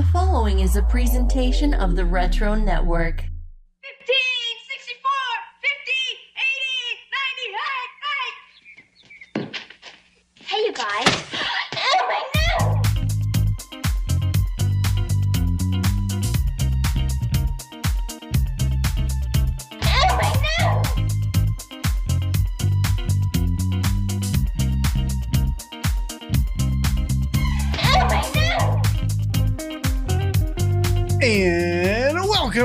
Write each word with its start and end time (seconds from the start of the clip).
The 0.00 0.06
following 0.06 0.60
is 0.60 0.76
a 0.76 0.82
presentation 0.82 1.74
of 1.74 1.94
the 1.94 2.06
Retro 2.06 2.54
Network. 2.54 3.16
15, 3.98 4.16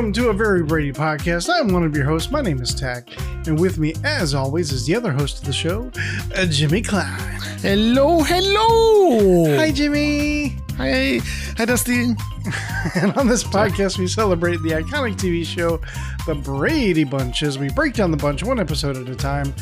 welcome 0.05 0.23
to 0.23 0.30
a 0.30 0.34
very 0.34 0.62
Brady 0.62 0.91
podcast. 0.91 1.50
I'm 1.52 1.73
one 1.73 1.82
of 1.82 1.95
your 1.95 2.05
hosts. 2.05 2.30
My 2.30 2.40
name 2.40 2.62
is 2.62 2.76
Tach, 2.76 3.09
and 3.48 3.59
with 3.59 3.80
me, 3.80 3.95
as 4.04 4.36
always, 4.36 4.72
is 4.72 4.86
the 4.86 4.95
other 4.95 5.12
host 5.12 5.40
of 5.40 5.45
the 5.45 5.52
show, 5.52 5.90
uh, 6.36 6.45
Jimmy 6.45 6.84
Klein. 6.84 7.20
Hello, 7.64 8.22
hello. 8.22 9.58
Hi, 9.58 9.72
Jimmy. 9.72 10.58
Hi, 10.78 11.20
hi, 11.58 11.66
Dusty. 11.66 12.14
And 12.95 13.18
on 13.18 13.28
this 13.28 13.44
podcast, 13.44 13.98
we 13.98 14.05
celebrate 14.05 14.58
the 14.58 14.73
iconic 14.73 15.16
TV 15.16 15.44
show, 15.44 15.81
The 16.28 16.36
Brady 16.36 17.03
Bunch, 17.03 17.42
as 17.42 17.58
we 17.58 17.70
break 17.70 17.95
down 17.95 18.12
the 18.12 18.17
bunch 18.17 18.44
one 18.44 18.59
episode 18.59 18.98
at 18.98 19.09
a 19.09 19.16
time. 19.16 19.56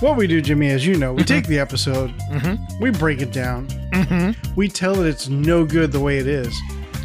What 0.00 0.18
we 0.18 0.26
do, 0.26 0.42
Jimmy, 0.42 0.68
as 0.68 0.86
you 0.86 0.96
know, 0.96 1.14
we 1.14 1.24
take 1.24 1.44
mm-hmm. 1.44 1.52
the 1.52 1.58
episode, 1.58 2.10
mm-hmm. 2.30 2.82
we 2.82 2.90
break 2.90 3.22
it 3.22 3.32
down, 3.32 3.66
mm-hmm. 3.94 4.54
we 4.54 4.68
tell 4.68 5.00
it 5.00 5.08
it's 5.08 5.30
no 5.30 5.64
good 5.64 5.90
the 5.90 6.00
way 6.00 6.18
it 6.18 6.26
is, 6.26 6.54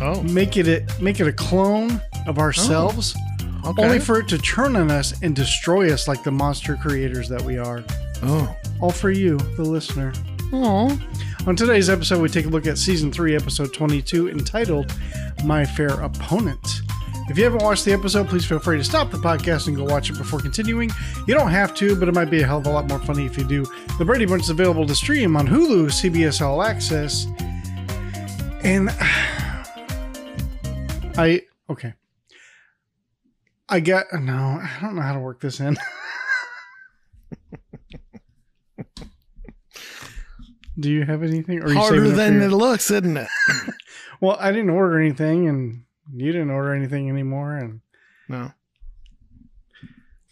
Oh, 0.01 0.21
make 0.23 0.57
it 0.57 0.67
a, 0.67 1.01
make 1.01 1.21
it 1.21 1.27
a 1.27 1.31
clone 1.31 2.01
of 2.27 2.37
ourselves. 2.39 3.15
Oh, 3.63 3.71
okay. 3.71 3.83
only 3.83 3.99
for 3.99 4.19
it 4.19 4.27
to 4.29 4.37
turn 4.37 4.75
on 4.75 4.91
us 4.91 5.13
and 5.23 5.35
destroy 5.35 5.91
us 5.91 6.07
like 6.07 6.23
the 6.23 6.31
monster 6.31 6.75
creators 6.75 7.27
that 7.29 7.41
we 7.41 7.57
are. 7.57 7.83
oh, 8.23 8.55
All 8.81 8.91
for 8.91 9.09
you, 9.11 9.37
the 9.57 9.63
listener. 9.63 10.13
oh. 10.53 10.99
On 11.47 11.55
today's 11.55 11.89
episode, 11.91 12.21
we 12.21 12.29
take 12.29 12.45
a 12.45 12.49
look 12.49 12.65
at 12.65 12.77
season 12.77 13.11
3, 13.11 13.35
episode 13.35 13.71
22, 13.73 14.29
entitled 14.29 14.91
My 15.43 15.63
Fair 15.63 15.89
Opponent. 16.01 16.81
If 17.29 17.37
you 17.37 17.43
haven't 17.43 17.63
watched 17.63 17.85
the 17.85 17.93
episode, 17.93 18.27
please 18.27 18.45
feel 18.45 18.59
free 18.59 18.77
to 18.77 18.83
stop 18.83 19.09
the 19.11 19.17
podcast 19.17 19.67
and 19.67 19.75
go 19.75 19.83
watch 19.83 20.09
it 20.11 20.17
before 20.17 20.39
continuing. 20.39 20.89
You 21.27 21.33
don't 21.35 21.49
have 21.51 21.73
to, 21.75 21.95
but 21.95 22.07
it 22.07 22.13
might 22.15 22.29
be 22.31 22.41
a 22.41 22.45
hell 22.47 22.57
of 22.59 22.67
a 22.67 22.69
lot 22.71 22.87
more 22.87 22.99
funny 22.99 23.25
if 23.25 23.37
you 23.37 23.43
do. 23.43 23.65
The 23.97 24.05
Brady 24.05 24.25
Bunch 24.25 24.43
is 24.43 24.49
available 24.51 24.85
to 24.87 24.93
stream 24.95 25.35
on 25.35 25.47
Hulu, 25.47 25.85
CBS 25.87 26.41
All 26.41 26.61
Access, 26.63 27.25
and 28.63 28.89
I 31.17 31.41
okay. 31.69 31.93
I 33.67 33.79
get 33.79 34.05
no, 34.13 34.59
I 34.61 34.77
don't 34.81 34.95
know 34.95 35.01
how 35.01 35.13
to 35.13 35.19
work 35.19 35.41
this 35.41 35.59
in. 35.59 35.75
Do 40.77 40.91
you 40.91 41.05
have 41.05 41.23
anything? 41.23 41.63
Or 41.63 41.73
Harder 41.73 41.97
saving 41.97 42.11
it 42.11 42.15
than 42.15 42.41
it 42.41 42.49
looks, 42.49 42.91
isn't 42.91 43.17
it? 43.17 43.27
Well, 44.21 44.37
I 44.39 44.53
didn't 44.53 44.69
order 44.69 44.97
anything, 44.97 45.49
and 45.49 45.83
you 46.15 46.31
didn't 46.31 46.49
order 46.49 46.73
anything 46.73 47.09
anymore. 47.09 47.57
And 47.57 47.81
No. 48.29 48.53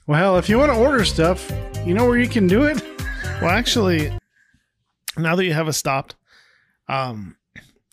well, 0.08 0.38
if 0.38 0.48
you 0.48 0.58
want 0.58 0.72
to 0.72 0.78
order 0.80 1.04
stuff, 1.04 1.52
you 1.86 1.94
know 1.94 2.06
where 2.06 2.18
you 2.18 2.30
can 2.30 2.48
do 2.48 2.64
it. 2.64 2.82
Well, 3.42 3.50
actually, 3.50 4.18
now 5.18 5.36
that 5.36 5.44
you 5.44 5.52
have 5.54 5.68
us 5.68 5.78
stopped, 5.78 6.16
um, 6.88 7.36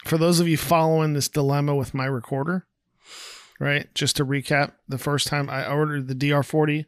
for 0.05 0.17
those 0.17 0.39
of 0.39 0.47
you 0.47 0.57
following 0.57 1.13
this 1.13 1.29
dilemma 1.29 1.75
with 1.75 1.93
my 1.93 2.07
recorder, 2.07 2.67
right? 3.61 3.95
Just 3.95 4.17
to 4.17 4.27
recap, 4.27 4.73
the 4.89 4.99
first 4.99 5.29
time 5.29 5.49
I 5.49 5.71
ordered 5.71 6.09
the 6.09 6.15
DR40 6.15 6.87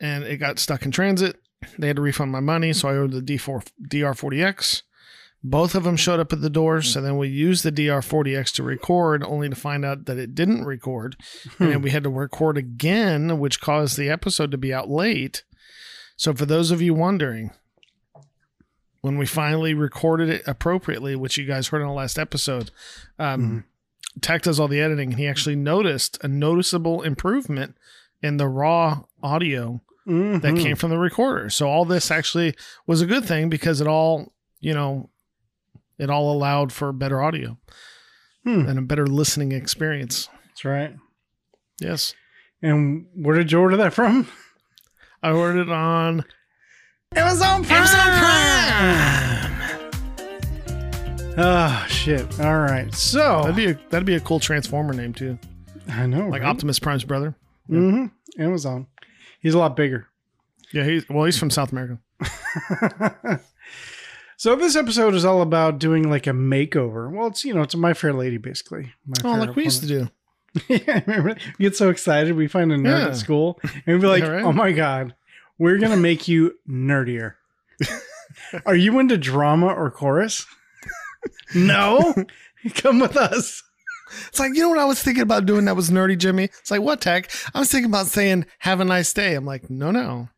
and 0.00 0.24
it 0.24 0.38
got 0.38 0.58
stuck 0.58 0.86
in 0.86 0.90
transit, 0.90 1.36
they 1.78 1.88
had 1.88 1.96
to 1.96 2.02
refund 2.02 2.32
my 2.32 2.40
money, 2.40 2.72
so 2.72 2.88
I 2.88 2.96
ordered 2.96 3.26
the 3.26 3.36
D4 3.36 3.66
DR40X. 3.86 4.82
Both 5.42 5.74
of 5.74 5.84
them 5.84 5.96
showed 5.96 6.20
up 6.20 6.32
at 6.32 6.42
the 6.42 6.50
door, 6.50 6.82
so 6.82 7.00
then 7.00 7.16
we 7.18 7.28
used 7.28 7.64
the 7.64 7.72
DR40X 7.72 8.52
to 8.54 8.62
record, 8.62 9.24
only 9.24 9.48
to 9.48 9.54
find 9.54 9.84
out 9.84 10.04
that 10.06 10.18
it 10.18 10.34
didn't 10.34 10.64
record, 10.64 11.16
and 11.58 11.72
then 11.72 11.82
we 11.82 11.90
had 11.90 12.04
to 12.04 12.10
record 12.10 12.56
again, 12.58 13.38
which 13.38 13.60
caused 13.60 13.98
the 13.98 14.10
episode 14.10 14.50
to 14.50 14.58
be 14.58 14.72
out 14.72 14.90
late. 14.90 15.44
So, 16.16 16.34
for 16.34 16.44
those 16.44 16.70
of 16.70 16.82
you 16.82 16.92
wondering, 16.92 17.52
when 19.00 19.16
we 19.16 19.24
finally 19.24 19.72
recorded 19.72 20.28
it 20.28 20.42
appropriately, 20.46 21.16
which 21.16 21.38
you 21.38 21.46
guys 21.46 21.68
heard 21.68 21.80
on 21.80 21.88
the 21.88 21.94
last 21.94 22.18
episode, 22.18 22.70
um, 23.18 23.64
Tach 24.20 24.42
does 24.42 24.58
all 24.60 24.68
the 24.68 24.80
editing, 24.80 25.10
and 25.10 25.18
he 25.18 25.26
actually 25.28 25.56
noticed 25.56 26.18
a 26.22 26.28
noticeable 26.28 27.02
improvement 27.02 27.76
in 28.22 28.36
the 28.36 28.48
raw 28.48 29.02
audio 29.22 29.80
that 30.06 30.42
Mhm. 30.54 30.62
came 30.62 30.76
from 30.76 30.90
the 30.90 30.98
recorder. 30.98 31.48
So 31.50 31.68
all 31.68 31.84
this 31.84 32.10
actually 32.10 32.54
was 32.86 33.00
a 33.00 33.06
good 33.06 33.24
thing 33.24 33.48
because 33.48 33.80
it 33.80 33.86
all, 33.86 34.32
you 34.58 34.74
know, 34.74 35.10
it 35.98 36.10
all 36.10 36.32
allowed 36.32 36.72
for 36.72 36.92
better 36.92 37.22
audio 37.22 37.58
Hmm. 38.44 38.66
and 38.68 38.78
a 38.78 38.82
better 38.82 39.06
listening 39.06 39.52
experience. 39.52 40.28
That's 40.48 40.64
right. 40.64 40.96
Yes. 41.80 42.14
And 42.62 43.06
where 43.14 43.36
did 43.36 43.52
you 43.52 43.60
order 43.60 43.76
that 43.76 43.94
from? 43.94 44.28
I 45.22 45.30
ordered 45.30 45.62
it 45.62 45.70
on 45.70 46.24
Amazon 47.14 47.64
Prime. 47.64 49.39
Oh 51.36 51.86
shit! 51.88 52.40
All 52.40 52.58
right, 52.58 52.92
so 52.94 53.42
That'd 53.42 53.56
be 53.56 53.66
a 53.70 53.78
that'd 53.90 54.04
be 54.06 54.16
a 54.16 54.20
cool 54.20 54.40
transformer 54.40 54.92
name 54.92 55.14
too. 55.14 55.38
I 55.88 56.06
know, 56.06 56.28
Like 56.28 56.42
right? 56.42 56.48
Optimus 56.50 56.78
Prime's 56.78 57.04
brother. 57.04 57.34
hmm 57.68 58.06
Amazon. 58.38 58.86
He's 59.40 59.54
a 59.54 59.58
lot 59.58 59.76
bigger. 59.76 60.06
Yeah, 60.72 60.84
he's 60.84 61.08
well, 61.08 61.24
he's 61.24 61.38
from 61.38 61.50
South 61.50 61.72
America. 61.72 61.98
so 64.36 64.54
this 64.56 64.76
episode 64.76 65.14
is 65.14 65.24
all 65.24 65.40
about 65.42 65.78
doing 65.78 66.10
like 66.10 66.26
a 66.26 66.30
makeover. 66.30 67.10
Well, 67.10 67.28
it's 67.28 67.44
you 67.44 67.54
know 67.54 67.62
it's 67.62 67.74
a 67.74 67.78
My 67.78 67.94
Fair 67.94 68.12
Lady 68.12 68.36
basically. 68.36 68.92
My 69.06 69.14
Oh, 69.24 69.32
Fair 69.34 69.46
like 69.46 69.56
we 69.56 69.64
used 69.64 69.80
to 69.82 69.86
do. 69.88 70.08
yeah, 70.68 71.00
remember? 71.06 71.36
We 71.58 71.62
get 71.64 71.76
so 71.76 71.90
excited. 71.90 72.36
We 72.36 72.48
find 72.48 72.72
a 72.72 72.76
nerd 72.76 73.00
Yeah. 73.02 73.06
at 73.08 73.16
school 73.16 73.58
and 73.64 73.82
we'd 73.86 74.00
be 74.00 74.06
like, 74.08 74.22
Yeah, 74.24 74.30
right. 74.30 74.44
oh 74.44 74.52
my 74.52 74.72
God, 74.72 75.14
we're 75.58 75.78
going 75.78 75.92
to 75.92 75.96
make 75.96 76.26
you 76.28 76.58
nerdier. 76.68 77.34
Are 78.66 78.74
you 78.74 78.98
into 78.98 79.16
drama 79.16 79.66
or 79.68 79.90
chorus? 79.90 80.46
No. 81.54 82.14
Come 82.74 83.00
with 83.00 83.16
us. 83.16 83.62
It's 84.28 84.40
like, 84.40 84.54
you 84.54 84.62
know 84.62 84.68
what 84.70 84.78
I 84.78 84.84
was 84.84 85.00
thinking 85.02 85.22
about 85.22 85.46
doing 85.46 85.66
that 85.66 85.76
was 85.76 85.88
nerdy, 85.90 86.18
Jimmy? 86.18 86.44
It's 86.44 86.70
like, 86.70 86.80
what 86.82 87.00
Tach? 87.00 87.30
I 87.54 87.60
was 87.60 87.70
thinking 87.70 87.90
about 87.90 88.06
saying, 88.08 88.44
have 88.58 88.80
a 88.80 88.84
nice 88.84 89.12
day. 89.12 89.34
I'm 89.34 89.44
like, 89.46 89.70
no, 89.70 89.90
no. 89.92 90.28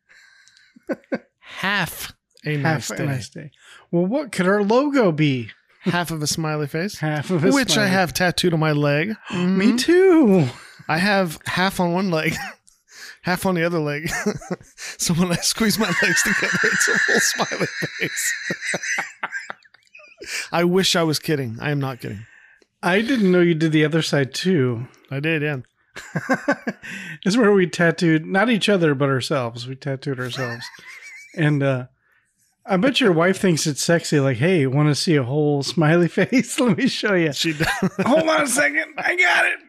Half 1.39 2.13
a 2.45 2.57
nice 2.57 2.89
Half 2.89 2.97
day. 2.97 3.03
a 3.03 3.07
nice 3.07 3.29
day. 3.29 3.51
Well, 3.91 4.05
what 4.05 4.31
could 4.31 4.47
our 4.47 4.63
logo 4.63 5.11
be? 5.11 5.49
Half 5.81 6.11
of 6.11 6.21
a 6.21 6.27
smiley 6.27 6.67
face. 6.67 6.99
Half 6.99 7.29
of 7.29 7.43
a 7.43 7.51
which 7.51 7.77
I 7.77 7.87
have 7.87 8.13
tattooed 8.13 8.53
on 8.53 8.59
my 8.59 8.71
leg. 8.71 9.09
Me 9.33 9.71
Mhm. 9.73 9.79
too. 9.79 10.47
I 10.87 10.97
have 10.97 11.39
half 11.45 11.79
on 11.79 11.93
one 11.93 12.09
leg, 12.11 12.35
half 13.23 13.45
on 13.45 13.55
the 13.55 13.63
other 13.63 13.79
leg. 13.79 14.09
so 14.97 15.13
when 15.15 15.31
I 15.31 15.35
squeeze 15.37 15.77
my 15.79 15.87
legs 16.01 16.23
together, 16.23 16.59
it's 16.63 16.87
a 16.87 16.99
full 16.99 17.19
smiley 17.19 17.67
face. 17.99 18.33
I 20.51 20.63
wish 20.63 20.95
I 20.95 21.03
was 21.03 21.19
kidding. 21.19 21.57
I 21.59 21.71
am 21.71 21.79
not 21.79 21.99
kidding. 21.99 22.25
I 22.81 23.01
didn't 23.01 23.31
know 23.31 23.39
you 23.39 23.53
did 23.53 23.71
the 23.71 23.85
other 23.85 24.01
side 24.01 24.33
too. 24.33 24.87
I 25.09 25.19
did, 25.19 25.41
yeah. 25.41 25.57
It's 27.25 27.37
where 27.37 27.53
we 27.53 27.67
tattooed 27.67 28.25
not 28.25 28.49
each 28.49 28.67
other 28.67 28.93
but 28.95 29.09
ourselves. 29.09 29.67
We 29.67 29.75
tattooed 29.75 30.19
ourselves, 30.19 30.65
and 31.37 31.63
uh, 31.63 31.85
I 32.65 32.77
bet 32.77 32.99
your 32.99 33.13
wife 33.13 33.39
thinks 33.39 33.67
it's 33.67 33.81
sexy. 33.83 34.19
Like, 34.19 34.37
hey, 34.37 34.67
want 34.67 34.89
to 34.89 34.95
see 34.95 35.15
a 35.15 35.23
whole 35.23 35.63
smiley 35.63 36.07
face? 36.07 36.59
Let 36.59 36.77
me 36.77 36.87
show 36.87 37.13
you. 37.13 37.31
She 37.31 37.53
does. 37.53 37.67
Hold 38.05 38.27
on 38.27 38.41
a 38.41 38.47
second, 38.47 38.95
I 38.97 39.15
got 39.15 39.45
it. 39.45 39.59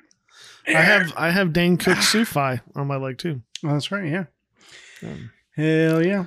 I 0.67 0.81
have 0.81 1.13
I 1.17 1.31
have 1.31 1.53
Dane 1.53 1.77
Cook 1.77 1.99
Sufi 1.99 2.61
on 2.75 2.87
my 2.87 2.97
leg 2.97 3.19
too. 3.19 3.43
Oh, 3.65 3.73
that's 3.73 3.93
right. 3.93 4.11
Yeah. 4.11 4.25
Um, 5.03 5.31
Hell 5.57 6.05
yeah. 6.05 6.27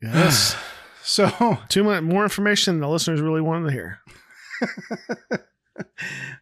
Yes. 0.00 0.56
So 1.10 1.58
Too 1.68 1.82
much 1.82 2.02
more 2.04 2.22
information 2.22 2.74
than 2.74 2.80
the 2.82 2.88
listeners 2.88 3.20
really 3.20 3.40
wanted 3.40 3.66
to 3.66 3.72
hear. 3.72 3.98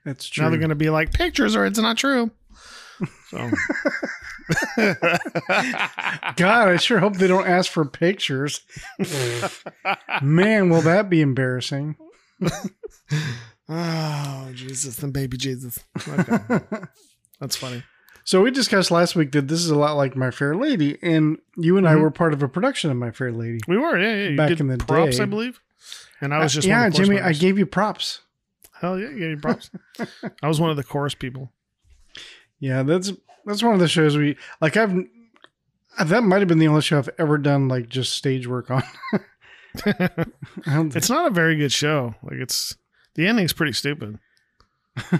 that's 0.05 0.29
true. 0.29 0.45
Now 0.45 0.51
they're 0.51 0.59
going 0.59 0.69
to 0.69 0.75
be 0.75 0.91
like 0.91 1.13
pictures, 1.15 1.57
or 1.57 1.65
it's 1.65 1.79
not 1.79 1.97
true. 1.97 2.31
So 3.31 3.51
God, 6.37 6.69
I 6.69 6.77
sure 6.77 6.99
hope 6.99 7.17
they 7.17 7.29
don't 7.29 7.47
ask 7.47 7.71
for 7.71 7.85
pictures. 7.87 8.61
Man, 10.21 10.69
will 10.69 10.83
that 10.83 11.09
be 11.09 11.23
embarrassing? 11.23 11.97
Oh 13.71 14.51
Jesus, 14.55 14.97
then 14.97 15.11
baby 15.11 15.37
Jesus. 15.37 15.79
Okay. 16.09 16.39
That's 17.39 17.55
funny. 17.57 17.83
So 18.29 18.43
we 18.43 18.51
discussed 18.51 18.91
last 18.91 19.17
week 19.17 19.33
that 19.33 19.49
this 19.49 19.61
is 19.61 19.71
a 19.71 19.75
lot 19.75 19.97
like 19.97 20.15
My 20.15 20.31
Fair 20.31 20.55
Lady, 20.55 20.99
and 21.01 21.39
you 21.57 21.79
and 21.79 21.89
I 21.89 21.95
Mhm. 21.95 22.03
were 22.03 22.11
part 22.11 22.35
of 22.35 22.43
a 22.43 22.49
production 22.49 22.91
of 22.91 22.99
My 22.99 23.11
Fair 23.11 23.33
Lady. 23.33 23.59
We 23.67 23.79
were, 23.79 23.99
yeah, 23.99 24.15
yeah. 24.25 24.29
You 24.29 24.37
Back 24.37 24.51
did 24.51 24.61
in 24.61 24.67
the 24.67 24.77
props, 24.77 25.17
day. 25.17 25.23
I 25.23 25.25
believe. 25.25 25.61
And 26.21 26.35
I 26.35 26.41
was 26.41 26.53
Uh, 26.53 26.57
just 26.57 26.69
yeah, 26.69 26.81
one 26.81 26.87
of 26.89 26.93
the 26.93 27.05
Jimmy. 27.05 27.21
I 27.23 27.33
gave 27.33 27.57
you 27.59 27.65
props. 27.65 28.21
Hell 28.83 28.99
yeah, 29.01 29.09
yeah, 29.09 29.35
props. 29.41 29.71
I 30.43 30.47
was 30.47 30.61
one 30.61 30.69
of 30.69 30.77
the 30.77 30.85
chorus 30.85 31.15
people. 31.15 31.55
Yeah, 32.61 32.83
that's 32.83 33.15
that's 33.47 33.63
one 33.63 33.73
of 33.73 33.81
the 33.81 33.89
shows 33.89 34.19
we 34.19 34.37
like. 34.61 34.77
I've 34.77 34.95
that 35.99 36.23
might 36.23 36.41
have 36.41 36.49
been 36.49 36.59
the 36.59 36.69
only 36.69 36.83
show 36.83 36.99
I've 36.99 37.09
ever 37.17 37.39
done 37.39 37.67
like 37.69 37.89
just 37.89 38.13
stage 38.13 38.47
work 38.47 38.71
on. 38.71 38.83
I 39.87 40.27
It's 40.67 41.09
not 41.09 41.29
a 41.29 41.35
very 41.35 41.57
good 41.57 41.73
show. 41.73 42.15
Like 42.23 42.41
it's 42.41 42.77
the 43.15 43.27
ending's 43.27 43.55
pretty 43.55 43.73
stupid. 43.73 44.19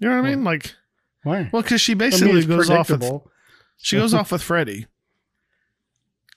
You 0.00 0.08
know 0.08 0.16
what 0.16 0.24
I 0.26 0.30
mean? 0.30 0.44
Like, 0.44 0.76
why? 1.22 1.48
well, 1.52 1.62
because 1.62 1.80
she 1.80 1.92
I 1.92 1.94
mean, 1.94 2.10
basically 2.10 2.44
goes 2.46 2.70
off 2.70 2.90
with 2.90 3.22
she 3.76 3.96
goes 3.96 4.14
off 4.14 4.32
with 4.32 4.42
Freddy, 4.42 4.86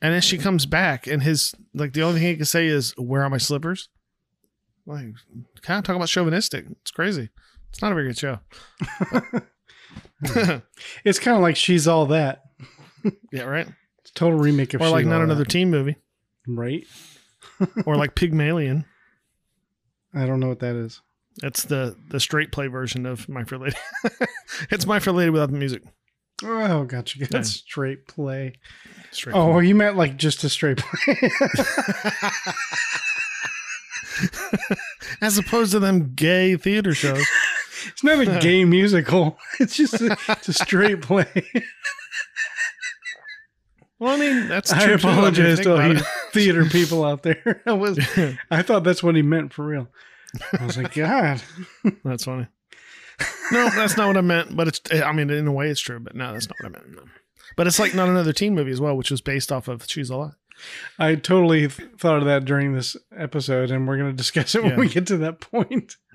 and 0.02 0.14
then 0.14 0.22
she 0.22 0.38
mm. 0.38 0.44
comes 0.44 0.66
back, 0.66 1.08
and 1.08 1.24
his 1.24 1.56
like 1.74 1.94
the 1.94 2.04
only 2.04 2.20
thing 2.20 2.30
he 2.30 2.36
can 2.38 2.46
say 2.46 2.68
is, 2.68 2.94
"Where 2.98 3.24
are 3.24 3.30
my 3.30 3.38
slippers?" 3.38 3.90
Like, 4.86 5.14
kind 5.62 5.78
of 5.78 5.84
talking 5.84 5.96
about 5.98 6.10
chauvinistic. 6.10 6.66
It's 6.82 6.92
crazy. 6.92 7.30
It's 7.70 7.82
not 7.82 7.92
a 7.92 7.96
very 7.96 8.08
good 8.08 8.18
show. 8.18 8.40
It's 11.04 11.20
kind 11.20 11.36
of 11.36 11.42
like 11.42 11.56
she's 11.56 11.88
all 11.88 12.08
that. 12.08 12.44
yeah, 13.32 13.44
right. 13.44 13.68
It's 14.00 14.12
a 14.12 14.14
total 14.14 14.40
remake 14.40 14.74
of 14.74 14.82
Or 14.82 14.90
like 14.90 15.06
not 15.06 15.22
another 15.22 15.44
That. 15.44 15.50
teen 15.50 15.70
movie, 15.70 15.96
right? 16.48 16.86
or 17.86 17.96
like 17.96 18.16
Pygmalion. 18.16 18.86
I 20.14 20.26
don't 20.26 20.40
know 20.40 20.50
what 20.50 20.60
that 20.60 20.76
is. 20.76 21.02
That's 21.38 21.64
the 21.64 21.96
the 22.10 22.20
straight 22.20 22.52
play 22.52 22.68
version 22.68 23.06
of 23.06 23.30
My 23.30 23.44
Fair 23.44 23.60
Lady. 23.60 23.76
it's 24.70 24.86
My 24.86 25.00
Fair 25.00 25.14
Lady 25.14 25.30
without 25.30 25.52
the 25.52 25.58
music. 25.58 25.84
Oh, 26.44 26.84
gotcha. 26.86 27.20
That's 27.28 27.50
straight 27.52 28.08
play. 28.08 28.54
Straight 29.12 29.36
Oh, 29.36 29.54
play. 29.54 29.68
you 29.68 29.76
meant 29.76 29.96
like 29.96 30.18
just 30.18 30.44
a 30.44 30.50
straight 30.50 30.80
play. 30.80 31.16
as 35.22 35.38
opposed 35.38 35.72
to 35.72 35.80
them 35.80 36.14
gay 36.16 36.56
theater 36.58 36.94
shows. 36.94 37.26
it's 37.88 38.04
not 38.04 38.20
a 38.20 38.40
gay 38.40 38.66
musical. 38.66 39.38
It's 39.60 39.76
just 39.76 40.02
a, 40.02 40.18
it's 40.30 40.50
a 40.50 40.54
straight 40.54 41.02
play. 41.02 41.26
Well, 44.00 44.16
I 44.16 44.18
mean, 44.18 44.48
that's 44.48 44.74
I 44.74 44.84
true 44.86 44.98
too, 44.98 45.08
mean, 45.08 45.16
apologize 45.16 45.60
to 45.62 45.76
all 45.80 45.94
you 45.94 46.00
theater 46.32 46.66
people 46.66 47.06
out 47.06 47.22
there. 47.22 47.62
I 47.68 47.74
was. 47.74 48.00
I 48.50 48.64
thought 48.64 48.84
that's 48.84 49.04
what 49.04 49.16
he 49.16 49.22
meant 49.22 49.54
for 49.54 49.64
real. 49.64 49.88
I 50.60 50.66
was 50.66 50.78
like, 50.78 50.94
God. 50.94 51.42
that's 52.04 52.26
funny. 52.26 52.48
No, 53.52 53.70
that's 53.70 53.98
not 53.98 54.08
what 54.08 54.18
I 54.18 54.22
meant. 54.22 54.56
But 54.56 54.68
it's, 54.70 54.82
I 54.92 55.12
mean, 55.12 55.30
in 55.30 55.48
a 55.48 55.52
way, 55.52 55.70
it's 55.70 55.82
true. 55.82 56.00
But 56.00 56.16
no, 56.16 56.34
that's 56.34 56.48
not 56.48 56.56
what 56.62 56.68
I 56.68 56.70
meant. 56.70 56.96
No. 56.96 57.04
But 57.58 57.68
it's 57.68 57.80
like 57.80 57.94
not 57.94 58.10
another 58.10 58.34
teen 58.34 58.56
movie 58.56 58.72
as 58.72 58.80
well, 58.82 58.96
which 58.96 59.12
was 59.12 59.22
based 59.22 59.52
off 59.52 59.68
of 59.68 59.86
She's 59.88 60.10
Alive. 60.10 60.34
I 61.00 61.16
totally 61.16 61.68
th- 61.68 61.90
thought 61.98 62.20
of 62.20 62.26
that 62.26 62.46
during 62.46 62.74
this 62.74 62.96
episode, 63.16 63.72
and 63.72 63.88
we're 63.88 63.98
going 63.98 64.12
to 64.12 64.16
discuss 64.16 64.54
it 64.56 64.62
when 64.64 64.72
Yeah. 64.74 64.78
we 64.78 64.88
get 64.90 65.08
to 65.08 65.18
that 65.18 65.40
point. 65.40 65.98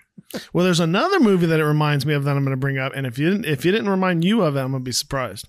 Well, 0.52 0.64
there's 0.64 0.80
another 0.80 1.20
movie 1.20 1.44
that 1.46 1.60
it 1.60 1.64
reminds 1.64 2.06
me 2.06 2.14
of 2.14 2.24
that 2.24 2.36
I'm 2.36 2.42
going 2.42 2.56
to 2.56 2.60
bring 2.60 2.78
up, 2.78 2.92
and 2.96 3.06
if 3.06 3.18
you 3.18 3.30
didn't, 3.30 3.44
if 3.44 3.64
you 3.66 3.70
didn't 3.70 3.90
remind 3.90 4.24
you 4.24 4.40
of 4.42 4.56
it, 4.56 4.60
I'm 4.60 4.70
going 4.72 4.82
to 4.82 4.84
be 4.84 4.90
surprised. 4.90 5.46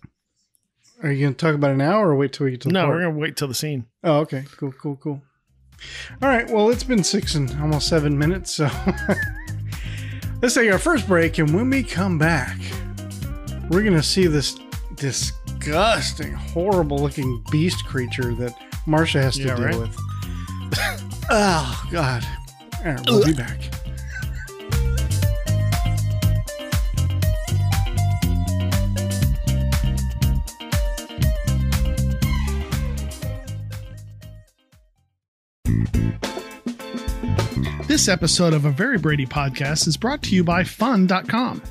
Are 1.01 1.11
you 1.11 1.21
going 1.25 1.33
to 1.35 1.37
talk 1.37 1.55
about 1.55 1.71
it 1.71 1.77
now 1.77 2.01
or 2.01 2.13
wait 2.15 2.33
till 2.33 2.43
we 2.45 2.51
get 2.51 2.61
to 2.61 2.67
the 2.67 2.73
No, 2.73 2.81
part? 2.81 2.95
we're 2.95 3.01
going 3.03 3.13
to 3.15 3.19
wait 3.19 3.37
till 3.37 3.47
the 3.47 3.53
scene. 3.55 3.85
Oh, 4.03 4.19
okay. 4.19 4.43
Cool, 4.57 4.73
cool, 4.73 4.97
cool. 4.97 5.21
All 6.21 6.29
right. 6.29 6.49
Well, 6.49 6.69
it's 6.69 6.83
been 6.83 7.03
six 7.03 7.35
and 7.35 7.49
almost 7.61 7.87
seven 7.87 8.17
minutes. 8.17 8.53
So 8.53 8.65
let's 10.41 10.55
take 10.55 10.71
our 10.71 10.79
first 10.79 11.07
break. 11.07 11.37
And 11.37 11.53
when 11.53 11.69
we 11.69 11.83
come 11.83 12.17
back, 12.17 12.57
we're 13.69 13.81
going 13.83 13.93
to 13.93 14.03
see 14.03 14.27
this 14.27 14.57
disgusting, 14.95 16.33
horrible 16.33 16.97
looking 16.97 17.43
beast 17.51 17.85
creature 17.85 18.33
that 18.35 18.55
Marcia 18.85 19.21
has 19.21 19.35
to 19.35 19.43
Yeah, 19.43 19.55
deal 19.55 19.65
right. 19.65 19.79
with. 19.79 19.97
oh, 21.29 21.87
God. 21.91 22.25
All 22.79 22.83
right. 22.91 23.01
We'll 23.07 23.25
be 23.25 23.33
back. 23.33 23.66
This 37.97 38.09
episode 38.09 38.53
of 38.53 38.65
a 38.65 38.69
Very 38.69 38.99
Brady 38.99 39.25
podcast 39.25 39.87
is 39.87 39.97
brought 39.97 40.21
to 40.21 40.35
you 40.35 40.43
by 40.43 40.63
Fun.com, 40.63 41.63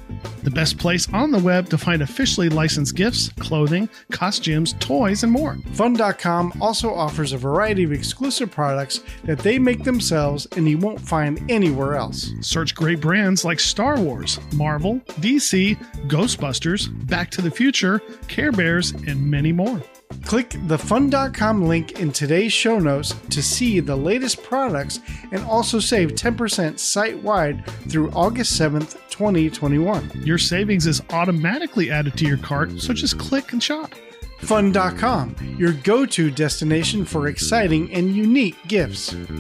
the 0.43 0.51
best 0.51 0.77
place 0.77 1.09
on 1.13 1.31
the 1.31 1.39
web 1.39 1.69
to 1.69 1.79
find 1.79 2.03
officially 2.03 2.49
licensed 2.49 2.97
gifts, 2.97 3.29
clothing, 3.39 3.89
costumes, 4.11 4.73
toys, 4.81 5.23
and 5.23 5.31
more. 5.31 5.57
Fun.com 5.75 6.53
also 6.61 6.93
offers 6.93 7.33
a 7.33 7.39
variety 7.39 7.85
of 7.85 7.93
exclusive 7.93 8.51
products 8.51 9.05
that 9.23 9.39
they 9.39 9.57
make 9.57 9.85
themselves 9.85 10.49
and 10.57 10.69
you 10.69 10.79
won't 10.79 11.01
find 11.01 11.49
anywhere 11.49 11.95
else. 11.95 12.33
Search 12.41 12.75
great 12.75 13.01
brands 13.01 13.45
like 13.45 13.61
Star 13.61 14.01
Wars, 14.01 14.41
Marvel, 14.53 14.97
DC, 15.21 15.77
Ghostbusters, 16.09 16.89
Back 17.07 17.31
to 17.31 17.41
the 17.41 17.53
Future, 17.53 18.01
Care 18.27 18.51
Bears, 18.51 18.91
and 19.07 19.31
many 19.31 19.53
more. 19.53 19.81
Click 20.27 20.57
the 20.67 20.77
fun.com 20.77 21.67
link 21.69 22.01
in 22.01 22.11
today's 22.11 22.53
show 22.53 22.81
notes 22.81 23.15
to 23.31 23.41
see 23.41 23.79
the 23.79 23.95
latest 23.95 24.43
products 24.43 24.99
and 25.31 25.45
also 25.45 25.79
save 25.79 26.11
10% 26.11 26.81
site 26.81 27.17
wide 27.23 27.65
through 27.89 28.11
August 28.11 28.61
7th, 28.61 28.99
2021. 29.09 30.11
Your 30.25 30.37
savings 30.37 30.89
is 30.89 31.01
automatically 31.11 31.93
added 31.93 32.19
to 32.19 32.27
your 32.27 32.39
cart, 32.39 32.73
so 32.81 32.93
just 32.93 33.19
click 33.21 33.53
and 33.53 33.63
shop. 33.63 33.95
Fun.com, 34.41 35.37
your 35.57 35.73
go 35.73 36.05
to 36.05 36.29
destination 36.33 37.05
for 37.05 37.29
exciting 37.29 37.93
and 37.93 38.17
unique 38.17 38.57
gifts. 38.67 39.13
And 39.13 39.37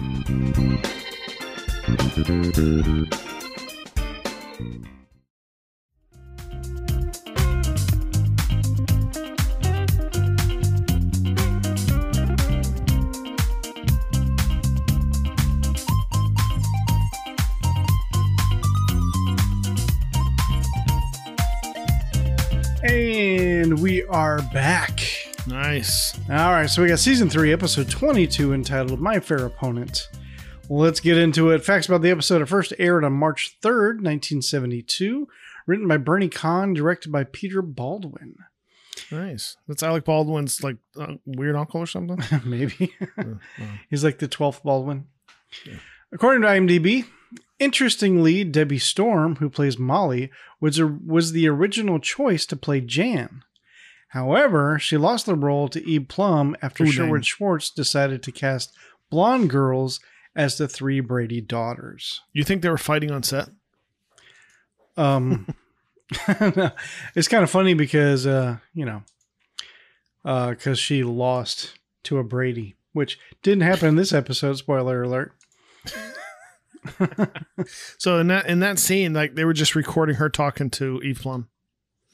we 23.86 24.02
are 24.06 24.42
back. 24.52 24.98
Nice. 25.46 26.18
All 26.28 26.50
right, 26.50 26.68
so 26.68 26.82
we 26.82 26.88
got 26.88 26.98
season 26.98 27.30
three, 27.30 27.52
episode 27.52 27.88
22, 27.88 28.52
entitled 28.52 29.00
My 29.00 29.20
Fair 29.20 29.46
Opponent. 29.46 30.08
Let's 30.68 30.98
get 30.98 31.16
into 31.16 31.50
it. 31.50 31.64
Facts 31.64 31.86
about 31.86 32.02
the 32.02 32.10
episode. 32.10 32.42
It 32.42 32.46
first 32.46 32.72
aired 32.80 33.04
on 33.04 33.12
March 33.12 33.58
3rd, 33.62 34.02
1972. 34.02 35.28
Written 35.68 35.86
by 35.86 35.98
Bernie 35.98 36.28
Kahn, 36.28 36.74
directed 36.74 37.12
by 37.12 37.22
Peter 37.22 37.62
Baldwin. 37.62 38.34
Nice. 39.12 39.56
That's 39.68 39.84
Alec 39.84 40.04
Baldwin's 40.04 40.64
like 40.64 40.78
uh, 40.98 41.14
weird 41.24 41.54
uncle 41.54 41.80
or 41.80 41.86
something. 41.86 42.18
Maybe. 42.44 42.92
Uh, 43.16 43.34
uh, 43.62 43.64
He's 43.88 44.02
like 44.02 44.18
the 44.18 44.26
12th 44.26 44.64
Baldwin. 44.64 45.06
According 46.10 46.42
to 46.42 46.48
IMDb, 46.48 47.04
interestingly, 47.60 48.44
Debi 48.44 48.80
Storm, 48.80 49.36
who 49.36 49.48
plays 49.48 49.78
Molly, 49.78 50.32
was, 50.60 50.80
a, 50.80 50.88
was 50.88 51.30
the 51.30 51.48
original 51.48 52.00
choice 52.00 52.46
to 52.46 52.56
play 52.56 52.80
Jan. 52.80 53.44
However, 54.08 54.78
she 54.78 54.96
lost 54.96 55.26
the 55.26 55.34
role 55.34 55.68
to 55.68 55.84
Eve 55.86 56.08
Plumb 56.08 56.56
after 56.62 56.84
Ooh, 56.84 56.86
dang. 56.86 56.94
Sherwood 56.94 57.26
Schwartz 57.26 57.70
decided 57.70 58.22
to 58.22 58.32
cast 58.32 58.72
blonde 59.10 59.50
girls 59.50 60.00
as 60.34 60.58
the 60.58 60.68
three 60.68 61.00
Brady 61.00 61.40
daughters. 61.40 62.20
you 62.32 62.44
think 62.44 62.62
they 62.62 62.68
were 62.68 62.78
fighting 62.78 63.10
on 63.10 63.22
set? 63.22 63.48
Um, 64.96 65.46
it's 67.14 67.28
kind 67.28 67.42
of 67.42 67.50
funny 67.50 67.74
because, 67.74 68.26
uh, 68.26 68.58
you 68.74 68.84
know, 68.84 69.02
because 70.50 70.78
she 70.78 71.02
lost 71.04 71.78
to 72.04 72.18
a 72.18 72.24
Brady, 72.24 72.76
which 72.92 73.18
didn't 73.42 73.62
happen 73.62 73.88
in 73.88 73.96
this 73.96 74.12
episode. 74.12 74.54
Spoiler 74.54 75.02
alert. 75.02 75.32
So 77.98 78.18
in 78.18 78.28
that 78.28 78.46
in 78.46 78.60
that 78.60 78.78
scene, 78.78 79.12
like 79.12 79.34
they 79.34 79.44
were 79.44 79.52
just 79.52 79.74
recording 79.74 80.16
her 80.16 80.28
talking 80.28 80.70
to 80.70 81.00
Eve 81.02 81.20
Plumb. 81.20 81.48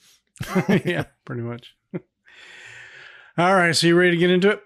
yeah, 0.84 1.04
pretty 1.24 1.42
much. 1.42 1.74
All 3.38 3.54
right, 3.54 3.74
so 3.74 3.86
you 3.86 3.96
ready 3.96 4.10
to 4.10 4.16
get 4.18 4.30
into 4.30 4.50
it? 4.50 4.62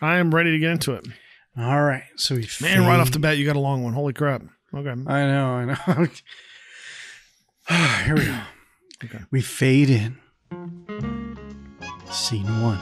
I 0.00 0.16
am 0.16 0.34
ready 0.34 0.50
to 0.50 0.58
get 0.58 0.72
into 0.72 0.92
it. 0.94 1.06
All 1.56 1.82
right, 1.82 2.02
so 2.16 2.34
we 2.34 2.48
Man, 2.60 2.84
right 2.84 2.98
off 2.98 3.12
the 3.12 3.20
bat, 3.20 3.38
you 3.38 3.46
got 3.46 3.54
a 3.54 3.60
long 3.60 3.84
one. 3.84 3.92
Holy 3.92 4.12
crap. 4.12 4.42
Okay. 4.74 4.90
I 4.90 5.26
know, 5.26 5.46
I 5.46 5.64
know. 5.64 5.76
Here 8.04 8.14
we 8.16 8.24
go. 8.24 8.40
Okay. 9.04 9.20
We 9.30 9.40
fade 9.42 9.90
in. 9.90 10.18
Scene 12.10 12.60
one. 12.60 12.80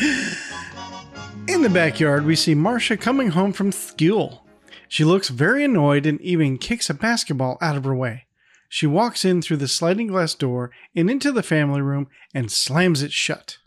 In 1.48 1.60
the 1.60 1.68
backyard, 1.68 2.24
we 2.24 2.34
see 2.34 2.54
Marcia 2.54 2.96
coming 2.96 3.32
home 3.32 3.52
from 3.52 3.72
school. 3.72 4.46
She 4.88 5.04
looks 5.04 5.28
very 5.28 5.64
annoyed 5.64 6.06
and 6.06 6.18
even 6.22 6.56
kicks 6.56 6.88
a 6.88 6.94
basketball 6.94 7.58
out 7.60 7.76
of 7.76 7.84
her 7.84 7.94
way. 7.94 8.24
She 8.70 8.86
walks 8.86 9.22
in 9.26 9.42
through 9.42 9.58
the 9.58 9.68
sliding 9.68 10.06
glass 10.06 10.34
door 10.34 10.70
and 10.96 11.10
into 11.10 11.30
the 11.30 11.42
family 11.42 11.82
room 11.82 12.08
and 12.32 12.50
slams 12.50 13.02
it 13.02 13.12
shut. 13.12 13.58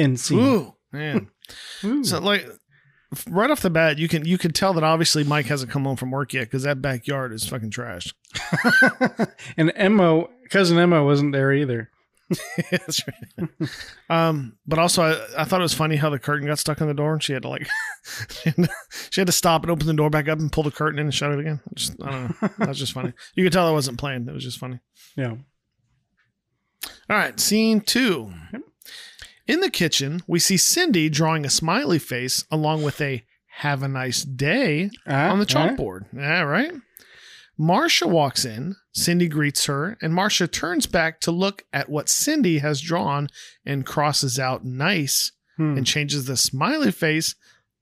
End 0.00 0.18
scene. 0.18 0.38
Ooh, 0.38 0.74
man. 0.92 1.30
Ooh. 1.84 2.02
So 2.04 2.20
like 2.20 2.46
right 3.28 3.50
off 3.50 3.60
the 3.60 3.70
bat, 3.70 3.98
you 3.98 4.08
can 4.08 4.24
you 4.24 4.38
can 4.38 4.52
tell 4.52 4.72
that 4.74 4.84
obviously 4.84 5.24
Mike 5.24 5.46
hasn't 5.46 5.70
come 5.70 5.84
home 5.84 5.96
from 5.96 6.10
work 6.10 6.32
yet 6.32 6.44
because 6.44 6.62
that 6.62 6.80
backyard 6.80 7.32
is 7.32 7.46
fucking 7.46 7.70
trashed. 7.70 8.14
and 9.56 9.72
Emma, 9.74 10.24
cousin 10.48 10.78
Emma, 10.78 11.04
wasn't 11.04 11.32
there 11.32 11.52
either. 11.52 11.90
That's 12.70 13.02
right. 13.08 13.68
um, 14.08 14.56
but 14.64 14.78
also 14.78 15.02
I, 15.02 15.42
I 15.42 15.44
thought 15.44 15.60
it 15.60 15.64
was 15.64 15.74
funny 15.74 15.96
how 15.96 16.10
the 16.10 16.18
curtain 16.18 16.46
got 16.46 16.60
stuck 16.60 16.80
in 16.80 16.86
the 16.86 16.94
door 16.94 17.12
and 17.12 17.22
she 17.22 17.32
had 17.32 17.42
to 17.42 17.48
like 17.48 17.66
she 18.30 18.50
had 18.50 18.56
to, 18.56 18.68
she 19.10 19.20
had 19.20 19.26
to 19.26 19.32
stop 19.32 19.62
and 19.62 19.70
open 19.70 19.88
the 19.88 19.94
door 19.94 20.10
back 20.10 20.28
up 20.28 20.38
and 20.38 20.52
pull 20.52 20.62
the 20.62 20.70
curtain 20.70 21.00
in 21.00 21.06
and 21.06 21.14
shut 21.14 21.32
it 21.32 21.40
again. 21.40 21.60
Just, 21.74 22.00
I 22.00 22.10
don't 22.10 22.42
know. 22.42 22.48
That 22.58 22.68
was 22.68 22.78
just 22.78 22.92
funny. 22.92 23.12
You 23.34 23.44
could 23.44 23.52
tell 23.52 23.66
I 23.66 23.72
wasn't 23.72 23.98
playing. 23.98 24.28
It 24.28 24.32
was 24.32 24.44
just 24.44 24.58
funny. 24.58 24.78
Yeah. 25.16 25.34
All 27.10 27.16
right, 27.16 27.38
scene 27.40 27.80
two. 27.80 28.32
In 29.50 29.60
the 29.60 29.70
kitchen, 29.70 30.22
we 30.28 30.38
see 30.38 30.56
Cindy 30.56 31.08
drawing 31.08 31.44
a 31.44 31.50
smiley 31.50 31.98
face 31.98 32.44
along 32.52 32.82
with 32.84 33.00
a 33.00 33.24
"Have 33.58 33.82
a 33.82 33.88
nice 33.88 34.22
day" 34.22 34.90
Ah, 35.08 35.30
on 35.30 35.40
the 35.40 35.44
ah. 35.44 35.48
chalkboard. 35.48 36.06
Yeah, 36.12 36.42
right. 36.42 36.72
Marcia 37.58 38.06
walks 38.06 38.44
in. 38.44 38.76
Cindy 38.92 39.26
greets 39.28 39.66
her, 39.66 39.98
and 40.00 40.14
Marcia 40.14 40.46
turns 40.46 40.86
back 40.86 41.20
to 41.22 41.32
look 41.32 41.64
at 41.72 41.88
what 41.88 42.08
Cindy 42.08 42.58
has 42.58 42.80
drawn 42.80 43.26
and 43.66 43.84
crosses 43.84 44.38
out 44.38 44.64
"nice" 44.64 45.32
Hmm. 45.56 45.76
and 45.76 45.84
changes 45.86 46.26
the 46.26 46.36
smiley 46.36 46.92
face 46.92 47.34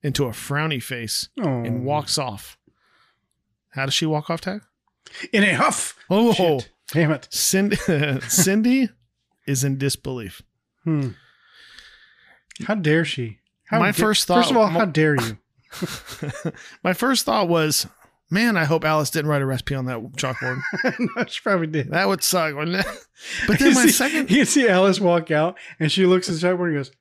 into 0.03 0.25
a 0.25 0.31
frowny 0.31 0.83
face 0.83 1.29
Oh. 1.39 1.63
and 1.65 1.85
walks 1.85 2.17
off. 2.17 2.57
How 3.73 3.85
does 3.85 3.95
she 3.95 4.07
walk 4.07 4.31
off, 4.31 4.41
Tach? 4.41 4.63
in 5.35 5.45
a 5.45 5.53
huff. 5.53 5.97
Oh, 6.09 6.33
Shit. 6.33 6.71
Damn 6.93 7.13
it. 7.13 7.29
Cindy, 7.31 7.77
Cindy 8.29 8.89
is 9.47 9.65
in 9.65 9.77
disbelief. 9.77 10.41
Hmm. 10.85 11.11
How 12.67 12.75
dare 12.75 13.05
she? 13.05 13.39
How 13.65 13.79
My 13.79 13.87
da- 13.89 13.93
first 13.93 14.27
First 14.27 14.51
of 14.51 14.55
thought- 14.57 14.61
all, 14.63 14.67
how 14.69 14.85
dare 14.85 15.17
you? 15.17 15.39
My 16.83 16.93
first 16.95 17.25
thought 17.27 17.49
was, 17.49 17.87
man, 18.31 18.57
I 18.57 18.65
hope 18.65 18.85
Alice 18.85 19.11
didn't 19.11 19.31
write 19.31 19.43
a 19.43 19.47
recipe 19.47 19.75
on 19.75 19.85
that 19.87 19.99
chalkboard. 20.17 20.61
no, 21.17 21.25
she 21.27 21.41
probably 21.43 21.67
did. 21.67 21.91
That 21.91 22.09
would 22.09 22.23
suck, 22.23 22.55
wouldn't 22.55 22.79
it? 22.79 22.87
But 23.49 23.59
then 23.59 23.71
you 23.71 23.75
my 23.75 23.87
see, 23.87 23.91
second, 23.93 24.31
you 24.31 24.37
can 24.39 24.47
see 24.47 24.69
Alice 24.69 25.01
walk 25.01 25.31
out, 25.33 25.59
and 25.81 25.91
she 25.91 26.07
looks 26.07 26.29
at 26.29 26.37
the 26.37 26.41
chalkboard 26.47 26.69
and 26.69 26.77
goes, 26.77 26.93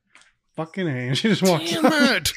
"Fucking 0.55 0.87
a," 0.87 0.91
and 0.91 1.17
she 1.17 1.29
just 1.29 1.43
walks. 1.43 1.69
damn 1.71 1.85
out. 1.85 1.93
it. 1.93 2.33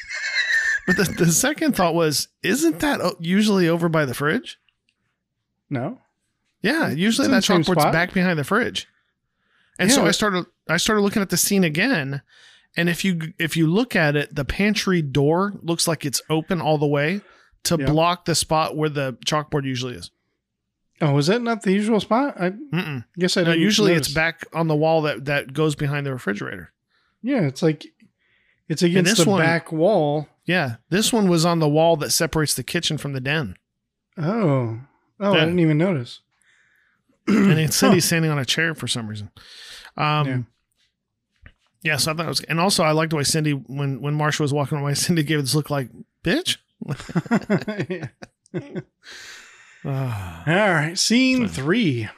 But 0.87 0.97
the, 0.97 1.03
the 1.25 1.31
second 1.31 1.75
thought 1.75 1.95
was, 1.95 2.27
isn't 2.43 2.79
that 2.79 2.99
usually 3.19 3.67
over 3.67 3.89
by 3.89 4.05
the 4.05 4.13
fridge? 4.13 4.59
No, 5.69 5.99
Yeah, 6.61 6.89
usually 6.91 7.27
that 7.29 7.43
chalkboard's 7.43 7.85
back 7.85 8.13
behind 8.13 8.37
the 8.37 8.43
fridge. 8.43 8.87
And 9.79 9.91
so 9.91 10.05
I 10.05 10.11
started, 10.11 10.45
I 10.69 10.77
started 10.77 11.01
looking 11.01 11.21
at 11.23 11.29
the 11.29 11.37
scene 11.37 11.63
again, 11.63 12.21
and 12.77 12.89
if 12.89 13.03
you 13.05 13.33
if 13.37 13.55
you 13.57 13.67
look 13.67 13.95
at 13.95 14.15
it, 14.15 14.33
the 14.35 14.45
pantry 14.45 15.01
door 15.01 15.53
looks 15.61 15.87
like 15.87 16.05
it's 16.05 16.21
open 16.29 16.61
all 16.61 16.77
the 16.77 16.87
way 16.87 17.21
to 17.63 17.77
Yeah. 17.79 17.85
block 17.87 18.25
the 18.25 18.35
spot 18.35 18.75
where 18.75 18.89
the 18.89 19.13
chalkboard 19.25 19.65
usually 19.65 19.95
is. 19.95 20.09
oh, 21.01 21.17
is 21.17 21.27
that 21.27 21.41
not 21.41 21.63
the 21.63 21.71
usual 21.73 21.99
spot? 21.99 22.39
I 22.39 22.51
Mm-mm. 22.51 23.05
guess 23.17 23.35
I 23.37 23.43
No, 23.43 23.51
usually 23.53 23.91
notice. 23.93 24.07
it's 24.07 24.15
back 24.15 24.45
on 24.53 24.67
the 24.67 24.75
wall 24.75 25.01
that 25.03 25.25
that 25.25 25.53
goes 25.53 25.75
behind 25.75 26.05
the 26.05 26.11
refrigerator. 26.13 26.71
Yeah, 27.21 27.41
it's 27.41 27.61
like 27.61 27.85
it's 28.69 28.81
against 28.83 29.17
this 29.17 29.25
the 29.25 29.29
one- 29.31 29.41
back 29.41 29.71
wall. 29.71 30.27
Yeah, 30.45 30.77
this 30.89 31.13
one 31.13 31.29
was 31.29 31.45
on 31.45 31.59
the 31.59 31.69
wall 31.69 31.95
that 31.97 32.09
separates 32.11 32.55
the 32.55 32.63
kitchen 32.63 32.97
from 32.97 33.13
the 33.13 33.21
den, 33.21 33.55
Oh, 34.17 34.79
oh, 35.19 35.33
Yeah. 35.33 35.41
I 35.41 35.45
didn't 35.45 35.59
even 35.59 35.77
notice. 35.77 36.19
and 37.27 37.59
it's 37.59 37.75
Cindy's 37.75 38.05
standing 38.05 38.31
on 38.31 38.39
a 38.39 38.45
chair 38.45 38.73
for 38.73 38.87
some 38.87 39.07
reason. 39.07 39.29
Um, 39.97 40.47
So 41.97 42.11
I 42.11 42.15
thought 42.15 42.25
it 42.25 42.29
was, 42.29 42.41
and 42.41 42.59
also 42.59 42.83
I 42.83 42.91
liked 42.91 43.09
the 43.11 43.15
way 43.15 43.23
Cindy, 43.23 43.53
when 43.53 44.01
when 44.01 44.13
Marcia 44.13 44.43
was 44.43 44.53
walking 44.53 44.77
away, 44.77 44.93
Cindy 44.95 45.23
gave 45.23 45.41
this 45.41 45.55
look 45.55 45.69
like 45.69 45.89
bitch. 46.23 46.57
All 49.83 49.93
right, 50.45 50.97
scene 50.97 51.47
three. 51.47 52.09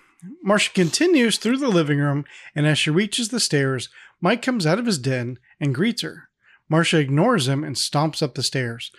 Marcia 0.42 0.72
continues 0.72 1.38
through 1.38 1.58
the 1.58 1.68
living 1.68 2.00
room, 2.00 2.26
and 2.56 2.66
as 2.66 2.78
she 2.80 2.90
reaches 2.90 3.30
the 3.30 3.40
stairs, 3.40 3.90
Mike 4.22 4.42
comes 4.42 4.66
out 4.66 4.80
of 4.80 4.86
his 4.86 4.98
den 4.98 5.38
and 5.60 5.76
greets 5.76 6.02
her. 6.02 6.30
Marcia 6.70 6.98
ignores 7.00 7.48
him 7.48 7.64
and 7.64 7.76
stomps 7.76 8.22
up 8.22 8.36
the 8.36 8.44
stairs. 8.44 8.92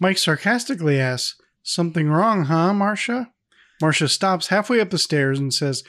Mike 0.00 0.18
sarcastically 0.18 0.98
asks, 0.98 1.40
Something 1.62 2.08
wrong, 2.08 2.46
huh, 2.46 2.72
Marcia?" 2.72 3.30
Marcia 3.80 4.08
stops 4.08 4.48
halfway 4.48 4.80
up 4.80 4.90
the 4.90 4.98
stairs 4.98 5.38
and 5.38 5.52
says, 5.52 5.82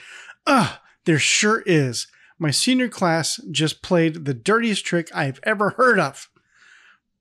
Ugh, 0.48 0.78
there 1.06 1.20
sure 1.20 1.62
is. 1.66 2.08
My 2.40 2.52
senior 2.52 2.90
class 2.90 3.40
just 3.52 3.82
played 3.82 4.26
the 4.26 4.34
dirtiest 4.34 4.86
trick 4.86 5.10
I've 5.14 5.40
ever 5.44 5.72
heard 5.72 6.00
of. 6.00 6.30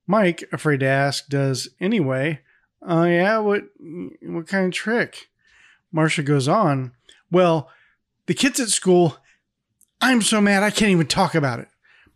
Mike, 0.06 0.44
afraid 0.52 0.80
to 0.80 0.86
ask, 0.86 1.28
does 1.28 1.68
anyway. 1.80 2.40
Oh 2.80 3.04
yeah, 3.04 3.38
what 3.38 3.64
what 4.22 4.48
kind 4.48 4.66
of 4.66 4.72
trick? 4.72 5.28
Marcia 5.92 6.22
goes 6.22 6.48
on. 6.48 6.92
Well, 7.30 7.70
the 8.26 8.34
kids 8.34 8.58
at 8.58 8.68
school, 8.68 9.18
I'm 10.00 10.22
so 10.22 10.40
mad 10.40 10.62
I 10.62 10.70
can't 10.70 10.90
even 10.90 11.06
talk 11.06 11.34
about 11.34 11.60
it. 11.60 11.68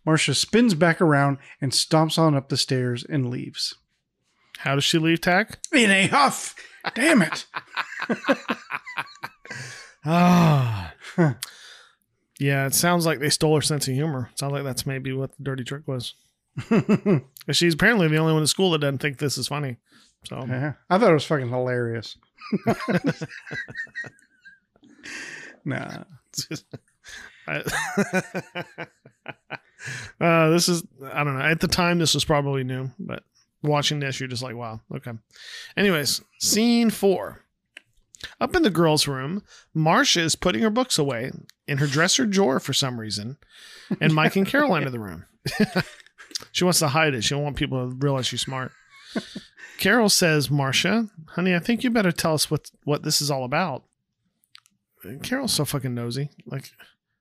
Marcia 0.04 0.34
spins 0.34 0.74
back 0.74 1.00
around 1.00 1.38
and 1.60 1.72
stomps 1.72 2.18
on 2.18 2.34
up 2.34 2.48
the 2.48 2.56
stairs 2.56 3.04
and 3.04 3.30
leaves. 3.30 3.74
How 4.58 4.74
does 4.74 4.84
she 4.84 4.98
leave 4.98 5.20
Tach? 5.20 5.58
In 5.72 5.90
a 5.90 6.06
huff. 6.06 6.54
Damn 6.94 7.22
it. 7.22 7.46
Ah. 10.08 10.94
Yeah, 12.38 12.66
it 12.66 12.74
sounds 12.74 13.06
like 13.06 13.18
they 13.18 13.30
stole 13.30 13.54
her 13.56 13.62
sense 13.62 13.88
of 13.88 13.94
humor. 13.94 14.30
Sounds 14.34 14.52
like 14.52 14.64
that's 14.64 14.86
maybe 14.86 15.12
what 15.12 15.36
the 15.36 15.42
dirty 15.42 15.64
trick 15.64 15.86
was. 15.86 16.14
She's 17.52 17.74
apparently 17.74 18.08
the 18.08 18.16
only 18.16 18.32
one 18.32 18.42
in 18.42 18.46
school 18.46 18.70
that 18.72 18.78
doesn't 18.80 18.98
think 18.98 19.18
this 19.18 19.36
is 19.38 19.48
funny. 19.48 19.76
So 20.24 20.44
Yeah, 20.48 20.72
I 20.90 20.98
thought 20.98 21.10
it 21.10 21.14
was 21.14 21.24
fucking 21.26 21.48
hilarious. 21.50 22.16
nah. 25.64 26.04
I- 27.48 27.62
uh, 30.20 30.50
this 30.50 30.68
is 30.68 30.82
I 31.12 31.22
don't 31.22 31.38
know. 31.38 31.44
At 31.44 31.60
the 31.60 31.68
time, 31.68 31.98
this 31.98 32.14
was 32.14 32.24
probably 32.24 32.64
new, 32.64 32.90
but 32.98 33.22
watching 33.62 34.00
this, 34.00 34.18
you're 34.18 34.28
just 34.28 34.42
like, 34.42 34.56
wow, 34.56 34.80
okay. 34.94 35.12
Anyways, 35.76 36.22
scene 36.40 36.90
four. 36.90 37.42
Up 38.40 38.54
in 38.56 38.62
the 38.62 38.70
girls' 38.70 39.06
room, 39.06 39.42
Marcia 39.74 40.20
is 40.20 40.36
putting 40.36 40.62
her 40.62 40.70
books 40.70 40.98
away 40.98 41.30
in 41.66 41.78
her 41.78 41.86
dresser 41.86 42.26
drawer 42.26 42.60
for 42.60 42.72
some 42.72 42.98
reason, 42.98 43.36
and 44.00 44.14
Mike 44.14 44.36
and 44.36 44.46
Carol 44.46 44.74
enter 44.76 44.90
the 44.90 44.98
room. 44.98 45.26
she 46.52 46.64
wants 46.64 46.78
to 46.80 46.88
hide 46.88 47.14
it. 47.14 47.22
She 47.22 47.34
don't 47.34 47.44
want 47.44 47.56
people 47.56 47.88
to 47.88 47.94
realize 47.94 48.26
she's 48.26 48.40
smart. 48.40 48.72
Carol 49.78 50.08
says, 50.08 50.50
"Marcia, 50.50 51.08
honey, 51.28 51.54
I 51.54 51.58
think 51.58 51.84
you 51.84 51.90
better 51.90 52.12
tell 52.12 52.34
us 52.34 52.50
what 52.50 52.70
what 52.84 53.02
this 53.02 53.20
is 53.20 53.30
all 53.30 53.44
about." 53.44 53.84
Carol's 55.22 55.52
so 55.52 55.64
fucking 55.64 55.94
nosy. 55.94 56.30
Like, 56.46 56.72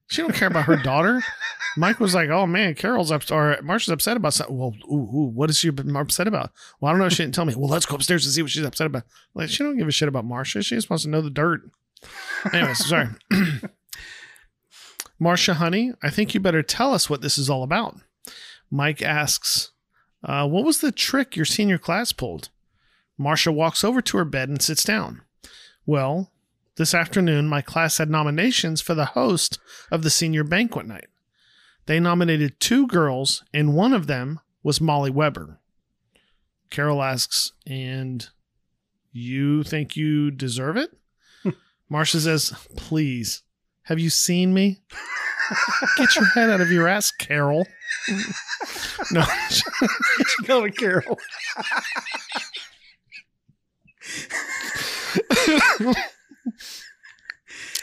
she 0.08 0.22
don't 0.22 0.36
care 0.36 0.48
about 0.48 0.66
her 0.66 0.78
daughter. 0.78 1.24
Mike 1.78 2.00
was 2.00 2.16
like, 2.16 2.30
"Oh 2.30 2.46
man, 2.46 2.76
Carol's 2.76 3.12
up 3.12 3.30
or 3.32 3.58
Marcia's 3.62 3.92
upset 3.92 4.18
about 4.18 4.34
something." 4.34 4.58
Well, 4.58 4.74
ooh, 4.90 5.10
ooh, 5.16 5.32
what 5.34 5.50
is 5.50 5.58
she 5.60 5.70
upset 5.70 6.28
about? 6.28 6.52
Well, 6.80 6.90
I 6.90 6.94
don't 6.94 7.02
know. 7.02 7.10
She 7.10 7.24
didn't 7.24 7.36
tell 7.36 7.46
me. 7.46 7.56
Well, 7.56 7.70
let's 7.70 7.86
go 7.86 7.96
upstairs 7.96 8.26
and 8.26 8.34
see 8.34 8.42
what 8.42 8.52
she's 8.52 8.66
upset 8.66 8.88
about. 8.88 9.04
Like, 9.34 9.50
she 9.50 9.64
don't 9.64 9.78
give 9.78 9.88
a 9.88 9.92
shit 9.92 10.08
about 10.08 10.26
Marcia. 10.26 10.62
She 10.62 10.76
just 10.76 10.90
wants 10.90 11.04
to 11.04 11.10
know 11.10 11.22
the 11.22 11.30
dirt. 11.30 11.62
Anyways, 12.54 12.86
sorry. 12.86 13.10
Marcia, 15.20 15.56
honey, 15.56 15.94
I 16.04 16.10
think 16.10 16.34
you 16.34 16.40
better 16.40 16.64
tell 16.64 16.94
us 16.94 17.10
what 17.10 17.22
this 17.22 17.38
is 17.38 17.50
all 17.50 17.64
about. 17.64 17.98
Mike 18.70 19.02
asks, 19.02 19.72
uh, 20.24 20.48
"What 20.48 20.66
was 20.66 20.80
the 20.80 20.92
trick 20.92 21.36
your 21.36 21.46
senior 21.46 21.78
class 21.78 22.12
pulled?" 22.12 22.50
Marcia 23.18 23.52
walks 23.52 23.84
over 23.84 24.02
to 24.02 24.18
her 24.18 24.26
bed 24.26 24.50
and 24.50 24.62
sits 24.62 24.84
down. 24.84 25.22
Well, 25.86 26.32
this 26.78 26.94
afternoon, 26.94 27.48
my 27.48 27.62
class 27.62 27.98
had 27.98 28.10
nominations 28.10 28.82
for 28.82 28.94
the 28.96 29.06
host 29.06 29.60
of 29.92 30.04
the 30.04 30.10
senior 30.10 30.44
banquet 30.44 30.86
night. 30.86 31.08
They 31.86 32.00
nominated 32.00 32.60
two 32.60 32.88
girls, 32.88 33.44
and 33.54 33.76
one 33.76 33.94
of 33.94 34.08
them 34.08 34.40
was 34.64 34.82
Molly 34.82 35.12
Webber. 35.12 35.60
Carol 36.70 37.02
asks, 37.02 37.54
And 37.66 38.28
you 39.12 39.64
think 39.64 39.96
you 39.96 40.32
deserve 40.32 40.76
it? 40.76 40.92
Marcia 41.90 42.20
says, 42.20 42.54
Please, 42.76 43.44
have 43.84 44.00
you 44.00 44.10
seen 44.10 44.54
me? 44.54 44.82
Get 45.98 46.16
your 46.16 46.26
head 46.26 46.50
out 46.50 46.60
of 46.60 46.72
your 46.72 46.88
ass, 46.88 47.12
Carol. 47.12 47.68
no, 49.12 49.24
Go 50.46 50.66
to 50.66 50.72
Carol. 50.72 51.20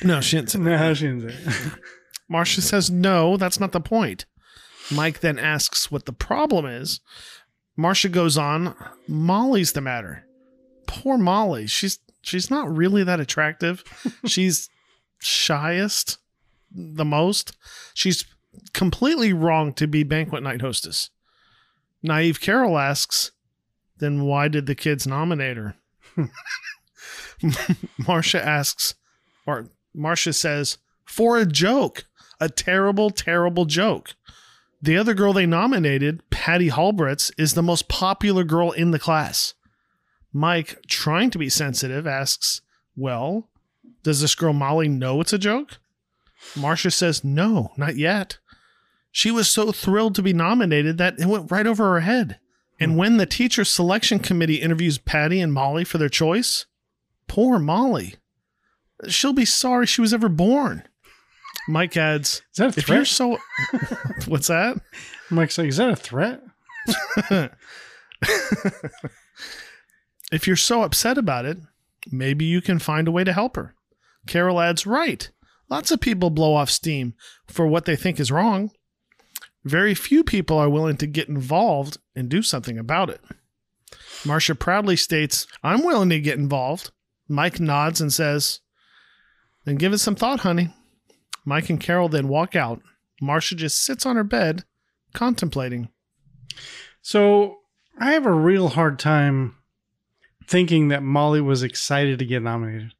No, 0.02 0.20
she 0.20 0.36
didn't 0.36 0.50
say 0.50 0.58
No, 0.58 0.94
she 0.94 1.06
didn't 1.06 1.30
say 1.30 1.36
it. 1.36 1.72
Marcia 2.28 2.62
says, 2.62 2.90
No, 2.90 3.36
that's 3.36 3.60
not 3.60 3.72
the 3.72 3.80
point. 3.80 4.24
Mike 4.90 5.20
then 5.20 5.38
asks 5.38 5.90
what 5.90 6.06
the 6.06 6.12
problem 6.12 6.66
is. 6.66 7.00
Marcia 7.76 8.08
goes 8.08 8.36
on, 8.36 8.74
Molly's 9.08 9.72
the 9.72 9.80
matter. 9.80 10.26
Poor 10.86 11.16
Molly. 11.16 11.66
She's 11.66 11.98
she's 12.22 12.50
not 12.50 12.74
really 12.74 13.04
that 13.04 13.20
attractive. 13.20 13.84
she's 14.26 14.68
shyest 15.18 16.18
the 16.70 17.04
most. 17.04 17.56
She's 17.94 18.24
completely 18.72 19.32
wrong 19.32 19.72
to 19.74 19.86
be 19.86 20.02
banquet 20.02 20.42
night 20.42 20.60
hostess. 20.60 21.10
Naive 22.02 22.40
Carol 22.40 22.78
asks, 22.78 23.30
then 23.98 24.22
why 24.24 24.48
did 24.48 24.66
the 24.66 24.74
kids 24.74 25.06
nominate 25.06 25.56
her? 25.56 25.76
Marcia 28.06 28.44
asks, 28.44 28.94
or 29.46 29.68
Marcia 29.94 30.32
says, 30.32 30.78
for 31.04 31.38
a 31.38 31.46
joke, 31.46 32.04
a 32.40 32.48
terrible, 32.48 33.10
terrible 33.10 33.64
joke. 33.64 34.14
The 34.80 34.96
other 34.96 35.14
girl 35.14 35.32
they 35.32 35.46
nominated, 35.46 36.28
Patty 36.30 36.70
Halbritz, 36.70 37.30
is 37.38 37.54
the 37.54 37.62
most 37.62 37.88
popular 37.88 38.42
girl 38.42 38.72
in 38.72 38.90
the 38.90 38.98
class. 38.98 39.54
Mike, 40.32 40.78
trying 40.88 41.30
to 41.30 41.38
be 41.38 41.48
sensitive, 41.48 42.06
asks, 42.06 42.62
Well, 42.96 43.48
does 44.02 44.20
this 44.20 44.34
girl 44.34 44.52
Molly 44.52 44.88
know 44.88 45.20
it's 45.20 45.32
a 45.32 45.38
joke? 45.38 45.78
Marcia 46.56 46.90
says, 46.90 47.22
No, 47.22 47.72
not 47.76 47.96
yet. 47.96 48.38
She 49.12 49.30
was 49.30 49.48
so 49.48 49.70
thrilled 49.70 50.14
to 50.16 50.22
be 50.22 50.32
nominated 50.32 50.98
that 50.98 51.20
it 51.20 51.26
went 51.26 51.50
right 51.50 51.66
over 51.66 51.92
her 51.92 52.00
head. 52.00 52.40
And 52.80 52.92
hmm. 52.92 52.98
when 52.98 53.16
the 53.18 53.26
teacher 53.26 53.64
selection 53.64 54.18
committee 54.18 54.56
interviews 54.56 54.98
Patty 54.98 55.40
and 55.40 55.52
Molly 55.52 55.84
for 55.84 55.98
their 55.98 56.08
choice, 56.08 56.66
poor 57.26 57.58
Molly. 57.58 58.16
She'll 59.08 59.32
be 59.32 59.44
sorry 59.44 59.86
she 59.86 60.00
was 60.00 60.14
ever 60.14 60.28
born. 60.28 60.84
Mike 61.68 61.96
adds, 61.96 62.42
Is 62.52 62.56
that 62.56 62.68
a 62.68 62.72
threat? 62.72 62.84
If 62.84 62.88
you're 62.88 63.04
so. 63.04 63.38
What's 64.26 64.48
that? 64.48 64.80
Mike's 65.30 65.58
like, 65.58 65.68
is 65.68 65.76
that 65.76 65.90
a 65.90 65.96
threat? 65.96 66.42
If 70.32 70.46
you're 70.46 70.56
so 70.56 70.82
upset 70.82 71.18
about 71.18 71.44
it, 71.44 71.58
maybe 72.10 72.46
you 72.46 72.62
can 72.62 72.78
find 72.78 73.06
a 73.06 73.12
way 73.12 73.22
to 73.22 73.34
help 73.34 73.54
her. 73.56 73.74
Carol 74.26 74.60
adds, 74.60 74.86
Right. 74.86 75.30
Lots 75.68 75.90
of 75.90 76.00
people 76.00 76.30
blow 76.30 76.54
off 76.54 76.70
steam 76.70 77.14
for 77.46 77.66
what 77.66 77.84
they 77.84 77.96
think 77.96 78.18
is 78.18 78.32
wrong. 78.32 78.70
Very 79.64 79.94
few 79.94 80.24
people 80.24 80.58
are 80.58 80.68
willing 80.70 80.96
to 80.98 81.06
get 81.06 81.28
involved 81.28 81.98
and 82.16 82.28
do 82.28 82.42
something 82.42 82.78
about 82.78 83.10
it. 83.10 83.20
Marcia 84.24 84.54
proudly 84.54 84.96
states, 84.96 85.46
I'm 85.62 85.84
willing 85.84 86.08
to 86.10 86.20
get 86.20 86.38
involved. 86.38 86.90
Mike 87.32 87.58
nods 87.58 88.00
and 88.00 88.12
says, 88.12 88.60
Then 89.64 89.76
give 89.76 89.92
it 89.92 89.98
some 89.98 90.14
thought, 90.14 90.40
honey. 90.40 90.72
Mike 91.44 91.70
and 91.70 91.80
Carol 91.80 92.08
then 92.08 92.28
walk 92.28 92.54
out. 92.54 92.82
Marcia 93.20 93.54
just 93.56 93.82
sits 93.82 94.04
on 94.04 94.16
her 94.16 94.24
bed, 94.24 94.64
contemplating. 95.14 95.88
So 97.00 97.58
I 97.98 98.12
have 98.12 98.26
a 98.26 98.32
real 98.32 98.68
hard 98.68 98.98
time 98.98 99.56
thinking 100.46 100.88
that 100.88 101.02
Molly 101.02 101.40
was 101.40 101.62
excited 101.62 102.18
to 102.18 102.26
get 102.26 102.42
nominated. 102.42 102.92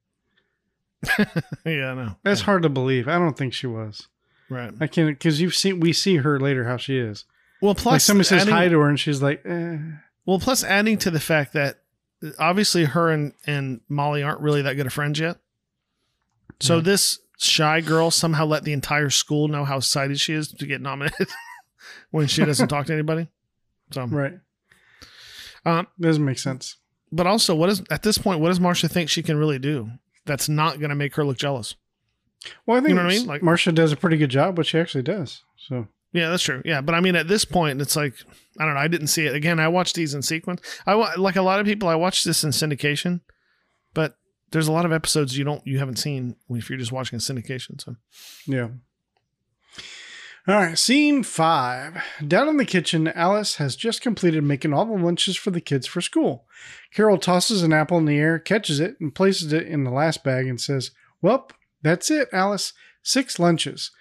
yeah, 1.18 1.90
I 1.90 1.94
know. 1.94 2.16
That's 2.22 2.42
hard 2.42 2.62
to 2.62 2.68
believe. 2.68 3.08
I 3.08 3.18
don't 3.18 3.36
think 3.36 3.52
she 3.52 3.66
was. 3.66 4.08
Right. 4.48 4.72
I 4.80 4.86
can't 4.86 5.18
because 5.18 5.40
you've 5.40 5.54
seen 5.54 5.80
we 5.80 5.92
see 5.92 6.16
her 6.18 6.38
later 6.38 6.64
how 6.64 6.76
she 6.76 6.98
is. 6.98 7.24
Well, 7.60 7.74
plus 7.74 7.92
like 7.92 8.00
somebody 8.00 8.26
says 8.28 8.42
adding- 8.42 8.54
hi 8.54 8.68
to 8.68 8.78
her 8.78 8.88
and 8.88 8.98
she's 8.98 9.22
like, 9.22 9.42
eh. 9.44 9.78
Well, 10.24 10.38
plus 10.38 10.62
adding 10.62 10.98
to 10.98 11.10
the 11.10 11.20
fact 11.20 11.52
that 11.54 11.81
obviously 12.38 12.84
her 12.84 13.10
and, 13.10 13.32
and 13.46 13.80
Molly 13.88 14.22
aren't 14.22 14.40
really 14.40 14.62
that 14.62 14.74
good 14.74 14.86
of 14.86 14.92
friends 14.92 15.18
yet. 15.18 15.38
So 16.60 16.80
this 16.80 17.18
shy 17.38 17.80
girl 17.80 18.10
somehow 18.12 18.44
let 18.46 18.62
the 18.62 18.72
entire 18.72 19.10
school 19.10 19.48
know 19.48 19.64
how 19.64 19.78
excited 19.78 20.20
she 20.20 20.32
is 20.32 20.48
to 20.48 20.66
get 20.66 20.80
nominated 20.80 21.26
when 22.12 22.28
she 22.28 22.44
doesn't 22.44 22.68
talk 22.68 22.86
to 22.86 22.92
anybody. 22.92 23.28
So, 23.90 24.04
right. 24.06 24.34
Um, 25.64 25.86
Doesn't 26.00 26.24
make 26.24 26.38
sense. 26.38 26.76
but 27.12 27.26
also, 27.26 27.54
what 27.54 27.68
is 27.68 27.82
at 27.90 28.02
this 28.02 28.18
point? 28.18 28.40
What 28.40 28.48
does 28.48 28.58
Marcia 28.60 28.88
think 28.88 29.08
she 29.10 29.22
can 29.22 29.36
really 29.36 29.58
do 29.58 29.90
that's 30.24 30.48
not 30.48 30.78
going 30.78 30.88
to 30.90 30.96
make 30.96 31.14
her 31.16 31.24
look 31.24 31.36
jealous? 31.38 31.74
Well, 32.66 32.76
I 32.78 32.80
think 32.80 32.90
You 32.90 32.94
know 32.96 33.04
what 33.04 33.12
I 33.12 33.16
mean? 33.16 33.26
Like- 33.26 33.42
Marcia 33.42 33.70
does 33.72 33.92
a 33.92 33.96
pretty 33.96 34.16
good 34.16 34.30
job, 34.30 34.56
but 34.56 34.66
she 34.66 34.78
actually 34.78 35.02
does. 35.02 35.42
So 35.56 35.86
Yeah, 36.12 36.28
that's 36.28 36.42
true. 36.42 36.62
Yeah, 36.64 36.82
but 36.82 36.94
I 36.94 37.00
mean, 37.00 37.16
at 37.16 37.28
this 37.28 37.44
point, 37.44 37.80
it's 37.80 37.96
like 37.96 38.14
I 38.58 38.64
don't 38.64 38.74
know. 38.74 38.80
I 38.80 38.88
didn't 38.88 39.06
see 39.06 39.26
it 39.26 39.34
again. 39.34 39.58
I 39.58 39.68
watched 39.68 39.94
these 39.94 40.14
in 40.14 40.22
sequence. 40.22 40.60
I 40.86 40.94
like 41.16 41.36
a 41.36 41.42
lot 41.42 41.60
of 41.60 41.66
people. 41.66 41.88
I 41.88 41.94
watched 41.94 42.24
this 42.24 42.44
in 42.44 42.50
syndication, 42.50 43.20
but 43.94 44.16
there's 44.50 44.68
a 44.68 44.72
lot 44.72 44.84
of 44.84 44.92
episodes 44.92 45.36
you 45.36 45.44
don't 45.44 45.66
you 45.66 45.78
haven't 45.78 45.96
seen 45.96 46.36
if 46.50 46.68
you're 46.68 46.78
just 46.78 46.92
watching 46.92 47.16
in 47.16 47.20
syndication. 47.20 47.80
So 47.80 47.96
yeah. 48.46 48.68
All 50.48 50.56
right, 50.56 50.76
scene 50.76 51.22
five. 51.22 52.02
Down 52.26 52.48
in 52.48 52.56
the 52.56 52.64
kitchen, 52.64 53.06
Alice 53.08 53.56
has 53.56 53.76
just 53.76 54.00
completed 54.00 54.42
making 54.42 54.72
all 54.72 54.84
the 54.84 55.00
lunches 55.00 55.36
for 55.36 55.52
the 55.52 55.60
kids 55.60 55.86
for 55.86 56.00
school. 56.00 56.46
Carol 56.92 57.16
tosses 57.16 57.62
an 57.62 57.72
apple 57.72 57.96
in 57.98 58.06
the 58.06 58.18
air, 58.18 58.40
catches 58.40 58.80
it, 58.80 58.96
and 59.00 59.14
places 59.14 59.52
it 59.52 59.68
in 59.68 59.84
the 59.84 59.90
last 59.92 60.24
bag 60.24 60.48
and 60.48 60.60
says, 60.60 60.90
Well, 61.20 61.48
that's 61.80 62.10
it, 62.10 62.28
Alice. 62.32 62.72
Six 63.04 63.38
lunches. 63.38 63.92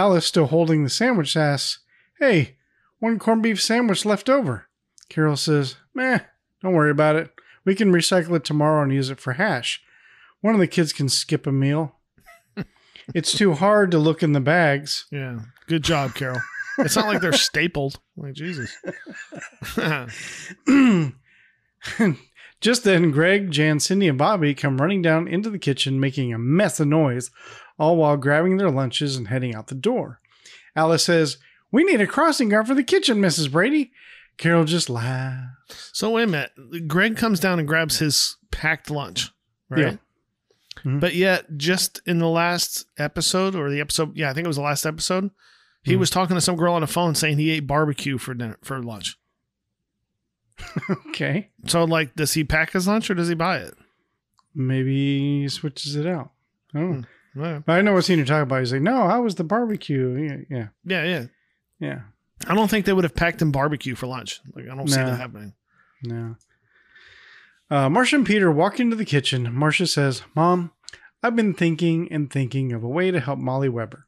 Alice, 0.00 0.24
still 0.24 0.46
holding 0.46 0.82
the 0.82 0.88
sandwich, 0.88 1.36
asks, 1.36 1.80
Hey, 2.18 2.56
one 3.00 3.18
corned 3.18 3.42
beef 3.42 3.60
sandwich 3.60 4.06
left 4.06 4.30
over. 4.30 4.66
Carol 5.10 5.36
says, 5.36 5.76
Meh, 5.92 6.20
don't 6.62 6.72
worry 6.72 6.90
about 6.90 7.16
it. 7.16 7.30
We 7.66 7.74
can 7.74 7.92
recycle 7.92 8.34
it 8.36 8.44
tomorrow 8.44 8.82
and 8.82 8.94
use 8.94 9.10
it 9.10 9.20
for 9.20 9.34
hash. 9.34 9.82
One 10.40 10.54
of 10.54 10.60
the 10.60 10.66
kids 10.66 10.94
can 10.94 11.10
skip 11.10 11.46
a 11.46 11.52
meal. 11.52 11.96
it's 13.14 13.36
too 13.36 13.52
hard 13.52 13.90
to 13.90 13.98
look 13.98 14.22
in 14.22 14.32
the 14.32 14.40
bags. 14.40 15.04
yeah, 15.12 15.40
good 15.66 15.84
job, 15.84 16.14
Carol. 16.14 16.40
it's 16.78 16.96
not 16.96 17.08
like 17.08 17.20
they're 17.20 17.34
stapled. 17.34 18.00
Like 18.16 18.32
Jesus. 18.32 18.74
Just 22.62 22.84
then, 22.84 23.10
Greg, 23.10 23.50
Jan, 23.50 23.80
Cindy, 23.80 24.08
and 24.08 24.16
Bobby 24.16 24.54
come 24.54 24.80
running 24.80 25.02
down 25.02 25.28
into 25.28 25.50
the 25.50 25.58
kitchen, 25.58 26.00
making 26.00 26.32
a 26.32 26.38
mess 26.38 26.80
of 26.80 26.88
noise, 26.88 27.30
all 27.80 27.96
while 27.96 28.16
grabbing 28.16 28.58
their 28.58 28.70
lunches 28.70 29.16
and 29.16 29.26
heading 29.28 29.54
out 29.54 29.66
the 29.68 29.74
door. 29.74 30.20
Alice 30.76 31.02
says, 31.04 31.38
We 31.72 31.82
need 31.82 32.00
a 32.00 32.06
crossing 32.06 32.50
guard 32.50 32.66
for 32.68 32.74
the 32.74 32.84
kitchen, 32.84 33.18
Mrs. 33.20 33.50
Brady. 33.50 33.90
Carol 34.36 34.64
just 34.64 34.88
laughs. 34.90 35.90
so 35.92 36.10
wait 36.10 36.24
a 36.24 36.26
minute. 36.26 36.52
Greg 36.86 37.16
comes 37.16 37.40
down 37.40 37.58
and 37.58 37.66
grabs 37.66 37.98
his 37.98 38.36
packed 38.50 38.90
lunch, 38.90 39.30
right? 39.68 39.80
Yeah. 39.80 39.96
Mhm. 40.84 41.00
But 41.00 41.14
yet, 41.14 41.56
just 41.58 42.00
in 42.06 42.18
the 42.20 42.28
last 42.28 42.86
episode 42.96 43.54
or 43.54 43.68
the 43.70 43.80
episode, 43.80 44.16
yeah, 44.16 44.30
I 44.30 44.32
think 44.34 44.44
it 44.44 44.48
was 44.48 44.56
the 44.56 44.62
last 44.62 44.86
episode, 44.86 45.30
he 45.82 45.94
Mhm. 45.94 45.98
was 45.98 46.08
talking 46.10 46.36
to 46.36 46.40
some 46.40 46.56
girl 46.56 46.74
on 46.74 46.80
the 46.80 46.86
phone 46.86 47.14
saying 47.14 47.36
he 47.38 47.50
ate 47.50 47.66
barbecue 47.66 48.16
for 48.18 48.32
dinner 48.34 48.56
for 48.62 48.82
lunch. 48.82 49.16
Okay. 51.08 51.50
So, 51.66 51.84
like, 51.84 52.14
does 52.14 52.34
he 52.34 52.44
pack 52.44 52.72
his 52.72 52.86
lunch 52.86 53.10
or 53.10 53.14
does 53.14 53.28
he 53.28 53.34
buy 53.34 53.58
it? 53.58 53.74
Maybe 54.54 55.40
he 55.42 55.48
switches 55.48 55.96
it 55.96 56.06
out. 56.06 56.30
I 56.74 56.78
don't 56.80 57.06
But 57.34 57.68
I 57.68 57.80
know 57.80 57.92
what 57.94 58.04
scene 58.04 58.18
you're 58.18 58.26
talking 58.26 58.42
about. 58.42 58.60
He's 58.60 58.72
like, 58.72 58.82
No, 58.82 59.08
how 59.08 59.22
was 59.22 59.36
the 59.36 59.44
barbecue? 59.44 60.44
Yeah. 60.50 60.68
Yeah. 60.84 61.04
yeah. 61.04 61.26
yeah. 61.78 62.00
I 62.46 62.54
don't 62.54 62.68
think 62.68 62.86
they 62.86 62.92
would 62.92 63.04
have 63.04 63.14
packed 63.14 63.42
him 63.42 63.52
barbecue 63.52 63.94
for 63.94 64.06
lunch. 64.06 64.40
Like, 64.54 64.64
I 64.64 64.74
don't 64.74 64.88
see 64.88 64.96
that 64.96 65.18
happening. 65.18 65.52
No. 66.02 66.36
Uh, 67.70 67.88
Marcia 67.88 68.16
and 68.16 68.26
Peter 68.26 68.50
walk 68.50 68.80
into 68.80 68.96
the 68.96 69.04
kitchen. 69.04 69.54
Marcia 69.54 69.86
says, 69.86 70.22
Mom, 70.34 70.72
I've 71.22 71.36
been 71.36 71.54
thinking 71.54 72.10
and 72.10 72.30
thinking 72.30 72.72
of 72.72 72.82
a 72.82 72.88
way 72.88 73.10
to 73.10 73.20
help 73.20 73.38
Molly 73.38 73.68
Webber. 73.68 74.06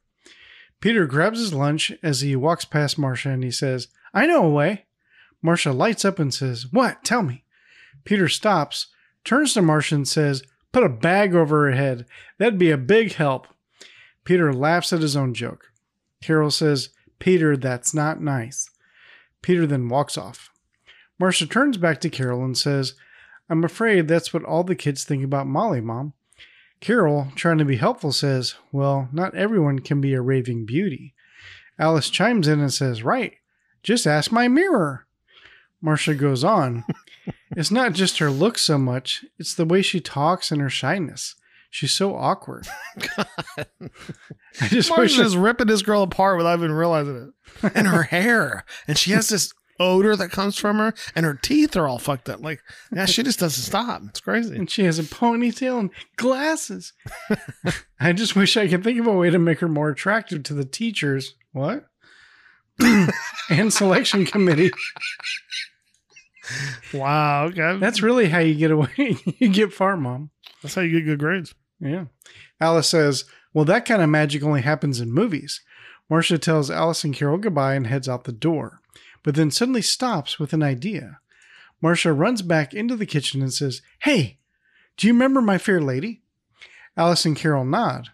Peter 0.81 1.05
grabs 1.05 1.39
his 1.39 1.53
lunch 1.53 1.93
as 2.01 2.21
he 2.21 2.35
walks 2.35 2.65
past 2.65 2.97
Marcia 2.97 3.29
and 3.29 3.43
he 3.43 3.51
says, 3.51 3.87
I 4.13 4.25
know 4.25 4.43
a 4.43 4.49
way. 4.49 4.85
Marcia 5.41 5.71
lights 5.71 6.03
up 6.03 6.19
and 6.19 6.33
says, 6.33 6.71
What? 6.71 7.03
Tell 7.03 7.21
me. 7.21 7.43
Peter 8.03 8.27
stops, 8.27 8.87
turns 9.23 9.53
to 9.53 9.61
Marcia 9.61 9.95
and 9.95 10.07
says, 10.07 10.43
Put 10.73 10.83
a 10.83 10.89
bag 10.89 11.33
over 11.33 11.67
her 11.67 11.75
head. 11.75 12.05
That'd 12.37 12.59
be 12.59 12.71
a 12.71 12.77
big 12.77 13.13
help. 13.13 13.47
Peter 14.25 14.51
laughs 14.51 14.91
at 14.91 15.01
his 15.01 15.15
own 15.15 15.33
joke. 15.33 15.71
Carol 16.21 16.51
says, 16.51 16.89
Peter, 17.19 17.55
that's 17.55 17.93
not 17.93 18.21
nice. 18.21 18.69
Peter 19.41 19.65
then 19.65 19.87
walks 19.87 20.17
off. 20.17 20.49
Marcia 21.19 21.45
turns 21.45 21.77
back 21.77 22.01
to 22.01 22.09
Carol 22.09 22.43
and 22.43 22.57
says, 22.57 22.95
I'm 23.49 23.63
afraid 23.63 24.07
that's 24.07 24.33
what 24.33 24.43
all 24.43 24.63
the 24.63 24.75
kids 24.75 25.03
think 25.03 25.23
about 25.23 25.47
Molly, 25.47 25.79
Mom. 25.79 26.13
Carol, 26.79 27.27
trying 27.35 27.59
to 27.59 27.65
be 27.65 27.77
helpful, 27.77 28.11
says, 28.11 28.55
Well, 28.71 29.07
not 29.13 29.35
everyone 29.35 29.79
can 29.79 30.01
be 30.01 30.13
a 30.13 30.21
raving 30.21 30.65
beauty. 30.65 31.13
Alice 31.77 32.09
chimes 32.09 32.47
in 32.47 32.59
and 32.59 32.73
says, 32.73 33.03
Right, 33.03 33.35
just 33.83 34.07
ask 34.07 34.31
my 34.31 34.47
mirror. 34.47 35.05
Marcia 35.83 36.15
goes 36.15 36.43
on, 36.43 36.83
It's 37.55 37.69
not 37.69 37.93
just 37.93 38.17
her 38.17 38.31
look 38.31 38.57
so 38.57 38.77
much, 38.79 39.23
it's 39.37 39.53
the 39.53 39.65
way 39.65 39.81
she 39.83 39.99
talks 39.99 40.51
and 40.51 40.59
her 40.61 40.69
shyness. 40.69 41.35
She's 41.69 41.91
so 41.91 42.15
awkward. 42.15 42.67
I 43.17 44.67
just 44.69 44.95
wish 44.97 45.19
I- 45.19 45.35
ripping 45.37 45.67
this 45.67 45.81
girl 45.81 46.03
apart 46.03 46.37
without 46.37 46.57
even 46.59 46.71
realizing 46.71 47.33
it. 47.63 47.71
And 47.75 47.87
her 47.87 48.03
hair. 48.03 48.63
And 48.87 48.97
she 48.97 49.11
has 49.11 49.29
this 49.29 49.51
odor 49.79 50.15
that 50.15 50.29
comes 50.29 50.55
from 50.57 50.77
her, 50.77 50.93
and 51.15 51.25
her 51.25 51.33
teeth 51.33 51.75
are 51.75 51.87
all 51.87 51.97
fucked 51.99 52.29
up. 52.29 52.41
Like, 52.41 52.61
yeah, 52.95 53.05
she 53.05 53.23
just 53.23 53.39
doesn't 53.39 53.63
stop. 53.63 54.03
It's 54.07 54.19
crazy. 54.21 54.55
and 54.55 54.69
she 54.69 54.83
has 54.85 54.99
a 54.99 55.03
ponytail 55.03 55.79
and 55.79 55.89
glasses. 56.15 56.93
I 57.99 58.13
just 58.13 58.35
wish 58.35 58.55
I 58.55 58.67
could 58.67 58.83
think 58.83 58.99
of 58.99 59.07
a 59.07 59.11
way 59.11 59.29
to 59.31 59.39
make 59.39 59.59
her 59.59 59.67
more 59.67 59.89
attractive 59.89 60.43
to 60.43 60.53
the 60.53 60.65
teachers. 60.65 61.33
What? 61.51 61.87
and 63.49 63.73
selection 63.73 64.25
committee. 64.25 64.71
Wow. 66.93 67.45
Okay. 67.45 67.77
That's 67.79 68.01
really 68.01 68.29
how 68.29 68.39
you 68.39 68.55
get 68.55 68.71
away. 68.71 69.17
you 69.37 69.49
get 69.49 69.73
far, 69.73 69.97
mom. 69.97 70.29
That's 70.61 70.75
how 70.75 70.81
you 70.81 70.99
get 70.99 71.05
good 71.05 71.19
grades. 71.19 71.55
Yeah. 71.79 72.05
Alice 72.59 72.87
says, 72.87 73.25
Well, 73.53 73.65
that 73.65 73.85
kind 73.85 74.01
of 74.01 74.09
magic 74.09 74.43
only 74.43 74.61
happens 74.61 74.99
in 74.99 75.11
movies. 75.11 75.61
Marcia 76.09 76.37
tells 76.37 76.69
Alice 76.69 77.03
and 77.03 77.13
Carol 77.13 77.37
goodbye 77.37 77.75
and 77.75 77.87
heads 77.87 78.09
out 78.09 78.25
the 78.25 78.31
door, 78.31 78.81
but 79.23 79.35
then 79.35 79.51
suddenly 79.51 79.81
stops 79.81 80.37
with 80.37 80.53
an 80.53 80.63
idea. 80.63 81.19
Marcia 81.81 82.13
runs 82.13 82.41
back 82.41 82.73
into 82.73 82.95
the 82.95 83.05
kitchen 83.05 83.41
and 83.41 83.53
says, 83.53 83.81
Hey, 83.99 84.39
do 84.97 85.07
you 85.07 85.13
remember 85.13 85.41
my 85.41 85.57
fair 85.57 85.81
lady? 85.81 86.21
Alice 86.95 87.25
and 87.25 87.35
Carol 87.35 87.65
nod. 87.65 88.09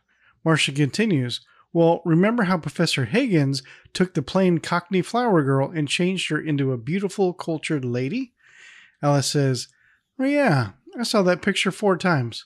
Marcia 0.46 0.72
continues, 0.72 1.42
Well, 1.72 2.02
remember 2.04 2.44
how 2.44 2.58
Professor 2.58 3.06
Higgins 3.06 3.62
took 3.94 4.14
the 4.14 4.22
plain 4.22 4.58
Cockney 4.58 5.02
flower 5.02 5.44
girl 5.44 5.70
and 5.70 5.88
changed 5.88 6.30
her 6.30 6.40
into 6.40 6.72
a 6.72 6.78
beautiful, 6.78 7.34
cultured 7.34 7.86
lady? 7.86 8.34
Alice 9.04 9.28
says, 9.28 9.68
Oh, 10.20 10.26
yeah, 10.26 10.72
I 11.00 11.04
saw 11.04 11.22
that 11.22 11.42
picture 11.42 11.72
four 11.72 11.96
times. 11.98 12.46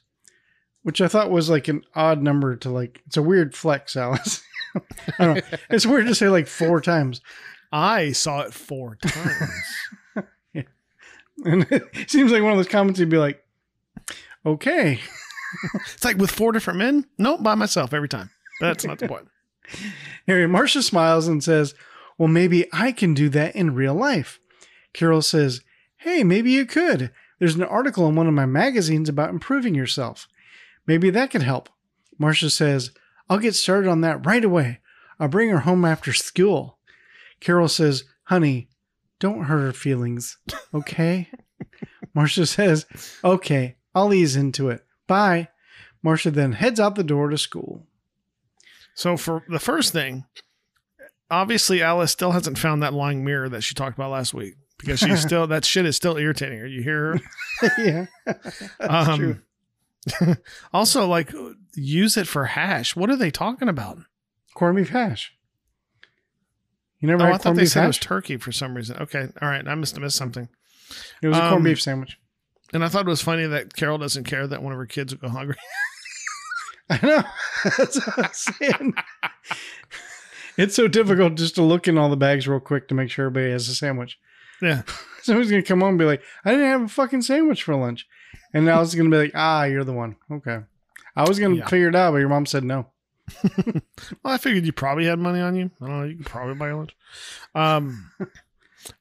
Which 0.83 0.99
I 0.99 1.07
thought 1.07 1.31
was 1.31 1.49
like 1.49 1.69
an 1.69 1.83
odd 1.95 2.21
number 2.21 2.57
to 2.57 2.69
like, 2.69 3.01
it's 3.07 3.15
a 3.15 3.23
weird 3.23 3.55
flex, 3.55 3.95
Alice. 3.95 4.43
I 5.19 5.25
don't 5.25 5.35
know. 5.35 5.57
It's 5.69 5.85
weird 5.85 6.07
to 6.07 6.15
say 6.15 6.27
like 6.27 6.47
four 6.47 6.81
times. 6.81 7.21
I 7.71 8.11
saw 8.11 8.41
it 8.41 8.53
four 8.53 8.97
times. 8.97 9.73
And 11.45 11.67
it 11.69 12.09
seems 12.09 12.31
like 12.31 12.43
one 12.43 12.51
of 12.51 12.57
those 12.57 12.67
comments 12.67 12.99
you'd 12.99 13.09
be 13.09 13.17
like, 13.17 13.43
okay. 14.45 14.99
it's 15.75 16.05
like 16.05 16.17
with 16.17 16.31
four 16.31 16.51
different 16.51 16.79
men. 16.79 17.05
Nope, 17.17 17.43
by 17.43 17.55
myself 17.55 17.93
every 17.93 18.09
time. 18.09 18.29
That's 18.59 18.85
not 18.85 18.99
the 18.99 19.07
point. 19.07 19.27
Harry 20.27 20.47
Marcia 20.47 20.81
smiles 20.81 21.27
and 21.27 21.43
says, 21.43 21.73
Well, 22.17 22.27
maybe 22.27 22.67
I 22.71 22.91
can 22.91 23.13
do 23.13 23.29
that 23.29 23.55
in 23.55 23.75
real 23.75 23.93
life. 23.93 24.39
Carol 24.93 25.21
says, 25.21 25.61
Hey, 25.97 26.23
maybe 26.23 26.51
you 26.51 26.65
could. 26.65 27.11
There's 27.39 27.55
an 27.55 27.63
article 27.63 28.07
in 28.07 28.15
one 28.15 28.27
of 28.27 28.33
my 28.33 28.45
magazines 28.45 29.09
about 29.09 29.29
improving 29.29 29.75
yourself. 29.75 30.27
Maybe 30.85 31.09
that 31.09 31.31
could 31.31 31.43
help. 31.43 31.69
Marcia 32.17 32.49
says, 32.49 32.91
I'll 33.29 33.39
get 33.39 33.55
started 33.55 33.89
on 33.89 34.01
that 34.01 34.25
right 34.25 34.43
away. 34.43 34.79
I'll 35.19 35.27
bring 35.27 35.49
her 35.49 35.59
home 35.59 35.85
after 35.85 36.13
school. 36.13 36.77
Carol 37.39 37.67
says, 37.67 38.03
Honey, 38.25 38.69
don't 39.19 39.43
hurt 39.43 39.61
her 39.61 39.73
feelings, 39.73 40.37
okay? 40.73 41.29
Marcia 42.13 42.45
says, 42.45 42.85
Okay, 43.23 43.77
I'll 43.95 44.13
ease 44.13 44.35
into 44.35 44.69
it. 44.69 44.85
Bye. 45.07 45.49
Marcia 46.01 46.31
then 46.31 46.53
heads 46.53 46.79
out 46.79 46.95
the 46.95 47.03
door 47.03 47.29
to 47.29 47.37
school. 47.37 47.87
So 48.95 49.17
for 49.17 49.43
the 49.49 49.59
first 49.59 49.91
thing, 49.93 50.25
obviously 51.29 51.81
Alice 51.81 52.11
still 52.11 52.31
hasn't 52.31 52.57
found 52.57 52.83
that 52.83 52.93
lying 52.93 53.23
mirror 53.23 53.49
that 53.49 53.61
she 53.61 53.73
talked 53.73 53.97
about 53.97 54.11
last 54.11 54.33
week 54.33 54.55
because 54.77 54.99
she's 54.99 55.21
still 55.25 55.47
that 55.47 55.65
shit 55.65 55.85
is 55.85 55.95
still 55.95 56.17
irritating 56.17 56.59
her. 56.59 56.67
You 56.67 56.83
hear 56.83 57.17
her? 57.61 57.71
yeah. 57.77 58.05
That's 58.79 59.15
true. 59.17 59.39
um, 60.21 60.37
also, 60.73 61.07
like, 61.07 61.31
use 61.75 62.17
it 62.17 62.27
for 62.27 62.45
hash. 62.45 62.95
What 62.95 63.09
are 63.09 63.15
they 63.15 63.31
talking 63.31 63.69
about? 63.69 63.99
Corned 64.53 64.77
beef 64.77 64.89
hash. 64.89 65.33
You 66.99 67.07
never 67.07 67.27
Oh, 67.27 67.33
I 67.33 67.37
thought 67.37 67.55
they 67.55 67.65
said 67.65 67.85
it 67.85 67.87
was 67.87 67.97
turkey 67.97 68.37
for 68.37 68.51
some 68.51 68.75
reason. 68.75 68.97
Okay, 68.97 69.27
all 69.41 69.49
right, 69.49 69.67
I 69.67 69.75
must 69.75 69.95
have 69.95 70.03
missed 70.03 70.15
something. 70.15 70.47
It 71.21 71.27
was 71.27 71.37
a 71.37 71.41
corned 71.41 71.55
um, 71.55 71.63
beef 71.63 71.81
sandwich. 71.81 72.17
And 72.73 72.83
I 72.83 72.87
thought 72.87 73.05
it 73.05 73.09
was 73.09 73.21
funny 73.21 73.45
that 73.45 73.75
Carol 73.75 73.97
doesn't 73.97 74.23
care 74.23 74.47
that 74.47 74.63
one 74.63 74.73
of 74.73 74.79
her 74.79 74.85
kids 74.85 75.13
will 75.13 75.29
go 75.29 75.29
hungry. 75.29 75.55
I 76.89 76.99
know. 77.05 77.23
That's 77.77 78.05
what 78.05 78.25
I'm 78.25 78.33
saying. 78.33 78.93
it's 80.57 80.75
so 80.75 80.87
difficult 80.87 81.35
just 81.35 81.55
to 81.55 81.63
look 81.63 81.87
in 81.87 81.97
all 81.97 82.09
the 82.09 82.17
bags 82.17 82.47
real 82.47 82.59
quick 82.59 82.87
to 82.89 82.95
make 82.95 83.09
sure 83.09 83.25
everybody 83.27 83.51
has 83.51 83.67
a 83.69 83.75
sandwich. 83.75 84.19
yeah, 84.61 84.81
Somebody's 85.23 85.49
gonna 85.51 85.63
come 85.63 85.79
home 85.81 85.89
and 85.91 85.99
be 85.99 86.05
like, 86.05 86.21
"I 86.45 86.51
didn't 86.51 86.67
have 86.67 86.81
a 86.83 86.87
fucking 86.87 87.21
sandwich 87.21 87.63
for 87.63 87.75
lunch," 87.75 88.05
and 88.53 88.65
now 88.65 88.81
it's 88.81 88.93
gonna 88.95 89.09
be 89.09 89.17
like, 89.17 89.31
"Ah, 89.33 89.63
you're 89.63 89.83
the 89.85 89.93
one." 89.93 90.17
Okay. 90.31 90.59
I 91.15 91.27
was 91.27 91.39
gonna 91.39 91.55
Yeah. 91.55 91.67
figure 91.67 91.87
it 91.89 91.95
out, 91.95 92.11
but 92.11 92.17
your 92.17 92.29
mom 92.29 92.45
said 92.45 92.63
no. 92.63 92.87
Well, 94.23 94.33
I 94.33 94.37
figured 94.37 94.65
you 94.65 94.73
probably 94.73 95.05
had 95.05 95.19
money 95.19 95.39
on 95.39 95.55
you. 95.55 95.71
I 95.81 95.87
don't 95.87 95.99
know. 95.99 96.05
You 96.05 96.15
can 96.15 96.25
probably 96.25 96.55
buy 96.55 96.69
a 96.69 96.77
lunch. 96.77 96.95
Um, 97.55 98.11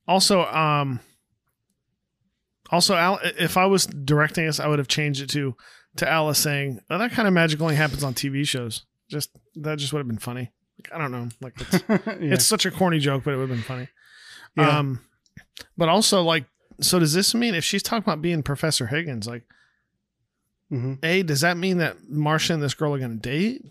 also, 0.07 0.45
um, 0.45 1.01
also, 2.71 2.95
Al, 2.95 3.19
if 3.23 3.57
I 3.57 3.67
was 3.67 3.87
directing 3.87 4.47
this, 4.47 4.61
I 4.61 4.69
would 4.69 4.79
have 4.79 4.89
changed 4.89 5.21
it 5.23 5.31
to 5.31 5.57
to 5.97 6.09
Alice 6.09 6.39
saying, 6.39 6.81
oh, 6.91 6.99
"That 6.99 7.13
kind 7.13 7.27
of 7.29 7.35
magic 7.35 7.61
only 7.61 7.77
happens 7.77 8.03
on 8.05 8.15
TV 8.15 8.47
shows." 8.47 8.85
Just 9.09 9.31
that 9.57 9.79
just 9.79 9.93
would 9.93 9.99
have 10.01 10.09
been 10.09 10.19
funny. 10.19 10.51
Like, 10.79 10.93
I 10.95 10.99
don't 10.99 11.13
know. 11.13 11.29
Like 11.41 11.55
it's, 11.61 11.85
yeah. 11.89 12.33
it's 12.35 12.47
such 12.47 12.65
a 12.67 12.71
corny 12.71 12.99
joke, 12.99 13.25
but 13.25 13.35
it 13.35 13.37
would 13.37 13.49
have 13.49 13.57
been 13.59 13.65
funny. 13.65 13.89
Yeah. 14.57 14.79
Um, 14.79 15.01
but 15.77 15.89
also 15.89 16.23
like, 16.23 16.45
so 16.81 16.99
does 16.99 17.13
this 17.13 17.35
mean 17.35 17.55
if 17.55 17.65
she's 17.65 17.83
talking 17.83 18.03
about 18.05 18.23
being 18.23 18.43
Professor 18.43 18.87
Higgins, 18.87 19.27
like, 19.27 19.45
Mhm. 20.71 20.99
a 21.05 21.23
does 21.23 21.43
that 21.43 21.59
mean 21.59 21.79
that 21.79 22.09
Marcia 22.09 22.55
and 22.55 22.63
this 22.63 22.73
girl 22.75 22.95
are 22.95 22.99
going 22.99 23.19
to 23.21 23.31
date? 23.31 23.63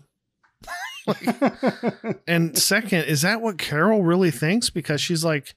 And 2.28 2.56
second, 2.56 3.04
is 3.04 3.22
that 3.22 3.40
what 3.40 3.58
Carol 3.58 4.04
really 4.04 4.30
thinks? 4.30 4.70
Because 4.70 5.00
she's 5.00 5.24
like, 5.24 5.54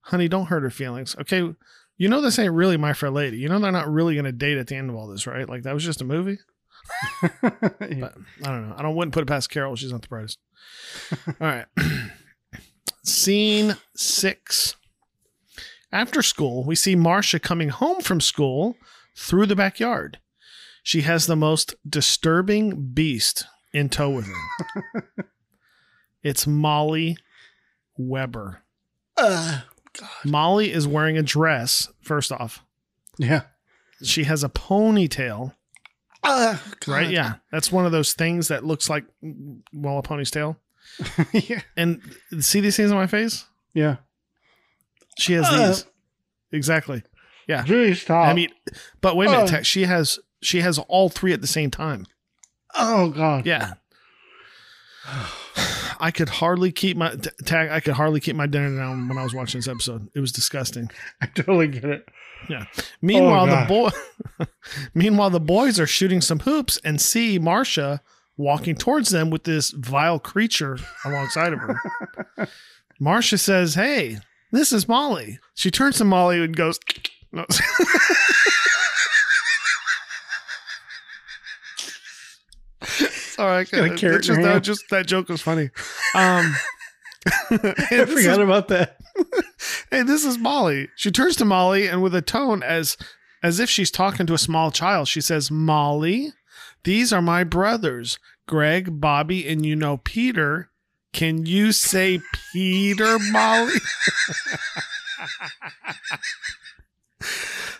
honey, 0.00 0.28
don't 0.28 0.46
hurt 0.46 0.62
her 0.62 0.70
feelings. 0.70 1.14
Okay, 1.20 1.54
you 1.96 2.08
know 2.08 2.20
this 2.20 2.38
ain't 2.38 2.52
really 2.52 2.76
my 2.76 2.92
fair 2.92 3.10
lady. 3.10 3.38
You 3.38 3.48
know 3.48 3.58
they're 3.58 3.72
not 3.72 3.90
really 3.90 4.16
gonna 4.16 4.32
date 4.32 4.58
at 4.58 4.66
the 4.66 4.76
end 4.76 4.90
of 4.90 4.96
all 4.96 5.06
this, 5.06 5.26
right? 5.26 5.48
Like 5.48 5.62
that 5.62 5.74
was 5.74 5.84
just 5.84 6.00
a 6.00 6.04
movie. 6.04 6.38
Yeah. 7.88 8.00
But 8.00 8.14
I 8.44 8.48
don't 8.50 8.68
know. 8.68 8.74
I 8.76 8.82
don't 8.82 8.94
wouldn't 8.94 9.14
put 9.14 9.22
it 9.22 9.26
past 9.26 9.50
Carol. 9.50 9.76
She's 9.76 9.92
not 9.92 10.02
the 10.02 10.08
brightest. 10.08 10.38
all 11.28 11.34
right. 11.40 11.66
Scene 13.04 13.76
six. 13.96 14.76
After 15.92 16.22
school, 16.22 16.64
we 16.64 16.74
see 16.74 16.96
Marcia 16.96 17.38
coming 17.38 17.68
home 17.68 18.00
from 18.00 18.20
school 18.20 18.76
through 19.16 19.46
the 19.46 19.56
backyard. 19.56 20.18
She 20.82 21.02
has 21.02 21.26
the 21.26 21.36
most 21.36 21.74
disturbing 21.88 22.92
beast 22.92 23.44
in 23.72 23.88
tow 23.88 24.10
with 24.10 24.26
her. 24.26 25.08
it's 26.22 26.46
Molly 26.46 27.16
Webber. 27.96 28.62
Uh, 29.16 29.60
Molly 30.24 30.72
is 30.72 30.86
wearing 30.86 31.16
a 31.18 31.22
dress, 31.22 31.88
first 32.00 32.32
off. 32.32 32.62
yeah. 33.18 33.42
She 34.02 34.24
has 34.24 34.44
a 34.44 34.48
ponytail, 34.50 35.54
Uh, 36.22 36.58
right? 36.86 37.08
Yeah. 37.10 37.34
That's 37.50 37.72
one 37.72 37.86
of 37.86 37.92
those 37.92 38.12
things 38.12 38.48
that 38.48 38.62
looks 38.64 38.90
like, 38.90 39.04
well, 39.72 39.98
a 39.98 40.02
pony's 40.02 40.30
tail. 40.30 40.58
yeah. 41.32 41.60
And 41.76 42.02
see 42.40 42.60
these 42.60 42.76
things 42.76 42.90
on 42.90 42.96
my 42.98 43.06
face? 43.06 43.46
Yeah. 43.72 43.96
She 45.18 45.32
has 45.32 45.46
Uh. 45.46 45.68
these. 45.68 45.86
Exactly. 46.52 47.02
Yeah. 47.48 47.62
Please 47.64 48.02
stop. 48.02 48.26
I 48.28 48.34
mean, 48.34 48.50
but 49.00 49.16
wait 49.16 49.28
a 49.28 49.30
minute. 49.30 49.44
Uh. 49.44 49.48
Tex, 49.48 49.66
She 49.66 49.84
has 49.84 50.18
she 50.42 50.60
has 50.60 50.78
all 50.78 51.08
three 51.08 51.32
at 51.32 51.40
the 51.40 51.46
same 51.46 51.70
time. 51.70 52.06
oh 52.74 53.08
god. 53.10 53.46
Yeah. 53.46 53.74
I 56.00 56.10
could 56.10 56.28
hardly 56.28 56.72
keep 56.72 56.96
my 56.96 57.14
tag. 57.44 57.70
I 57.70 57.80
could 57.80 57.94
hardly 57.94 58.20
keep 58.20 58.36
my 58.36 58.46
dinner 58.46 58.76
down 58.76 59.08
when 59.08 59.18
I 59.18 59.22
was 59.24 59.34
watching 59.34 59.58
this 59.58 59.68
episode. 59.68 60.08
It 60.14 60.20
was 60.20 60.32
disgusting. 60.32 60.90
I 61.20 61.26
totally 61.26 61.68
get 61.68 61.84
it. 61.84 62.08
Yeah. 62.48 62.66
Meanwhile, 63.02 63.48
oh, 63.48 63.60
the 63.60 63.66
boy, 63.66 64.46
meanwhile 64.94 65.30
the 65.30 65.40
boys 65.40 65.80
are 65.80 65.86
shooting 65.86 66.20
some 66.20 66.40
hoops 66.40 66.78
and 66.84 67.00
see 67.00 67.38
Marcia 67.38 68.02
walking 68.36 68.74
towards 68.74 69.10
them 69.10 69.30
with 69.30 69.44
this 69.44 69.70
vile 69.70 70.18
creature 70.18 70.78
alongside 71.04 71.52
of 71.52 71.60
her. 71.60 71.80
Marcia 73.00 73.38
says, 73.38 73.74
"Hey, 73.74 74.18
this 74.52 74.72
is 74.72 74.88
Molly." 74.88 75.38
She 75.54 75.70
turns 75.70 75.98
to 75.98 76.04
Molly 76.04 76.42
and 76.42 76.54
goes, 76.54 76.78
Sorry, 83.36 83.58
I 83.58 83.64
got 83.64 83.84
a 83.84 83.88
can't- 83.88 83.98
carrot 83.98 84.22
just, 84.24 84.40
that, 84.40 84.62
just 84.62 84.84
that 84.90 85.06
joke 85.06 85.28
was 85.28 85.42
funny. 85.42 85.70
Um, 86.14 86.54
I 87.50 88.04
forgot 88.06 88.40
about 88.40 88.68
that. 88.68 88.96
hey, 89.90 90.02
this 90.02 90.24
is 90.24 90.38
Molly. 90.38 90.88
She 90.96 91.10
turns 91.10 91.36
to 91.36 91.44
Molly 91.44 91.86
and 91.86 92.02
with 92.02 92.14
a 92.14 92.22
tone 92.22 92.62
as 92.62 92.96
as 93.42 93.60
if 93.60 93.68
she's 93.68 93.90
talking 93.90 94.26
to 94.26 94.34
a 94.34 94.38
small 94.38 94.70
child, 94.70 95.08
she 95.08 95.20
says, 95.20 95.50
Molly, 95.50 96.32
these 96.84 97.12
are 97.12 97.22
my 97.22 97.44
brothers, 97.44 98.18
Greg, 98.48 99.00
Bobby, 99.00 99.46
and 99.46 99.64
you 99.64 99.76
know 99.76 99.98
Peter. 99.98 100.70
Can 101.12 101.46
you 101.46 101.72
say 101.72 102.20
Peter, 102.52 103.18
Molly? 103.18 103.74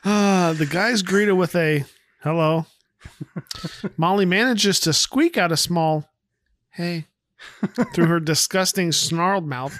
Ah, 0.04 0.54
the 0.56 0.66
guys 0.66 1.02
greet 1.02 1.28
her 1.28 1.34
with 1.34 1.54
a 1.56 1.84
hello. 2.22 2.66
Molly 3.96 4.24
manages 4.24 4.80
to 4.80 4.92
squeak 4.92 5.36
out 5.38 5.52
a 5.52 5.56
small 5.56 6.08
hey 6.70 7.06
through 7.94 8.06
her 8.06 8.20
disgusting 8.20 8.92
snarled 8.92 9.46
mouth. 9.46 9.78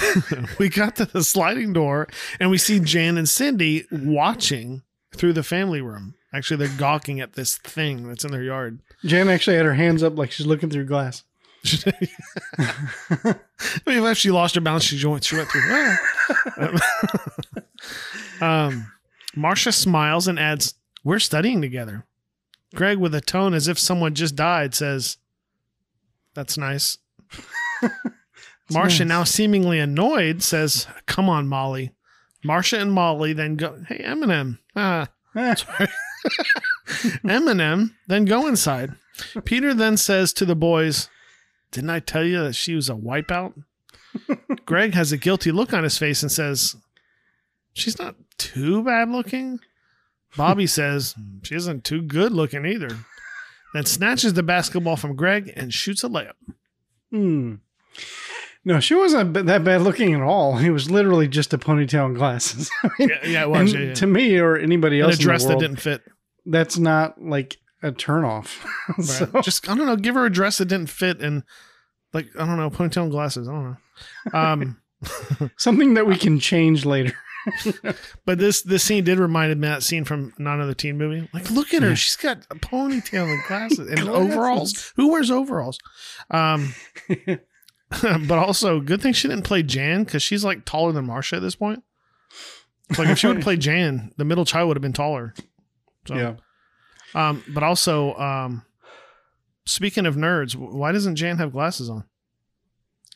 we 0.58 0.68
got 0.68 0.96
to 0.96 1.04
the 1.04 1.22
sliding 1.22 1.72
door 1.72 2.08
and 2.40 2.50
we 2.50 2.58
see 2.58 2.80
Jan 2.80 3.18
and 3.18 3.28
Cindy 3.28 3.84
watching 3.90 4.82
through 5.14 5.34
the 5.34 5.42
family 5.42 5.80
room. 5.80 6.14
Actually, 6.34 6.56
they're 6.56 6.78
gawking 6.78 7.20
at 7.20 7.34
this 7.34 7.58
thing 7.58 8.08
that's 8.08 8.24
in 8.24 8.30
their 8.30 8.42
yard. 8.42 8.80
Jan 9.04 9.28
actually 9.28 9.56
had 9.56 9.66
her 9.66 9.74
hands 9.74 10.02
up 10.02 10.16
like 10.16 10.32
she's 10.32 10.46
looking 10.46 10.70
through 10.70 10.86
glass. 10.86 11.24
I 11.64 11.92
mean, 13.86 14.04
if 14.04 14.18
she 14.18 14.30
lost 14.30 14.54
her 14.54 14.60
balance, 14.60 14.84
she 14.84 15.06
went, 15.06 15.24
she 15.24 15.36
went 15.36 15.48
through. 15.48 15.96
um, 18.40 18.90
Marcia 19.36 19.72
smiles 19.72 20.26
and 20.26 20.38
adds, 20.38 20.74
We're 21.04 21.18
studying 21.18 21.60
together. 21.60 22.06
Greg, 22.74 22.98
with 22.98 23.14
a 23.14 23.20
tone 23.20 23.54
as 23.54 23.68
if 23.68 23.78
someone 23.78 24.14
just 24.14 24.34
died, 24.36 24.74
says, 24.74 25.18
That's 26.34 26.56
nice. 26.56 26.98
Marcia, 28.70 29.04
nice. 29.04 29.08
now 29.08 29.24
seemingly 29.24 29.78
annoyed, 29.78 30.42
says, 30.42 30.86
Come 31.06 31.28
on, 31.28 31.48
Molly. 31.48 31.90
Marcia 32.44 32.78
and 32.80 32.92
Molly 32.92 33.32
then 33.32 33.56
go, 33.56 33.82
Hey, 33.88 33.98
Eminem. 33.98 34.58
Ah. 34.74 35.08
Eminem 37.24 37.90
then 38.06 38.24
go 38.24 38.46
inside. 38.46 38.92
Peter 39.44 39.74
then 39.74 39.96
says 39.96 40.32
to 40.32 40.44
the 40.44 40.54
boys, 40.56 41.08
Didn't 41.70 41.90
I 41.90 42.00
tell 42.00 42.24
you 42.24 42.42
that 42.44 42.54
she 42.54 42.74
was 42.74 42.88
a 42.88 42.94
wipeout? 42.94 43.54
Greg 44.66 44.94
has 44.94 45.12
a 45.12 45.16
guilty 45.16 45.52
look 45.52 45.72
on 45.72 45.84
his 45.84 45.98
face 45.98 46.22
and 46.22 46.30
says, 46.32 46.76
She's 47.72 47.98
not 47.98 48.16
too 48.38 48.82
bad 48.82 49.08
looking. 49.10 49.60
Bobby 50.36 50.66
says, 50.66 51.14
She 51.42 51.54
isn't 51.54 51.84
too 51.84 52.02
good 52.02 52.32
looking 52.32 52.64
either. 52.66 52.90
Then 53.74 53.84
snatches 53.86 54.34
the 54.34 54.42
basketball 54.42 54.96
from 54.96 55.16
Greg 55.16 55.52
and 55.56 55.72
shoots 55.72 56.04
a 56.04 56.08
layup. 56.08 56.32
Hmm. 57.10 57.54
No, 58.64 58.78
she 58.80 58.94
wasn't 58.94 59.34
that 59.34 59.64
bad 59.64 59.82
looking 59.82 60.14
at 60.14 60.20
all. 60.22 60.58
It 60.58 60.70
was 60.70 60.90
literally 60.90 61.26
just 61.26 61.52
a 61.52 61.58
ponytail 61.58 62.06
and 62.06 62.16
glasses. 62.16 62.70
I 62.84 62.90
mean, 62.98 63.08
Yeah, 63.08 63.26
yeah, 63.26 63.42
it 63.42 63.50
was. 63.50 63.60
and 63.60 63.70
yeah, 63.82 63.88
yeah. 63.88 63.94
To 63.94 64.06
me 64.06 64.38
or 64.38 64.56
anybody 64.56 65.00
And 65.00 65.10
else 65.10 65.18
a 65.18 65.22
dress 65.22 65.42
the 65.42 65.50
that 65.50 65.58
didn't 65.58 65.80
fit. 65.80 66.02
that's 66.46 66.78
not 66.78 67.20
like 67.20 67.56
a 67.82 67.90
turnoff. 67.92 68.64
Right. 68.98 69.04
so, 69.06 69.40
Just 69.42 69.68
I 69.68 69.74
don't 69.76 69.86
know. 69.86 69.96
Give 69.96 70.14
her 70.14 70.26
a 70.26 70.30
dress 70.30 70.58
that 70.58 70.66
didn't 70.66 70.90
fit 70.90 71.20
and 71.20 71.42
like 72.12 72.26
I 72.38 72.44
don't 72.46 72.56
know 72.58 72.70
ponytail 72.70 73.02
and 73.04 73.10
glasses. 73.10 73.48
I 73.48 73.52
don't 73.52 73.76
know. 74.32 74.38
Um, 74.38 74.80
something 75.56 75.94
that 75.94 76.06
we 76.06 76.16
can 76.16 76.38
change 76.38 76.84
later. 76.84 77.14
But 78.24 78.38
this 78.38 78.62
this 78.62 78.82
scene 78.82 79.04
did 79.04 79.18
remind 79.18 79.48
me 79.60 79.68
of 79.68 79.72
that 79.72 79.82
scene 79.82 80.04
from 80.04 80.32
not 80.38 80.54
another 80.54 80.74
teen 80.74 80.96
movie. 80.98 81.28
Like, 81.32 81.50
look 81.50 81.74
at 81.74 81.82
her. 81.82 81.90
Yeah. 81.90 81.94
She's 81.94 82.16
got 82.16 82.46
a 82.50 82.54
ponytail 82.54 83.32
and 83.32 83.42
glasses 83.44 83.88
and 83.88 84.00
overalls. 84.08 84.92
Who 84.96 85.10
wears 85.10 85.30
overalls? 85.30 85.78
Um, 86.30 86.74
but 88.02 88.38
also, 88.38 88.80
good 88.80 89.02
thing 89.02 89.12
she 89.12 89.28
didn't 89.28 89.44
play 89.44 89.62
Jan 89.62 90.04
because 90.04 90.22
she's 90.22 90.44
like 90.44 90.64
taller 90.64 90.92
than 90.92 91.06
Marcia 91.06 91.36
at 91.36 91.42
this 91.42 91.56
point. 91.56 91.82
Like 92.98 93.08
if 93.08 93.18
she 93.18 93.26
would 93.26 93.36
have 93.36 93.44
played 93.44 93.60
Jan, 93.60 94.12
the 94.16 94.24
middle 94.24 94.44
child 94.44 94.68
would 94.68 94.76
have 94.76 94.82
been 94.82 94.92
taller. 94.92 95.34
So, 96.06 96.14
Yeah. 96.14 96.34
Um, 97.14 97.44
but 97.48 97.62
also, 97.62 98.14
um, 98.14 98.64
speaking 99.66 100.06
of 100.06 100.16
nerds, 100.16 100.56
why 100.56 100.92
doesn't 100.92 101.16
Jan 101.16 101.36
have 101.38 101.52
glasses 101.52 101.90
on? 101.90 102.04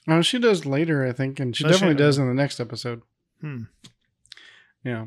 Oh, 0.08 0.20
she 0.22 0.38
does 0.38 0.66
later, 0.66 1.04
I 1.06 1.12
think, 1.12 1.40
and 1.40 1.56
she 1.56 1.64
Does 1.64 1.76
she? 1.76 1.80
definitely 1.80 2.02
does 2.04 2.18
in 2.18 2.28
the 2.28 2.34
next 2.34 2.60
episode. 2.60 3.02
Hmm. 3.40 3.62
Yeah. 4.86 5.06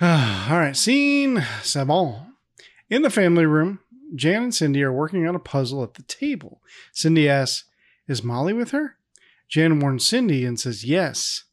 All 0.00 0.58
right, 0.58 0.74
scene 0.74 1.44
seven. 1.62 2.32
In 2.88 3.02
the 3.02 3.10
family 3.10 3.44
room, 3.44 3.80
Jan 4.14 4.44
and 4.44 4.54
Cindy 4.54 4.82
are 4.82 4.92
working 4.92 5.28
on 5.28 5.34
a 5.34 5.38
puzzle 5.38 5.82
at 5.82 5.92
the 5.92 6.02
table. 6.04 6.62
Cindy 6.94 7.28
asks, 7.28 7.68
Is 8.06 8.24
Molly 8.24 8.54
with 8.54 8.70
her? 8.70 8.96
Jan 9.50 9.80
warns 9.80 10.06
Cindy 10.06 10.46
and 10.46 10.58
says 10.58 10.84
yes. 10.84 11.44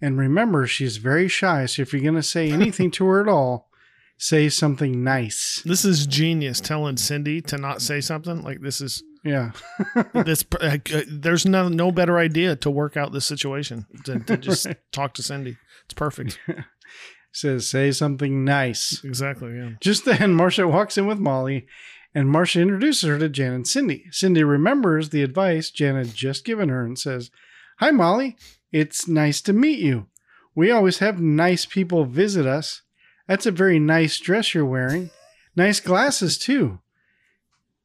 And 0.00 0.18
remember, 0.18 0.66
she's 0.66 0.96
very 0.96 1.28
shy, 1.28 1.66
so 1.66 1.82
if 1.82 1.92
you're 1.92 2.02
going 2.02 2.14
to 2.14 2.22
say 2.22 2.50
anything 2.50 2.90
to 2.92 3.06
her 3.06 3.20
at 3.20 3.28
all, 3.28 3.70
say 4.18 4.48
something 4.48 5.04
nice. 5.04 5.62
This 5.64 5.84
is 5.84 6.08
genius 6.08 6.60
telling 6.60 6.96
Cindy 6.96 7.40
to 7.42 7.58
not 7.58 7.80
say 7.80 8.00
something. 8.00 8.42
Like 8.42 8.60
this 8.60 8.80
is 8.80 9.04
Yeah. 9.24 9.52
this. 10.14 10.44
Uh, 10.60 10.76
there's 11.10 11.46
no 11.46 11.68
no 11.68 11.90
better 11.90 12.18
idea 12.18 12.56
to 12.56 12.70
work 12.70 12.96
out 12.96 13.12
this 13.12 13.24
situation 13.24 13.86
than 14.04 14.24
to 14.24 14.36
just 14.36 14.66
Right. 14.66 14.76
talk 14.92 15.14
to 15.14 15.22
Cindy. 15.22 15.56
It's 15.86 15.94
perfect. 15.94 16.38
Says, 17.32 17.66
say 17.68 17.90
something 17.90 18.44
nice. 18.44 19.02
Exactly. 19.02 19.56
Yeah. 19.56 19.70
Just 19.80 20.04
then, 20.04 20.34
Marcia 20.34 20.68
walks 20.68 20.96
in 20.96 21.06
with 21.06 21.18
Molly, 21.18 21.66
and 22.14 22.28
Marcia 22.28 22.60
introduces 22.60 23.08
her 23.08 23.18
to 23.18 23.28
Jan 23.28 23.52
and 23.52 23.66
Cindy. 23.66 24.04
Cindy 24.12 24.44
remembers 24.44 25.08
the 25.10 25.22
advice 25.24 25.70
Jan 25.70 25.96
had 25.96 26.14
just 26.14 26.44
given 26.44 26.68
her 26.68 26.84
and 26.84 26.96
says, 26.96 27.30
Hi, 27.78 27.90
Molly. 27.90 28.36
It's 28.70 29.08
nice 29.08 29.40
to 29.42 29.52
meet 29.52 29.80
you. 29.80 30.06
We 30.54 30.70
always 30.70 30.98
have 30.98 31.20
nice 31.20 31.66
people 31.66 32.04
visit 32.04 32.46
us. 32.46 32.82
That's 33.26 33.46
a 33.46 33.50
very 33.50 33.80
nice 33.80 34.20
dress 34.20 34.54
you're 34.54 34.64
wearing. 34.64 35.10
Nice 35.56 35.80
glasses, 35.80 36.38
too. 36.38 36.78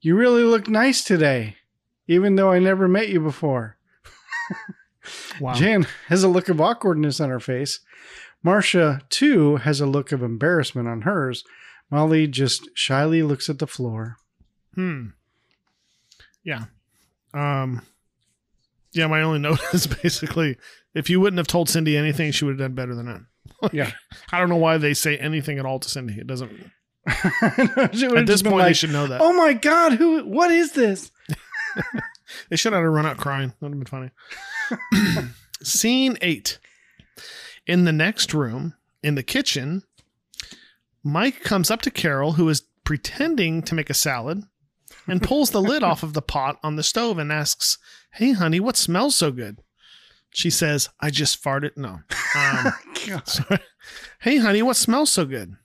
You 0.02 0.16
really 0.16 0.44
look 0.44 0.68
nice 0.68 1.04
today, 1.04 1.58
even 2.08 2.36
though 2.36 2.52
I 2.52 2.60
never 2.60 2.88
met 2.88 3.10
you 3.10 3.20
before. 3.20 3.78
Wow. 5.40 5.54
Jan 5.54 5.88
has 6.08 6.24
a 6.24 6.28
look 6.28 6.50
of 6.50 6.62
awkwardness 6.62 7.20
on 7.20 7.30
her 7.30 7.40
face. 7.40 7.80
Marcia, 8.44 9.02
too, 9.10 9.58
has 9.58 9.82
a 9.82 9.86
look 9.86 10.12
of 10.12 10.22
embarrassment 10.22 10.88
on 10.88 11.02
hers. 11.02 11.44
Molly 11.90 12.28
just 12.28 12.70
shyly 12.74 13.24
looks 13.24 13.50
at 13.50 13.60
the 13.60 13.68
floor. 13.68 14.18
Hmm. 14.76 15.08
Yeah. 16.44 16.66
Um. 17.34 17.82
Yeah. 18.94 19.08
My 19.08 19.22
only 19.22 19.40
note 19.48 19.60
is 19.74 19.88
basically 19.88 20.58
if 20.94 21.10
you 21.10 21.20
wouldn't 21.20 21.38
have 21.38 21.48
told 21.48 21.70
Cindy 21.70 21.98
anything, 21.98 22.32
she 22.32 22.46
would 22.46 22.60
have 22.60 22.70
done 22.70 22.76
better 22.76 22.96
than 22.96 23.06
that. 23.08 23.22
Yeah. 23.74 23.92
I 24.32 24.40
don't 24.40 24.50
know 24.50 24.56
why 24.56 24.78
they 24.78 24.94
say 24.94 25.18
anything 25.18 25.60
at 25.60 25.66
all 25.66 25.80
to 25.80 25.90
Cindy. 25.90 26.14
It 26.20 26.28
doesn't. 26.28 26.72
At 27.42 28.26
this 28.26 28.42
point, 28.42 28.66
they 28.66 28.74
should 28.74 28.92
know 28.92 29.08
that. 29.08 29.22
Oh 29.22 29.34
my 29.34 29.54
God, 29.54 29.94
who? 29.94 30.24
What 30.26 30.52
is 30.52 30.74
this? 30.74 31.12
They 32.50 32.56
should 32.56 32.74
have 32.74 32.84
run 32.84 33.06
out 33.06 33.18
crying. 33.18 33.50
That 33.60 33.70
would 33.70 33.86
have 33.86 34.12
been 34.12 34.12
funny. 35.02 35.30
Scene 35.64 36.18
eight. 36.22 36.60
In 37.66 37.86
the 37.86 37.92
next 37.92 38.34
room, 38.34 38.76
in 39.04 39.16
the 39.16 39.24
kitchen, 39.24 39.84
Mike 41.04 41.42
comes 41.42 41.70
up 41.70 41.82
to 41.84 41.92
Carol, 41.92 42.34
who 42.34 42.50
is 42.50 42.64
pretending 42.84 43.62
to 43.64 43.76
make 43.76 43.90
a 43.90 43.96
salad, 43.96 44.44
and 45.08 45.22
pulls 45.22 45.52
the 45.52 45.62
lid 45.62 45.84
off 45.84 46.04
of 46.04 46.14
the 46.14 46.22
pot 46.22 46.58
on 46.64 46.76
the 46.76 46.84
stove 46.84 47.18
and 47.18 47.32
asks, 47.32 47.78
Hey, 48.14 48.32
honey, 48.32 48.60
what 48.60 48.78
smells 48.78 49.16
so 49.16 49.32
good? 49.32 49.60
She 50.32 50.50
says, 50.50 50.90
I 51.00 51.10
just 51.10 51.44
farted. 51.44 51.78
No. 51.78 52.00
Um, 52.36 52.74
Hey, 54.20 54.38
honey, 54.38 54.62
what 54.62 54.76
smells 54.76 55.10
so 55.12 55.26
good? 55.26 55.56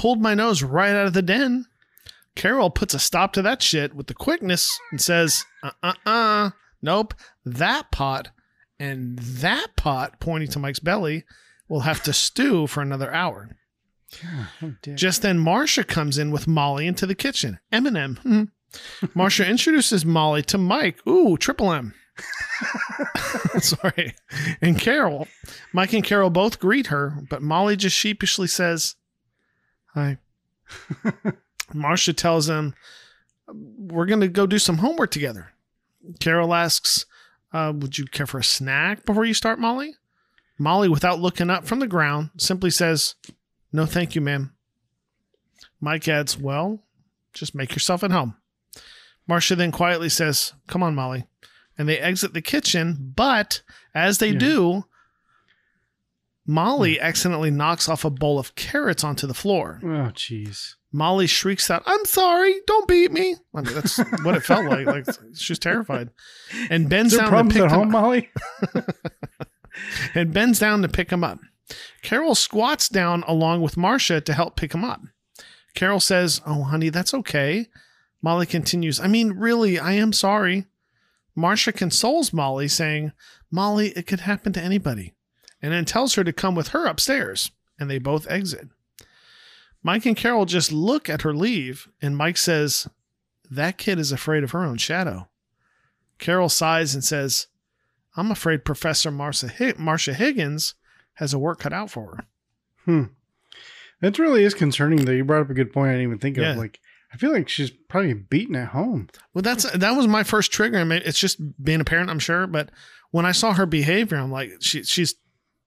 Pulled 0.00 0.22
my 0.22 0.32
nose 0.32 0.62
right 0.62 0.94
out 0.94 1.08
of 1.08 1.12
the 1.12 1.20
den. 1.20 1.66
Carol 2.34 2.70
puts 2.70 2.94
a 2.94 2.98
stop 2.98 3.34
to 3.34 3.42
that 3.42 3.60
shit 3.60 3.94
with 3.94 4.06
the 4.06 4.14
quickness 4.14 4.80
and 4.90 4.98
says, 4.98 5.44
uh 5.62 5.72
uh 5.82 5.92
uh, 6.06 6.50
nope, 6.80 7.12
that 7.44 7.90
pot 7.90 8.28
and 8.78 9.18
that 9.18 9.76
pot, 9.76 10.18
pointing 10.18 10.48
to 10.52 10.58
Mike's 10.58 10.78
belly, 10.78 11.24
will 11.68 11.80
have 11.80 12.02
to 12.04 12.14
stew 12.14 12.66
for 12.66 12.80
another 12.80 13.12
hour. 13.12 13.50
Oh. 14.62 14.72
Just 14.94 15.20
then, 15.20 15.38
Marcia 15.38 15.84
comes 15.84 16.16
in 16.16 16.30
with 16.30 16.48
Molly 16.48 16.86
into 16.86 17.04
the 17.04 17.14
kitchen. 17.14 17.58
Eminem. 17.70 18.16
Hmm. 18.20 18.44
Marcia 19.14 19.46
introduces 19.46 20.06
Molly 20.06 20.42
to 20.44 20.56
Mike. 20.56 21.06
Ooh, 21.06 21.36
triple 21.36 21.74
M. 21.74 21.92
Sorry. 23.58 24.14
And 24.62 24.80
Carol. 24.80 25.28
Mike 25.74 25.92
and 25.92 26.02
Carol 26.04 26.30
both 26.30 26.58
greet 26.58 26.86
her, 26.86 27.18
but 27.28 27.42
Molly 27.42 27.76
just 27.76 27.94
sheepishly 27.94 28.46
says, 28.46 28.96
Hi. 29.94 30.18
Marcia 31.74 32.12
tells 32.12 32.48
him, 32.48 32.74
We're 33.48 34.06
going 34.06 34.20
to 34.20 34.28
go 34.28 34.46
do 34.46 34.58
some 34.58 34.78
homework 34.78 35.10
together. 35.10 35.52
Carol 36.18 36.54
asks, 36.54 37.06
uh, 37.52 37.72
Would 37.76 37.98
you 37.98 38.06
care 38.06 38.26
for 38.26 38.38
a 38.38 38.44
snack 38.44 39.04
before 39.04 39.24
you 39.24 39.34
start, 39.34 39.58
Molly? 39.58 39.94
Molly, 40.58 40.88
without 40.88 41.20
looking 41.20 41.50
up 41.50 41.64
from 41.66 41.80
the 41.80 41.86
ground, 41.88 42.30
simply 42.36 42.70
says, 42.70 43.14
No, 43.72 43.86
thank 43.86 44.14
you, 44.14 44.20
ma'am. 44.20 44.52
Mike 45.80 46.06
adds, 46.08 46.38
Well, 46.38 46.82
just 47.32 47.54
make 47.54 47.72
yourself 47.72 48.02
at 48.04 48.10
home. 48.10 48.36
Marcia 49.26 49.56
then 49.56 49.72
quietly 49.72 50.08
says, 50.08 50.52
Come 50.66 50.82
on, 50.82 50.94
Molly. 50.94 51.26
And 51.78 51.88
they 51.88 51.98
exit 51.98 52.34
the 52.34 52.42
kitchen, 52.42 53.12
but 53.16 53.62
as 53.94 54.18
they 54.18 54.30
Yeah. 54.30 54.38
do, 54.38 54.84
Molly 56.46 56.96
hmm. 56.96 57.02
accidentally 57.02 57.50
knocks 57.50 57.88
off 57.88 58.04
a 58.04 58.10
bowl 58.10 58.38
of 58.38 58.54
carrots 58.54 59.04
onto 59.04 59.26
the 59.26 59.34
floor. 59.34 59.80
Oh, 59.82 60.10
jeez. 60.14 60.74
Molly 60.92 61.28
shrieks 61.28 61.70
out, 61.70 61.84
I'm 61.86 62.04
sorry, 62.04 62.54
don't 62.66 62.88
beat 62.88 63.12
me. 63.12 63.36
I 63.54 63.60
mean, 63.60 63.74
that's 63.74 63.98
what 64.24 64.34
it 64.34 64.42
felt 64.42 64.66
like. 64.66 64.86
Like 64.86 65.06
she's 65.34 65.58
terrified. 65.58 66.10
And 66.68 66.88
bends 66.88 67.16
down 67.16 67.30
to 67.48 67.54
pick 67.54 67.62
at 67.62 67.70
home, 67.70 67.92
Molly? 67.92 68.28
and 70.14 70.32
bends 70.32 70.58
down 70.58 70.82
to 70.82 70.88
pick 70.88 71.10
him 71.10 71.22
up. 71.22 71.38
Carol 72.02 72.34
squats 72.34 72.88
down 72.88 73.22
along 73.28 73.62
with 73.62 73.76
Marcia 73.76 74.20
to 74.20 74.32
help 74.32 74.56
pick 74.56 74.74
him 74.74 74.84
up. 74.84 75.00
Carol 75.74 76.00
says, 76.00 76.40
Oh, 76.44 76.64
honey, 76.64 76.88
that's 76.88 77.14
okay. 77.14 77.66
Molly 78.22 78.46
continues, 78.46 79.00
I 79.00 79.06
mean, 79.06 79.32
really, 79.32 79.78
I 79.78 79.92
am 79.92 80.12
sorry. 80.12 80.66
Marcia 81.36 81.72
consoles 81.72 82.32
Molly, 82.32 82.68
saying, 82.68 83.12
Molly, 83.50 83.90
it 83.90 84.06
could 84.06 84.20
happen 84.20 84.52
to 84.52 84.60
anybody, 84.60 85.14
and 85.62 85.72
then 85.72 85.84
tells 85.84 86.14
her 86.14 86.24
to 86.24 86.32
come 86.32 86.54
with 86.54 86.68
her 86.68 86.86
upstairs, 86.86 87.50
and 87.78 87.90
they 87.90 87.98
both 87.98 88.30
exit. 88.30 88.68
Mike 89.82 90.04
and 90.06 90.16
Carol 90.16 90.44
just 90.44 90.72
look 90.72 91.08
at 91.08 91.22
her 91.22 91.34
leave, 91.34 91.88
and 92.02 92.16
Mike 92.16 92.36
says, 92.36 92.86
That 93.50 93.78
kid 93.78 93.98
is 93.98 94.12
afraid 94.12 94.44
of 94.44 94.50
her 94.50 94.64
own 94.64 94.76
shadow. 94.78 95.28
Carol 96.18 96.48
sighs 96.50 96.94
and 96.94 97.02
says, 97.02 97.46
I'm 98.16 98.30
afraid 98.30 98.64
Professor 98.64 99.10
Marcia, 99.10 99.48
Hig- 99.48 99.78
Marcia 99.78 100.12
Higgins 100.14 100.74
has 101.14 101.32
a 101.32 101.38
work 101.38 101.60
cut 101.60 101.72
out 101.72 101.90
for 101.90 102.16
her. 102.16 102.24
Hmm. 102.84 103.04
That 104.00 104.18
really 104.18 104.44
is 104.44 104.54
concerning, 104.54 105.04
though. 105.04 105.12
You 105.12 105.24
brought 105.24 105.42
up 105.42 105.50
a 105.50 105.54
good 105.54 105.72
point 105.72 105.90
I 105.90 105.92
didn't 105.92 106.06
even 106.06 106.18
think 106.18 106.36
Yeah. 106.36 106.52
of. 106.52 106.56
Like, 106.56 106.80
I 107.12 107.16
feel 107.16 107.32
like 107.32 107.48
she's 107.48 107.70
probably 107.70 108.14
beaten 108.14 108.56
at 108.56 108.68
home. 108.68 109.08
Well, 109.34 109.42
that's 109.42 109.70
that 109.72 109.92
was 109.96 110.06
my 110.06 110.22
first 110.22 110.52
trigger. 110.52 110.78
I 110.78 110.84
mean, 110.84 111.02
it's 111.04 111.18
just 111.18 111.38
being 111.62 111.80
a 111.80 111.84
parent, 111.84 112.08
I'm 112.10 112.18
sure. 112.18 112.46
But 112.46 112.70
when 113.10 113.26
I 113.26 113.32
saw 113.32 113.52
her 113.54 113.66
behavior, 113.66 114.16
I'm 114.18 114.30
like, 114.30 114.52
she, 114.60 114.82
she's 114.84 115.14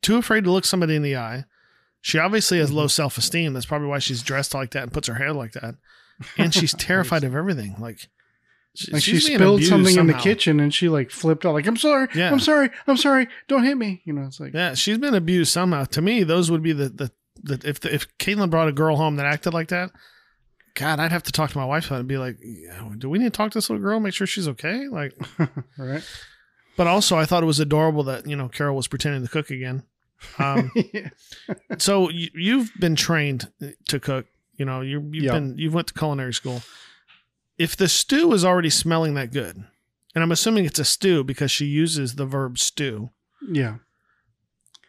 too 0.03 0.17
afraid 0.17 0.43
to 0.43 0.51
look 0.51 0.65
somebody 0.65 0.95
in 0.95 1.01
the 1.01 1.17
eye. 1.17 1.45
She 2.01 2.19
obviously 2.19 2.59
has 2.59 2.71
low 2.71 2.83
mm-hmm. 2.83 2.89
self 2.89 3.17
esteem. 3.17 3.53
That's 3.53 3.65
probably 3.65 3.87
why 3.87 3.99
she's 3.99 4.21
dressed 4.21 4.53
like 4.53 4.71
that 4.71 4.83
and 4.83 4.93
puts 4.93 5.07
her 5.07 5.15
hair 5.15 5.33
like 5.33 5.53
that. 5.53 5.75
And 6.37 6.53
she's 6.53 6.73
terrified 6.77 7.23
of 7.23 7.35
everything. 7.35 7.75
Like, 7.79 7.99
she- 8.75 8.91
Like 8.91 9.03
she 9.03 9.19
spilled 9.19 9.63
something 9.63 9.97
in 9.97 10.07
the 10.07 10.13
kitchen 10.13 10.59
and 10.59 10.73
she 10.73 10.89
like 10.89 11.11
flipped 11.11 11.45
out, 11.45 11.53
like, 11.53 11.65
I'm 11.67 11.77
sorry, 11.77 12.07
Yeah. 12.13 12.31
I'm 12.31 12.39
sorry, 12.39 12.69
I'm 12.87 12.97
sorry, 12.97 13.27
don't 13.47 13.63
hit 13.63 13.77
me. 13.77 14.01
You 14.05 14.13
know, 14.13 14.23
it's 14.23 14.39
like, 14.39 14.53
Yeah, 14.53 14.73
she's 14.73 14.97
been 14.97 15.15
abused 15.15 15.51
somehow. 15.51 15.85
To 15.85 16.01
me, 16.01 16.23
those 16.23 16.51
would 16.51 16.61
be 16.63 16.73
the 16.73 16.89
the, 16.89 17.11
the 17.41 17.67
if 17.67 17.79
the, 17.79 17.93
if 17.93 18.17
Caitlin 18.17 18.49
brought 18.49 18.67
a 18.67 18.73
girl 18.73 18.97
home 18.97 19.15
that 19.15 19.25
acted 19.25 19.53
like 19.53 19.69
that, 19.69 19.91
God, 20.75 20.99
I'd 20.99 21.11
have 21.11 21.23
to 21.23 21.31
talk 21.31 21.51
to 21.51 21.57
my 21.57 21.65
wife 21.65 21.85
about 21.87 21.97
it 21.97 21.99
and 21.99 22.07
be 22.07 22.17
like, 22.17 22.37
do 22.97 23.09
we 23.09 23.19
need 23.19 23.25
to 23.25 23.29
talk 23.37 23.51
to 23.51 23.57
this 23.57 23.69
little 23.69 23.83
girl, 23.83 23.99
make 23.99 24.13
sure 24.13 24.25
she's 24.25 24.47
okay? 24.47 24.87
Like, 24.87 25.13
right? 25.77 26.03
but 26.75 26.87
also 26.87 27.17
I 27.17 27.25
thought 27.25 27.43
it 27.43 27.47
was 27.47 27.59
adorable 27.59 28.03
that 28.03 28.27
you 28.27 28.35
know 28.35 28.49
Carol 28.49 28.75
was 28.75 28.87
pretending 28.87 29.21
to 29.21 29.29
cook 29.29 29.49
again. 29.51 29.83
Um, 30.39 30.71
yeah. 30.93 31.09
so 31.77 32.09
you, 32.09 32.29
you've 32.33 32.71
been 32.79 32.95
trained 32.95 33.51
to 33.87 33.99
cook. 33.99 34.25
You 34.57 34.65
know, 34.65 34.81
you 34.81 34.99
you've 35.11 35.23
Yeah. 35.25 35.31
been 35.33 35.57
you've 35.57 35.73
went 35.73 35.87
to 35.87 35.93
culinary 35.93 36.33
school. 36.33 36.61
If 37.57 37.75
the 37.75 37.87
stew 37.87 38.33
is 38.33 38.43
already 38.45 38.69
smelling 38.69 39.13
that 39.15 39.31
good, 39.31 39.63
and 40.15 40.23
I'm 40.23 40.31
assuming 40.31 40.65
it's 40.65 40.79
a 40.79 40.85
stew 40.85 41.23
because 41.23 41.51
she 41.51 41.65
uses 41.65 42.15
the 42.15 42.25
verb 42.25 42.57
stew, 42.59 43.09
Yeah. 43.47 43.75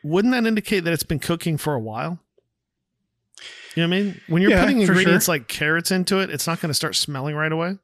wouldn't 0.03 0.33
that 0.33 0.47
indicate 0.47 0.81
that 0.85 0.92
it's 0.92 1.03
been 1.03 1.18
cooking 1.18 1.57
for 1.59 1.75
a 1.75 1.81
while? 1.81 2.20
You 3.75 3.83
know 3.83 3.88
what 3.88 3.97
I 3.97 4.03
mean? 4.03 4.20
When 4.29 4.40
you're 4.42 4.53
Yeah, 4.53 4.61
putting 4.62 4.81
ingredients 4.81 5.25
sure. 5.27 5.35
like 5.35 5.49
carrots 5.49 5.90
into 5.90 6.20
it, 6.20 6.31
it's 6.31 6.47
not 6.47 6.61
going 6.61 6.70
to 6.70 6.75
start 6.75 6.94
smelling 6.94 7.35
right 7.35 7.51
away. 7.53 7.79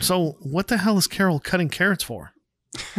So, 0.00 0.36
what 0.40 0.68
the 0.68 0.78
hell 0.78 0.96
is 0.98 1.06
Carol 1.06 1.38
cutting 1.40 1.68
carrots 1.68 2.04
for? 2.04 2.32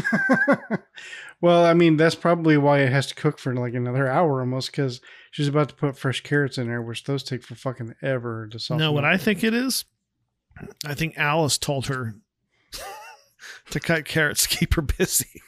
well, 1.41 1.65
I 1.65 1.74
mean, 1.74 1.98
that's 1.98 2.15
probably 2.15 2.58
why 2.58 2.80
it 2.80 2.91
has 2.91 3.08
to 3.08 3.15
cook 3.15 3.38
for 3.39 3.54
like 3.56 3.74
another 3.74 4.08
hour 4.08 4.39
almost 4.39 4.71
because 4.71 5.02
she's 5.32 5.48
about 5.48 5.69
to 5.69 5.76
put 5.76 5.98
fresh 5.98 6.21
carrots 6.21 6.58
in 6.58 6.67
there, 6.67 6.82
which 6.82 7.04
those 7.04 7.24
take 7.24 7.43
for 7.43 7.56
fucking 7.56 7.95
ever 8.02 8.48
to 8.48 8.60
soften. 8.60 8.80
No, 8.80 8.91
what. 8.91 9.06
I 9.06 9.17
think 9.17 9.43
it 9.43 9.54
is, 9.54 9.86
I 10.86 10.93
think 10.93 11.17
Alice 11.17 11.58
told 11.58 11.88
her 11.88 12.15
to 13.71 13.80
cut 13.80 14.06
carrots 14.06 14.43
to 14.48 14.58
keep 14.58 14.74
her 14.76 14.82
busy. 14.82 15.41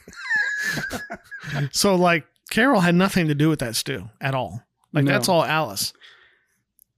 so, 1.70 1.94
like, 1.94 2.26
Carol 2.50 2.80
had 2.80 2.94
nothing 2.94 3.28
to 3.28 3.34
do 3.34 3.48
with 3.48 3.58
that 3.60 3.76
stew 3.76 4.08
at 4.20 4.34
all. 4.34 4.62
Like, 4.92 5.04
No. 5.04 5.12
that's 5.12 5.28
all 5.28 5.44
Alice. 5.44 5.92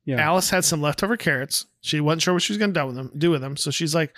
Yeah. 0.04 0.20
Alice 0.20 0.50
had 0.50 0.64
some 0.64 0.80
leftover 0.80 1.16
carrots. 1.16 1.66
She 1.82 2.00
wasn't 2.00 2.22
sure 2.22 2.34
what 2.34 2.42
she 2.42 2.52
was 2.52 2.58
going 2.58 2.72
to 2.72 2.80
do 2.80 2.86
with 2.86 2.96
them. 2.96 3.12
Do 3.16 3.30
with 3.30 3.40
them. 3.42 3.56
So 3.56 3.70
she's 3.70 3.94
like, 3.94 4.16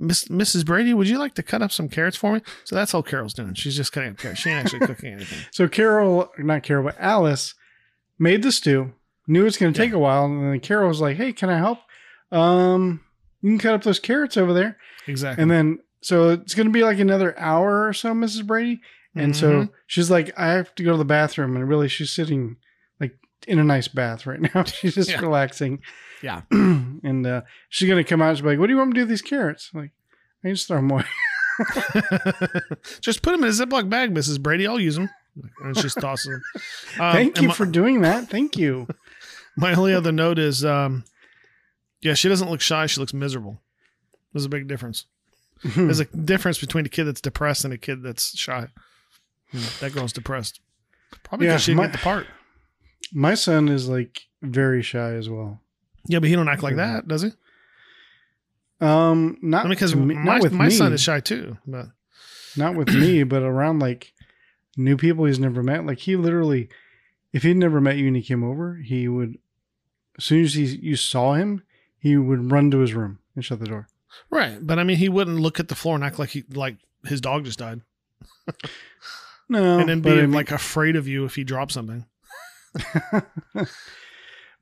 Miss, 0.00 0.24
Mrs. 0.28 0.64
Brady, 0.64 0.94
would 0.94 1.08
you 1.08 1.18
like 1.18 1.34
to 1.34 1.42
cut 1.42 1.62
up 1.62 1.70
some 1.70 1.88
carrots 1.88 2.16
for 2.16 2.32
me? 2.32 2.40
So 2.64 2.74
that's 2.74 2.94
all 2.94 3.02
Carol's 3.02 3.34
doing. 3.34 3.54
She's 3.54 3.76
just 3.76 3.92
cutting 3.92 4.10
up 4.12 4.18
carrots. 4.18 4.40
She 4.40 4.48
ain't 4.50 4.64
actually 4.64 4.86
cooking 4.86 5.12
anything. 5.14 5.38
So 5.52 5.68
Carol, 5.68 6.30
not 6.38 6.62
Carol, 6.62 6.84
but 6.84 6.96
Alice 6.98 7.54
made 8.18 8.42
the 8.42 8.50
stew. 8.52 8.92
Knew 9.26 9.46
it's 9.46 9.56
going 9.58 9.72
to 9.72 9.78
take 9.78 9.92
a 9.92 9.98
while, 9.98 10.24
and 10.24 10.42
then 10.52 10.60
Carol 10.60 10.88
was 10.88 11.00
like, 11.00 11.16
"Hey, 11.16 11.32
can 11.32 11.50
I 11.50 11.58
help? 11.58 11.78
Um, 12.32 13.00
you 13.42 13.50
can 13.50 13.58
cut 13.58 13.74
up 13.74 13.82
those 13.82 14.00
carrots 14.00 14.36
over 14.36 14.52
there." 14.52 14.76
Exactly. 15.06 15.42
And 15.42 15.50
then, 15.50 15.78
so 16.02 16.30
it's 16.30 16.54
going 16.54 16.66
to 16.66 16.72
be 16.72 16.82
like 16.82 16.98
another 16.98 17.38
hour 17.38 17.86
or 17.86 17.92
so, 17.92 18.12
Mrs. 18.12 18.46
Brady. 18.46 18.80
And 19.16 19.34
so 19.36 19.50
Mhm. 19.64 19.70
she's 19.86 20.10
like, 20.10 20.32
"I 20.38 20.48
have 20.52 20.74
to 20.76 20.82
go 20.84 20.92
to 20.92 20.96
the 20.98 21.04
bathroom," 21.04 21.56
and 21.56 21.68
really, 21.68 21.88
she's 21.88 22.10
sitting 22.12 22.56
like 23.00 23.16
in 23.46 23.58
a 23.58 23.64
nice 23.64 23.88
bath 23.88 24.26
right 24.26 24.40
now. 24.40 24.64
she's 24.64 24.94
just 24.94 25.10
Yeah. 25.10 25.20
relaxing. 25.20 25.80
Yeah. 26.22 26.42
and 26.50 27.26
uh, 27.26 27.42
she's 27.68 27.88
going 27.88 28.02
to 28.02 28.08
come 28.08 28.20
out. 28.22 28.30
and 28.30 28.38
She's 28.38 28.44
like, 28.44 28.58
"What 28.58 28.66
do 28.66 28.72
you 28.72 28.78
want 28.78 28.90
me 28.90 28.94
to 28.94 29.00
do 29.00 29.02
with 29.02 29.08
these 29.10 29.22
carrots?" 29.22 29.70
I'm 29.74 29.80
like, 29.82 29.90
I 30.44 30.48
just 30.50 30.66
throw 30.68 30.76
them 30.78 30.90
away. 30.90 31.04
just 33.00 33.22
put 33.22 33.32
them 33.32 33.42
in 33.44 33.48
a 33.50 33.52
Ziploc 33.52 33.88
bag, 33.88 34.14
Mrs. 34.14 34.40
Brady. 34.40 34.66
I'll 34.66 34.80
use 34.80 34.96
them. 34.96 35.10
And 35.62 35.76
she 35.76 35.82
just 35.82 36.00
tosses 36.00 36.26
them. 36.26 36.42
Um, 37.00 37.12
Thank 37.12 37.40
you 37.40 37.48
my- 37.48 37.54
for 37.54 37.66
doing 37.66 38.00
that. 38.02 38.28
Thank 38.28 38.56
you. 38.56 38.88
My 39.56 39.74
only 39.74 39.94
other 39.94 40.12
note 40.12 40.38
is, 40.38 40.64
um, 40.64 41.04
yeah, 42.00 42.14
she 42.14 42.28
doesn't 42.28 42.50
look 42.50 42.60
shy. 42.60 42.86
She 42.86 42.98
looks 43.00 43.14
miserable. 43.14 43.60
There's 44.32 44.44
a 44.44 44.48
big 44.48 44.66
difference. 44.68 45.06
There's 45.62 46.00
a 46.00 46.04
difference 46.06 46.58
between 46.58 46.86
a 46.86 46.88
kid 46.88 47.04
that's 47.04 47.20
depressed 47.20 47.64
and 47.64 47.74
a 47.74 47.78
kid 47.78 48.02
that's 48.02 48.36
shy. 48.38 48.68
Hmm, 49.52 49.58
That 49.80 49.92
girl's 49.92 50.12
depressed. 50.12 50.60
Probably 51.22 51.46
Yeah, 51.46 51.52
because 51.54 51.62
she 51.62 51.70
didn't 51.72 51.78
my- 51.78 51.86
get 51.86 51.92
the 51.92 51.98
part. 51.98 52.26
My 53.12 53.34
son 53.34 53.68
is 53.68 53.88
like 53.88 54.22
very 54.42 54.82
shy 54.82 55.12
as 55.14 55.28
well. 55.28 55.60
Yeah, 56.06 56.18
but 56.18 56.28
he 56.28 56.34
don't 56.34 56.48
act 56.48 56.62
like 56.62 56.76
that, 56.76 57.06
does 57.08 57.22
he? 57.22 57.30
Um, 58.80 59.36
not 59.42 59.60
I 59.60 59.62
mean, 59.64 59.70
because 59.70 59.94
me- 59.94 60.14
my, 60.14 60.24
not 60.24 60.42
with 60.42 60.52
my 60.52 60.66
me, 60.66 60.70
son 60.70 60.92
is 60.92 61.02
shy 61.02 61.20
too. 61.20 61.58
But 61.66 61.86
not 62.56 62.74
with 62.74 62.88
me, 62.88 63.22
but 63.24 63.42
around 63.42 63.78
like 63.80 64.12
new 64.76 64.96
people 64.96 65.26
he's 65.26 65.38
never 65.38 65.62
met. 65.62 65.84
Like 65.84 65.98
he 65.98 66.16
literally, 66.16 66.68
if 67.32 67.42
he'd 67.42 67.56
never 67.58 67.80
met 67.80 67.96
you 67.98 68.06
and 68.06 68.16
he 68.16 68.22
came 68.22 68.42
over, 68.42 68.76
he 68.76 69.06
would, 69.08 69.38
as 70.16 70.24
soon 70.24 70.44
as 70.44 70.54
he 70.54 70.64
you 70.64 70.96
saw 70.96 71.34
him, 71.34 71.62
he 71.98 72.16
would 72.16 72.50
run 72.50 72.70
to 72.70 72.78
his 72.78 72.94
room 72.94 73.18
and 73.34 73.44
shut 73.44 73.60
the 73.60 73.66
door. 73.66 73.86
right, 74.30 74.58
but 74.66 74.78
I 74.78 74.84
mean, 74.84 74.96
he 74.96 75.08
wouldn't 75.10 75.38
look 75.40 75.60
at 75.60 75.68
the 75.68 75.74
floor 75.74 75.94
and 75.94 76.02
act 76.04 76.18
like 76.18 76.30
he 76.30 76.44
like 76.54 76.76
his 77.04 77.20
dog 77.20 77.44
just 77.44 77.58
died, 77.58 77.82
No, 79.48 79.78
and 79.78 79.88
then 79.88 80.00
be 80.00 80.10
I 80.10 80.14
mean- 80.22 80.32
like 80.32 80.50
afraid 80.50 80.96
of 80.96 81.06
you 81.06 81.26
if 81.26 81.34
he 81.34 81.44
dropped 81.44 81.72
something. 81.72 82.06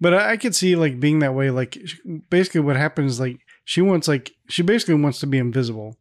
but 0.01 0.15
I, 0.15 0.33
I 0.33 0.37
could 0.37 0.55
see 0.55 0.77
like 0.77 1.01
being 1.01 1.19
that 1.21 1.35
way. 1.35 1.51
Like 1.51 1.79
basically, 2.31 2.61
what 2.61 2.77
happens 2.77 3.21
like 3.21 3.41
she 3.65 3.81
wants 3.81 4.09
like 4.09 4.33
she 4.49 4.63
basically 4.63 4.95
wants 4.95 5.21
to 5.21 5.27
be 5.27 5.39
invisible. 5.39 5.97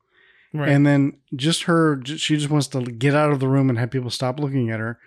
Right. 0.53 0.69
and 0.69 0.87
then 0.87 1.17
just 1.35 1.63
her 1.63 2.01
she 2.05 2.37
just 2.37 2.49
wants 2.49 2.67
to 2.67 2.81
get 2.81 3.13
out 3.13 3.33
of 3.33 3.41
the 3.41 3.49
room 3.49 3.69
and 3.69 3.77
have 3.77 3.91
people 3.91 4.09
stop 4.09 4.39
looking 4.39 4.71
at 4.71 4.79
her 4.79 4.97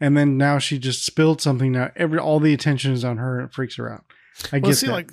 and 0.00 0.16
then 0.16 0.36
now 0.36 0.58
she 0.58 0.80
just 0.80 1.06
spilled 1.06 1.40
something 1.40 1.70
now 1.70 1.92
every 1.94 2.18
all 2.18 2.40
the 2.40 2.52
attention 2.52 2.92
is 2.92 3.04
on 3.04 3.16
her 3.18 3.38
and 3.38 3.48
it 3.48 3.54
freaks 3.54 3.76
her 3.76 3.90
out 3.90 4.04
i 4.52 4.58
well, 4.58 4.72
get 4.72 4.76
see, 4.76 4.88
that 4.88 4.92
like 4.92 5.12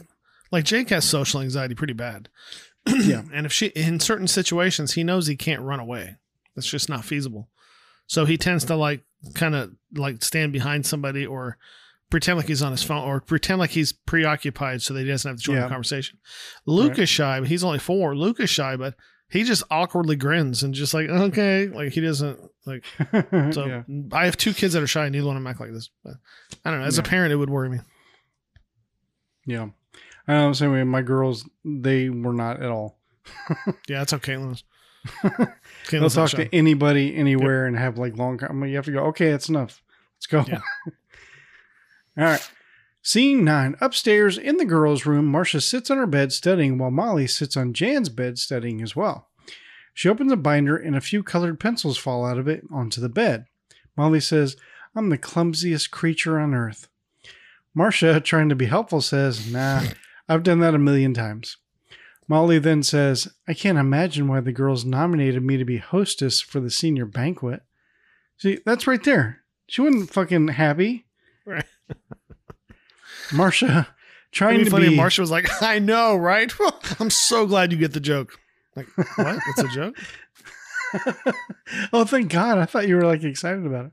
like 0.52 0.66
Jake 0.66 0.90
has 0.90 1.06
social 1.06 1.42
anxiety 1.42 1.76
pretty 1.76 1.94
bad. 1.94 2.30
Yeah. 2.88 3.24
and 3.34 3.46
if 3.46 3.52
she 3.52 3.68
in 3.68 4.00
certain 4.00 4.28
situations 4.28 4.94
he 4.94 5.04
knows 5.04 5.28
he 5.28 5.36
can't 5.36 5.62
run 5.62 5.80
away. 5.80 6.16
That's 6.56 6.70
just 6.70 6.90
not 6.90 7.06
feasible. 7.06 7.50
So 8.08 8.26
he 8.26 8.38
tends 8.38 8.66
to 8.66 8.76
like 8.76 9.02
kind 9.36 9.54
of 9.56 9.74
like 9.94 10.24
stand 10.24 10.54
behind 10.54 10.86
somebody 10.86 11.26
or 11.26 11.58
pretend 12.10 12.38
like 12.38 12.48
he's 12.48 12.62
on 12.62 12.72
his 12.72 12.84
phone 12.84 13.04
or 13.08 13.20
pretend 13.22 13.60
like 13.60 13.72
he's 13.72 13.92
preoccupied 13.92 14.82
so 14.82 14.94
that 14.94 15.02
he 15.02 15.08
doesn't 15.08 15.30
have 15.30 15.38
to 15.38 15.44
join 15.44 15.56
Yeah. 15.58 15.64
the 15.64 15.70
conversation. 15.70 16.20
Luke 16.66 16.98
is 17.00 17.10
shy, 17.10 17.40
but 17.40 17.50
he's 17.50 17.64
only 17.64 17.80
four. 17.80 18.16
Luke 18.16 18.40
is 18.40 18.50
shy, 18.50 18.76
but 18.76 18.96
he 19.30 19.44
just 19.44 19.64
awkwardly 19.70 20.16
grins 20.16 20.64
and 20.64 20.74
just 20.74 20.94
like 20.94 21.10
okay, 21.10 21.68
like 21.68 21.92
he 21.92 22.02
doesn't 22.02 22.40
like. 22.66 22.86
So 23.54 23.66
yeah. 23.66 23.84
I 24.14 24.26
have 24.26 24.38
two 24.38 24.54
kids 24.54 24.74
that 24.74 24.84
are 24.84 24.88
shy, 24.88 25.06
and 25.06 25.14
neither 25.14 25.28
one 25.28 25.36
of 25.38 25.44
them 25.44 25.48
act 25.48 25.60
like 25.60 25.74
this. 25.74 25.90
But 26.04 26.14
I 26.64 26.72
don't 26.72 26.80
know. 26.80 26.86
As 26.86 26.98
a 26.98 27.04
parent, 27.04 27.34
it 27.34 27.36
would 27.38 27.50
worry 27.50 27.70
me. 27.70 27.80
yeah 29.46 29.68
i 30.30 30.34
don't 30.34 30.48
know 30.48 30.54
same 30.54 30.72
way 30.74 30.84
my 30.84 31.02
girls 31.02 31.48
they 31.64 32.10
were 32.10 32.34
not 32.34 32.62
at 32.62 32.70
all 32.70 33.00
Yeah, 33.88 34.00
that's 34.00 34.12
how 34.12 34.18
Caitlin 34.18 34.54
is. 34.54 34.64
they'll 35.92 36.10
talk 36.10 36.32
to 36.32 36.54
anybody 36.54 37.16
anywhere 37.16 37.66
and 37.66 37.78
have 37.78 37.98
like 37.98 38.18
long 38.18 38.38
com- 38.38 38.64
you 38.66 38.76
have 38.76 38.86
to 38.86 38.92
go 38.92 39.06
okay 39.06 39.32
that's 39.32 39.48
enough 39.50 39.82
let's 40.18 40.28
go 40.28 40.44
Yeah. 40.48 40.60
All 42.18 42.26
right 42.26 42.52
Scene 43.08 43.46
9. 43.46 43.78
Upstairs 43.80 44.38
in 44.38 44.58
the 44.58 44.66
girls' 44.66 45.06
room, 45.06 45.28
Marcia 45.28 45.62
sits 45.62 45.90
on 45.90 45.98
her 45.98 46.06
bed 46.06 46.34
studying 46.34 46.78
while 46.78 46.92
Molly 46.92 47.26
sits 47.26 47.56
on 47.56 47.72
Jan's 47.72 48.10
bed 48.10 48.38
studying 48.38 48.82
as 48.82 48.98
well. 48.98 49.30
She 49.94 50.10
opens 50.10 50.34
a 50.34 50.36
binder 50.36 50.76
and 50.76 50.94
a 50.94 51.00
few 51.00 51.24
colored 51.24 51.58
pencils 51.58 51.98
fall 51.98 52.26
out 52.26 52.38
of 52.38 52.50
it 52.50 52.66
onto 52.70 53.00
the 53.00 53.08
bed. 53.08 53.46
Molly 53.96 54.20
says, 54.20 54.58
I'm 54.94 55.08
the 55.08 55.18
clumsiest 55.18 55.90
creature 55.90 56.38
on 56.38 56.54
earth. 56.54 56.90
Marcia, 57.74 58.20
trying 58.24 58.50
to 58.50 58.56
be 58.56 58.66
helpful, 58.66 59.00
says, 59.00 59.50
Nah, 59.50 59.84
I've 60.28 60.44
done 60.44 60.60
that 60.60 60.76
a 60.76 60.80
million 60.80 61.14
times. 61.14 61.56
Molly 62.28 62.60
then 62.60 62.84
says, 62.84 63.30
I 63.48 63.54
can't 63.54 63.78
imagine 63.78 64.28
why 64.28 64.42
the 64.42 64.52
girls 64.52 64.84
nominated 64.84 65.44
me 65.44 65.56
to 65.56 65.64
be 65.64 65.78
hostess 65.78 66.42
for 66.42 66.60
the 66.60 66.70
senior 66.70 67.06
banquet. 67.06 67.64
See, 68.38 68.60
that's 68.66 68.86
right 68.86 69.02
there. 69.02 69.44
She 69.68 69.80
wasn't 69.80 70.12
fucking 70.12 70.50
happy. 70.50 71.06
Right. 71.46 71.64
Marcia, 73.34 73.88
trying 74.32 74.64
to 74.64 74.70
funny. 74.70 74.90
be. 74.90 74.96
Marcia 74.96 75.22
was 75.22 75.32
like, 75.32 75.48
"I 75.62 75.80
know, 75.80 76.16
right? 76.16 76.52
I'm 77.00 77.10
so 77.10 77.46
glad 77.46 77.72
you 77.72 77.78
get 77.78 77.94
the 77.94 78.00
joke." 78.00 78.40
Like, 78.76 78.88
what? 79.18 79.40
It's 79.48 79.64
a 79.64 79.68
joke? 79.70 79.98
oh, 81.94 82.06
thank 82.06 82.32
God. 82.32 82.58
I 82.58 82.66
thought 82.66 82.88
you 82.88 82.96
were 82.96 83.06
like 83.06 83.24
excited 83.24 83.66
about 83.66 83.92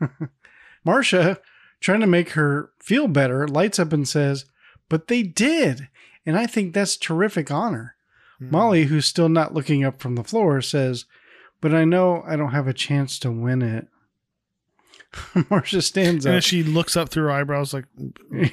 it. 0.00 0.10
Marcia, 0.84 1.38
trying 1.80 2.00
to 2.00 2.06
make 2.06 2.30
her 2.30 2.70
feel 2.80 3.08
better, 3.08 3.46
lights 3.46 3.78
up 3.78 3.92
and 3.92 4.08
says, 4.08 4.46
But 4.88 5.08
they 5.08 5.22
did. 5.22 5.88
And 6.24 6.38
I 6.38 6.46
think 6.46 6.72
that's 6.72 6.96
terrific 6.96 7.50
honor. 7.50 7.96
Hmm. 8.38 8.50
Molly, 8.50 8.84
who's 8.84 9.06
still 9.06 9.28
not 9.28 9.54
looking 9.54 9.84
up 9.84 10.00
from 10.00 10.14
the 10.14 10.24
floor, 10.24 10.60
says, 10.62 11.04
But 11.60 11.74
I 11.74 11.84
know 11.84 12.22
I 12.26 12.36
don't 12.36 12.52
have 12.52 12.68
a 12.68 12.72
chance 12.72 13.18
to 13.20 13.30
win 13.30 13.62
it. 13.62 13.88
Marcia 15.50 15.82
stands 15.82 16.26
And 16.26 16.36
up. 16.36 16.42
she 16.42 16.62
looks 16.62 16.96
up 16.96 17.08
through 17.08 17.24
her 17.24 17.30
eyebrows, 17.30 17.74
like, 17.74 17.84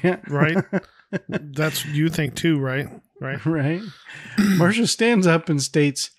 yeah. 0.02 0.18
right? 0.28 0.56
That's 1.28 1.84
you 1.86 2.08
think 2.08 2.34
too, 2.34 2.58
right? 2.58 2.88
Right? 3.20 3.44
right? 3.44 3.82
Marcia 4.38 4.86
stands 4.86 5.26
up 5.26 5.48
and 5.48 5.62
states, 5.62 6.10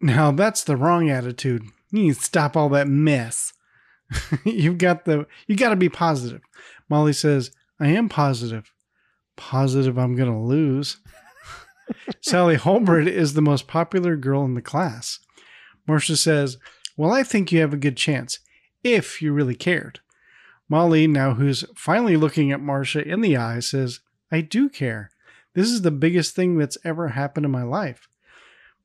Now 0.00 0.30
that's 0.32 0.64
the 0.64 0.76
wrong 0.76 1.10
attitude. 1.10 1.62
You 1.90 2.02
need 2.02 2.14
to 2.14 2.22
stop 2.22 2.56
all 2.56 2.68
that 2.70 2.88
mess. 2.88 3.52
You've 4.44 4.78
got 4.78 5.04
the 5.04 5.26
you 5.46 5.56
got 5.56 5.70
to 5.70 5.76
be 5.76 5.88
positive. 5.90 6.40
Molly 6.88 7.12
says, 7.12 7.50
"I 7.78 7.88
am 7.88 8.08
positive. 8.08 8.72
Positive 9.36 9.98
I'm 9.98 10.16
going 10.16 10.32
to 10.32 10.38
lose." 10.38 10.96
Sally 12.20 12.56
Holbert 12.56 13.06
is 13.06 13.34
the 13.34 13.42
most 13.42 13.66
popular 13.66 14.16
girl 14.16 14.44
in 14.44 14.54
the 14.54 14.62
class. 14.62 15.18
Marcia 15.86 16.16
says, 16.16 16.56
"Well, 16.96 17.12
I 17.12 17.22
think 17.22 17.52
you 17.52 17.60
have 17.60 17.74
a 17.74 17.78
good 17.78 17.96
chance 17.98 18.38
if 18.82 19.22
you 19.22 19.32
really 19.32 19.54
cared." 19.54 20.00
Molly, 20.68 21.06
now 21.06 21.34
who's 21.34 21.64
finally 21.74 22.16
looking 22.16 22.52
at 22.52 22.60
Marcia 22.60 23.06
in 23.06 23.20
the 23.20 23.36
eye, 23.36 23.60
says, 23.60 24.00
"I 24.30 24.40
do 24.42 24.68
care. 24.68 25.10
This 25.54 25.68
is 25.68 25.82
the 25.82 25.90
biggest 25.90 26.34
thing 26.34 26.58
that's 26.58 26.78
ever 26.84 27.08
happened 27.08 27.46
in 27.46 27.52
my 27.52 27.62
life." 27.62 28.08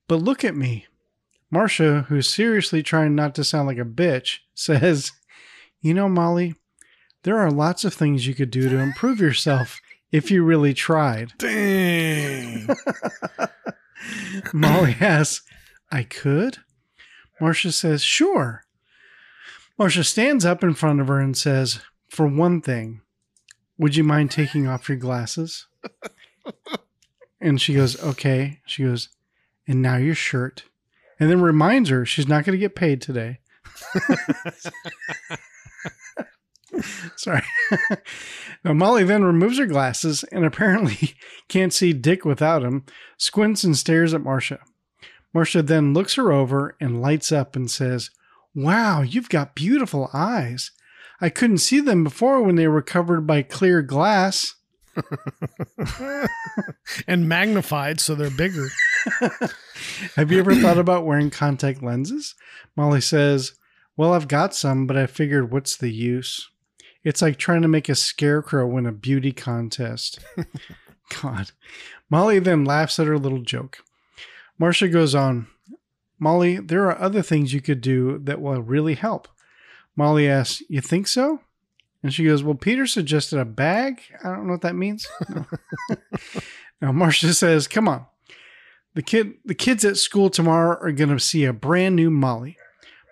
But 0.08 0.22
look 0.22 0.44
at 0.44 0.56
me. 0.56 0.88
Marcia, 1.54 2.06
who's 2.10 2.34
seriously 2.34 2.82
trying 2.82 3.14
not 3.14 3.36
to 3.36 3.44
sound 3.44 3.68
like 3.68 3.78
a 3.78 3.86
bitch, 3.86 4.40
says, 4.56 5.12
You 5.82 5.94
know, 5.94 6.10
Molly, 6.10 6.56
there 7.24 7.38
are 7.38 7.52
lots 7.52 7.86
of 7.86 7.94
things 7.94 8.26
you 8.26 8.34
could 8.34 8.50
do 8.50 8.70
to 8.70 8.80
improve 8.80 9.20
yourself 9.20 9.80
if 10.12 10.32
you 10.32 10.44
really 10.44 10.74
tried. 10.74 11.34
Dang. 11.38 12.68
Molly 14.54 14.96
asks, 15.00 15.46
I 15.92 16.04
could? 16.04 16.58
Marcia 17.40 17.72
says, 17.72 18.02
Sure. 18.02 18.63
Marcia 19.78 20.04
stands 20.04 20.46
up 20.46 20.64
in 20.64 20.74
front 20.74 21.02
of 21.02 21.08
her 21.08 21.20
and 21.20 21.36
says, 21.36 21.82
For 22.10 22.28
one 22.28 22.62
thing, 22.62 23.02
would 23.78 23.96
you 23.96 24.04
mind 24.04 24.32
taking 24.32 24.68
off 24.68 24.88
your 24.90 24.98
glasses? 24.98 25.68
And 27.44 27.62
she 27.62 27.76
goes, 27.76 28.02
Okay. 28.02 28.62
She 28.66 28.84
goes, 28.84 29.10
And 29.68 29.82
now 29.82 29.98
your 29.98 30.16
shirt. 30.16 30.64
And 31.20 31.30
then 31.30 31.42
reminds 31.42 31.90
her 31.90 32.06
she's 32.06 32.28
not 32.28 32.46
going 32.46 32.54
to 32.54 32.60
get 32.60 32.74
paid 32.76 33.02
today. 33.02 33.40
Sorry. 37.16 37.44
now, 38.64 38.74
Molly 38.74 39.04
then 39.04 39.24
removes 39.24 39.60
her 39.60 39.68
glasses 39.68 40.24
and 40.32 40.44
apparently 40.44 41.16
can't 41.50 41.72
see 41.72 41.94
Dick 41.94 42.26
without 42.26 42.64
them, 42.64 42.86
squints 43.18 43.64
and 43.64 43.78
stares 43.78 44.14
at 44.14 44.24
Marcia. 44.24 44.60
Marcia 45.34 45.62
then 45.62 45.94
looks 45.94 46.16
her 46.16 46.32
over 46.32 46.76
and 46.80 47.02
lights 47.02 47.32
up 47.32 47.56
and 47.56 47.70
says, 47.70 48.10
Wow, 48.56 49.02
you've 49.02 49.30
got 49.30 49.56
beautiful 49.56 50.10
eyes. 50.14 50.72
I 51.20 51.30
couldn't 51.30 51.58
see 51.60 51.80
them 51.80 52.04
before 52.04 52.42
when 52.42 52.56
they 52.56 52.68
were 52.68 52.82
covered 52.82 53.26
by 53.26 53.42
clear 53.42 53.82
glass. 53.82 54.56
and 57.08 57.28
magnified 57.28 58.00
so 58.00 58.14
they're 58.14 58.30
bigger. 58.30 58.68
Have 60.16 60.32
you 60.32 60.40
ever 60.40 60.54
thought 60.54 60.78
about 60.78 61.06
wearing 61.06 61.32
contact 61.32 61.82
lenses? 61.82 62.36
Molly 62.76 63.02
says, 63.02 63.54
Well, 63.98 64.14
I've 64.14 64.28
got 64.28 64.54
some, 64.54 64.86
but 64.86 64.98
I 64.98 65.08
figured 65.08 65.52
what's 65.52 65.76
the 65.76 65.90
use? 65.90 66.50
It's 67.04 67.22
like 67.22 67.38
trying 67.38 67.64
to 67.64 67.68
make 67.68 67.90
a 67.90 67.96
scarecrow 67.96 68.68
win 68.68 68.86
a 68.86 68.92
beauty 68.92 69.32
contest. 69.32 70.20
God. 71.22 71.52
Molly 72.10 72.40
then 72.40 72.64
laughs 72.64 73.00
at 73.00 73.08
her 73.08 73.18
little 73.18 73.42
joke. 73.42 73.80
Marcia 74.58 74.88
goes 74.88 75.16
on, 75.16 75.48
Molly, 76.24 76.56
there 76.58 76.86
are 76.86 76.98
other 76.98 77.22
things 77.22 77.54
you 77.54 77.60
could 77.60 77.82
do 77.82 78.18
that 78.20 78.42
will 78.42 78.62
really 78.62 78.96
help. 78.96 79.28
Molly 79.98 80.28
asks, 80.30 80.64
You 80.70 80.80
think 80.80 81.08
so? 81.08 81.42
And 82.02 82.14
she 82.14 82.24
goes, 82.24 82.44
Well, 82.44 82.56
Peter 82.56 82.88
suggested 82.88 83.40
a 83.40 83.46
bag. 83.46 84.02
I 84.24 84.30
don't 84.30 84.48
know 84.48 84.54
what 84.54 84.62
that 84.62 84.76
means. 84.76 85.06
No. 85.30 85.46
now 86.82 86.92
Marcia 86.94 87.34
says, 87.34 87.68
Come 87.68 87.90
on. 87.90 88.06
The 88.94 89.02
kid 89.02 89.34
the 89.44 89.54
kids 89.54 89.84
at 89.84 89.98
school 89.98 90.30
tomorrow 90.30 90.78
are 90.82 90.92
gonna 90.94 91.20
see 91.20 91.44
a 91.44 91.52
brand 91.52 91.98
new 91.98 92.10
Molly. 92.10 92.58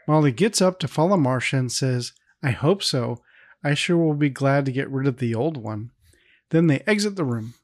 Molly 0.08 0.32
gets 0.32 0.62
up 0.62 0.80
to 0.80 0.88
follow 0.88 1.18
Marcia 1.18 1.58
and 1.58 1.72
says, 1.72 2.14
I 2.42 2.52
hope 2.52 2.82
so. 2.82 3.22
I 3.62 3.74
sure 3.74 3.98
will 3.98 4.14
be 4.14 4.30
glad 4.30 4.66
to 4.66 4.72
get 4.72 4.90
rid 4.90 5.06
of 5.06 5.18
the 5.18 5.36
old 5.36 5.58
one. 5.58 5.92
Then 6.50 6.68
they 6.68 6.82
exit 6.88 7.18
the 7.18 7.26
room. 7.26 7.56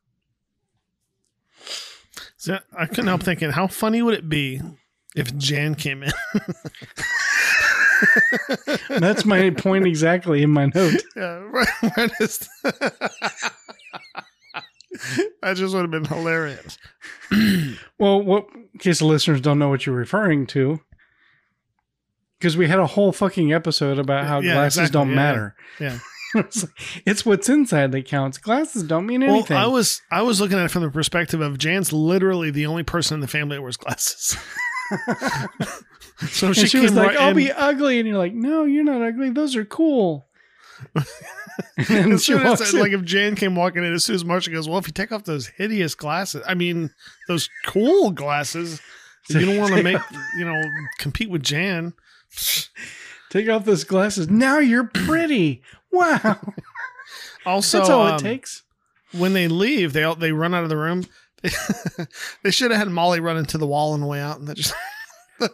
So 2.35 2.59
I 2.77 2.85
couldn't 2.85 3.07
help 3.07 3.23
thinking, 3.23 3.51
how 3.51 3.67
funny 3.67 4.01
would 4.01 4.13
it 4.13 4.29
be 4.29 4.61
if 5.17 5.35
Jan 5.37 5.75
came 5.75 6.03
in? 6.03 6.11
That's 8.89 9.25
my 9.25 9.49
point 9.51 9.85
exactly 9.87 10.43
in 10.43 10.51
my 10.51 10.67
note. 10.73 11.01
yeah, 11.15 11.39
right, 11.49 11.67
right 11.97 12.11
is- 12.19 12.47
that 15.41 15.55
just 15.55 15.73
would 15.73 15.81
have 15.81 15.91
been 15.91 16.05
hilarious. 16.05 16.77
Well, 17.99 18.21
what 18.21 18.45
in 18.53 18.67
case 18.79 18.99
the 18.99 19.05
listeners 19.05 19.41
don't 19.41 19.57
know 19.57 19.69
what 19.69 19.85
you're 19.87 19.95
referring 19.95 20.45
to, 20.47 20.79
because 22.39 22.55
we 22.55 22.67
had 22.67 22.77
a 22.77 22.85
whole 22.85 23.11
fucking 23.11 23.51
episode 23.51 23.97
about 23.97 24.25
how 24.27 24.39
Yeah, 24.39 24.53
glasses 24.53 24.77
exactly, 24.81 24.99
don't 24.99 25.09
yeah, 25.09 25.15
matter. 25.15 25.55
Yeah. 25.79 25.97
it's, 26.35 26.61
like, 26.63 26.71
it's 27.07 27.25
what's 27.25 27.49
inside 27.49 27.91
that 27.93 28.05
counts. 28.05 28.37
Glasses 28.37 28.83
don't 28.83 29.07
mean 29.07 29.21
Well, 29.21 29.31
anything. 29.37 29.57
I 29.57 29.65
was 29.65 30.01
I 30.11 30.21
was 30.21 30.39
looking 30.39 30.59
at 30.59 30.65
it 30.65 30.71
from 30.71 30.83
the 30.83 30.91
perspective 30.91 31.41
of 31.41 31.57
Jan's 31.57 31.91
literally 31.91 32.51
the 32.51 32.67
only 32.67 32.83
person 32.83 33.15
in 33.15 33.21
the 33.21 33.27
family 33.27 33.57
that 33.57 33.61
wears 33.63 33.77
glasses. 33.77 34.37
So 36.29 36.53
she, 36.53 36.67
she, 36.67 36.79
was 36.79 36.93
like, 36.93 37.09
right 37.09 37.17
"I'll 37.17 37.29
in. 37.29 37.35
be 37.35 37.51
ugly," 37.51 37.99
and 37.99 38.07
you're 38.07 38.17
like, 38.17 38.33
"No, 38.33 38.63
you're 38.63 38.83
not 38.83 39.01
ugly. 39.01 39.29
Those 39.29 39.55
are 39.55 39.65
cool." 39.65 40.27
and 41.89 42.13
as 42.13 42.23
she 42.23 42.33
soon 42.33 42.45
as, 42.45 42.73
like 42.73 42.91
if 42.91 43.03
Jan 43.03 43.35
came 43.35 43.55
walking 43.55 43.83
in, 43.83 43.93
as 43.93 44.03
soon 44.03 44.15
as 44.15 44.23
Marcia 44.23 44.51
goes, 44.51 44.69
well, 44.69 44.77
if 44.77 44.87
you 44.87 44.93
take 44.93 45.11
off 45.11 45.23
those 45.23 45.47
hideous 45.47 45.95
glasses, 45.95 46.43
I 46.47 46.53
mean 46.53 46.91
those 47.27 47.49
cool 47.65 48.11
glasses, 48.11 48.81
you 49.29 49.45
don't 49.45 49.57
want 49.57 49.73
to 49.73 49.83
make 49.83 50.01
you 50.37 50.45
know 50.45 50.61
compete 50.99 51.29
with 51.29 51.43
Jan. 51.43 51.93
Take 53.29 53.49
off 53.49 53.65
those 53.65 53.83
glasses. 53.83 54.29
Now 54.29 54.59
you're 54.59 54.85
pretty. 54.85 55.63
Wow, 55.91 56.53
Also, 57.45 57.79
that's 57.79 57.89
all 57.89 58.07
um, 58.07 58.15
it 58.15 58.19
takes. 58.19 58.63
when 59.13 59.33
they 59.33 59.47
leave, 59.47 59.93
they 59.93 60.03
all, 60.03 60.15
they 60.15 60.31
run 60.31 60.53
out 60.53 60.63
of 60.63 60.69
the 60.69 60.77
room. 60.77 61.05
they 62.43 62.51
should 62.51 62.71
have 62.71 62.79
had 62.79 62.89
Molly 62.89 63.19
run 63.19 63.37
into 63.37 63.57
the 63.57 63.67
wall 63.67 63.93
on 63.93 64.01
the 64.01 64.07
way 64.07 64.19
out, 64.19 64.39
and 64.39 64.47
that 64.47 64.57
just. 64.57 64.73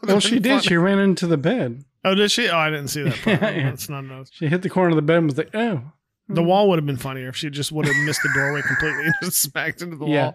Well, 0.03 0.21
she 0.21 0.39
did. 0.39 0.63
She 0.63 0.77
ran 0.77 0.97
into 0.99 1.27
the 1.27 1.35
bed. 1.35 1.83
Oh, 2.05 2.15
did 2.15 2.31
she? 2.31 2.47
Oh, 2.47 2.55
I 2.57 2.69
didn't 2.69 2.87
see 2.87 3.03
that. 3.03 3.15
Part. 3.21 3.41
Yeah, 3.41 3.49
yeah. 3.57 3.69
That's 3.69 3.89
not 3.89 4.05
enough. 4.05 4.29
She 4.31 4.47
hit 4.47 4.61
the 4.61 4.69
corner 4.69 4.91
of 4.91 4.95
the 4.95 5.01
bed 5.01 5.17
and 5.17 5.25
was 5.25 5.37
like, 5.37 5.53
"Oh." 5.53 5.81
The 6.29 6.41
wall 6.41 6.69
would 6.69 6.79
have 6.79 6.85
been 6.85 6.95
funnier 6.95 7.27
if 7.27 7.35
she 7.35 7.49
just 7.49 7.69
would 7.73 7.85
have 7.85 8.05
missed 8.05 8.21
the 8.23 8.29
doorway 8.33 8.61
completely 8.61 9.03
and 9.07 9.13
just 9.21 9.41
smacked 9.41 9.81
into 9.81 9.97
the 9.97 10.05
Yeah. 10.05 10.27
wall 10.27 10.33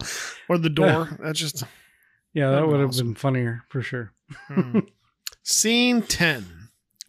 or 0.51 0.59
the 0.59 0.69
door. 0.69 1.17
That's 1.19 1.41
just 1.41 1.65
Yeah, 2.35 2.51
that 2.51 2.67
would 2.69 2.79
have 2.79 2.91
awesome. 2.91 3.07
been 3.07 3.15
funnier 3.15 3.65
for 3.71 3.81
sure. 3.81 4.13
Hmm. 4.49 4.81
Scene 5.43 6.03
10. 6.03 6.45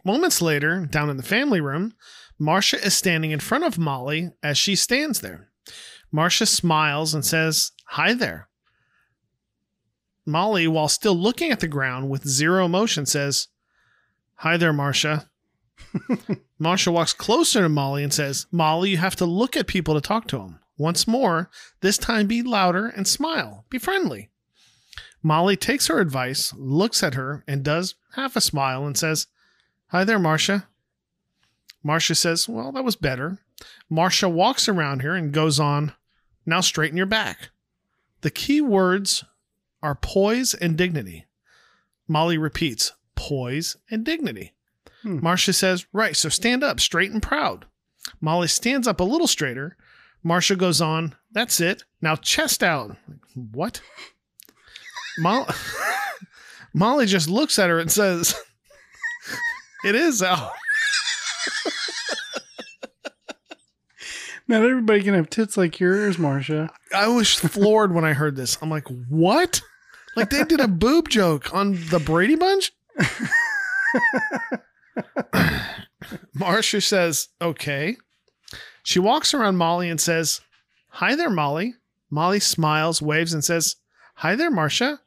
Moments 0.02 0.40
later, 0.40 0.86
down 0.86 1.10
in 1.10 1.18
the 1.18 1.22
family 1.22 1.60
room, 1.60 1.92
Marcia 2.38 2.82
is 2.82 2.96
standing 2.96 3.32
in 3.32 3.40
front 3.40 3.64
of 3.64 3.76
Molly 3.76 4.30
as 4.42 4.56
she 4.56 4.74
stands 4.76 5.20
there. 5.20 5.50
Marcia 6.10 6.46
smiles 6.46 7.12
and 7.12 7.22
says, 7.24 7.72
Hi 7.94 8.14
there. 8.14 8.48
Molly, 10.24 10.68
while 10.68 10.86
still 10.86 11.16
looking 11.16 11.50
at 11.50 11.58
the 11.58 11.66
ground 11.66 12.08
with 12.08 12.28
zero 12.28 12.64
emotion, 12.64 13.04
says, 13.04 13.48
Hi 14.36 14.56
there, 14.56 14.72
Marcia. 14.72 15.28
Marcia 16.60 16.92
walks 16.92 17.12
closer 17.12 17.62
to 17.62 17.68
Molly 17.68 18.04
and 18.04 18.14
says, 18.14 18.46
Molly, 18.52 18.90
you 18.90 18.98
have 18.98 19.16
to 19.16 19.24
look 19.24 19.56
at 19.56 19.66
people 19.66 19.94
to 19.94 20.00
talk 20.00 20.28
to 20.28 20.38
them. 20.38 20.60
Once 20.78 21.08
more, 21.08 21.50
this 21.80 21.98
time 21.98 22.28
be 22.28 22.42
louder 22.42 22.86
and 22.86 23.08
smile. 23.08 23.64
Be 23.70 23.78
friendly. 23.78 24.30
Molly 25.20 25.56
takes 25.56 25.88
her 25.88 25.98
advice, 25.98 26.54
looks 26.54 27.02
at 27.02 27.14
her, 27.14 27.42
and 27.48 27.64
does 27.64 27.96
half 28.14 28.36
a 28.36 28.40
smile 28.40 28.86
and 28.86 28.96
says, 28.96 29.26
Hi 29.88 30.04
there, 30.04 30.20
Marcia. 30.20 30.68
Marcia 31.82 32.14
says, 32.14 32.48
Well, 32.48 32.70
that 32.70 32.84
was 32.84 32.94
better. 32.94 33.38
Marcia 33.88 34.28
walks 34.28 34.68
around 34.68 35.02
her 35.02 35.16
and 35.16 35.32
goes 35.32 35.58
on, 35.58 35.92
Now 36.46 36.60
straighten 36.60 36.96
your 36.96 37.06
back. 37.06 37.50
The 38.22 38.30
key 38.30 38.60
words 38.60 39.24
are 39.82 39.94
poise 39.94 40.54
and 40.54 40.76
dignity. 40.76 41.26
Molly 42.06 42.36
repeats, 42.38 42.92
Poise 43.14 43.76
and 43.90 44.04
dignity. 44.04 44.52
Hmm. 45.02 45.20
Marcia 45.22 45.52
says, 45.52 45.86
Right, 45.92 46.16
so 46.16 46.28
stand 46.28 46.64
up, 46.64 46.80
straight 46.80 47.10
and 47.10 47.22
proud. 47.22 47.66
Molly 48.20 48.48
stands 48.48 48.88
up 48.88 49.00
a 49.00 49.04
little 49.04 49.26
straighter. 49.26 49.76
Marcia 50.22 50.56
goes 50.56 50.80
on, 50.80 51.14
That's 51.32 51.60
it. 51.60 51.84
Now 52.00 52.16
chest 52.16 52.62
out. 52.62 52.96
What? 53.34 53.80
Molly, 55.18 55.52
Molly 56.74 57.06
just 57.06 57.28
looks 57.28 57.58
at 57.58 57.70
her 57.70 57.78
and 57.78 57.90
says, 57.90 58.34
It 59.84 59.94
is 59.94 60.22
out. 60.22 60.52
Not 64.50 64.64
everybody 64.64 65.04
can 65.04 65.14
have 65.14 65.30
tits 65.30 65.56
like 65.56 65.78
yours, 65.78 66.18
Marcia. 66.18 66.70
I 66.92 67.06
was 67.06 67.32
floored 67.32 67.94
when 67.94 68.04
I 68.04 68.14
heard 68.14 68.34
this. 68.34 68.58
I'm 68.60 68.68
like, 68.68 68.88
What? 69.08 69.62
Like 70.16 70.30
they 70.30 70.42
did 70.42 70.58
a 70.58 70.66
boob 70.66 71.08
joke 71.08 71.54
on 71.54 71.74
the 71.90 72.00
Brady 72.00 72.34
Bunch? 72.34 72.72
Marcia 76.34 76.80
says, 76.80 77.28
Okay. 77.40 77.96
She 78.82 78.98
walks 78.98 79.34
around 79.34 79.56
Molly 79.56 79.88
and 79.88 80.00
says, 80.00 80.40
Hi 80.88 81.14
there, 81.14 81.30
Molly. 81.30 81.74
Molly 82.10 82.40
smiles, 82.40 83.00
waves, 83.00 83.32
and 83.32 83.44
says, 83.44 83.76
Hi 84.16 84.34
there, 84.34 84.50
Marcia. 84.50 84.98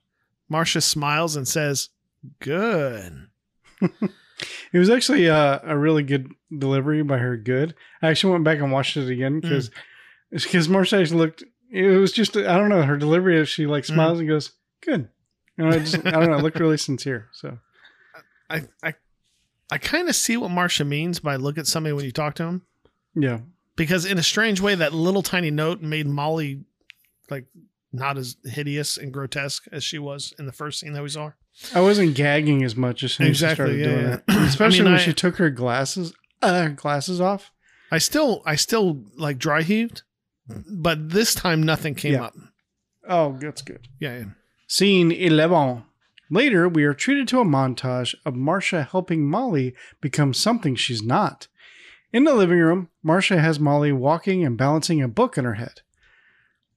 Marcia 0.48 0.80
smiles 0.80 1.36
and 1.36 1.46
says, 1.46 1.90
Good. 2.40 3.28
It 4.72 4.80
was 4.80 4.90
actually 4.90 5.30
uh, 5.30 5.60
a 5.64 5.78
really 5.78 6.04
good 6.04 6.32
delivery 6.56 7.04
by 7.04 7.18
her. 7.20 7.38
Good. 7.38 7.76
I 8.02 8.10
actually 8.10 8.34
went 8.34 8.44
back 8.44 8.60
and 8.60 8.72
watched 8.72 8.98
it 8.98 9.10
again 9.10 9.40
because 9.40 9.70
because 10.32 10.68
Marcia 10.68 10.98
actually 10.98 11.20
looked. 11.20 11.44
It 11.72 11.98
was 12.00 12.12
just 12.12 12.36
I 12.36 12.58
don't 12.58 12.70
know 12.70 12.82
her 12.84 12.98
delivery. 12.98 13.44
She 13.46 13.66
like 13.66 13.86
smiles 13.86 14.20
and 14.20 14.28
goes 14.28 14.52
good. 14.82 15.10
And 15.58 15.68
I 15.68 15.80
just 15.80 16.06
I 16.06 16.12
don't 16.12 16.30
know. 16.30 16.38
It 16.38 16.44
looked 16.44 16.60
really 16.60 16.78
sincere. 16.90 17.30
So 17.34 17.60
I 18.50 18.64
I, 18.84 18.94
I 19.72 19.78
kind 19.78 20.10
of 20.10 20.16
see 20.16 20.38
what 20.38 20.52
Marcia 20.52 20.86
means 20.86 21.20
by 21.20 21.36
look 21.36 21.58
at 21.58 21.68
somebody 21.68 21.94
when 21.94 22.06
you 22.06 22.12
talk 22.12 22.36
to 22.36 22.44
him. 22.44 22.64
yeah, 23.16 23.40
because 23.76 24.06
in 24.06 24.18
a 24.18 24.24
strange 24.24 24.60
way 24.62 24.76
that 24.76 24.94
little 24.94 25.24
tiny 25.24 25.52
note 25.52 25.82
made 25.82 26.08
molly 26.08 26.66
like 27.30 27.46
not 27.92 28.18
as 28.18 28.38
hideous 28.44 28.98
and 28.98 29.14
grotesque 29.14 29.66
as 29.72 29.84
she 29.84 30.00
was 30.00 30.34
in 30.40 30.46
the 30.48 30.52
first 30.52 30.80
scene 30.80 30.94
that 30.94 31.04
we 31.04 31.10
saw. 31.10 31.32
I 31.76 31.82
wasn't 31.82 32.16
gagging 32.16 32.64
as 32.64 32.76
much 32.76 33.04
as 33.04 33.14
soon 33.14 33.28
as 33.28 33.38
she 33.38 33.48
started 33.48 33.80
yeah, 33.80 33.86
doing 33.86 34.06
yeah. 34.06 34.14
it. 34.16 34.24
Especially 34.48 34.80
I 34.80 34.84
mean, 34.84 34.92
when 34.94 35.00
I- 35.02 35.04
she 35.04 35.14
took 35.14 35.38
her 35.38 35.50
glasses 35.50 36.14
uh, 36.42 36.68
glasses 36.70 37.22
off. 37.22 37.52
i 37.92 37.98
still 37.98 38.42
i 38.46 38.56
still 38.56 39.04
like 39.18 39.38
dry 39.38 39.62
heaved 39.62 40.02
but 40.70 41.10
this 41.12 41.34
time 41.34 41.64
nothing 41.64 41.96
came 41.96 42.14
Yeah. 42.14 42.24
up 42.26 42.34
Oh, 43.08 43.38
that's 43.40 43.62
good. 43.62 43.88
yeah, 44.00 44.18
yeah. 44.20 44.26
Scene 44.68 45.12
11. 45.12 45.84
Later, 46.30 46.68
we 46.70 46.84
are 46.86 46.94
treated 46.94 47.28
to 47.30 47.40
a 47.42 47.46
montage 47.46 48.16
of 48.26 48.34
Marcia 48.34 48.84
helping 48.90 49.26
Molly 49.30 49.76
become 50.02 50.34
something 50.34 50.76
she's 50.76 51.02
not. 51.04 51.48
In 52.14 52.24
the 52.24 52.34
living 52.34 52.60
room, 52.60 52.90
Marcia 53.04 53.40
has 53.42 53.60
Molly 53.60 53.92
walking 53.92 54.46
and 54.46 54.58
balancing 54.58 55.02
a 55.02 55.08
book 55.10 55.38
in 55.38 55.44
her 55.46 55.56
head. 55.56 55.82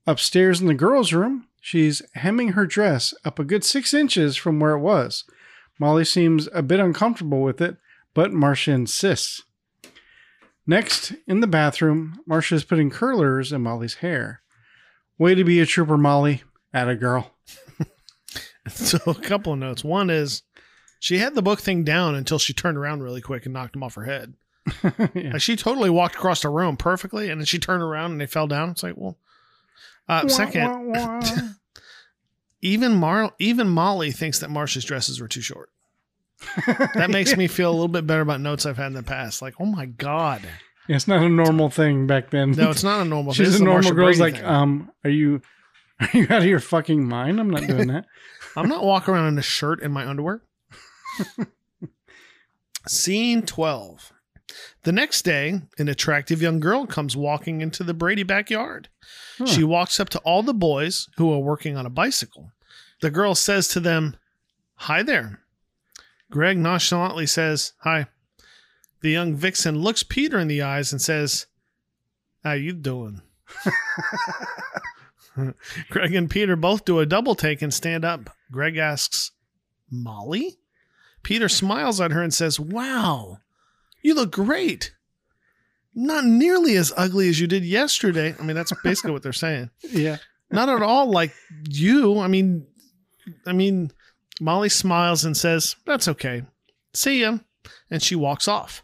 Upstairs 0.05 0.61
in 0.61 0.67
the 0.67 0.73
girls' 0.73 1.13
room, 1.13 1.47
she's 1.67 2.01
hemming 2.13 2.53
her 2.53 2.65
dress 2.65 3.13
up 3.25 3.39
a 3.39 3.43
good 3.43 3.61
six 3.61 3.93
inches 3.93 4.37
from 4.37 4.57
where 4.57 4.71
it 4.71 4.79
was. 4.79 5.25
Molly 5.77 6.05
seems 6.05 6.47
a 6.53 6.61
bit 6.61 6.79
uncomfortable 6.79 7.41
with 7.41 7.59
it, 7.59 7.75
but 8.13 8.31
Marcia 8.31 8.71
insists. 8.71 9.43
Next, 10.65 11.13
in 11.27 11.41
the 11.41 11.47
bathroom, 11.47 12.21
Marcia 12.25 12.55
is 12.55 12.63
putting 12.63 12.89
curlers 12.89 13.51
in 13.51 13.63
Molly's 13.63 13.95
hair. 13.95 14.41
Way 15.17 15.35
to 15.35 15.43
be 15.43 15.59
a 15.59 15.65
trooper, 15.65 15.97
Molly. 15.97 16.43
At 16.73 16.87
a 16.87 16.95
girl. 16.95 17.31
so 18.69 18.97
a 19.05 19.15
couple 19.15 19.51
of 19.51 19.59
notes 19.59 19.83
one 19.83 20.09
is 20.09 20.43
she 21.01 21.17
had 21.17 21.35
the 21.35 21.41
book 21.41 21.59
thing 21.59 21.83
down 21.83 22.15
until 22.15 22.39
she 22.39 22.53
turned 22.53 22.77
around 22.77 23.03
really 23.03 23.21
quick 23.21 23.45
and 23.45 23.53
knocked 23.53 23.75
him 23.75 23.83
off 23.83 23.95
her 23.95 24.03
head 24.05 24.33
Yeah. 25.13 25.31
like 25.33 25.41
she 25.41 25.55
totally 25.55 25.89
walked 25.89 26.15
across 26.15 26.41
the 26.41 26.49
room 26.49 26.75
perfectly 26.77 27.29
and 27.29 27.39
then 27.39 27.45
she 27.45 27.59
turned 27.59 27.81
around 27.81 28.11
and 28.11 28.21
they 28.21 28.25
fell 28.25 28.47
down 28.47 28.69
it's 28.69 28.83
like 28.83 28.95
well 28.97 29.17
uh, 30.09 30.27
second 30.27 30.63
Wah, 30.63 30.79
wah, 30.79 31.19
wah. 31.21 31.39
even 32.61 32.93
Mar- 32.95 33.33
even 33.39 33.67
molly 33.69 34.11
thinks 34.11 34.39
that 34.39 34.49
marcia's 34.49 34.83
dresses 34.85 35.19
were 35.21 35.27
too 35.27 35.41
short 35.41 35.69
that 36.95 37.09
makes 37.09 37.35
me 37.35 37.47
feel 37.47 37.69
a 37.69 37.73
little 37.73 37.87
bit 37.87 38.05
better 38.07 38.21
about 38.21 38.39
notes 38.41 38.65
I've 38.67 38.77
had 38.77 38.87
in 38.87 38.93
the 38.93 39.01
past. 39.03 39.41
Like, 39.41 39.55
oh 39.59 39.65
my 39.65 39.87
god, 39.87 40.41
Yeah, 40.87 40.95
it's 40.95 41.07
not 41.07 41.23
a 41.23 41.29
normal 41.29 41.69
thing 41.71 42.05
back 42.05 42.29
then. 42.29 42.51
no, 42.51 42.69
it's 42.69 42.83
not 42.83 43.01
a 43.01 43.05
normal. 43.05 43.33
thing. 43.33 43.45
She's 43.45 43.55
It's 43.55 43.61
a 43.61 43.65
normal 43.65 43.91
girl. 43.91 44.13
like, 44.17 44.35
thing. 44.35 44.45
um, 44.45 44.91
are 45.03 45.09
you 45.09 45.41
are 45.99 46.09
you 46.13 46.27
out 46.29 46.43
of 46.43 46.45
your 46.45 46.59
fucking 46.59 47.03
mind? 47.07 47.39
I'm 47.39 47.49
not 47.49 47.65
doing 47.65 47.87
that. 47.87 48.05
I'm 48.55 48.69
not 48.69 48.83
walking 48.83 49.15
around 49.15 49.29
in 49.29 49.37
a 49.39 49.41
shirt 49.41 49.81
and 49.81 49.91
my 49.91 50.07
underwear. 50.07 50.43
Scene 52.87 53.41
12. 53.41 54.13
The 54.83 54.91
next 54.91 55.23
day, 55.23 55.61
an 55.77 55.87
attractive 55.87 56.41
young 56.41 56.59
girl 56.59 56.85
comes 56.85 57.15
walking 57.15 57.61
into 57.61 57.83
the 57.83 57.93
Brady 57.93 58.23
backyard. 58.23 58.89
Huh. 59.37 59.45
She 59.45 59.63
walks 59.63 59.99
up 59.99 60.09
to 60.09 60.19
all 60.19 60.43
the 60.43 60.53
boys 60.53 61.09
who 61.17 61.31
are 61.33 61.39
working 61.39 61.75
on 61.77 61.85
a 61.85 61.91
bicycle. 61.91 62.51
The 63.01 63.11
girl 63.11 63.35
says 63.35 63.67
to 63.69 63.79
them, 63.79 64.15
Hi 64.81 65.03
there. 65.03 65.41
Greg 66.29 66.57
nonchalantly 66.57 67.27
says, 67.27 67.73
Hi. 67.79 68.07
The 69.01 69.11
young 69.11 69.35
vixen 69.35 69.79
looks 69.79 70.03
Peter 70.03 70.39
in 70.39 70.47
the 70.47 70.61
eyes 70.61 70.91
and 70.91 71.01
says, 71.01 71.47
How 72.43 72.53
you 72.53 72.73
doing? 72.73 73.21
Greg 75.89 76.15
and 76.15 76.29
Peter 76.29 76.55
both 76.55 76.85
do 76.85 76.99
a 76.99 77.05
double 77.05 77.35
take 77.35 77.61
and 77.61 77.73
stand 77.73 78.03
up. 78.03 78.31
Greg 78.51 78.77
asks, 78.77 79.31
Molly? 79.89 80.57
Peter 81.23 81.49
smiles 81.49 82.01
at 82.01 82.11
her 82.11 82.21
and 82.21 82.33
says, 82.33 82.59
Wow, 82.59 83.39
you 84.07 84.13
look 84.13 84.31
great. 84.31 84.93
Not 85.93 86.23
nearly 86.23 86.77
as 86.77 86.93
ugly 86.95 87.27
as 87.27 87.41
you 87.41 87.45
did 87.45 87.65
yesterday. 87.65 88.33
I 88.39 88.43
mean, 88.43 88.55
that's 88.55 88.71
basically 88.81 89.11
what 89.11 89.21
they're 89.21 89.33
saying. 89.33 89.69
yeah. 89.81 90.17
Not 90.49 90.69
at 90.69 90.81
all 90.81 91.11
like 91.11 91.33
you. 91.67 92.19
I 92.19 92.27
mean, 92.27 92.65
I 93.45 93.51
mean, 93.51 93.91
Molly 94.39 94.69
smiles 94.69 95.25
and 95.25 95.35
says, 95.35 95.75
That's 95.85 96.07
okay. 96.07 96.43
See 96.93 97.19
ya. 97.19 97.39
And 97.91 98.01
she 98.01 98.15
walks 98.15 98.47
off. 98.47 98.81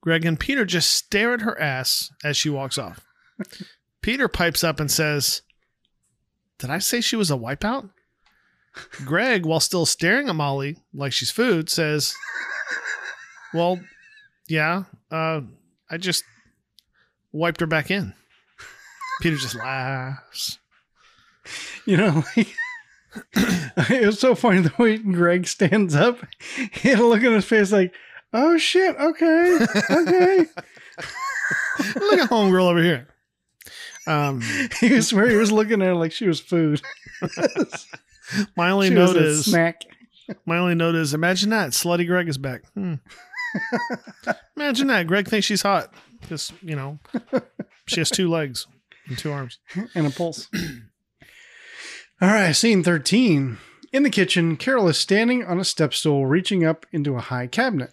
Greg 0.00 0.24
and 0.24 0.38
Peter 0.38 0.64
just 0.64 0.90
stare 0.90 1.34
at 1.34 1.42
her 1.42 1.60
ass 1.60 2.10
as 2.24 2.36
she 2.36 2.50
walks 2.50 2.76
off. 2.76 3.06
Peter 4.02 4.26
pipes 4.26 4.64
up 4.64 4.80
and 4.80 4.90
says, 4.90 5.42
Did 6.58 6.70
I 6.70 6.80
say 6.80 7.00
she 7.00 7.14
was 7.14 7.30
a 7.30 7.34
wipeout? 7.34 7.90
Greg, 9.04 9.46
while 9.46 9.60
still 9.60 9.86
staring 9.86 10.28
at 10.28 10.34
Molly 10.34 10.76
like 10.92 11.12
she's 11.12 11.30
food, 11.30 11.70
says, 11.70 12.16
Well, 13.54 13.80
yeah, 14.48 14.84
uh, 15.10 15.40
I 15.90 15.96
just 15.96 16.24
wiped 17.32 17.60
her 17.60 17.66
back 17.66 17.90
in. 17.90 18.14
Peter 19.20 19.36
just 19.36 19.54
laughs. 19.54 20.58
You 21.86 21.96
know, 21.96 22.24
like, 22.36 22.48
it 23.90 24.06
was 24.06 24.18
so 24.20 24.34
funny 24.34 24.60
the 24.60 24.72
way 24.78 24.98
Greg 24.98 25.46
stands 25.46 25.94
up. 25.94 26.18
He 26.72 26.88
had 26.90 26.98
a 26.98 27.06
look 27.06 27.22
on 27.22 27.32
his 27.32 27.44
face 27.44 27.72
like, 27.72 27.94
oh 28.32 28.58
shit, 28.58 28.96
okay, 28.96 29.58
okay. 29.90 30.38
Look 31.94 32.18
at 32.18 32.30
homegirl 32.30 32.70
over 32.70 32.82
here. 32.82 33.06
Um, 34.06 34.40
he 34.80 34.92
was 34.92 35.12
where 35.12 35.28
he 35.28 35.36
was 35.36 35.52
looking 35.52 35.80
at 35.82 35.88
her 35.88 35.94
like 35.94 36.10
she 36.12 36.26
was 36.26 36.40
food. 36.40 36.80
my 38.56 38.70
only 38.70 38.88
She 38.88 38.94
note 38.94 39.16
is 39.16 39.44
snack. 39.46 39.82
my 40.44 40.58
only 40.58 40.74
note 40.74 40.94
is 40.96 41.14
imagine 41.14 41.50
that 41.50 41.70
slutty 41.70 42.06
Greg 42.06 42.28
is 42.28 42.38
back. 42.38 42.62
Hmm. 42.74 42.94
Imagine 44.56 44.88
that 44.88 45.06
Greg 45.06 45.28
thinks 45.28 45.46
she's 45.46 45.62
hot. 45.62 45.92
Just 46.28 46.52
you 46.62 46.76
know, 46.76 46.98
she 47.86 48.00
has 48.00 48.10
two 48.10 48.28
legs 48.28 48.66
and 49.06 49.18
two 49.18 49.32
arms. 49.32 49.58
and 49.94 50.06
a 50.06 50.10
pulse. 50.10 50.48
All 52.20 52.28
right, 52.28 52.52
scene 52.52 52.82
13. 52.82 53.58
In 53.92 54.02
the 54.02 54.10
kitchen, 54.10 54.56
Carol 54.56 54.88
is 54.88 54.98
standing 54.98 55.44
on 55.44 55.60
a 55.60 55.64
step 55.64 55.94
stool 55.94 56.26
reaching 56.26 56.64
up 56.64 56.86
into 56.92 57.16
a 57.16 57.20
high 57.20 57.46
cabinet. 57.46 57.92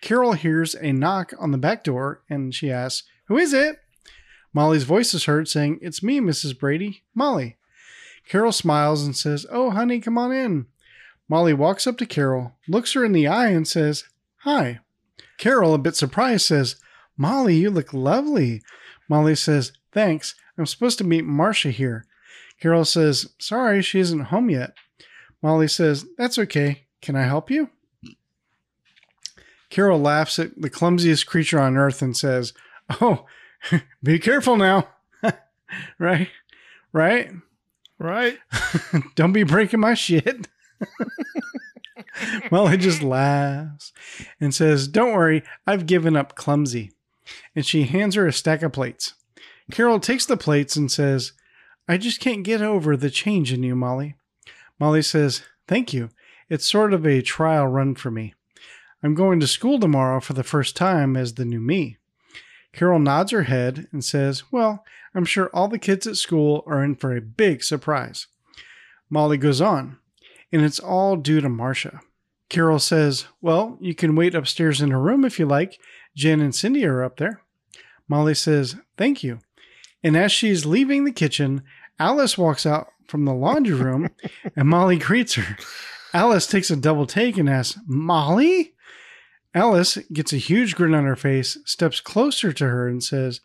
Carol 0.00 0.32
hears 0.32 0.74
a 0.74 0.92
knock 0.92 1.32
on 1.38 1.50
the 1.50 1.58
back 1.58 1.82
door 1.84 2.22
and 2.28 2.54
she 2.54 2.70
asks, 2.70 3.06
Who 3.26 3.36
is 3.36 3.52
it? 3.52 3.80
Molly's 4.52 4.84
voice 4.84 5.12
is 5.14 5.24
heard 5.24 5.48
saying, 5.48 5.80
It's 5.82 6.02
me, 6.02 6.20
Mrs. 6.20 6.58
Brady, 6.58 7.02
Molly. 7.14 7.56
Carol 8.28 8.52
smiles 8.52 9.04
and 9.04 9.16
says, 9.16 9.44
Oh, 9.50 9.70
honey, 9.70 10.00
come 10.00 10.16
on 10.16 10.32
in. 10.32 10.66
Molly 11.28 11.54
walks 11.54 11.86
up 11.86 11.98
to 11.98 12.06
Carol, 12.06 12.52
looks 12.68 12.92
her 12.92 13.04
in 13.04 13.12
the 13.12 13.26
eye, 13.26 13.48
and 13.48 13.66
says, 13.66 14.04
Hi. 14.42 14.80
Carol, 15.38 15.74
a 15.74 15.78
bit 15.78 15.96
surprised, 15.96 16.46
says, 16.46 16.76
Molly, 17.16 17.56
you 17.56 17.70
look 17.70 17.92
lovely. 17.92 18.62
Molly 19.08 19.34
says, 19.34 19.72
Thanks. 19.92 20.34
I'm 20.58 20.66
supposed 20.66 20.98
to 20.98 21.04
meet 21.04 21.24
Marcia 21.24 21.70
here. 21.70 22.04
Carol 22.60 22.84
says, 22.84 23.32
Sorry, 23.38 23.82
she 23.82 24.00
isn't 24.00 24.26
home 24.26 24.50
yet. 24.50 24.74
Molly 25.42 25.68
says, 25.68 26.06
That's 26.16 26.38
okay. 26.38 26.86
Can 27.02 27.16
I 27.16 27.22
help 27.22 27.50
you? 27.50 27.70
Carol 29.70 29.98
laughs 29.98 30.38
at 30.38 30.60
the 30.60 30.70
clumsiest 30.70 31.26
creature 31.26 31.60
on 31.60 31.76
earth 31.76 32.00
and 32.00 32.16
says, 32.16 32.52
Oh, 33.00 33.26
be 34.02 34.18
careful 34.18 34.56
now. 34.56 34.88
right? 35.98 36.28
Right? 36.92 37.30
Right? 37.98 38.38
Don't 39.14 39.32
be 39.32 39.42
breaking 39.42 39.80
my 39.80 39.94
shit. 39.94 40.48
Molly 42.50 42.76
just 42.76 43.02
laughs 43.02 43.92
and 44.40 44.54
says, 44.54 44.88
Don't 44.88 45.12
worry, 45.12 45.42
I've 45.66 45.86
given 45.86 46.16
up 46.16 46.34
clumsy. 46.34 46.92
And 47.54 47.64
she 47.64 47.84
hands 47.84 48.14
her 48.14 48.26
a 48.26 48.32
stack 48.32 48.62
of 48.62 48.72
plates. 48.72 49.14
Carol 49.70 50.00
takes 50.00 50.26
the 50.26 50.36
plates 50.36 50.76
and 50.76 50.90
says, 50.90 51.32
I 51.88 51.96
just 51.96 52.20
can't 52.20 52.44
get 52.44 52.62
over 52.62 52.96
the 52.96 53.10
change 53.10 53.52
in 53.52 53.62
you, 53.62 53.74
Molly. 53.74 54.16
Molly 54.78 55.02
says, 55.02 55.42
Thank 55.66 55.92
you. 55.92 56.10
It's 56.50 56.70
sort 56.70 56.92
of 56.92 57.06
a 57.06 57.22
trial 57.22 57.66
run 57.66 57.94
for 57.94 58.10
me. 58.10 58.34
I'm 59.02 59.14
going 59.14 59.40
to 59.40 59.46
school 59.46 59.78
tomorrow 59.78 60.20
for 60.20 60.34
the 60.34 60.42
first 60.42 60.76
time 60.76 61.16
as 61.16 61.34
the 61.34 61.44
new 61.44 61.60
me. 61.60 61.98
Carol 62.72 62.98
nods 62.98 63.32
her 63.32 63.44
head 63.44 63.86
and 63.92 64.04
says, 64.04 64.50
Well, 64.50 64.84
I'm 65.14 65.24
sure 65.24 65.50
all 65.52 65.68
the 65.68 65.78
kids 65.78 66.06
at 66.06 66.16
school 66.16 66.64
are 66.66 66.82
in 66.82 66.96
for 66.96 67.16
a 67.16 67.20
big 67.20 67.62
surprise. 67.62 68.26
Molly 69.08 69.36
goes 69.36 69.60
on, 69.60 69.98
and 70.52 70.62
it's 70.62 70.78
all 70.78 71.16
due 71.16 71.40
to 71.40 71.48
Marcia. 71.48 72.00
Carol 72.48 72.78
says, 72.78 73.26
Well, 73.40 73.78
you 73.80 73.94
can 73.94 74.14
wait 74.14 74.34
upstairs 74.34 74.80
in 74.80 74.90
her 74.90 75.00
room 75.00 75.24
if 75.24 75.38
you 75.38 75.46
like. 75.46 75.78
Jan 76.16 76.40
and 76.40 76.54
Cindy 76.54 76.84
are 76.84 77.02
up 77.02 77.16
there. 77.16 77.40
Molly 78.08 78.34
says, 78.34 78.76
Thank 78.96 79.22
you. 79.22 79.40
And 80.02 80.16
as 80.16 80.32
she's 80.32 80.66
leaving 80.66 81.04
the 81.04 81.12
kitchen, 81.12 81.62
Alice 81.98 82.36
walks 82.36 82.66
out 82.66 82.88
from 83.08 83.24
the 83.24 83.34
laundry 83.34 83.74
room 83.74 84.10
and 84.56 84.68
Molly 84.68 84.98
greets 84.98 85.34
her. 85.34 85.56
Alice 86.12 86.46
takes 86.46 86.70
a 86.70 86.76
double 86.76 87.06
take 87.06 87.36
and 87.36 87.48
asks, 87.48 87.78
Molly? 87.86 88.74
Alice 89.54 89.98
gets 90.12 90.32
a 90.32 90.38
huge 90.38 90.74
grin 90.74 90.94
on 90.94 91.04
her 91.04 91.16
face, 91.16 91.58
steps 91.64 92.00
closer 92.00 92.52
to 92.52 92.66
her, 92.66 92.88
and 92.88 93.02
says, 93.02 93.40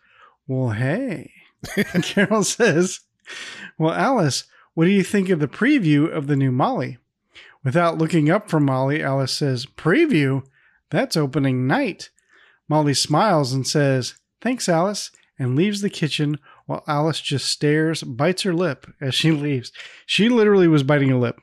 Well, 0.47 0.71
hey. 0.71 1.31
Carol 2.03 2.43
says, 2.43 3.01
Well, 3.77 3.93
Alice, 3.93 4.45
what 4.80 4.86
do 4.86 4.91
you 4.91 5.03
think 5.03 5.27
of 5.27 5.41
the 5.41 5.47
preview 5.49 6.09
of 6.09 6.27
the 6.27 6.38
new 6.38 6.53
Molly? 6.53 6.99
Without 7.65 7.97
looking 7.97 8.30
up 8.30 8.49
from 8.49 8.63
Molly, 8.63 9.03
Alice 9.03 9.34
says, 9.34 9.65
Preview? 9.65 10.45
That's 10.89 11.17
opening 11.17 11.67
night. 11.67 12.11
Molly 12.69 12.93
smiles 12.93 13.51
and 13.51 13.67
says, 13.67 14.15
Thanks, 14.39 14.69
Alice, 14.69 15.11
and 15.38 15.57
leaves 15.57 15.82
the 15.82 15.89
kitchen 15.89 16.39
while 16.65 16.86
Alice 16.88 17.19
just 17.19 17.49
stares, 17.49 18.03
bites 18.03 18.43
her 18.43 18.53
lip 18.53 18.88
as 19.01 19.13
she 19.13 19.32
leaves. 19.34 19.73
She 20.05 20.30
literally 20.30 20.69
was 20.69 20.84
biting 20.84 21.09
her 21.09 21.17
lip. 21.17 21.41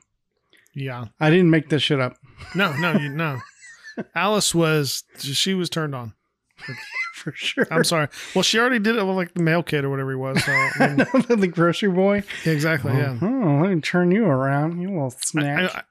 Yeah. 0.73 1.09
I 1.19 1.29
didn't 1.29 1.51
make 1.51 1.69
this 1.69 1.83
shit 1.83 1.99
up 1.99 2.17
No, 2.55 2.75
no, 2.77 2.93
you 2.93 3.09
no. 3.09 3.37
Alice 4.15 4.55
was 4.55 5.03
she 5.15 5.53
was 5.53 5.69
turned 5.69 5.93
on. 5.93 6.15
for 7.17 7.31
sure. 7.33 7.67
I'm 7.71 7.83
sorry. 7.83 8.07
Well, 8.35 8.43
she 8.43 8.59
already 8.59 8.79
did 8.79 8.95
it 8.95 9.03
with 9.03 9.15
like 9.15 9.33
the 9.33 9.41
mail 9.43 9.63
kid 9.63 9.83
or 9.83 9.89
whatever 9.89 10.11
he 10.11 10.15
was. 10.15 10.43
So 10.43 10.51
I 10.51 10.87
mean, 10.87 10.97
the 11.39 11.47
grocery 11.47 11.89
boy. 11.89 12.23
yeah, 12.45 12.53
exactly. 12.53 12.93
Yeah. 12.93 13.17
Oh, 13.21 13.59
let 13.61 13.71
me 13.71 13.81
turn 13.81 14.11
you 14.11 14.25
around, 14.25 14.79
you 14.79 14.89
little 14.89 15.11
snack. 15.11 15.71
I, 15.75 15.79
I, 15.79 15.81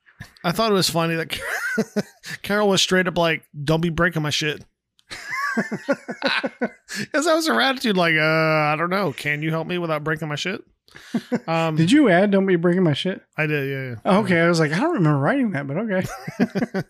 I 0.48 0.52
thought 0.52 0.70
it 0.70 0.74
was 0.74 0.88
funny 0.88 1.16
that 1.16 1.38
Carol 2.42 2.68
was 2.68 2.80
straight 2.80 3.06
up 3.08 3.18
like, 3.18 3.44
"Don't 3.64 3.80
be 3.80 3.90
breaking 3.90 4.22
my 4.22 4.30
shit." 4.30 4.64
Because 6.98 7.24
that 7.26 7.34
was 7.34 7.46
her 7.48 7.60
attitude. 7.60 7.96
Like, 7.96 8.14
uh, 8.14 8.22
I 8.22 8.76
don't 8.78 8.90
know. 8.90 9.12
Can 9.12 9.42
you 9.42 9.50
help 9.50 9.66
me 9.66 9.76
without 9.76 10.04
breaking 10.04 10.28
my 10.28 10.36
shit? 10.36 10.62
Um, 11.46 11.76
Did 11.76 11.90
you 11.90 12.08
add? 12.08 12.30
Don't 12.30 12.46
be 12.46 12.56
breaking 12.56 12.84
my 12.84 12.92
shit. 12.94 13.20
I 13.36 13.46
did. 13.46 13.68
Yeah. 13.68 13.88
yeah. 13.90 13.94
Oh, 14.04 14.20
okay, 14.20 14.40
I 14.40 14.48
was 14.48 14.60
like, 14.60 14.72
I 14.72 14.78
don't 14.78 14.94
remember 14.94 15.18
writing 15.18 15.50
that, 15.50 15.66
but 15.66 15.76
okay. 15.78 16.82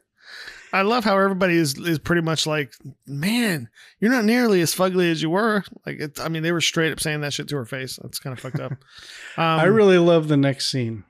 I 0.77 0.83
love 0.83 1.05
how 1.05 1.19
everybody 1.19 1.57
is 1.57 1.79
is 1.79 1.99
pretty 1.99 2.21
much 2.21 2.47
like, 2.47 2.75
man, 3.07 3.71
you're 3.99 4.11
not 4.11 4.27
nearly 4.27 4.61
as 4.61 4.75
fugly 4.75 5.11
as 5.11 5.23
you 5.23 5.31
were. 5.31 5.65
Like, 5.87 5.99
it, 5.99 6.21
I 6.21 6.29
mean, 6.29 6.43
they 6.43 6.53
were 6.53 6.61
straight 6.61 6.93
up 6.93 7.01
saying 7.01 7.23
that 7.23 7.33
shit 7.33 7.49
to 7.49 7.57
her 7.57 7.65
face. 7.65 7.99
That's 8.03 8.19
kind 8.19 8.37
of 8.37 8.41
fucked 8.41 8.61
up. 8.61 8.73
Um, 9.39 9.61
I 9.61 9.65
really 9.65 9.99
love 9.99 10.29
the 10.29 10.37
next 10.39 10.71
scene. 10.71 11.05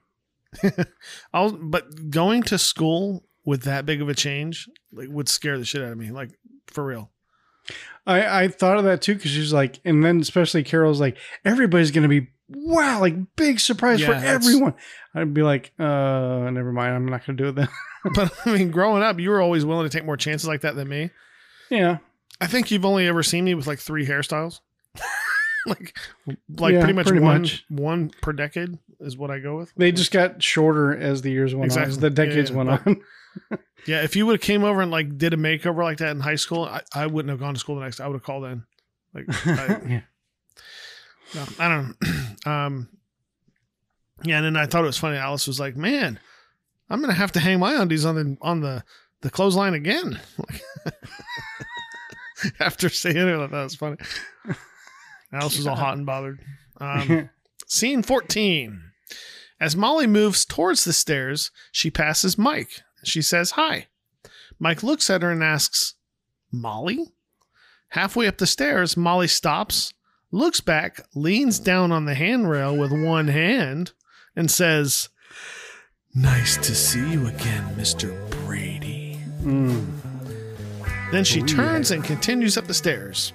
I'll, 1.32 1.52
but 1.52 2.10
going 2.10 2.42
to 2.44 2.58
school 2.58 3.24
with 3.44 3.62
that 3.62 3.86
big 3.86 4.02
of 4.02 4.08
a 4.08 4.14
change 4.14 4.68
like 4.92 5.08
would 5.08 5.28
scare 5.28 5.58
the 5.58 5.64
shit 5.64 5.82
out 5.82 5.92
of 5.92 5.98
me. 5.98 6.10
Like 6.10 6.30
for 6.66 6.84
real. 6.84 7.10
I 8.04 8.42
I 8.44 8.48
thought 8.48 8.78
of 8.78 8.84
that 8.84 9.02
too 9.02 9.14
because 9.14 9.30
she's 9.30 9.52
like, 9.52 9.80
and 9.84 10.04
then 10.04 10.20
especially 10.20 10.64
Carol's 10.64 11.00
like, 11.00 11.18
everybody's 11.44 11.92
gonna 11.92 12.08
be 12.08 12.28
wow, 12.48 13.00
like 13.00 13.14
big 13.36 13.60
surprise 13.60 14.00
for 14.00 14.12
Yeah, 14.12 14.20
that's- 14.20 14.46
everyone. 14.46 14.74
I'd 15.14 15.32
be 15.34 15.42
like, 15.42 15.72
uh, 15.78 16.50
never 16.50 16.72
mind, 16.72 16.94
I'm 16.94 17.06
not 17.06 17.24
gonna 17.26 17.36
do 17.36 17.48
it 17.48 17.54
then. 17.54 17.68
But 18.14 18.32
I 18.46 18.52
mean, 18.56 18.70
growing 18.70 19.02
up, 19.02 19.18
you 19.18 19.30
were 19.30 19.40
always 19.40 19.64
willing 19.64 19.88
to 19.88 19.96
take 19.96 20.06
more 20.06 20.16
chances 20.16 20.46
like 20.46 20.60
that 20.60 20.76
than 20.76 20.88
me. 20.88 21.10
yeah, 21.70 21.98
I 22.40 22.46
think 22.46 22.70
you've 22.70 22.84
only 22.84 23.08
ever 23.08 23.22
seen 23.24 23.44
me 23.44 23.54
with 23.54 23.66
like 23.66 23.80
three 23.80 24.06
hairstyles. 24.06 24.60
like, 25.66 25.96
like 26.56 26.72
Yeah, 26.74 26.80
pretty 26.80 26.92
much 26.92 27.06
pretty 27.08 27.22
one 27.22 27.42
much. 27.42 27.64
one 27.68 28.10
per 28.22 28.32
decade 28.32 28.78
is 29.00 29.16
what 29.16 29.30
I 29.32 29.40
go 29.40 29.56
with. 29.56 29.72
they 29.76 29.90
just 29.90 30.12
got 30.12 30.40
shorter 30.42 30.96
as 30.96 31.22
the 31.22 31.30
years 31.32 31.52
went 31.54 31.76
on, 31.76 31.82
as 31.82 31.98
the 31.98 32.10
decades 32.10 32.50
Yeah, 32.50 32.56
went 32.56 32.68
but- 32.68 32.86
on. 32.86 33.00
Yeah, 33.86 34.02
if 34.02 34.16
you 34.16 34.26
would 34.26 34.32
have 34.32 34.40
came 34.40 34.64
over 34.64 34.80
and 34.80 34.90
like 34.90 35.16
did 35.18 35.32
a 35.32 35.36
makeover 35.36 35.84
like 35.84 35.98
that 35.98 36.10
in 36.10 36.18
high 36.20 36.34
school, 36.36 36.64
I, 36.64 36.80
I 36.92 37.06
wouldn't 37.06 37.30
have 37.30 37.38
gone 37.38 37.54
to 37.54 37.60
school 37.60 37.76
the 37.76 37.82
next. 37.82 38.00
I 38.00 38.06
would 38.08 38.14
have 38.14 38.22
called 38.24 38.44
in. 38.44 38.64
Like, 39.14 39.26
I, 39.46 39.80
yeah. 39.88 40.00
No, 41.34 41.44
I 41.58 41.68
don't 41.68 41.96
know. 42.00 42.08
um, 42.50 42.88
yeah, 44.24 44.38
and 44.38 44.46
then 44.46 44.56
I 44.56 44.66
thought 44.66 44.84
it 44.84 44.86
was 44.86 44.98
funny. 44.98 45.16
Alice 45.16 45.46
was 45.46 45.60
like, 45.60 45.76
"Man, 45.76 46.18
I'm 46.88 47.00
gonna 47.00 47.12
have 47.12 47.32
to 47.32 47.40
hang 47.40 47.60
my 47.60 47.74
undies 47.74 48.04
on 48.04 48.14
the 48.14 48.36
on 48.40 48.60
the 48.60 48.84
the 49.20 49.30
clothesline 49.30 49.74
again." 49.74 50.20
After 52.60 52.88
saying 52.88 53.16
it, 53.16 53.34
I 53.34 53.46
thought 53.46 53.60
it 53.60 53.64
was 53.64 53.76
funny. 53.76 53.96
Alice 55.32 55.56
was 55.56 55.66
all 55.66 55.76
hot 55.76 55.96
and 55.96 56.06
bothered. 56.06 56.40
Um, 56.80 57.30
Scene 57.66 58.02
14. 58.02 58.82
As 59.58 59.74
Molly 59.74 60.06
moves 60.06 60.44
towards 60.44 60.84
the 60.84 60.92
stairs, 60.92 61.50
she 61.72 61.90
passes 61.90 62.36
Mike. 62.36 62.82
She 63.04 63.22
says 63.22 63.52
hi. 63.52 63.86
Mike 64.58 64.82
looks 64.82 65.08
at 65.08 65.22
her 65.22 65.30
and 65.30 65.42
asks, 65.42 65.94
Molly? 66.52 67.06
Halfway 67.90 68.26
up 68.26 68.38
the 68.38 68.46
stairs, 68.46 68.96
Molly 68.96 69.28
stops, 69.28 69.94
looks 70.30 70.60
back, 70.60 71.00
leans 71.14 71.58
down 71.58 71.92
on 71.92 72.04
the 72.04 72.14
handrail 72.14 72.76
with 72.76 72.92
one 72.92 73.28
hand, 73.28 73.92
and 74.34 74.50
says, 74.50 75.08
Nice 76.14 76.56
to 76.58 76.74
see 76.74 77.10
you 77.12 77.26
again, 77.26 77.64
Mr. 77.76 78.14
Brady. 78.44 79.20
Mm. 79.42 79.86
Then 81.12 81.24
she 81.24 81.42
Oh, 81.42 81.46
turns 81.46 81.90
and 81.90 82.02
continues 82.02 82.56
up 82.56 82.66
the 82.66 82.74
stairs. 82.74 83.32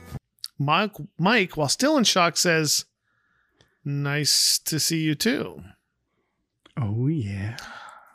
Mike, 0.60 0.92
Mike, 1.18 1.56
while 1.58 1.70
still 1.70 1.98
in 1.98 2.04
shock, 2.04 2.38
says, 2.38 2.86
Nice 3.86 4.60
to 4.66 4.80
see 4.80 5.00
you 5.02 5.16
too. 5.16 5.64
Oh 6.80 7.08
yeah. 7.08 7.58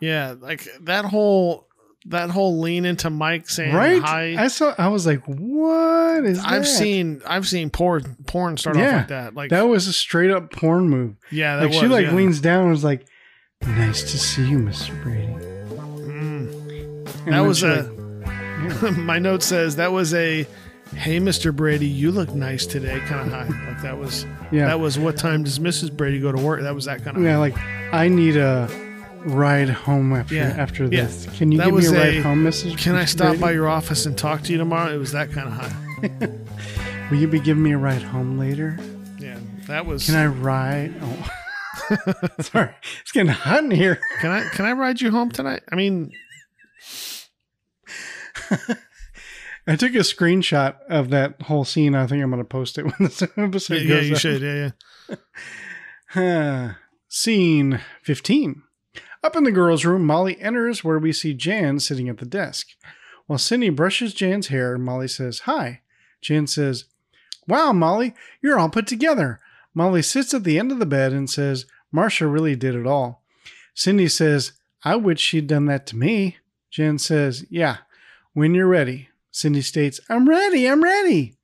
Yeah, 0.01 0.35
like 0.39 0.67
that 0.83 1.07
whole 1.07 1.66
that 2.09 2.31
whole 2.31 2.61
lean 2.61 2.85
into 2.85 3.11
Mike 3.11 3.49
saying 3.49 3.75
right? 3.75 4.01
hi. 4.01 4.37
I 4.39 4.49
saw. 4.49 4.75
I 4.79 4.89
was 4.89 5.07
like, 5.07 5.23
"What 5.27 6.25
is 6.25 6.39
I've 6.39 6.63
that? 6.63 6.67
seen 6.67 7.21
I've 7.27 7.47
seen 7.49 7.71
porn 7.71 8.17
porn 8.27 8.57
start 8.57 8.77
Yeah, 8.77 8.87
off 8.89 8.95
like 8.97 9.09
that. 9.09 9.35
Like 9.35 9.51
that 9.51 9.63
was 9.69 9.87
a 9.89 9.93
straight 9.93 10.31
up 10.31 10.53
porn 10.53 10.89
move. 10.89 11.17
yeah, 11.31 11.57
Like 11.57 11.69
was, 11.69 11.77
she 11.79 11.87
like 11.89 12.07
yeah. 12.07 12.15
leans 12.15 12.41
down 12.41 12.63
and 12.63 12.71
was 12.71 12.85
like, 12.85 13.07
"Nice 13.67 14.03
to 14.13 14.19
see 14.19 14.47
you, 14.49 14.59
Mr. 14.59 15.01
Brady." 15.03 15.33
Mm. 16.07 17.27
That 17.27 17.41
was 17.41 17.63
a 17.63 17.83
like, 17.83 18.97
my 18.99 19.19
note 19.19 19.43
says 19.43 19.77
that 19.77 19.93
was 19.93 20.15
a 20.15 20.47
hey 20.95 21.19
Mr. 21.19 21.55
Brady, 21.55 21.87
you 21.89 22.11
look 22.13 22.33
nice 22.35 22.67
today 22.67 23.01
kind 23.01 23.27
of 23.27 23.33
high. 23.33 23.69
Like 23.69 23.83
that 23.83 23.99
was 23.99 24.25
yeah, 24.53 24.67
that 24.67 24.81
was 24.81 24.99
what 24.99 25.17
time 25.17 25.43
does 25.43 25.59
Mrs. 25.59 25.93
Brady 25.97 26.21
go 26.21 26.31
to 26.33 26.41
work? 26.41 26.63
That 26.63 26.75
was 26.75 26.85
that 26.85 27.03
kind 27.05 27.17
of 27.17 27.23
yeah. 27.23 27.39
Like 27.39 27.57
I 27.93 28.09
need 28.09 28.37
a 28.37 28.69
ride 29.27 29.69
home 29.69 30.13
after 30.15 30.35
Yeah, 30.35 30.55
after 30.57 30.85
yeah. 30.85 31.03
this. 31.05 31.27
Can 31.37 31.53
you 31.53 31.59
That 31.59 31.67
give 31.67 31.75
me 31.75 31.87
a 31.87 31.91
ride 31.91 32.15
a- 32.17 32.23
home, 32.23 32.45
Mrs. 32.45 32.79
Can 32.79 32.95
I 32.95 33.05
stop 33.05 33.39
by 33.39 33.53
your 33.53 33.69
office 33.69 34.07
and 34.07 34.17
talk 34.17 34.43
to 34.43 34.53
you 34.53 34.59
tomorrow? 34.59 34.95
It 34.95 34.99
was 34.99 35.13
that 35.13 35.31
kind 35.33 35.49
of 35.49 35.55
high. 35.55 37.09
Will 37.11 37.19
you 37.19 37.29
be 37.29 37.41
giving 37.41 37.63
me 37.63 37.73
a 37.73 37.79
ride 37.79 38.03
home 38.03 38.39
later? 38.39 38.79
Yeah, 39.19 39.39
that 39.67 39.87
was. 39.87 40.07
Can 40.07 40.15
I 40.17 40.27
ride? 40.27 40.95
Oh. 41.01 41.29
Sorry, 42.41 42.75
it's 43.03 43.13
getting 43.13 43.31
hot 43.33 43.63
in 43.65 43.71
here. 43.71 44.01
Can 44.21 44.31
I 44.31 44.49
can 44.49 44.65
I 44.65 44.73
ride 44.73 45.01
you 45.01 45.11
home 45.11 45.31
tonight? 45.31 45.63
I 45.71 45.77
mean, 45.77 46.11
I 49.69 49.77
took 49.77 49.95
a 49.95 49.99
screenshot 49.99 50.77
of 50.89 51.11
that 51.11 51.43
whole 51.43 51.65
scene. 51.65 51.95
I 51.95 52.07
think 52.07 52.23
I'm 52.23 52.31
going 52.31 52.43
to 52.43 52.49
post 52.49 52.79
it 52.79 52.85
when 52.85 52.95
this 53.01 53.23
episode 53.23 53.83
yeah, 53.83 53.95
yeah 53.97 54.01
you 54.01 54.15
up. 54.15 54.21
should. 54.21 54.43
Yeah, 54.43 54.71
yeah. 56.17 56.75
Scene 57.09 57.81
15. 58.03 58.63
Up 59.27 59.35
in 59.35 59.43
the 59.43 59.51
girls' 59.51 59.85
room, 59.85 60.07
Molly 60.07 60.41
enters 60.41 60.85
where 60.85 61.01
we 61.01 61.13
see 61.13 61.35
Jan 61.35 61.81
sitting 61.81 62.09
at 62.09 62.19
the 62.19 62.25
desk. 62.25 62.69
While 63.27 63.41
Cindy 63.41 63.71
brushes 63.71 64.15
Jan's 64.15 64.47
hair, 64.47 64.79
Molly 64.79 65.09
says, 65.09 65.41
Hi. 65.41 65.81
Jan 66.21 66.47
says, 66.47 66.85
Wow, 67.49 67.73
Molly, 67.73 68.15
you're 68.41 68.57
all 68.57 68.69
put 68.69 68.87
together. 68.87 69.41
Molly 69.75 70.01
sits 70.01 70.33
at 70.33 70.45
the 70.45 70.61
end 70.61 70.71
of 70.71 70.79
the 70.79 70.87
bed 70.87 71.13
and 71.13 71.29
says, 71.29 71.67
Marcia 71.91 72.29
really 72.29 72.55
did 72.55 72.77
it 72.77 72.87
all. 72.87 73.25
Cindy 73.75 74.07
says, 74.07 74.53
I 74.85 74.95
wish 74.95 75.19
she'd 75.19 75.49
done 75.49 75.67
that 75.67 75.89
to 75.89 75.97
me. 75.97 76.37
Jan 76.71 76.97
says, 76.97 77.45
Yeah, 77.51 77.79
when 78.33 78.55
you're 78.55 78.69
ready. 78.69 79.09
Cindy 79.33 79.63
states, 79.63 79.99
I'm 80.09 80.29
ready, 80.29 80.69
I'm 80.69 80.85
ready. 80.85 81.35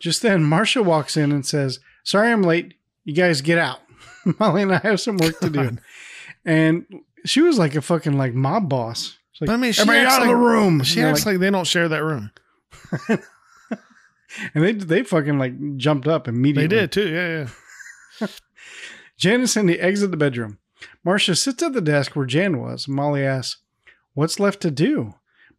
Just 0.00 0.22
then, 0.22 0.42
Marcia 0.42 0.82
walks 0.82 1.16
in 1.16 1.30
and 1.30 1.46
says, 1.46 1.78
Sorry 2.02 2.32
I'm 2.32 2.42
late. 2.42 2.74
You 3.04 3.14
guys 3.14 3.42
get 3.42 3.58
out. 3.58 3.78
Molly 4.40 4.62
and 4.62 4.74
I 4.74 4.78
have 4.78 5.00
some 5.00 5.18
work 5.18 5.38
to 5.38 5.50
do. 5.50 5.78
And 6.46 6.86
she 7.26 7.42
was 7.42 7.58
like 7.58 7.74
a 7.74 7.82
fucking 7.82 8.16
like 8.16 8.32
mob 8.32 8.68
boss. 8.70 9.18
She's 9.32 9.42
like, 9.42 9.48
But 9.48 9.52
I 9.54 9.56
mean, 9.58 9.72
she 9.72 9.82
everybody 9.82 10.06
acts 10.06 10.14
out 10.14 10.22
of 10.22 10.28
the 10.28 10.34
like- 10.34 10.42
room. 10.42 10.82
She 10.82 11.00
And 11.00 11.04
they're 11.06 11.12
acts 11.12 11.26
like, 11.26 11.38
they 11.38 11.50
don't 11.50 11.66
share 11.66 11.88
that 11.88 12.02
room. 12.02 12.30
and 14.54 14.64
they 14.64 14.72
they 14.72 15.02
fucking 15.02 15.38
like 15.38 15.76
jumped 15.76 16.06
up 16.06 16.28
immediately. 16.28 16.66
They 16.68 16.80
did 16.82 16.92
too. 16.92 17.08
Yeah, 17.08 17.48
yeah. 18.20 18.26
Jan 19.18 19.40
and 19.40 19.50
Cindy 19.50 19.78
exit 19.80 20.10
the 20.10 20.16
bedroom. 20.16 20.58
Marcia 21.04 21.34
sits 21.34 21.62
at 21.62 21.72
the 21.72 21.80
desk 21.80 22.14
where 22.14 22.26
Jan 22.26 22.60
was. 22.60 22.86
Molly 22.86 23.22
asks, 23.24 23.60
What's 24.14 24.38
left 24.40 24.60
to 24.62 24.70
do? 24.70 25.14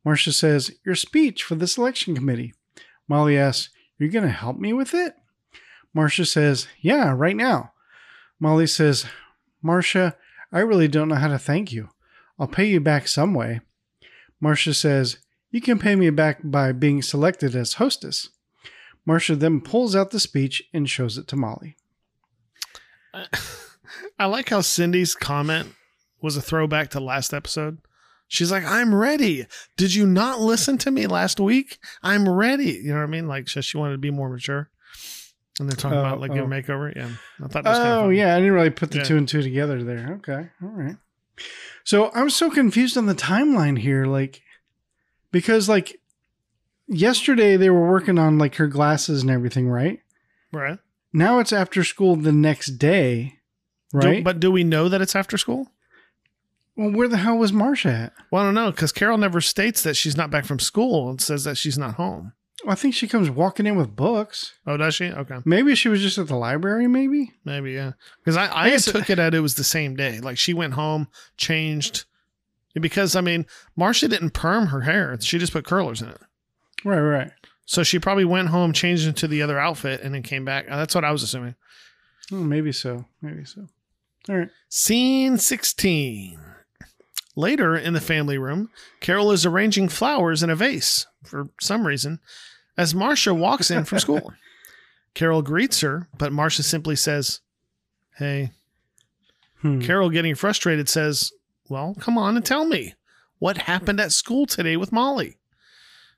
Marcia 0.05 0.31
says, 0.31 0.71
Your 0.85 0.95
speech 0.95 1.43
for 1.43 1.55
the 1.55 1.67
selection 1.67 2.15
committee. 2.15 2.53
Molly 3.07 3.37
asks, 3.37 3.69
You're 3.97 4.09
going 4.09 4.25
to 4.25 4.29
help 4.31 4.57
me 4.57 4.73
with 4.73 4.93
it? 4.93 5.15
Marcia 5.93 6.25
says, 6.25 6.67
Yeah, 6.81 7.13
right 7.15 7.35
now. 7.35 7.71
Molly 8.39 8.67
says, 8.67 9.05
Marcia, 9.63 10.15
I 10.51 10.59
really 10.59 10.87
don't 10.87 11.09
know 11.09 11.15
how 11.15 11.27
to 11.27 11.39
thank 11.39 11.71
you. 11.71 11.89
I'll 12.39 12.47
pay 12.47 12.65
you 12.65 12.79
back 12.79 13.07
some 13.07 13.33
way. 13.33 13.61
Marcia 14.39 14.73
says, 14.73 15.17
You 15.51 15.61
can 15.61 15.79
pay 15.79 15.95
me 15.95 16.09
back 16.09 16.39
by 16.43 16.71
being 16.71 17.01
selected 17.01 17.55
as 17.55 17.73
hostess. 17.73 18.29
Marcia 19.05 19.35
then 19.35 19.61
pulls 19.61 19.95
out 19.95 20.11
the 20.11 20.19
speech 20.19 20.63
and 20.73 20.89
shows 20.89 21.17
it 21.17 21.27
to 21.29 21.35
Molly. 21.35 21.75
I 23.13 24.25
like 24.25 24.49
how 24.49 24.61
Cindy's 24.61 25.15
comment 25.15 25.73
was 26.21 26.37
a 26.37 26.41
throwback 26.41 26.89
to 26.89 26.99
last 26.99 27.33
episode. 27.33 27.79
She's 28.27 28.51
like, 28.51 28.65
I'm 28.65 28.93
ready. 28.93 29.45
Did 29.77 29.95
you 29.95 30.05
not 30.05 30.41
listen 30.41 30.77
to 30.79 30.91
me 30.91 31.07
last 31.07 31.39
week? 31.39 31.79
I'm 32.03 32.27
ready. 32.27 32.71
You 32.83 32.89
know 32.89 32.97
what 32.97 33.03
I 33.03 33.07
mean? 33.07 33.27
Like, 33.27 33.47
she 33.47 33.77
wanted 33.77 33.93
to 33.93 33.97
be 33.97 34.11
more 34.11 34.29
mature. 34.29 34.69
And 35.59 35.67
they're 35.69 35.75
talking 35.75 35.97
Oh, 35.97 36.01
about 36.01 36.19
like 36.21 36.31
oh. 36.31 36.35
a 36.35 36.41
oh. 36.43 36.47
makeover. 36.47 36.95
Yeah. 36.95 37.09
I 37.43 37.47
thought 37.47 37.63
that 37.63 37.69
was 37.71 37.77
kind 37.79 37.89
of 37.91 38.05
Oh 38.05 38.09
yeah, 38.09 38.35
I 38.35 38.39
didn't 38.39 38.53
really 38.53 38.69
put 38.69 38.91
the 38.91 38.97
Yeah. 38.99 39.03
two 39.03 39.17
and 39.17 39.27
two 39.27 39.41
together 39.41 39.83
there. 39.83 40.19
Okay, 40.19 40.49
all 40.61 40.69
right. 40.69 40.97
So 41.83 42.11
I'm 42.13 42.29
so 42.29 42.49
confused 42.51 42.97
on 42.97 43.05
the 43.05 43.15
timeline 43.15 43.79
here, 43.79 44.05
like 44.05 44.41
because 45.31 45.67
like 45.69 45.99
yesterday 46.87 47.57
they 47.57 47.69
were 47.69 47.89
working 47.89 48.17
on 48.17 48.37
like 48.37 48.55
her 48.55 48.67
glasses 48.67 49.21
and 49.21 49.31
everything, 49.31 49.69
right? 49.69 49.99
Right. 50.51 50.79
Now 51.13 51.39
it's 51.39 51.53
after 51.53 51.83
school 51.83 52.15
the 52.15 52.31
next 52.31 52.77
day, 52.77 53.39
Do- 53.91 54.07
right? 54.07 54.23
but 54.23 54.39
do 54.39 54.51
we 54.51 54.63
know 54.63 54.89
that 54.89 55.01
it's 55.01 55.15
after 55.15 55.37
school? 55.37 55.71
well, 56.75 56.91
where 56.91 57.07
the 57.07 57.17
hell 57.17 57.37
was 57.37 57.51
Marcia 57.51 57.89
at? 57.89 58.13
Well, 58.31 58.43
I 58.43 58.45
don't 58.45 58.53
know 58.53 58.69
because 58.69 58.91
Carol 58.91 59.17
never 59.17 59.41
states 59.41 59.81
that 59.83 59.95
she's 59.95 60.15
not 60.15 60.29
back 60.29 60.45
from 60.45 60.59
school 60.59 61.09
and 61.09 61.19
says 61.19 61.43
that 61.45 61.57
she's 61.57 61.77
not 61.77 61.95
home. 61.95 62.33
I 62.67 62.73
think 62.75 62.95
she 62.95 63.07
comes 63.07 63.29
walking 63.29 63.67
in 63.67 63.75
with 63.75 63.95
books. 63.95 64.53
Oh, 64.65 64.77
does 64.77 64.95
she? 64.95 65.05
Okay. 65.05 65.37
Maybe 65.45 65.75
she 65.75 65.89
was 65.89 66.01
just 66.01 66.17
at 66.17 66.27
the 66.27 66.35
library. 66.35 66.87
Maybe. 66.87 67.33
Maybe, 67.45 67.73
yeah. 67.73 67.91
Because 68.19 68.35
I, 68.37 68.49
I 68.65 68.69
guess- 68.71 68.85
took 68.85 69.09
it 69.09 69.19
at 69.19 69.35
it 69.35 69.41
was 69.41 69.55
the 69.55 69.63
same 69.63 69.95
day. 69.95 70.19
Like 70.19 70.37
she 70.37 70.53
went 70.53 70.73
home, 70.73 71.07
changed. 71.37 72.05
Because, 72.73 73.15
I 73.15 73.21
mean, 73.21 73.45
Marcia 73.75 74.07
didn't 74.07 74.31
perm 74.31 74.67
her 74.67 74.81
hair. 74.81 75.17
She 75.19 75.37
just 75.39 75.53
put 75.53 75.65
curlers 75.65 76.01
in 76.01 76.09
it. 76.09 76.19
Right, 76.85 76.99
right. 76.99 77.31
So 77.65 77.83
she 77.83 77.99
probably 77.99 78.25
went 78.25 78.49
home, 78.49 78.71
changed 78.71 79.07
into 79.07 79.27
the 79.27 79.41
other 79.41 79.59
outfit, 79.59 80.01
and 80.01 80.13
then 80.13 80.21
came 80.23 80.45
back. 80.45 80.65
Uh, 80.69 80.77
That's 80.77 80.95
what 80.95 81.03
I 81.03 81.11
was 81.11 81.23
assuming. 81.23 81.55
Oh, 82.31 82.35
maybe 82.37 82.71
so. 82.71 83.05
Maybe 83.21 83.45
so. 83.45 83.67
All 84.29 84.35
right. 84.37 84.49
Scene 84.69 85.37
16. 85.37 86.39
Later 87.35 87.75
in 87.75 87.93
the 87.93 88.01
family 88.01 88.37
room, 88.37 88.69
Carol 88.99 89.31
is 89.31 89.45
arranging 89.45 89.89
flowers 89.89 90.41
in 90.41 90.49
a 90.49 90.55
vase 90.55 91.05
for 91.27 91.49
some 91.59 91.85
reason 91.85 92.19
as 92.77 92.95
Marcia 92.95 93.33
walks 93.33 93.71
in 93.71 93.85
from 93.85 93.99
school. 93.99 94.33
Carol 95.13 95.41
greets 95.41 95.81
her, 95.81 96.07
but 96.17 96.31
Marcia 96.31 96.63
simply 96.63 96.95
says, 96.95 97.41
Hey. 98.17 98.51
Hmm. 99.61 99.79
Carol, 99.79 100.11
getting 100.11 100.35
frustrated, 100.35 100.87
says, 100.87 101.31
Well, 101.69 101.95
come 101.99 102.17
on 102.17 102.35
and 102.35 102.45
tell 102.45 102.65
me. 102.65 102.93
What 103.39 103.57
happened 103.57 103.99
at 103.99 104.11
school 104.11 104.45
today 104.45 104.77
with 104.77 104.91
Molly? 104.91 105.37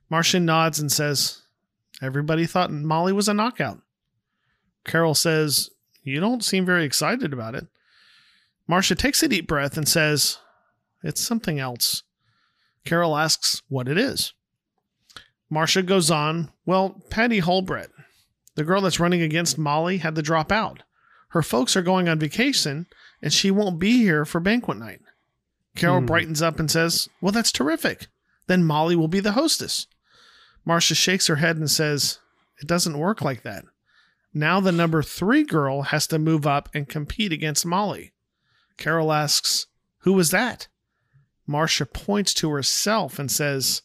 Marcia 0.09 0.39
nods 0.39 0.79
and 0.79 0.91
says, 0.91 1.41
Everybody 2.01 2.45
thought 2.45 2.71
Molly 2.71 3.13
was 3.13 3.27
a 3.27 3.33
knockout. 3.33 3.81
Carol 4.85 5.15
says, 5.15 5.69
You 6.03 6.19
don't 6.19 6.43
seem 6.43 6.65
very 6.65 6.83
excited 6.83 7.31
about 7.33 7.55
it. 7.55 7.67
Marcia 8.67 8.95
takes 8.95 9.23
a 9.23 9.27
deep 9.27 9.47
breath 9.47 9.77
and 9.77 9.87
says, 9.87 10.39
It's 11.03 11.21
something 11.21 11.59
else. 11.59 12.03
Carol 12.85 13.17
asks 13.17 13.61
what 13.69 13.87
it 13.87 13.97
is. 13.97 14.33
Marcia 15.49 15.81
goes 15.83 16.11
on, 16.11 16.51
Well, 16.65 17.01
Patty 17.09 17.41
Holbrett, 17.41 17.89
the 18.55 18.63
girl 18.63 18.81
that's 18.81 18.99
running 18.99 19.21
against 19.21 19.57
Molly, 19.57 19.97
had 19.97 20.15
to 20.15 20.21
drop 20.21 20.51
out. 20.51 20.83
Her 21.29 21.41
folks 21.41 21.75
are 21.75 21.81
going 21.81 22.07
on 22.09 22.19
vacation, 22.19 22.87
and 23.21 23.31
she 23.33 23.51
won't 23.51 23.79
be 23.79 23.97
here 23.97 24.25
for 24.25 24.39
banquet 24.39 24.77
night. 24.77 25.01
Carol 25.75 25.99
Hmm. 26.01 26.05
brightens 26.07 26.41
up 26.41 26.59
and 26.59 26.69
says, 26.69 27.07
Well, 27.21 27.31
that's 27.31 27.51
terrific. 27.51 28.07
Then 28.47 28.63
Molly 28.63 28.95
will 28.95 29.07
be 29.07 29.19
the 29.19 29.33
hostess. 29.33 29.87
Marcia 30.65 30.95
shakes 30.95 31.27
her 31.27 31.37
head 31.37 31.57
and 31.57 31.69
says, 31.69 32.19
It 32.61 32.67
doesn't 32.67 32.97
work 32.97 33.21
like 33.21 33.43
that. 33.43 33.65
Now 34.33 34.59
the 34.59 34.71
number 34.71 35.01
three 35.01 35.43
girl 35.43 35.83
has 35.83 36.05
to 36.07 36.19
move 36.19 36.45
up 36.45 36.69
and 36.73 36.87
compete 36.89 37.31
against 37.31 37.65
Molly. 37.65 38.11
Carol 38.77 39.11
asks, 39.13 39.67
Who 39.99 40.13
was 40.13 40.31
that? 40.31 40.67
Marcia 41.47 41.85
points 41.85 42.33
to 42.35 42.49
herself 42.51 43.17
and 43.19 43.31
says, 43.31 43.81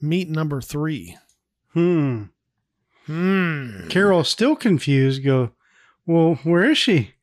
Meet 0.00 0.28
number 0.30 0.60
three. 0.60 1.16
Hmm. 1.72 2.24
Hmm. 3.06 3.88
Carol, 3.88 4.24
still 4.24 4.54
confused, 4.54 5.24
go, 5.24 5.52
Well, 6.06 6.38
where 6.44 6.70
is 6.70 6.78
she? 6.78 7.14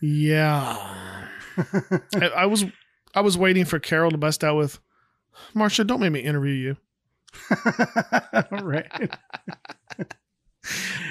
Yeah. 0.00 1.26
I, 2.14 2.26
I 2.36 2.46
was 2.46 2.64
I 3.14 3.20
was 3.20 3.36
waiting 3.36 3.64
for 3.64 3.78
Carol 3.78 4.10
to 4.10 4.18
bust 4.18 4.44
out 4.44 4.56
with 4.56 4.78
Marcia, 5.54 5.84
don't 5.84 6.00
make 6.00 6.12
me 6.12 6.20
interview 6.20 6.52
you. 6.52 6.76
right. 8.62 9.10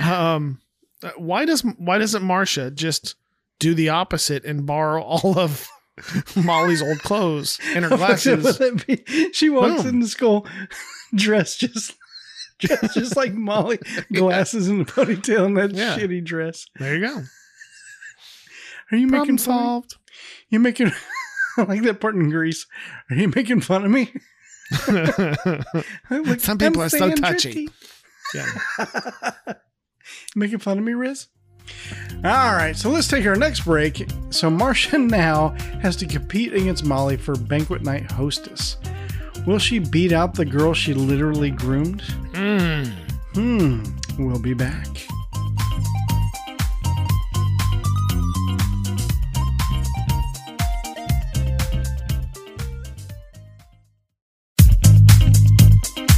Um 0.02 0.62
why 1.16 1.46
does 1.46 1.62
why 1.62 1.98
doesn't 1.98 2.24
Marcia 2.24 2.70
just 2.70 3.16
do 3.60 3.74
the 3.74 3.90
opposite 3.90 4.46
and 4.46 4.66
borrow 4.66 5.02
all 5.02 5.38
of 5.40 5.68
Molly's 6.36 6.82
old 6.82 7.00
clothes 7.00 7.60
and 7.76 7.86
her 7.86 7.90
glasses? 7.98 8.44
Would 8.44 8.56
that 8.56 8.86
be- 8.88 9.34
she 9.34 9.50
walks 9.50 9.84
Boom. 9.84 9.96
into 9.96 10.08
school 10.08 10.46
dressed 11.16 11.60
just 11.62 11.96
dressed 12.60 12.94
just 12.96 13.16
like 13.16 13.34
Molly, 13.34 13.80
glasses 14.14 14.68
and 14.68 14.82
a 14.82 14.86
ponytail 14.86 15.46
and 15.46 15.58
that 15.58 15.72
Yeah. 15.74 15.98
shitty 15.98 16.24
dress. 16.24 16.66
There 16.80 16.96
you 16.96 17.02
go. 17.08 17.24
Are 18.92 18.98
you 18.98 19.08
Problem 19.08 19.22
making 19.22 19.38
fun? 19.38 19.58
solved. 19.58 19.96
You 20.50 20.60
making 20.60 20.92
I 21.58 21.64
like 21.64 21.82
that 21.84 22.00
part 22.00 22.16
in 22.16 22.30
Grease. 22.30 22.66
Are 23.10 23.16
you 23.16 23.28
making 23.36 23.62
fun 23.62 23.84
of 23.86 23.92
me? 23.92 24.14
Some 26.40 26.58
people 26.58 26.82
I'm 26.82 26.86
are 26.86 26.90
so 26.90 27.12
touchy. 27.16 27.70
yeah. 28.36 28.46
Making 30.36 30.60
fun 30.60 30.78
of 30.78 30.84
me, 30.84 30.94
Riz? 30.94 31.28
All 32.24 32.54
right, 32.56 32.76
so 32.76 32.90
let's 32.90 33.08
take 33.08 33.26
our 33.26 33.36
next 33.36 33.66
break. 33.66 34.08
So 34.30 34.50
Marcia 34.50 34.98
now 34.98 35.50
has 35.82 35.96
to 35.98 36.06
compete 36.06 36.54
against 36.54 36.86
Molly 36.86 37.18
for 37.18 37.36
banquet 37.36 37.84
night 37.84 38.12
hostess. 38.12 38.78
Will 39.46 39.60
she 39.60 39.80
beat 39.80 40.12
out 40.12 40.34
the 40.34 40.46
girl 40.46 40.74
she 40.74 40.94
literally 40.94 41.52
groomed? 41.52 42.02
Mm. 42.34 42.88
Hmm, 43.34 43.84
we'll 44.18 44.40
be 44.40 44.54
back. 44.54 44.88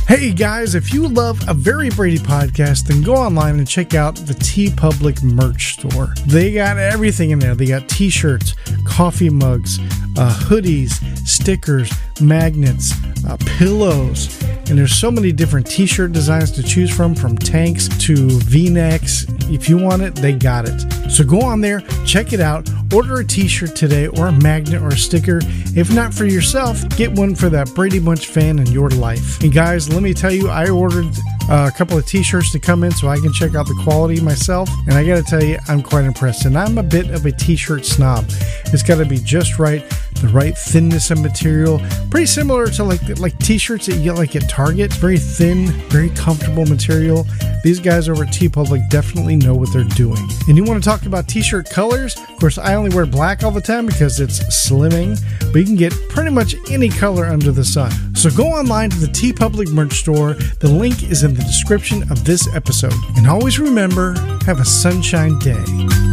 Hey 0.09 0.33
guys, 0.33 0.73
if 0.73 0.91
you 0.91 1.07
love 1.07 1.39
a 1.47 1.53
Very 1.53 1.91
Brady 1.91 2.17
podcast, 2.17 2.87
then 2.87 3.03
go 3.03 3.13
online 3.13 3.59
and 3.59 3.67
check 3.67 3.93
out 3.93 4.15
the 4.15 4.33
TeePublic 4.33 5.21
merch 5.21 5.73
store. 5.73 6.15
They 6.25 6.51
got 6.51 6.79
everything 6.79 7.29
in 7.29 7.37
there. 7.37 7.53
They 7.53 7.67
got 7.67 7.87
t 7.87 8.09
shirts, 8.09 8.55
coffee 8.85 9.29
mugs, 9.29 9.77
uh, 10.17 10.35
hoodies, 10.45 10.93
stickers, 11.27 11.93
magnets, 12.19 12.91
uh, 13.23 13.37
pillows, 13.57 14.41
and 14.69 14.77
there's 14.77 14.93
so 14.93 15.09
many 15.09 15.31
different 15.31 15.67
t 15.67 15.85
shirt 15.85 16.11
designs 16.11 16.51
to 16.51 16.63
choose 16.63 16.95
from, 16.95 17.15
from 17.15 17.37
tanks 17.37 17.87
to 17.99 18.15
v 18.15 18.69
necks. 18.69 19.25
If 19.49 19.69
you 19.69 19.77
want 19.77 20.01
it, 20.01 20.15
they 20.15 20.33
got 20.33 20.67
it. 20.67 21.11
So 21.11 21.23
go 21.23 21.41
on 21.41 21.61
there, 21.61 21.81
check 22.05 22.33
it 22.33 22.39
out, 22.39 22.69
order 22.93 23.19
a 23.19 23.25
t 23.25 23.47
shirt 23.47 23.75
today 23.75 24.07
or 24.07 24.27
a 24.27 24.31
magnet 24.31 24.81
or 24.81 24.89
a 24.89 24.97
sticker. 24.97 25.39
If 25.75 25.91
not 25.91 26.13
for 26.13 26.25
yourself, 26.25 26.87
get 26.89 27.11
one 27.11 27.35
for 27.35 27.49
that 27.49 27.73
Brady 27.73 27.99
Bunch 27.99 28.27
fan 28.27 28.59
in 28.59 28.67
your 28.67 28.89
life. 28.89 29.41
And 29.41 29.51
guys, 29.51 29.89
let 29.99 30.03
me 30.03 30.13
tell 30.13 30.31
you, 30.31 30.47
I 30.47 30.69
ordered 30.69 31.13
uh, 31.49 31.69
a 31.69 31.77
couple 31.77 31.97
of 31.97 32.05
t 32.05 32.23
shirts 32.23 32.53
to 32.53 32.59
come 32.59 32.85
in 32.85 32.91
so 32.91 33.09
I 33.09 33.17
can 33.17 33.33
check 33.33 33.53
out 33.53 33.67
the 33.67 33.77
quality 33.83 34.21
myself. 34.21 34.69
And 34.87 34.93
I 34.93 35.05
got 35.05 35.17
to 35.17 35.23
tell 35.23 35.43
you, 35.43 35.57
I'm 35.67 35.83
quite 35.83 36.05
impressed. 36.05 36.45
And 36.45 36.57
I'm 36.57 36.77
a 36.77 36.83
bit 36.83 37.09
of 37.09 37.25
a 37.25 37.33
t 37.33 37.57
shirt 37.57 37.83
snob. 37.83 38.23
It's 38.67 38.81
got 38.81 38.99
to 38.99 39.05
be 39.05 39.17
just 39.17 39.59
right, 39.59 39.83
the 40.21 40.29
right 40.29 40.57
thinness 40.57 41.11
of 41.11 41.19
material, 41.19 41.81
pretty 42.09 42.27
similar 42.27 42.67
to 42.67 42.83
like 42.85 43.01
like 43.19 43.37
t-shirts 43.39 43.87
that 43.87 43.95
you 43.95 44.03
get 44.05 44.15
like 44.15 44.37
at 44.37 44.47
Target. 44.49 44.93
Very 44.93 45.17
thin, 45.17 45.67
very 45.89 46.11
comfortable 46.11 46.65
material. 46.65 47.27
These 47.65 47.81
guys 47.81 48.07
over 48.07 48.23
at 48.23 48.29
TeePublic 48.29 48.89
definitely 48.89 49.35
know 49.35 49.53
what 49.53 49.73
they're 49.73 49.83
doing. 49.83 50.29
And 50.47 50.55
you 50.55 50.63
want 50.63 50.81
to 50.81 50.89
talk 50.89 51.05
about 51.07 51.27
t-shirt 51.27 51.69
colors? 51.69 52.17
Of 52.17 52.39
course, 52.39 52.57
I 52.57 52.75
only 52.75 52.95
wear 52.95 53.05
black 53.05 53.43
all 53.43 53.51
the 53.51 53.59
time 53.59 53.85
because 53.85 54.21
it's 54.21 54.39
slimming, 54.45 55.21
but 55.51 55.59
you 55.59 55.65
can 55.65 55.75
get 55.75 55.91
pretty 56.07 56.31
much 56.31 56.55
any 56.71 56.87
color 56.87 57.25
under 57.25 57.51
the 57.51 57.65
sun. 57.65 57.91
So 58.19 58.29
go 58.29 58.47
online 58.47 58.89
to 58.89 58.99
the 58.99 59.07
TeePublic 59.07 59.71
merch 59.71 59.93
store. 59.93 60.33
The 60.59 60.67
link 60.67 61.09
is 61.09 61.23
in 61.23 61.33
the 61.33 61.41
description 61.41 62.03
of 62.11 62.25
this 62.25 62.53
episode. 62.53 62.91
And 63.15 63.25
always 63.25 63.59
remember, 63.59 64.13
have 64.45 64.59
a 64.59 64.65
sunshine 64.65 65.39
day. 65.39 66.08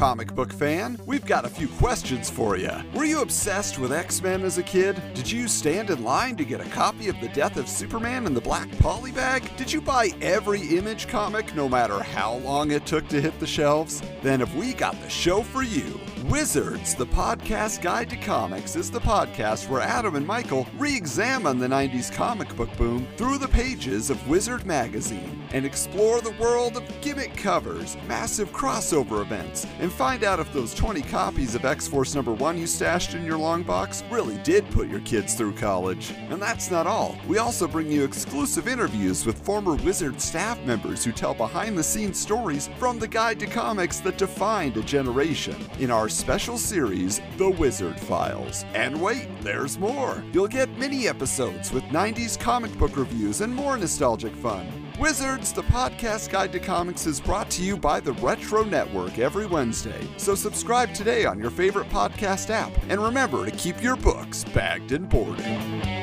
Comic 0.00 0.34
book 0.34 0.50
fan. 0.50 0.98
We've 1.04 1.26
got 1.26 1.44
a 1.44 1.50
few 1.50 1.68
questions 1.68 2.30
for 2.30 2.56
you. 2.56 2.70
Were 2.94 3.04
you 3.04 3.20
obsessed 3.20 3.78
with 3.78 3.92
X 3.92 4.22
Men 4.22 4.44
as 4.44 4.56
a 4.56 4.62
kid? 4.62 5.02
Did 5.12 5.30
you 5.30 5.46
stand 5.46 5.90
in 5.90 6.02
line 6.02 6.36
to 6.36 6.44
get 6.46 6.62
a 6.62 6.70
copy 6.70 7.08
of 7.08 7.20
The 7.20 7.28
Death 7.28 7.58
of 7.58 7.68
Superman 7.68 8.24
in 8.24 8.32
the 8.32 8.40
black 8.40 8.70
polybag? 8.78 9.54
Did 9.58 9.70
you 9.70 9.82
buy 9.82 10.08
every 10.22 10.62
image 10.68 11.06
comic 11.06 11.54
no 11.54 11.68
matter 11.68 12.02
how 12.02 12.36
long 12.36 12.70
it 12.70 12.86
took 12.86 13.08
to 13.08 13.20
hit 13.20 13.38
the 13.40 13.46
shelves? 13.46 14.02
Then 14.22 14.40
have 14.40 14.56
we 14.56 14.72
got 14.72 14.98
the 15.02 15.10
show 15.10 15.42
for 15.42 15.62
you. 15.62 16.00
Wizards, 16.24 16.94
the 16.94 17.06
podcast 17.06 17.80
guide 17.80 18.10
to 18.10 18.16
comics, 18.16 18.76
is 18.76 18.90
the 18.90 19.00
podcast 19.00 19.68
where 19.68 19.80
Adam 19.80 20.16
and 20.16 20.26
Michael 20.26 20.66
re 20.78 20.94
examine 20.94 21.58
the 21.58 21.66
90s 21.66 22.12
comic 22.12 22.54
book 22.56 22.74
boom 22.76 23.06
through 23.16 23.38
the 23.38 23.48
pages 23.48 24.10
of 24.10 24.28
Wizard 24.28 24.64
Magazine 24.66 25.42
and 25.52 25.64
explore 25.64 26.20
the 26.20 26.32
world 26.32 26.76
of 26.76 27.00
gimmick 27.00 27.36
covers, 27.36 27.96
massive 28.06 28.52
crossover 28.52 29.22
events, 29.22 29.66
and 29.78 29.89
find 29.90 30.24
out 30.24 30.40
if 30.40 30.52
those 30.52 30.74
20 30.74 31.02
copies 31.02 31.54
of 31.54 31.64
X 31.64 31.86
Force 31.86 32.14
number 32.14 32.32
1 32.32 32.58
you 32.58 32.66
stashed 32.66 33.14
in 33.14 33.24
your 33.24 33.38
long 33.38 33.62
box 33.62 34.02
really 34.10 34.38
did 34.38 34.68
put 34.70 34.88
your 34.88 35.00
kids 35.00 35.34
through 35.34 35.54
college. 35.54 36.12
And 36.30 36.40
that's 36.40 36.70
not 36.70 36.86
all. 36.86 37.18
We 37.28 37.38
also 37.38 37.68
bring 37.68 37.90
you 37.90 38.04
exclusive 38.04 38.68
interviews 38.68 39.26
with 39.26 39.44
former 39.44 39.74
Wizard 39.74 40.20
staff 40.20 40.60
members 40.64 41.04
who 41.04 41.12
tell 41.12 41.34
behind 41.34 41.76
the 41.76 41.82
scenes 41.82 42.18
stories 42.18 42.68
from 42.78 42.98
the 42.98 43.08
guide 43.08 43.40
to 43.40 43.46
comics 43.46 44.00
that 44.00 44.18
defined 44.18 44.76
a 44.76 44.82
generation 44.82 45.56
in 45.78 45.90
our 45.90 46.08
special 46.08 46.56
series, 46.56 47.20
The 47.36 47.50
Wizard 47.50 47.98
Files. 47.98 48.64
And 48.74 49.00
wait, 49.00 49.28
there's 49.42 49.78
more. 49.78 50.24
You'll 50.32 50.48
get 50.48 50.70
mini 50.78 51.08
episodes 51.08 51.72
with 51.72 51.84
90s 51.84 52.38
comic 52.38 52.76
book 52.78 52.96
reviews 52.96 53.40
and 53.40 53.54
more 53.54 53.76
nostalgic 53.76 54.34
fun. 54.34 54.66
Wizards, 55.00 55.54
the 55.54 55.62
podcast 55.62 56.28
guide 56.28 56.52
to 56.52 56.60
comics, 56.60 57.06
is 57.06 57.22
brought 57.22 57.48
to 57.52 57.62
you 57.62 57.74
by 57.74 58.00
the 58.00 58.12
Retro 58.12 58.64
Network 58.64 59.18
every 59.18 59.46
Wednesday. 59.46 60.06
So 60.18 60.34
subscribe 60.34 60.92
today 60.92 61.24
on 61.24 61.40
your 61.40 61.50
favorite 61.50 61.88
podcast 61.88 62.50
app. 62.50 62.70
And 62.90 63.02
remember 63.02 63.46
to 63.46 63.50
keep 63.50 63.82
your 63.82 63.96
books 63.96 64.44
bagged 64.44 64.92
and 64.92 65.08
boarded. 65.08 65.99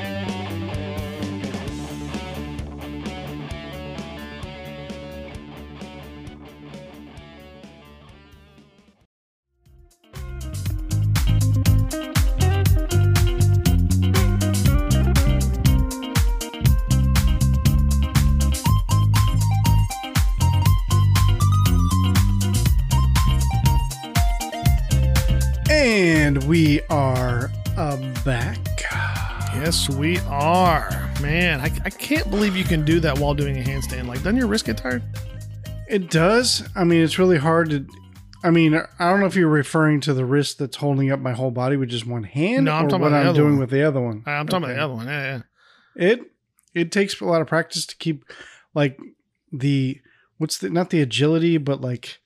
We 26.58 26.80
are 26.90 27.52
uh, 27.76 27.96
back. 28.24 28.58
Yes, 29.54 29.88
we 29.88 30.18
are. 30.26 30.90
Man, 31.22 31.60
I, 31.60 31.66
I 31.84 31.90
can't 31.90 32.28
believe 32.30 32.56
you 32.56 32.64
can 32.64 32.84
do 32.84 32.98
that 32.98 33.16
while 33.16 33.32
doing 33.32 33.56
a 33.58 33.62
handstand. 33.62 34.08
Like, 34.08 34.18
doesn't 34.24 34.36
your 34.38 34.48
wrist 34.48 34.64
get 34.64 34.76
tired? 34.76 35.04
It 35.88 36.10
does. 36.10 36.68
I 36.74 36.82
mean, 36.82 37.04
it's 37.04 37.16
really 37.16 37.38
hard 37.38 37.70
to. 37.70 37.86
I 38.42 38.50
mean, 38.50 38.74
I 38.74 39.08
don't 39.08 39.20
know 39.20 39.26
if 39.26 39.36
you're 39.36 39.46
referring 39.48 40.00
to 40.00 40.12
the 40.12 40.24
wrist 40.24 40.58
that's 40.58 40.76
holding 40.78 41.12
up 41.12 41.20
my 41.20 41.32
whole 41.32 41.52
body 41.52 41.76
with 41.76 41.90
just 41.90 42.06
one 42.08 42.24
hand, 42.24 42.64
No, 42.64 42.72
I'm 42.72 42.86
or 42.86 42.88
talking 42.88 43.02
what 43.02 43.08
about 43.08 43.14
the 43.18 43.22
I'm 43.22 43.28
other 43.28 43.38
doing 43.38 43.50
one. 43.52 43.60
with 43.60 43.70
the 43.70 43.82
other 43.84 44.00
one. 44.00 44.24
I'm 44.26 44.48
talking 44.48 44.64
about 44.64 44.70
Okay. 44.70 44.78
the 44.78 44.84
other 44.84 44.94
one. 44.94 45.06
Yeah, 45.06 45.40
yeah. 45.94 46.08
It 46.10 46.20
it 46.74 46.90
takes 46.90 47.20
a 47.20 47.24
lot 47.24 47.40
of 47.40 47.46
practice 47.46 47.86
to 47.86 47.96
keep 47.96 48.24
like 48.74 48.98
the 49.52 50.00
what's 50.38 50.58
the 50.58 50.70
not 50.70 50.90
the 50.90 51.02
agility, 51.02 51.56
but 51.58 51.80
like 51.80 52.18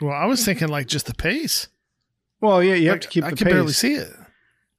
Well, 0.00 0.12
I 0.12 0.24
was 0.26 0.44
thinking 0.44 0.66
like 0.68 0.88
just 0.88 1.06
the 1.06 1.14
pace. 1.14 1.68
Well, 2.40 2.62
yeah, 2.62 2.74
you 2.74 2.88
have 2.88 2.94
Like, 2.96 3.00
to 3.02 3.08
keep 3.08 3.24
I 3.24 3.30
the 3.30 3.36
can 3.36 3.44
pace. 3.46 3.52
barely 3.54 3.72
see 3.72 3.94
it. 3.94 4.08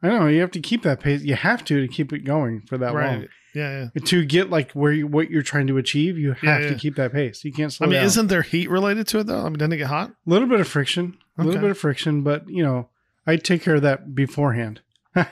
I 0.03 0.09
know 0.09 0.27
you 0.27 0.41
have 0.41 0.51
to 0.51 0.59
keep 0.59 0.83
that 0.83 0.99
pace. 0.99 1.23
You 1.23 1.35
have 1.35 1.63
to 1.65 1.81
to 1.81 1.87
keep 1.87 2.13
it 2.13 2.19
going 2.19 2.61
for 2.67 2.77
that 2.77 2.93
right. 2.93 3.11
long. 3.19 3.27
Yeah, 3.55 3.89
yeah. 3.95 4.01
To 4.05 4.23
get 4.25 4.51
like 4.51 4.71
where 4.73 4.91
you, 4.91 5.07
what 5.07 5.31
you're 5.31 5.41
trying 5.41 5.65
to 5.67 5.77
achieve, 5.77 6.17
you 6.19 6.35
Yeah, 6.43 6.59
have 6.59 6.69
to 6.69 6.75
keep 6.75 6.95
that 6.97 7.11
pace. 7.11 7.43
You 7.43 7.51
can't 7.51 7.73
slow 7.73 7.87
I 7.87 7.89
mean, 7.89 7.95
down. 7.97 8.05
isn't 8.05 8.27
there 8.27 8.43
heat 8.43 8.69
related 8.69 9.07
to 9.07 9.19
it 9.19 9.23
though? 9.27 9.41
I 9.41 9.45
mean, 9.45 9.53
doesn't 9.57 9.73
it 9.73 9.77
get 9.77 9.87
hot? 9.87 10.11
a 10.11 10.29
little 10.29 10.47
bit 10.47 10.59
of 10.59 10.67
friction, 10.67 11.17
a 11.39 11.43
little 11.43 11.59
bit 11.61 11.71
of 11.71 11.77
friction, 11.77 12.21
but 12.21 12.47
you 12.47 12.61
know, 12.61 12.89
I 13.25 13.37
take 13.37 13.63
care 13.63 13.75
of 13.75 13.81
that 13.81 14.13
beforehand. 14.13 14.81
See 15.15 15.23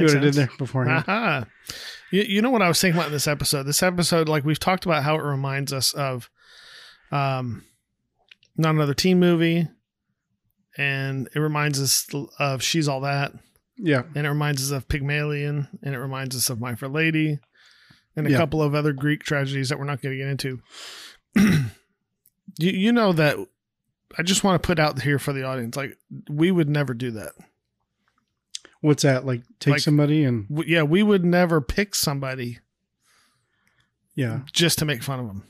Makes 0.00 0.14
what 0.14 0.16
I 0.16 0.24
did 0.24 0.34
there 0.34 0.50
beforehand. 0.56 1.04
Aha. 1.08 1.46
You, 2.12 2.22
you 2.22 2.42
know 2.42 2.50
what 2.50 2.62
I 2.62 2.68
was 2.68 2.80
thinking 2.80 2.98
about 2.98 3.08
in 3.08 3.12
this 3.12 3.26
episode? 3.26 3.64
This 3.64 3.82
episode, 3.82 4.28
like 4.28 4.44
we've 4.44 4.60
talked 4.60 4.84
about 4.84 5.02
how 5.02 5.16
it 5.16 5.22
reminds 5.24 5.72
us 5.72 5.92
of 5.94 6.30
um 7.10 7.64
not 8.56 8.74
another 8.76 8.94
teen 8.94 9.18
movie. 9.18 9.66
And 10.78 11.28
it 11.34 11.38
reminds 11.40 11.80
us 11.80 12.06
of 12.38 12.62
She's 12.62 12.88
All 12.88 13.00
That. 13.02 13.32
Yeah, 13.76 14.02
And 14.14 14.26
it 14.26 14.30
reminds 14.30 14.62
us 14.62 14.70
of 14.70 14.88
Pygmalion. 14.88 15.68
And 15.82 15.94
it 15.94 15.98
reminds 15.98 16.36
us 16.36 16.48
of 16.50 16.60
My 16.60 16.74
Fair 16.74 16.88
Lady. 16.88 17.38
And 18.16 18.26
a 18.26 18.30
Yeah. 18.30 18.36
couple 18.38 18.62
of 18.62 18.74
other 18.74 18.92
Greek 18.92 19.22
tragedies 19.24 19.68
that 19.70 19.78
we're 19.78 19.84
not 19.86 20.00
going 20.02 20.16
to 20.16 20.22
get 20.22 20.28
into. 20.28 20.60
you, 22.58 22.70
you 22.70 22.92
know 22.92 23.12
that 23.12 23.36
I 24.18 24.22
just 24.22 24.44
want 24.44 24.62
to 24.62 24.66
put 24.66 24.78
out 24.78 25.00
here 25.02 25.18
for 25.18 25.32
the 25.32 25.42
audience 25.44 25.76
like, 25.76 25.96
we 26.28 26.50
would 26.50 26.68
never 26.68 26.92
do 26.94 27.10
that. 27.12 27.32
what's 28.82 29.02
that 29.04 29.24
like? 29.24 29.42
Take 29.60 29.72
Like- 29.72 29.80
somebody 29.80 30.24
and 30.24 30.48
W- 30.48 30.74
Yeah, 30.74 30.82
we 30.82 31.02
would 31.02 31.24
never 31.24 31.60
pick 31.60 31.94
somebody 31.94 32.58
yeah. 34.14 34.40
just 34.52 34.78
to 34.80 34.84
make 34.84 35.02
fun 35.02 35.20
of 35.20 35.26
them. 35.26 35.44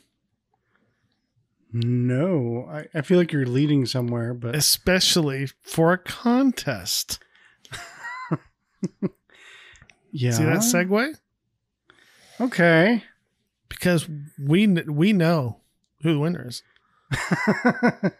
No, 1.72 2.68
I, 2.70 2.86
I 2.98 3.02
feel 3.02 3.18
like 3.18 3.32
you're 3.32 3.46
leading 3.46 3.86
somewhere, 3.86 4.34
but 4.34 4.54
especially 4.54 5.46
for 5.62 5.92
a 5.92 5.98
contest. 5.98 7.18
yeah. 10.10 10.30
See 10.32 10.44
that 10.44 10.58
segue? 10.58 11.14
Okay. 12.40 13.04
Because 13.68 14.08
we 14.38 14.66
we 14.66 15.12
know 15.12 15.60
who 16.02 16.12
the 16.12 16.18
winner 16.18 16.46
is. 16.48 16.62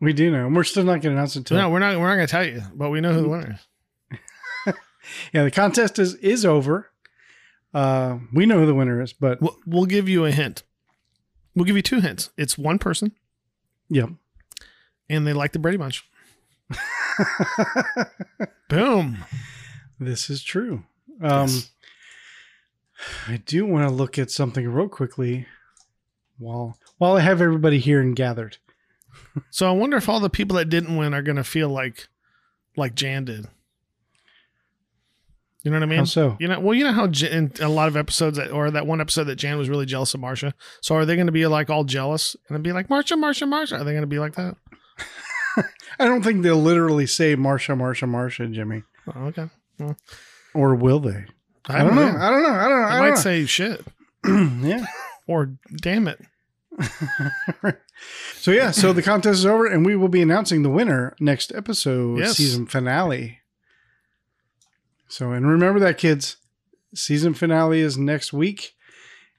we 0.00 0.12
do 0.12 0.30
know. 0.30 0.46
And 0.46 0.54
we're 0.54 0.64
still 0.64 0.84
not 0.84 1.00
going 1.00 1.02
to 1.02 1.10
announce 1.10 1.34
it 1.34 1.40
until. 1.40 1.56
No, 1.56 1.70
we're 1.70 1.78
not. 1.80 1.98
We're 1.98 2.08
not 2.08 2.14
going 2.16 2.26
to 2.26 2.30
tell 2.30 2.46
you, 2.46 2.62
but 2.74 2.90
we 2.90 3.00
know 3.00 3.12
who 3.12 3.22
the 3.22 3.28
winner 3.28 3.52
is. 3.54 3.60
Yeah, 5.32 5.44
the 5.44 5.50
contest 5.50 5.98
is 5.98 6.16
is 6.16 6.44
over. 6.44 6.90
Uh, 7.72 8.18
we 8.30 8.44
know 8.44 8.58
who 8.58 8.66
the 8.66 8.74
winner 8.74 9.00
is, 9.00 9.14
but 9.14 9.40
We'll, 9.40 9.56
we'll 9.66 9.86
give 9.86 10.06
you 10.06 10.26
a 10.26 10.30
hint. 10.30 10.64
We'll 11.58 11.64
give 11.64 11.74
you 11.76 11.82
two 11.82 12.00
hints. 12.00 12.30
It's 12.36 12.56
one 12.56 12.78
person, 12.78 13.10
Yep. 13.90 14.10
and 15.10 15.26
they 15.26 15.32
like 15.32 15.50
the 15.52 15.58
Brady 15.58 15.76
Bunch. 15.76 16.04
Boom. 18.68 19.24
this 19.98 20.30
is 20.30 20.42
true. 20.42 20.84
Um, 21.22 21.48
Yes. 21.48 21.70
I 23.28 23.36
do 23.38 23.64
want 23.64 23.88
to 23.88 23.94
look 23.94 24.18
at 24.18 24.30
something 24.30 24.66
real 24.68 24.88
quickly 24.88 25.46
while 26.38 26.76
while 26.98 27.16
I 27.16 27.20
have 27.20 27.40
everybody 27.40 27.78
here 27.78 28.00
and 28.00 28.14
gathered. 28.16 28.56
So 29.50 29.68
I 29.68 29.72
wonder 29.72 29.96
if 29.96 30.08
all 30.08 30.18
the 30.20 30.28
people 30.30 30.56
that 30.56 30.68
didn't 30.68 30.96
win 30.96 31.14
are 31.14 31.22
going 31.22 31.36
to 31.36 31.44
feel 31.44 31.68
like 31.68 32.08
like 32.76 32.94
Jan 32.96 33.24
did. 33.24 33.46
You 35.68 35.72
know 35.74 35.80
what 35.80 35.82
I 35.82 35.90
mean? 35.90 35.98
How 35.98 36.04
so? 36.06 36.36
You 36.40 36.48
know, 36.48 36.60
well, 36.60 36.74
you 36.74 36.84
know 36.84 36.92
how 36.92 37.06
Jan, 37.08 37.52
in 37.58 37.62
a 37.62 37.68
lot 37.68 37.88
of 37.88 37.96
episodes 37.96 38.38
that, 38.38 38.50
or 38.50 38.70
that 38.70 38.86
one 38.86 39.00
episode 39.02 39.24
that 39.24 39.36
Jan 39.36 39.58
was 39.58 39.68
really 39.68 39.84
jealous 39.84 40.14
of 40.14 40.20
Marcia. 40.20 40.54
So 40.80 40.94
are 40.94 41.04
they 41.04 41.14
going 41.14 41.26
to 41.26 41.32
be 41.32 41.46
like 41.46 41.68
all 41.68 41.84
jealous 41.84 42.34
and 42.48 42.54
then 42.56 42.62
be 42.62 42.72
like 42.72 42.88
Marcia, 42.88 43.16
Marcia, 43.16 43.44
Marcia? 43.46 43.76
Are 43.76 43.84
they 43.84 43.92
going 43.92 44.00
to 44.00 44.06
be 44.06 44.18
like 44.18 44.34
that? 44.36 44.56
I 45.98 46.04
don't 46.06 46.22
think 46.22 46.42
they'll 46.42 46.56
literally 46.56 47.06
say 47.06 47.34
Marcia, 47.34 47.76
Marcia, 47.76 48.06
Marcia, 48.06 48.46
Jimmy, 48.46 48.82
Oh, 49.14 49.26
okay. 49.26 49.48
or 50.54 50.74
will 50.74 51.00
they? 51.00 51.24
I 51.66 51.82
don't 51.84 51.94
know. 51.96 52.02
I 52.18 52.30
don't 52.30 52.42
know. 52.42 52.48
I 52.48 52.68
don't 52.68 52.80
know. 52.80 52.86
I 52.88 52.96
I 52.96 53.00
might 53.00 53.06
don't 53.08 53.16
say 53.18 53.44
shit 53.44 53.84
yeah. 54.26 54.86
or 55.26 55.52
damn 55.76 56.08
it. 56.08 56.20
So 58.36 58.52
yeah, 58.52 58.70
so 58.70 58.92
the 58.92 59.02
contest 59.02 59.40
is 59.40 59.46
over, 59.46 59.66
and 59.66 59.84
we 59.84 59.96
will 59.96 60.08
be 60.08 60.22
announcing 60.22 60.62
the 60.62 60.70
winner 60.70 61.16
next 61.18 61.52
episode, 61.52 62.20
Yes. 62.20 62.36
season 62.36 62.66
finale. 62.66 63.40
So, 65.08 65.32
and 65.32 65.46
remember 65.46 65.80
that, 65.80 65.98
kids, 65.98 66.36
season 66.94 67.34
finale 67.34 67.80
is 67.80 67.96
next 67.96 68.32
week, 68.32 68.74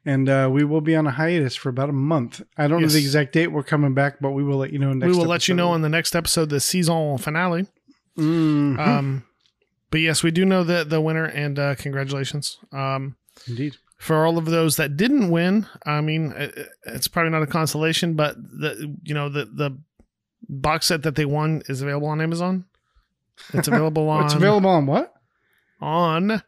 and 0.06 0.28
uh, 0.28 0.50
we 0.52 0.64
will 0.64 0.82
be 0.82 0.96
on 0.96 1.06
a 1.08 1.12
hiatus 1.12 1.56
for 1.56 1.70
about 1.70 1.90
a 1.90 1.94
month. 1.94 2.42
I 2.58 2.68
don't 2.68 2.82
know 2.82 2.88
the 2.88 2.98
exact 3.00 3.34
date 3.34 3.48
we're 3.52 3.64
coming 3.64 3.94
back, 3.94 4.18
but 4.20 4.32
we 4.32 4.44
will 4.44 4.58
let 4.58 4.72
you 4.74 4.80
know. 4.80 4.94
Next 4.94 5.12
we 5.12 5.18
will 5.18 5.28
let 5.28 5.48
you 5.48 5.54
know 5.54 5.74
in 5.76 5.82
the 5.82 5.90
next 5.90 6.16
episode, 6.16 6.50
the 6.50 6.60
season 6.60 7.18
finale. 7.20 7.68
Mhm. 8.18 8.80
Um, 8.80 9.24
but 9.92 10.02
yes, 10.02 10.24
we 10.24 10.32
do 10.32 10.44
know 10.46 10.64
the 10.64 10.84
the 10.84 11.02
winner, 11.02 11.26
and 11.26 11.58
uh, 11.60 11.76
congratulations. 11.76 12.58
Um, 12.72 13.16
Indeed. 13.48 13.76
for 13.98 14.26
all 14.26 14.38
of 14.38 14.46
those 14.46 14.76
that 14.78 14.98
didn't 14.98 15.30
win, 15.30 15.68
I 15.86 16.02
mean, 16.02 16.34
it- 16.36 16.68
it's 16.86 17.08
probably 17.08 17.32
not 17.32 17.44
a 17.44 17.48
consolation, 17.48 18.16
but 18.16 18.36
the 18.38 18.96
you 19.04 19.14
know 19.14 19.30
the 19.30 19.46
the 19.46 19.78
box 20.48 20.88
set 20.88 21.04
that 21.04 21.16
they 21.16 21.26
won 21.26 21.62
is 21.70 21.82
available 21.84 22.08
on 22.08 22.22
Amazon. 22.22 22.66
It's 23.54 23.68
available 23.68 24.10
on 24.10 24.26
It's 24.26 24.34
available 24.34 24.70
on 24.72 24.86
what? 24.88 25.14
On 25.82 26.42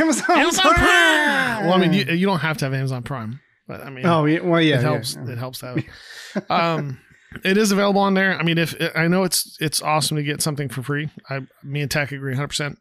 Amazon, 0.00 0.38
Amazon 0.38 0.74
Prime. 0.74 1.64
Well, 1.66 1.74
I 1.74 1.78
mean, 1.78 1.92
you, 1.92 2.04
you 2.14 2.26
don't 2.26 2.40
have 2.40 2.58
to 2.58 2.64
have 2.64 2.74
Amazon 2.74 3.02
Prime, 3.02 3.40
but 3.66 3.80
I 3.80 3.90
mean, 3.90 4.04
oh 4.06 4.24
yeah, 4.24 4.40
well 4.40 4.60
yeah, 4.60 4.74
it 4.78 4.82
yeah. 4.82 4.90
helps. 4.90 5.16
It 5.16 5.38
helps 5.38 5.62
out. 5.62 5.80
um, 6.50 6.98
it 7.44 7.56
is 7.56 7.70
available 7.72 8.00
on 8.00 8.14
there. 8.14 8.38
I 8.38 8.42
mean, 8.42 8.58
if 8.58 8.74
I 8.94 9.06
know 9.08 9.22
it's 9.24 9.56
it's 9.60 9.80
awesome 9.82 10.16
to 10.16 10.22
get 10.22 10.42
something 10.42 10.68
for 10.68 10.82
free. 10.82 11.10
I 11.30 11.40
me 11.62 11.80
and 11.80 11.90
Tach 11.90 12.10
agree 12.12 12.32
100. 12.32 12.48
percent 12.48 12.78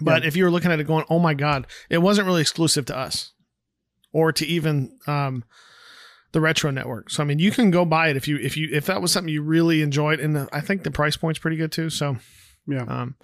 But 0.00 0.22
Yeah. 0.22 0.28
if 0.28 0.36
you 0.36 0.44
were 0.44 0.50
looking 0.50 0.70
at 0.70 0.78
it 0.80 0.84
going, 0.86 1.04
oh 1.08 1.18
my 1.18 1.34
god, 1.34 1.66
it 1.88 1.98
wasn't 1.98 2.26
really 2.26 2.42
exclusive 2.42 2.84
to 2.86 2.96
us 2.96 3.32
or 4.12 4.32
to 4.32 4.46
even 4.46 4.98
um, 5.06 5.44
the 6.32 6.40
Retro 6.40 6.70
Network. 6.70 7.10
So 7.10 7.22
I 7.22 7.26
mean, 7.26 7.38
you 7.38 7.50
can 7.50 7.70
go 7.70 7.84
buy 7.86 8.08
it 8.08 8.16
if 8.16 8.28
you 8.28 8.36
if 8.36 8.56
you 8.56 8.68
if 8.72 8.84
that 8.86 9.00
was 9.00 9.10
something 9.10 9.32
you 9.32 9.42
really 9.42 9.80
enjoyed, 9.82 10.20
and 10.20 10.36
the, 10.36 10.48
I 10.52 10.60
think 10.60 10.82
the 10.82 10.90
price 10.90 11.16
point's 11.16 11.38
pretty 11.38 11.56
good 11.56 11.72
too. 11.72 11.88
So 11.90 12.18
Yeah. 12.70 12.82
um, 12.84 13.16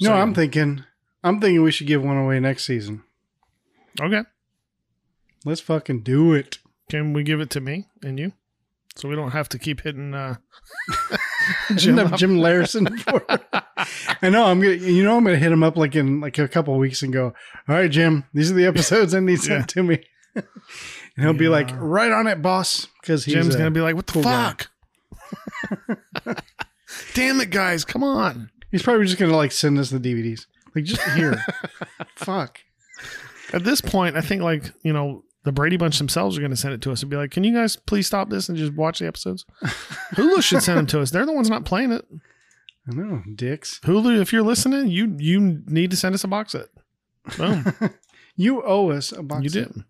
No, 0.00 0.08
so, 0.10 0.14
I'm 0.14 0.34
thinking. 0.34 0.84
I'm 1.22 1.40
thinking 1.40 1.62
we 1.62 1.70
should 1.72 1.86
give 1.86 2.02
one 2.02 2.16
away 2.18 2.38
next 2.40 2.64
season. 2.66 3.02
okay. 4.00 4.22
Let's 5.46 5.60
fucking 5.60 6.00
do 6.02 6.32
it. 6.32 6.58
Can 6.90 7.12
we 7.12 7.22
give 7.22 7.40
it 7.40 7.50
to 7.50 7.60
me 7.60 7.86
and 8.02 8.18
you, 8.18 8.32
so 8.96 9.08
we 9.08 9.14
don't 9.16 9.30
have 9.32 9.48
to 9.50 9.58
keep 9.58 9.80
hitting 9.82 10.14
uh, 10.14 10.36
Jim, 11.76 11.98
up? 11.98 12.14
Jim 12.16 12.38
Larson. 12.38 12.96
For 12.98 13.24
I 14.22 14.30
know. 14.30 14.44
I'm 14.46 14.60
gonna. 14.60 14.74
You 14.74 15.02
know, 15.04 15.16
I'm 15.16 15.24
gonna 15.24 15.36
hit 15.36 15.52
him 15.52 15.62
up 15.62 15.76
like 15.76 15.94
in 15.96 16.20
like 16.20 16.38
a 16.38 16.48
couple 16.48 16.72
of 16.74 16.80
weeks 16.80 17.02
and 17.02 17.12
go. 17.12 17.26
All 17.68 17.74
right, 17.74 17.90
Jim. 17.90 18.24
These 18.34 18.50
are 18.50 18.54
the 18.54 18.66
episodes 18.66 19.14
I 19.14 19.20
need 19.20 19.40
sent 19.40 19.60
Yeah. 19.62 19.66
to 19.66 19.82
me. 19.82 20.02
and 20.34 20.44
he'll 21.18 21.32
be 21.34 21.48
like, 21.48 21.70
right 21.74 22.10
on 22.12 22.26
it, 22.26 22.40
boss. 22.42 22.86
Because 23.00 23.24
Jim's 23.24 23.56
gonna 23.56 23.70
be 23.70 23.80
like, 23.80 23.96
"What 23.96 24.06
the 24.06 24.12
cool 24.14 24.22
fuck? 24.22 24.68
Damn 27.14 27.40
it, 27.40 27.50
guys! 27.50 27.84
Come 27.84 28.02
on!" 28.04 28.50
He's 28.74 28.82
probably 28.82 29.06
just 29.06 29.18
gonna 29.20 29.36
like 29.36 29.52
send 29.52 29.78
us 29.78 29.90
the 29.90 30.00
DVDs. 30.00 30.46
Like 30.74 30.82
just 30.82 31.00
here. 31.10 31.40
Fuck. 32.16 32.58
At 33.52 33.62
this 33.62 33.80
point, 33.80 34.16
I 34.16 34.20
think 34.20 34.42
like 34.42 34.72
you 34.82 34.92
know 34.92 35.22
the 35.44 35.52
Brady 35.52 35.76
Bunch 35.76 35.98
themselves 35.98 36.36
are 36.36 36.40
going 36.40 36.50
to 36.50 36.56
send 36.56 36.74
it 36.74 36.80
to 36.82 36.90
us 36.90 37.02
and 37.02 37.08
be 37.10 37.16
like, 37.16 37.30
"Can 37.30 37.44
you 37.44 37.54
guys 37.54 37.76
please 37.76 38.08
stop 38.08 38.30
this 38.30 38.48
and 38.48 38.58
just 38.58 38.72
watch 38.74 38.98
the 38.98 39.06
episodes?" 39.06 39.44
Hulu 40.14 40.42
should 40.42 40.62
send 40.64 40.78
them 40.78 40.86
to 40.86 41.00
us. 41.00 41.12
They're 41.12 41.24
the 41.24 41.32
ones 41.32 41.48
not 41.48 41.64
playing 41.64 41.92
it. 41.92 42.04
I 42.90 42.94
know, 42.96 43.22
dicks. 43.36 43.78
Hulu, 43.84 44.20
if 44.20 44.32
you're 44.32 44.42
listening, 44.42 44.88
you 44.88 45.14
you 45.20 45.62
need 45.66 45.92
to 45.92 45.96
send 45.96 46.16
us 46.16 46.24
a 46.24 46.28
box 46.28 46.50
set. 46.52 46.66
Boom, 47.38 47.72
You 48.36 48.60
owe 48.64 48.90
us 48.90 49.12
a 49.12 49.22
box. 49.22 49.44
you 49.44 49.48
set. 49.50 49.72
did. 49.72 49.84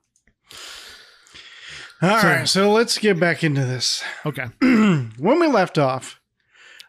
All 2.03 2.09
right, 2.11 2.47
So- 2.47 2.61
so 2.65 2.73
let's 2.73 2.99
get 2.99 3.19
back 3.19 3.43
into 3.43 3.63
this. 3.65 4.03
Okay, 4.27 4.47
when 4.61 5.41
we 5.41 5.47
left 5.47 5.79
off, 5.79 6.21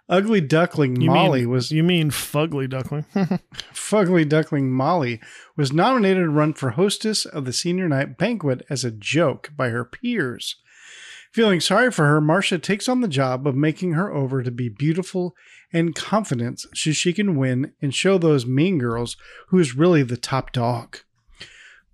Ugly 0.08 0.42
Duckling 0.42 1.02
you 1.02 1.10
Molly 1.10 1.42
mean, 1.42 1.50
was 1.50 1.72
you 1.72 1.82
mean 1.82 2.12
fugly 2.12 2.70
duckling? 2.70 3.06
Fugly 3.74 4.28
Duckling 4.28 4.72
Molly 4.72 5.20
was 5.58 5.74
nominated 5.74 6.24
to 6.24 6.30
run 6.30 6.54
for 6.54 6.72
hostess 6.72 7.26
of 7.26 7.46
the 7.46 7.54
senior 7.54 7.90
night 7.90 8.16
banquet 8.16 8.64
as 8.70 8.84
a 8.84 8.92
joke 8.92 9.52
by 9.58 9.70
her 9.70 9.84
peers. 9.84 10.58
Feeling 11.32 11.60
sorry 11.60 11.92
for 11.92 12.06
her, 12.06 12.22
Marcia 12.22 12.60
takes 12.60 12.88
on 12.88 13.02
the 13.02 13.08
job 13.08 13.48
of 13.48 13.56
making 13.56 13.94
her 13.94 14.14
over 14.14 14.44
to 14.44 14.52
be 14.52 14.70
beautiful 14.70 15.36
and 15.74 15.96
confident 15.96 16.62
so 16.74 16.92
she 16.92 17.12
can 17.12 17.36
win 17.36 17.74
and 17.82 17.94
show 17.94 18.18
those 18.18 18.46
mean 18.46 18.78
girls 18.78 19.18
who 19.50 19.58
is 19.58 19.76
really 19.76 20.04
the 20.04 20.18
top 20.18 20.52
dog. 20.52 21.00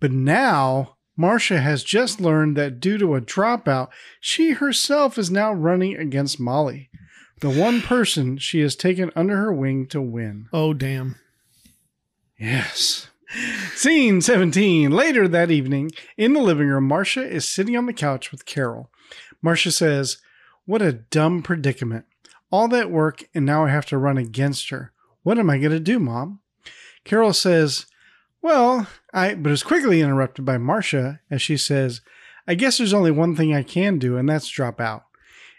But 0.02 0.12
now, 0.12 0.98
Marcia 1.16 1.62
has 1.62 1.84
just 1.84 2.20
learned 2.20 2.58
that 2.58 2.80
due 2.80 2.98
to 2.98 3.16
a 3.16 3.22
dropout, 3.22 3.88
she 4.20 4.52
herself 4.52 5.18
is 5.18 5.32
now 5.32 5.54
running 5.54 5.96
against 5.96 6.40
Molly, 6.40 6.90
the 7.42 7.50
one 7.50 7.82
person 7.82 8.38
she 8.38 8.62
has 8.62 8.76
taken 8.76 9.12
under 9.16 9.36
her 9.38 9.52
wing 9.52 9.88
to 9.88 10.02
win. 10.02 10.48
oh 10.54 10.74
damn! 10.74 11.16
Yes. 12.38 13.08
Scene 13.76 14.20
17. 14.20 14.92
Later 14.92 15.28
that 15.28 15.52
evening, 15.52 15.92
in 16.18 16.34
the 16.34 16.42
living 16.42 16.68
room, 16.68 16.88
Marcia 16.88 17.26
is 17.26 17.48
sitting 17.48 17.78
on 17.78 17.86
the 17.86 17.94
couch 17.94 18.32
with 18.32 18.46
Carol. 18.46 18.90
Marcia 19.42 19.72
says, 19.72 20.18
What 20.66 20.82
a 20.82 20.92
dumb 20.92 21.42
predicament. 21.42 22.06
All 22.52 22.68
that 22.70 22.92
work, 22.92 23.24
and 23.34 23.46
now 23.46 23.66
I 23.66 23.70
have 23.70 23.86
to 23.88 23.98
run 23.98 24.18
against 24.18 24.70
her. 24.70 24.92
What 25.24 25.40
am 25.40 25.50
I 25.50 25.60
going 25.60 25.72
to 25.72 25.80
do, 25.80 26.00
Mom? 26.00 26.42
Carol 27.06 27.32
says, 27.32 27.86
Well, 28.42 28.88
I, 29.14 29.36
but 29.36 29.52
is 29.52 29.64
quickly 29.64 30.02
interrupted 30.02 30.44
by 30.44 30.58
Marcia 30.58 31.22
as 31.30 31.42
she 31.42 31.58
says, 31.58 32.02
I 32.48 32.56
guess 32.56 32.78
there's 32.78 32.94
only 32.94 33.12
one 33.12 33.36
thing 33.36 33.56
I 33.56 33.64
can 33.64 33.98
do, 33.98 34.18
and 34.18 34.28
that's 34.28 34.50
drop 34.50 34.82
out. 34.82 35.06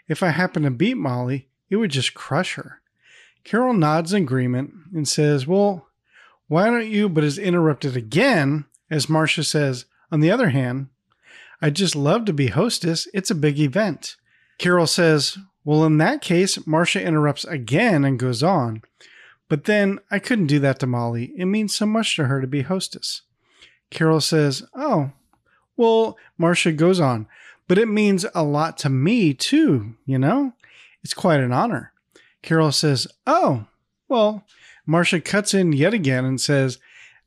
If 0.07 0.21
I 0.21 0.29
happen 0.29 0.63
to 0.63 0.69
beat 0.69 0.97
Molly, 0.97 1.47
it 1.73 1.77
would 1.77 1.91
just 1.91 2.13
crush 2.13 2.53
her. 2.53 2.81
Carol 3.43 3.73
nods 3.73 4.13
in 4.13 4.23
agreement 4.23 4.71
and 4.93 5.07
says, 5.07 5.47
Well, 5.47 5.87
why 6.47 6.65
don't 6.65 6.87
you? 6.87 7.09
But 7.09 7.23
is 7.23 7.39
interrupted 7.39 7.97
again 7.97 8.65
as 8.91 9.09
Marcia 9.09 9.43
says, 9.43 9.85
On 10.11 10.19
the 10.19 10.29
other 10.29 10.49
hand, 10.49 10.87
I'd 11.63 11.75
just 11.75 11.95
love 11.95 12.25
to 12.25 12.33
be 12.33 12.47
hostess. 12.47 13.07
It's 13.11 13.31
a 13.31 13.35
big 13.35 13.59
event. 13.59 14.17
Carol 14.59 14.85
says, 14.85 15.39
Well, 15.65 15.83
in 15.83 15.97
that 15.97 16.21
case, 16.21 16.65
Marcia 16.67 17.01
interrupts 17.01 17.43
again 17.45 18.05
and 18.05 18.19
goes 18.19 18.43
on. 18.43 18.83
But 19.49 19.65
then 19.65 19.99
I 20.11 20.19
couldn't 20.19 20.47
do 20.47 20.59
that 20.59 20.79
to 20.79 20.87
Molly. 20.87 21.33
It 21.35 21.45
means 21.45 21.75
so 21.75 21.87
much 21.87 22.15
to 22.17 22.25
her 22.25 22.39
to 22.39 22.47
be 22.47 22.61
hostess. 22.61 23.23
Carol 23.89 24.21
says, 24.21 24.63
Oh, 24.75 25.11
well, 25.75 26.17
Marcia 26.37 26.71
goes 26.71 26.99
on, 26.99 27.25
but 27.67 27.79
it 27.79 27.87
means 27.87 28.27
a 28.35 28.43
lot 28.43 28.77
to 28.79 28.89
me 28.89 29.33
too, 29.33 29.95
you 30.05 30.19
know? 30.19 30.53
It's 31.03 31.13
quite 31.13 31.39
an 31.39 31.51
honor. 31.51 31.91
Carol 32.41 32.71
says, 32.71 33.07
Oh, 33.25 33.65
well, 34.07 34.45
Marcia 34.85 35.19
cuts 35.21 35.53
in 35.53 35.73
yet 35.73 35.93
again 35.93 36.25
and 36.25 36.39
says, 36.39 36.79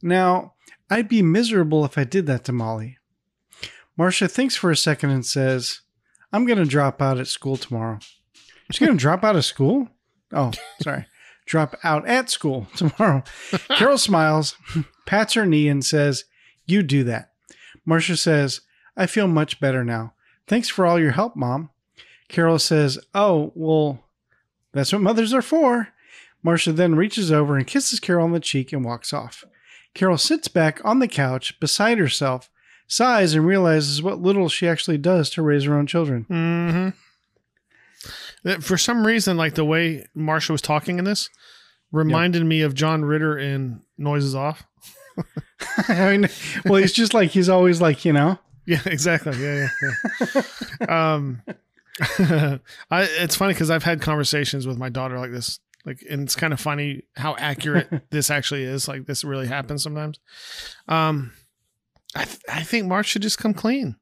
Now, 0.02 0.54
I'd 0.90 1.08
be 1.08 1.22
miserable 1.22 1.84
if 1.84 1.98
I 1.98 2.04
did 2.04 2.26
that 2.26 2.44
to 2.44 2.52
Molly. 2.52 2.98
Marcia 3.96 4.28
thinks 4.28 4.56
for 4.56 4.70
a 4.70 4.76
second 4.76 5.10
and 5.10 5.24
says, 5.24 5.80
I'm 6.32 6.44
going 6.44 6.58
to 6.58 6.64
drop 6.66 7.00
out 7.00 7.18
at 7.18 7.28
school 7.28 7.56
tomorrow. 7.56 7.98
She's 8.70 8.78
going 8.78 8.96
to 8.96 9.00
drop 9.00 9.24
out 9.24 9.36
of 9.36 9.44
school? 9.44 9.88
Oh, 10.32 10.52
sorry. 10.82 11.06
drop 11.46 11.76
out 11.82 12.06
at 12.06 12.30
school 12.30 12.66
tomorrow. 12.76 13.22
Carol 13.70 13.98
smiles, 13.98 14.56
pats 15.06 15.34
her 15.34 15.46
knee, 15.46 15.68
and 15.68 15.84
says, 15.84 16.24
You 16.66 16.82
do 16.82 17.04
that. 17.04 17.32
Marcia 17.84 18.16
says, 18.16 18.62
I 18.96 19.06
feel 19.06 19.28
much 19.28 19.60
better 19.60 19.84
now. 19.84 20.14
Thanks 20.46 20.68
for 20.68 20.86
all 20.86 20.98
your 20.98 21.12
help, 21.12 21.36
Mom. 21.36 21.70
Carol 22.28 22.58
says, 22.58 22.98
Oh, 23.14 23.52
well, 23.54 24.00
that's 24.72 24.92
what 24.92 25.02
mothers 25.02 25.32
are 25.32 25.42
for. 25.42 25.88
Marcia 26.42 26.72
then 26.72 26.94
reaches 26.94 27.32
over 27.32 27.56
and 27.56 27.66
kisses 27.66 28.00
Carol 28.00 28.24
on 28.24 28.32
the 28.32 28.40
cheek 28.40 28.72
and 28.72 28.84
walks 28.84 29.12
off. 29.12 29.44
Carol 29.94 30.18
sits 30.18 30.48
back 30.48 30.80
on 30.84 30.98
the 30.98 31.08
couch 31.08 31.58
beside 31.58 31.98
herself, 31.98 32.50
sighs, 32.86 33.34
and 33.34 33.46
realizes 33.46 34.02
what 34.02 34.20
little 34.20 34.48
she 34.48 34.68
actually 34.68 34.98
does 34.98 35.30
to 35.30 35.42
raise 35.42 35.64
her 35.64 35.74
own 35.76 35.86
children. 35.86 36.22
hmm 36.28 36.90
For 38.60 38.76
some 38.76 39.06
reason, 39.06 39.36
like 39.36 39.54
the 39.54 39.64
way 39.64 40.06
Marcia 40.14 40.52
was 40.52 40.62
talking 40.62 40.98
in 40.98 41.04
this, 41.04 41.30
reminded 41.90 42.44
me 42.44 42.60
of 42.60 42.74
John 42.74 43.04
Ritter 43.04 43.38
in 43.38 43.80
Noises 43.96 44.34
Off. 44.34 44.66
I 45.88 46.10
mean, 46.16 46.28
well, 46.66 46.74
he's 46.80 46.92
just 46.92 47.14
like, 47.14 47.30
he's 47.30 47.48
always 47.48 47.80
like, 47.80 48.04
you 48.04 48.12
know, 48.12 48.38
Yeah, 48.66 48.82
exactly. 48.84 49.36
Yeah, 49.38 49.68
yeah. 49.80 50.42
yeah. 50.80 51.14
um, 51.14 51.42
I 52.00 52.60
it's 52.90 53.36
funny 53.36 53.52
because 53.54 53.70
I've 53.70 53.84
had 53.84 54.00
conversations 54.00 54.66
with 54.66 54.78
my 54.78 54.88
daughter 54.88 55.18
like 55.18 55.32
this, 55.32 55.60
like, 55.84 56.04
and 56.08 56.22
it's 56.22 56.36
kind 56.36 56.52
of 56.52 56.60
funny 56.60 57.04
how 57.16 57.36
accurate 57.36 57.88
this 58.10 58.30
actually 58.30 58.64
is. 58.64 58.88
Like, 58.88 59.06
this 59.06 59.24
really 59.24 59.46
happens 59.46 59.82
sometimes. 59.82 60.20
Um, 60.88 61.32
I 62.14 62.24
th- 62.24 62.40
I 62.48 62.62
think 62.62 62.86
Mark 62.86 63.06
should 63.06 63.22
just 63.22 63.38
come 63.38 63.54
clean. 63.54 63.96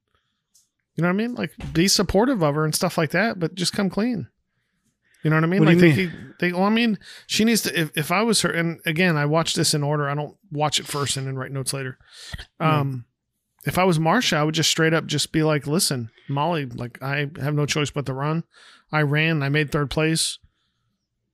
You 0.96 1.02
know 1.02 1.08
what 1.08 1.14
I 1.14 1.16
mean? 1.16 1.34
Like, 1.34 1.52
be 1.72 1.88
supportive 1.88 2.42
of 2.42 2.54
her 2.54 2.64
and 2.64 2.74
stuff 2.74 2.96
like 2.96 3.10
that, 3.10 3.38
but 3.38 3.54
just 3.54 3.72
come 3.72 3.90
clean. 3.90 4.28
You 5.24 5.30
know 5.30 5.36
what 5.36 5.44
I 5.44 5.46
mean? 5.46 5.60
What 5.60 5.68
like, 5.68 5.78
you 5.78 6.08
they, 6.08 6.12
they, 6.38 6.52
well, 6.52 6.64
I 6.64 6.70
mean, 6.70 6.98
she 7.26 7.44
needs 7.44 7.62
to. 7.62 7.80
If, 7.80 7.90
if 7.96 8.12
I 8.12 8.22
was 8.22 8.42
her, 8.42 8.50
and 8.50 8.78
again, 8.84 9.16
I 9.16 9.24
watch 9.24 9.54
this 9.54 9.72
in 9.72 9.82
order. 9.82 10.08
I 10.08 10.14
don't 10.14 10.36
watch 10.52 10.78
it 10.78 10.86
first 10.86 11.16
and 11.16 11.26
then 11.26 11.36
write 11.36 11.50
notes 11.50 11.72
later. 11.72 11.98
Um, 12.60 13.06
if 13.64 13.78
I 13.78 13.84
was 13.84 13.98
Marcia, 13.98 14.36
I 14.36 14.42
would 14.42 14.54
just 14.54 14.70
straight 14.70 14.94
up 14.94 15.06
just 15.06 15.32
be 15.32 15.42
like, 15.42 15.66
listen, 15.66 16.10
Molly, 16.28 16.66
like 16.66 17.02
I 17.02 17.30
have 17.40 17.54
no 17.54 17.66
choice 17.66 17.90
but 17.90 18.06
to 18.06 18.14
run. 18.14 18.44
I 18.92 19.02
ran, 19.02 19.42
I 19.42 19.48
made 19.48 19.70
third 19.70 19.90
place. 19.90 20.38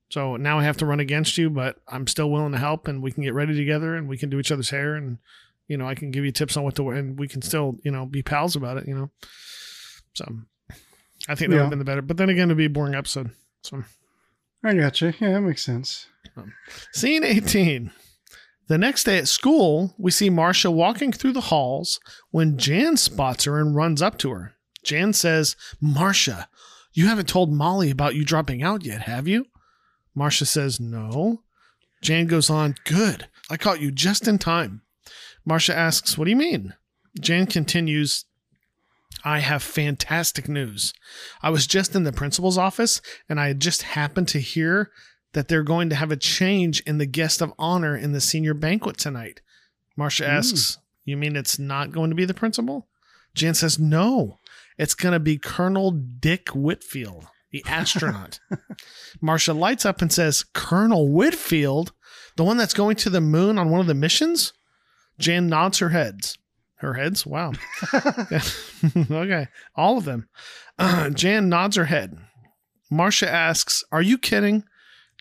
So 0.08 0.36
now 0.36 0.58
I 0.58 0.64
have 0.64 0.76
to 0.78 0.86
run 0.86 1.00
against 1.00 1.38
you, 1.38 1.50
but 1.50 1.76
I'm 1.86 2.06
still 2.06 2.30
willing 2.30 2.52
to 2.52 2.58
help 2.58 2.88
and 2.88 3.02
we 3.02 3.12
can 3.12 3.22
get 3.22 3.34
ready 3.34 3.54
together 3.56 3.94
and 3.94 4.08
we 4.08 4.18
can 4.18 4.28
do 4.30 4.40
each 4.40 4.50
other's 4.50 4.70
hair 4.70 4.94
and 4.94 5.18
you 5.70 5.76
know, 5.76 5.86
I 5.86 5.94
can 5.94 6.10
give 6.10 6.24
you 6.24 6.32
tips 6.32 6.56
on 6.56 6.64
what 6.64 6.74
to 6.74 6.82
wear 6.82 6.96
and 6.96 7.16
we 7.16 7.28
can 7.28 7.42
still, 7.42 7.76
you 7.84 7.92
know, 7.92 8.04
be 8.04 8.24
pals 8.24 8.56
about 8.56 8.76
it, 8.76 8.88
you 8.88 8.94
know. 8.94 9.08
So 10.14 10.24
I 11.28 11.36
think 11.36 11.50
that 11.50 11.56
would 11.56 11.60
have 11.60 11.70
been 11.70 11.78
the 11.78 11.84
better. 11.84 12.02
But 12.02 12.16
then 12.16 12.28
again, 12.28 12.48
it'd 12.48 12.56
be 12.56 12.64
a 12.64 12.70
boring 12.70 12.96
episode. 12.96 13.30
So 13.62 13.84
I 14.64 14.74
gotcha. 14.74 15.14
Yeah, 15.20 15.30
that 15.30 15.42
makes 15.42 15.64
sense. 15.64 16.08
Scene 16.92 17.22
18. 17.22 17.92
The 18.70 18.78
next 18.78 19.02
day 19.02 19.18
at 19.18 19.26
school, 19.26 19.96
we 19.98 20.12
see 20.12 20.30
Marcia 20.30 20.70
walking 20.70 21.10
through 21.10 21.32
the 21.32 21.40
halls 21.40 21.98
when 22.30 22.56
Jan 22.56 22.96
spots 22.96 23.42
her 23.42 23.58
and 23.58 23.74
runs 23.74 24.00
up 24.00 24.16
to 24.18 24.30
her. 24.30 24.54
Jan 24.84 25.12
says, 25.12 25.56
Marcia, 25.80 26.48
you 26.92 27.06
haven't 27.06 27.28
told 27.28 27.52
Molly 27.52 27.90
about 27.90 28.14
you 28.14 28.24
dropping 28.24 28.62
out 28.62 28.84
yet, 28.84 29.02
have 29.02 29.26
you? 29.26 29.46
Marcia 30.14 30.46
says, 30.46 30.78
No. 30.78 31.42
Jan 32.00 32.28
goes 32.28 32.48
on, 32.48 32.76
Good. 32.84 33.26
I 33.50 33.56
caught 33.56 33.80
you 33.80 33.90
just 33.90 34.28
in 34.28 34.38
time. 34.38 34.82
Marcia 35.44 35.76
asks, 35.76 36.16
What 36.16 36.26
do 36.26 36.30
you 36.30 36.36
mean? 36.36 36.74
Jan 37.18 37.46
continues, 37.46 38.24
I 39.24 39.40
have 39.40 39.64
fantastic 39.64 40.48
news. 40.48 40.94
I 41.42 41.50
was 41.50 41.66
just 41.66 41.96
in 41.96 42.04
the 42.04 42.12
principal's 42.12 42.56
office 42.56 43.02
and 43.28 43.40
I 43.40 43.52
just 43.52 43.82
happened 43.82 44.28
to 44.28 44.38
hear 44.38 44.92
that 45.32 45.48
they're 45.48 45.62
going 45.62 45.88
to 45.90 45.96
have 45.96 46.10
a 46.10 46.16
change 46.16 46.80
in 46.80 46.98
the 46.98 47.06
guest 47.06 47.40
of 47.40 47.52
honor 47.58 47.96
in 47.96 48.12
the 48.12 48.20
senior 48.20 48.54
banquet 48.54 48.98
tonight. 48.98 49.40
Marcia 49.96 50.26
asks, 50.26 50.78
You 51.04 51.16
mean 51.16 51.36
it's 51.36 51.58
not 51.58 51.92
going 51.92 52.10
to 52.10 52.16
be 52.16 52.24
the 52.24 52.34
principal? 52.34 52.88
Jan 53.34 53.54
says, 53.54 53.78
No, 53.78 54.38
it's 54.78 54.94
going 54.94 55.12
to 55.12 55.20
be 55.20 55.38
Colonel 55.38 55.90
Dick 55.90 56.48
Whitfield, 56.48 57.26
the 57.50 57.62
astronaut. 57.68 58.40
Marcia 59.20 59.52
lights 59.52 59.84
up 59.84 60.02
and 60.02 60.12
says, 60.12 60.44
Colonel 60.54 61.08
Whitfield, 61.12 61.92
the 62.36 62.44
one 62.44 62.56
that's 62.56 62.74
going 62.74 62.96
to 62.96 63.10
the 63.10 63.20
moon 63.20 63.58
on 63.58 63.70
one 63.70 63.80
of 63.80 63.86
the 63.86 63.94
missions? 63.94 64.52
Jan 65.18 65.48
nods 65.48 65.78
her 65.78 65.90
heads. 65.90 66.38
Her 66.76 66.94
heads? 66.94 67.26
Wow. 67.26 67.52
okay. 68.96 69.48
All 69.76 69.98
of 69.98 70.06
them. 70.06 70.28
Uh, 70.78 71.10
Jan 71.14 71.48
nods 71.48 71.76
her 71.76 71.84
head. 71.84 72.16
Marcia 72.90 73.30
asks, 73.30 73.84
Are 73.92 74.02
you 74.02 74.16
kidding? 74.16 74.64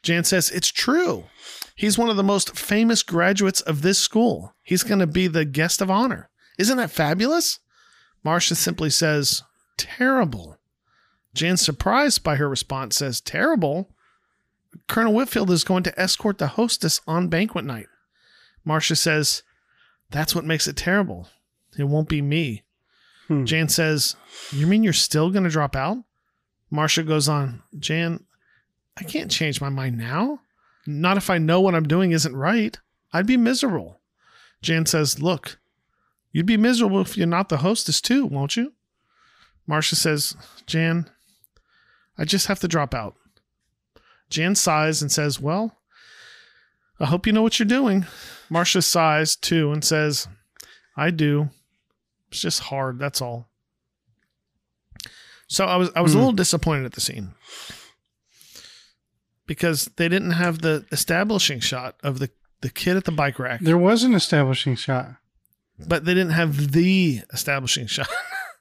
Jan 0.02 0.24
says, 0.24 0.50
It's 0.52 0.70
true. 0.70 1.26
He's 1.76 1.98
one 1.98 2.10
of 2.10 2.18
the 2.18 2.24
most 2.24 2.58
famous 2.58 3.04
graduates 3.04 3.62
of 3.62 3.82
this 3.82 4.00
school. 4.00 4.54
He's 4.64 4.84
going 4.84 5.00
to 5.00 5.08
be 5.08 5.28
the 5.28 5.46
guest 5.46 5.82
of 5.82 5.90
honor. 5.90 6.30
Isn't 6.58 6.78
that 6.78 6.92
fabulous? 6.92 7.60
Marcia 8.24 8.56
simply 8.56 8.90
says, 8.90 9.44
Terrible. 9.78 10.58
Jan, 11.34 11.58
surprised 11.58 12.24
by 12.24 12.36
her 12.36 12.50
response, 12.50 12.98
says, 12.98 13.22
Terrible? 13.22 13.90
Colonel 14.88 15.14
Whitfield 15.14 15.52
is 15.52 15.64
going 15.64 15.84
to 15.84 16.00
escort 16.00 16.38
the 16.38 16.48
hostess 16.48 17.02
on 17.08 17.28
banquet 17.28 17.66
night. 17.66 17.88
Marcia 18.66 18.96
says, 18.96 19.44
That's 20.12 20.36
what 20.36 20.46
makes 20.46 20.68
it 20.68 20.76
terrible. 20.76 21.28
It 21.78 21.86
won't 21.86 22.10
be 22.10 22.22
me. 22.22 22.64
Hmm. 23.28 23.46
Jan 23.46 23.70
says, 23.70 24.16
You 24.52 24.68
mean 24.68 24.84
you're 24.84 24.94
still 24.94 25.32
going 25.32 25.44
to 25.44 25.50
drop 25.50 25.76
out? 25.76 25.98
Marcia 26.70 27.04
goes 27.04 27.28
on, 27.28 27.64
Jan, 27.78 28.26
I 29.00 29.04
can't 29.04 29.32
change 29.32 29.62
my 29.62 29.70
mind 29.70 29.98
now. 29.98 30.42
Not 30.86 31.18
if 31.18 31.30
I 31.30 31.38
know 31.38 31.62
what 31.62 31.76
I'm 31.76 31.88
doing 31.88 32.12
isn't 32.12 32.36
right. 32.36 32.78
I'd 33.14 33.28
be 33.28 33.38
miserable. 33.38 34.00
Jan 34.62 34.86
says, 34.86 35.22
Look, 35.22 35.58
you'd 36.32 36.46
be 36.46 36.58
miserable 36.58 37.02
if 37.02 37.18
you're 37.18 37.28
not 37.28 37.50
the 37.50 37.58
hostess 37.58 38.02
too, 38.02 38.26
won't 38.26 38.58
you? 38.58 38.74
Marcia 39.68 39.96
says, 39.96 40.36
Jan, 40.66 41.10
I 42.18 42.26
just 42.26 42.48
have 42.48 42.60
to 42.60 42.68
drop 42.68 42.94
out. 42.94 43.16
Jan 44.30 44.56
sighs 44.56 45.02
and 45.02 45.12
says, 45.12 45.40
Well, 45.40 45.78
I 47.00 47.06
hope 47.06 47.26
you 47.26 47.34
know 47.34 47.42
what 47.42 47.58
you're 47.60 47.66
doing. 47.68 48.06
Marcia 48.50 48.82
sighs 48.82 49.36
too 49.36 49.72
and 49.72 49.84
says, 49.84 50.28
I 50.98 51.12
do. 51.12 51.50
It's 52.30 52.42
just 52.42 52.60
hard, 52.62 53.00
that's 53.00 53.22
all. 53.22 53.48
So 55.48 55.66
I 55.66 55.78
was 55.78 55.90
I 55.96 56.02
was 56.02 56.14
a 56.14 56.16
Hmm. 56.18 56.20
little 56.20 56.34
disappointed 56.34 56.86
at 56.86 56.92
the 56.94 57.02
scene. 57.02 57.34
Because 59.50 59.86
they 59.96 60.08
didn't 60.08 60.32
have 60.32 60.62
the 60.62 60.86
establishing 60.92 61.60
shot 61.60 61.96
of 62.04 62.20
the, 62.20 62.30
the 62.62 62.70
kid 62.70 62.96
at 62.98 63.06
the 63.06 63.12
bike 63.12 63.40
rack, 63.40 63.62
There 63.62 63.80
was 63.80 64.04
an 64.04 64.14
establishing 64.14 64.76
shot. 64.76 65.16
but 65.88 66.06
they 66.06 66.14
didn't 66.14 66.34
have 66.34 66.72
the 66.72 67.22
establishing 67.34 67.88
shot. 67.96 68.08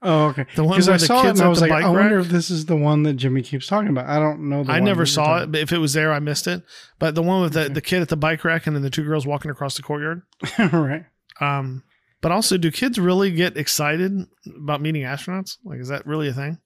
Oh, 0.00 0.28
okay. 0.28 0.46
The 0.56 0.64
one 0.64 0.80
where 0.80 0.94
I 0.94 0.96
the 0.96 1.06
saw 1.06 1.20
it 1.20 1.22
kid's 1.24 1.40
and 1.40 1.46
I 1.46 1.50
was 1.50 1.60
like, 1.60 1.72
I 1.72 1.90
wonder 1.90 2.16
rack? 2.16 2.24
if 2.26 2.30
this 2.32 2.48
is 2.50 2.64
the 2.66 2.76
one 2.76 3.02
that 3.02 3.14
Jimmy 3.14 3.42
keeps 3.42 3.66
talking 3.66 3.90
about. 3.90 4.08
I 4.08 4.18
don't 4.18 4.48
know. 4.48 4.64
The 4.64 4.72
I 4.72 4.80
never 4.80 5.04
saw 5.04 5.42
it, 5.42 5.52
but 5.52 5.60
if 5.60 5.72
it 5.72 5.78
was 5.78 5.92
there, 5.92 6.10
I 6.12 6.20
missed 6.20 6.46
it. 6.46 6.62
But 6.98 7.14
the 7.14 7.22
one 7.22 7.42
with 7.42 7.52
the, 7.52 7.68
the 7.68 7.80
kid 7.82 8.00
at 8.00 8.08
the 8.08 8.16
bike 8.16 8.44
rack 8.44 8.66
and 8.66 8.74
then 8.74 8.82
the 8.82 8.90
two 8.90 9.04
girls 9.04 9.26
walking 9.26 9.50
across 9.50 9.76
the 9.76 9.82
courtyard. 9.82 10.22
right. 10.72 11.04
Um, 11.40 11.82
but 12.22 12.32
also, 12.32 12.56
do 12.56 12.70
kids 12.70 12.98
really 12.98 13.30
get 13.30 13.56
excited 13.58 14.12
about 14.56 14.80
meeting 14.80 15.02
astronauts? 15.02 15.58
Like, 15.64 15.80
is 15.80 15.88
that 15.88 16.06
really 16.06 16.28
a 16.28 16.32
thing? 16.32 16.58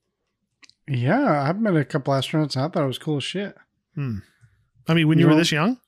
Yeah, 0.87 1.43
I've 1.49 1.61
met 1.61 1.75
a 1.75 1.85
couple 1.85 2.14
astronauts. 2.14 2.55
And 2.55 2.64
I 2.64 2.68
thought 2.68 2.85
it 2.85 2.87
was 2.87 2.99
cool 2.99 3.16
as 3.16 3.25
shit. 3.25 3.57
I 3.97 4.95
mean, 4.95 5.09
when 5.09 5.18
you, 5.18 5.24
You 5.26 5.30
were 5.30 5.36
this 5.36 5.53
young? 5.53 5.78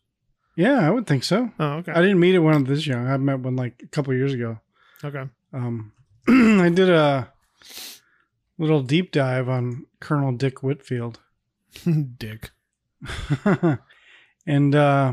Yeah, 0.57 0.79
I 0.87 0.91
would 0.91 1.07
think 1.07 1.25
so. 1.25 1.51
Oh, 1.59 1.73
okay. 1.79 1.93
I 1.93 2.01
didn't 2.01 2.21
meet 2.21 2.35
it 2.35 2.39
when 2.39 2.55
I 2.55 2.59
was 2.59 2.69
this 2.69 2.87
young. 2.87 3.09
I 3.09 3.17
met 3.17 3.41
one 3.41 3.57
like 3.57 3.81
a 3.83 3.89
couple 3.89 4.15
years 4.15 4.33
ago. 4.33 4.61
okay. 5.03 5.25
Um, 5.53 5.93
I 6.29 6.69
did 6.69 6.89
a 6.91 7.33
little 8.59 8.83
deep 8.83 9.11
dive 9.13 9.49
on 9.49 9.87
Colonel 10.01 10.33
Dick 10.33 10.63
Whitfield, 10.63 11.19
Dick. 12.19 12.51
and 14.47 14.75
uh, 14.75 15.13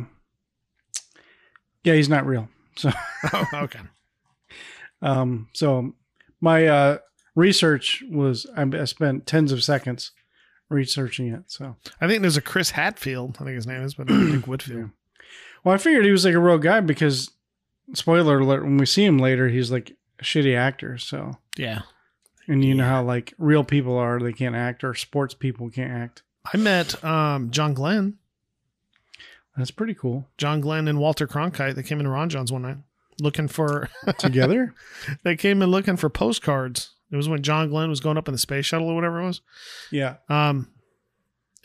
yeah, 1.83 1.93
he's 1.95 2.09
not 2.09 2.25
real. 2.25 2.49
So, 2.75 2.91
Oh, 3.33 3.45
okay. 3.53 3.79
um, 5.01 5.49
so 5.53 5.93
my 6.39 6.67
uh, 6.67 6.97
research 7.35 8.03
was 8.09 8.45
I 8.55 8.85
spent 8.85 9.25
tens 9.25 9.51
of 9.51 9.63
seconds 9.63 10.11
researching 10.71 11.27
it. 11.27 11.43
So, 11.47 11.75
I 11.99 12.07
think 12.07 12.21
there's 12.21 12.37
a 12.37 12.41
Chris 12.41 12.71
Hadfield. 12.71 13.37
I 13.39 13.43
think 13.43 13.55
his 13.55 13.67
name 13.67 13.83
is, 13.83 13.93
but 13.95 14.09
I 14.11 14.31
think 14.31 14.47
Whitfield. 14.47 14.89
well, 15.63 15.75
I 15.75 15.77
figured 15.77 16.05
he 16.05 16.11
was 16.11 16.25
like 16.25 16.33
a 16.33 16.39
real 16.39 16.57
guy 16.57 16.79
because, 16.79 17.31
spoiler 17.93 18.39
alert, 18.39 18.63
when 18.63 18.77
we 18.77 18.85
see 18.85 19.03
him 19.05 19.17
later, 19.19 19.49
he's 19.49 19.71
like 19.71 19.95
a 20.19 20.23
shitty 20.23 20.55
actor. 20.55 20.97
So, 20.97 21.37
Yeah. 21.57 21.81
and 22.47 22.63
you 22.65 22.73
know 22.75 22.85
how 22.87 23.03
like 23.03 23.33
real 23.37 23.63
people 23.63 23.97
are, 23.97 24.19
they 24.19 24.33
can't 24.33 24.55
act, 24.55 24.83
or 24.83 24.93
sports 24.93 25.33
people 25.33 25.69
can't 25.69 25.91
act. 25.91 26.23
I 26.53 26.57
met 26.57 27.03
um, 27.03 27.51
John 27.51 27.73
Glenn. 27.73 28.17
That's 29.57 29.71
pretty 29.71 29.93
cool. 29.93 30.27
John 30.37 30.61
Glenn 30.61 30.87
and 30.87 30.97
Walter 30.99 31.27
Cronkite. 31.27 31.75
They 31.75 31.83
came 31.83 31.99
into 31.99 32.09
Ron 32.09 32.29
Jon's 32.29 32.51
one 32.51 32.61
night 32.61 32.77
looking 33.19 33.47
for. 33.47 33.89
Together. 34.17 34.73
they 35.23 35.35
came 35.35 35.61
in 35.61 35.69
looking 35.69 35.97
for 35.97 36.09
postcards. 36.09 36.91
It 37.11 37.15
was 37.17 37.27
when 37.29 37.41
John 37.41 37.69
Glenn 37.69 37.89
was 37.89 37.99
going 37.99 38.17
up 38.17 38.27
in 38.27 38.31
the 38.33 38.37
space 38.37 38.65
shuttle 38.65 38.89
or 38.89 38.95
whatever 38.95 39.19
it 39.21 39.25
was. 39.25 39.41
yeah. 39.91 40.15
Um, 40.29 40.69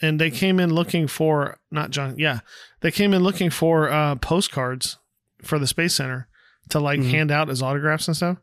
and 0.02 0.20
they 0.20 0.30
came 0.30 0.60
in 0.60 0.74
looking 0.74 1.06
for 1.06 1.58
not 1.70 1.90
John. 1.90 2.16
Yeah, 2.18 2.40
they 2.80 2.90
came 2.90 3.14
in 3.14 3.22
looking 3.22 3.48
for 3.48 3.90
uh, 3.90 4.16
postcards 4.16 4.98
for 5.42 5.58
the 5.58 5.66
space 5.66 5.94
center 5.94 6.28
to 6.70 6.80
like 6.80 7.00
Mhm. 7.00 7.10
hand 7.10 7.30
out 7.30 7.48
as 7.48 7.62
autographs 7.62 8.06
and 8.08 8.16
stuff. 8.16 8.36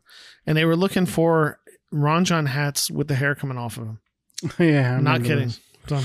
And 0.46 0.56
they 0.58 0.64
were 0.64 0.74
looking 0.76 1.06
for 1.06 1.60
Ron 1.92 2.24
Jon 2.24 2.46
hats 2.46 2.90
with 2.90 3.06
the 3.06 3.14
hair 3.14 3.34
coming 3.36 3.56
off 3.58 3.76
of 3.78 3.84
them. 3.86 4.00
yeah. 4.58 4.96
I'm 4.96 5.04
Not 5.04 5.22
kidding. 5.22 5.52
So. 5.86 6.02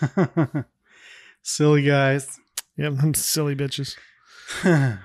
Silly 1.42 1.82
guys. 1.82 2.38
yeah, 2.76 2.90
them 2.90 3.14
silly 3.14 3.54
bitches. 3.56 3.96
All 4.64 4.98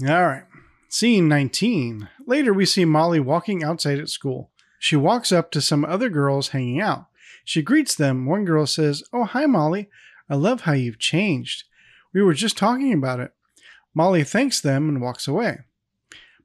right. 0.00 0.44
Scene 0.88 1.28
19. 1.28 2.08
Later, 2.28 2.52
we 2.52 2.66
see 2.66 2.84
Molly 2.84 3.20
walking 3.20 3.64
outside 3.64 3.98
at 3.98 4.10
school. 4.10 4.50
She 4.78 4.96
walks 4.96 5.32
up 5.32 5.50
to 5.50 5.62
some 5.62 5.82
other 5.86 6.10
girls 6.10 6.48
hanging 6.48 6.78
out. 6.78 7.06
She 7.42 7.62
greets 7.62 7.94
them. 7.94 8.26
One 8.26 8.44
girl 8.44 8.66
says, 8.66 9.02
Oh, 9.14 9.24
hi, 9.24 9.46
Molly. 9.46 9.88
I 10.28 10.34
love 10.34 10.60
how 10.60 10.74
you've 10.74 10.98
changed. 10.98 11.64
We 12.12 12.22
were 12.22 12.34
just 12.34 12.58
talking 12.58 12.92
about 12.92 13.18
it. 13.18 13.32
Molly 13.94 14.24
thanks 14.24 14.60
them 14.60 14.90
and 14.90 15.00
walks 15.00 15.26
away. 15.26 15.60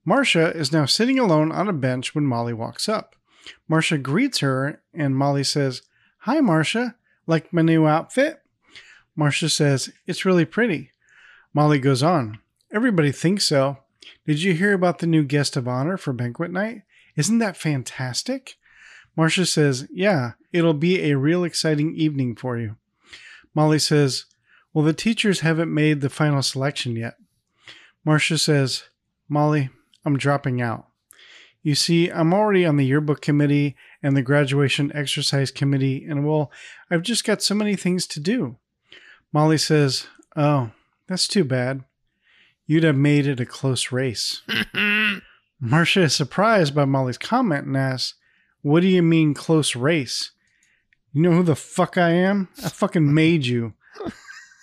Marcia 0.06 0.56
is 0.56 0.72
now 0.72 0.86
sitting 0.86 1.20
alone 1.20 1.52
on 1.52 1.68
a 1.68 1.74
bench 1.74 2.16
when 2.16 2.26
Molly 2.26 2.54
walks 2.54 2.88
up. 2.88 3.18
Marcia 3.68 3.98
greets 3.98 4.40
her, 4.40 4.82
and 4.94 5.18
Molly 5.18 5.44
says, 5.44 5.82
Hi, 6.20 6.40
Marcia. 6.40 6.96
Like 7.28 7.52
my 7.52 7.62
new 7.62 7.86
outfit? 7.86 8.42
Marcia 9.18 9.50
says, 9.50 9.92
It's 10.08 10.24
really 10.24 10.46
pretty. 10.46 10.92
Molly 11.54 11.80
goes 11.80 12.02
on, 12.02 12.40
Everybody 12.72 13.12
thinks 13.12 13.46
so. 13.46 13.80
Did 14.26 14.42
you 14.42 14.54
hear 14.54 14.74
about 14.74 15.00
the 15.00 15.08
new 15.08 15.24
guest 15.24 15.58
of 15.58 15.68
honor 15.68 15.98
for 15.98 16.14
banquet 16.14 16.52
night? 16.52 16.84
Isn't 17.16 17.40
that 17.40 17.58
fantastic? 17.58 18.58
Marcia 19.16 19.46
says, 19.46 19.88
Yeah, 19.92 20.32
it'll 20.52 20.74
be 20.74 21.04
a 21.04 21.18
real 21.18 21.44
exciting 21.44 21.96
evening 21.96 22.36
for 22.36 22.58
you. 22.58 22.78
Molly 23.54 23.80
says, 23.80 24.26
Well, 24.74 24.86
the 24.86 24.94
teachers 24.94 25.42
haven't 25.42 25.74
made 25.74 26.02
the 26.02 26.10
final 26.10 26.42
selection 26.42 26.96
yet. 26.96 27.16
Marcia 28.04 28.38
says, 28.38 28.84
Molly, 29.30 29.70
I'm 30.06 30.18
dropping 30.18 30.62
out. 30.62 30.88
You 31.62 31.76
see, 31.76 32.10
I'm 32.10 32.34
already 32.34 32.66
on 32.66 32.76
the 32.76 32.86
yearbook 32.86 33.22
committee 33.22 33.76
and 34.02 34.18
the 34.18 34.22
graduation 34.22 34.92
exercise 34.94 35.50
committee, 35.50 36.06
and 36.06 36.28
well, 36.28 36.52
I've 36.92 37.04
just 37.04 37.24
got 37.24 37.42
so 37.42 37.56
many 37.56 37.76
things 37.78 38.06
to 38.08 38.20
do. 38.20 38.58
Molly 39.32 39.58
says, 39.58 40.08
Oh, 40.36 40.72
that's 41.08 41.28
too 41.28 41.46
bad. 41.46 41.84
You'd 42.66 42.84
have 42.84 42.96
made 42.96 43.28
it 43.28 43.40
a 43.40 43.46
close 43.46 43.92
race. 43.92 44.42
Marcia 45.60 46.02
is 46.04 46.16
surprised 46.16 46.74
by 46.74 46.86
Molly's 46.86 47.18
comment 47.18 47.68
and 47.68 47.78
asks, 47.78 48.16
What 48.62 48.82
do 48.82 48.88
you 48.88 49.02
mean 49.02 49.34
close 49.34 49.76
race? 49.76 50.32
You 51.12 51.22
know 51.22 51.32
who 51.32 51.44
the 51.44 51.56
fuck 51.56 51.98
I 51.98 52.12
am? 52.12 52.50
I 52.64 52.70
fucking 52.70 53.14
made 53.14 53.46
you. 53.46 53.74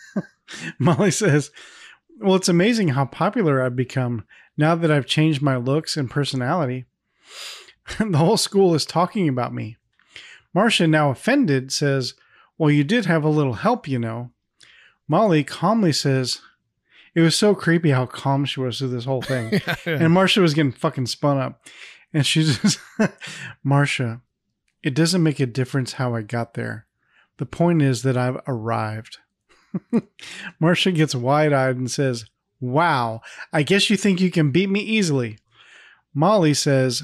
Molly 0.78 1.10
says, 1.10 1.50
Well, 2.18 2.36
it's 2.36 2.48
amazing 2.48 2.88
how 2.88 3.04
popular 3.04 3.62
I've 3.62 3.76
become 3.76 4.24
now 4.56 4.74
that 4.74 4.90
I've 4.90 5.06
changed 5.06 5.42
my 5.42 5.56
looks 5.56 5.96
and 5.96 6.10
personality. 6.10 6.86
the 7.98 8.18
whole 8.18 8.36
school 8.36 8.74
is 8.74 8.84
talking 8.84 9.28
about 9.28 9.54
me. 9.54 9.76
Marcia, 10.52 10.86
now 10.86 11.10
offended, 11.10 11.70
says, 11.72 12.14
Well, 12.58 12.70
you 12.70 12.82
did 12.82 13.06
have 13.06 13.24
a 13.24 13.28
little 13.28 13.54
help, 13.54 13.86
you 13.86 13.98
know. 13.98 14.30
Molly 15.06 15.44
calmly 15.44 15.92
says, 15.92 16.40
It 17.14 17.20
was 17.22 17.36
so 17.36 17.54
creepy 17.54 17.90
how 17.90 18.06
calm 18.06 18.44
she 18.44 18.60
was 18.60 18.78
through 18.78 18.88
this 18.88 19.04
whole 19.04 19.22
thing. 19.22 19.60
and 19.86 20.12
Marcia 20.12 20.40
was 20.40 20.54
getting 20.54 20.72
fucking 20.72 21.06
spun 21.06 21.38
up. 21.38 21.66
And 22.12 22.26
she 22.26 22.42
just, 22.62 22.78
Marcia, 23.62 24.20
it 24.82 24.94
doesn't 24.94 25.22
make 25.22 25.40
a 25.40 25.46
difference 25.46 25.94
how 25.94 26.14
I 26.14 26.22
got 26.22 26.54
there. 26.54 26.86
The 27.38 27.46
point 27.46 27.82
is 27.82 28.02
that 28.02 28.16
I've 28.16 28.40
arrived. 28.46 29.18
Marcia 30.60 30.92
gets 30.92 31.14
wide 31.14 31.52
eyed 31.52 31.76
and 31.76 31.90
says, 31.90 32.26
Wow, 32.60 33.22
I 33.52 33.62
guess 33.62 33.88
you 33.88 33.96
think 33.96 34.20
you 34.20 34.30
can 34.30 34.50
beat 34.50 34.68
me 34.68 34.80
easily. 34.80 35.38
Molly 36.12 36.54
says, 36.54 37.02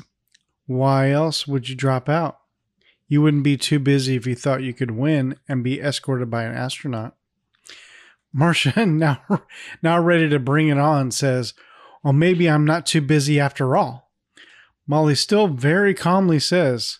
Why 0.67 1.11
else 1.11 1.47
would 1.47 1.69
you 1.69 1.75
drop 1.75 2.09
out? 2.09 2.39
You 3.09 3.23
wouldn't 3.23 3.45
be 3.45 3.57
too 3.57 3.79
busy 3.79 4.17
if 4.17 4.27
you 4.27 4.35
thought 4.35 4.63
you 4.63 4.75
could 4.75 4.91
win 4.91 5.37
and 5.49 5.65
be 5.65 5.81
escorted 5.81 6.29
by 6.29 6.43
an 6.43 6.55
astronaut. 6.55 7.16
Marcia, 8.37 8.85
now, 8.87 9.23
now 9.83 9.99
ready 9.99 10.29
to 10.29 10.39
bring 10.39 10.69
it 10.69 10.79
on, 10.79 11.11
says, 11.11 11.55
Well, 12.05 12.13
maybe 12.13 12.51
I'm 12.51 12.67
not 12.67 12.85
too 12.85 13.01
busy 13.01 13.41
after 13.41 13.77
all. 13.77 14.11
Molly 14.87 15.15
still 15.15 15.49
very 15.49 15.95
calmly 15.95 16.39
says, 16.39 16.99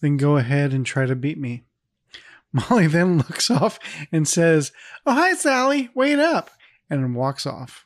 Then 0.00 0.16
go 0.16 0.36
ahead 0.36 0.72
and 0.72 0.86
try 0.86 1.06
to 1.06 1.16
beat 1.16 1.38
me. 1.38 1.64
Molly 2.52 2.86
then 2.86 3.18
looks 3.18 3.50
off 3.50 3.80
and 4.12 4.28
says, 4.28 4.70
Oh, 5.04 5.14
hi, 5.14 5.34
Sally, 5.34 5.90
wait 5.92 6.20
up, 6.20 6.50
and 6.88 7.16
walks 7.16 7.46
off. 7.46 7.84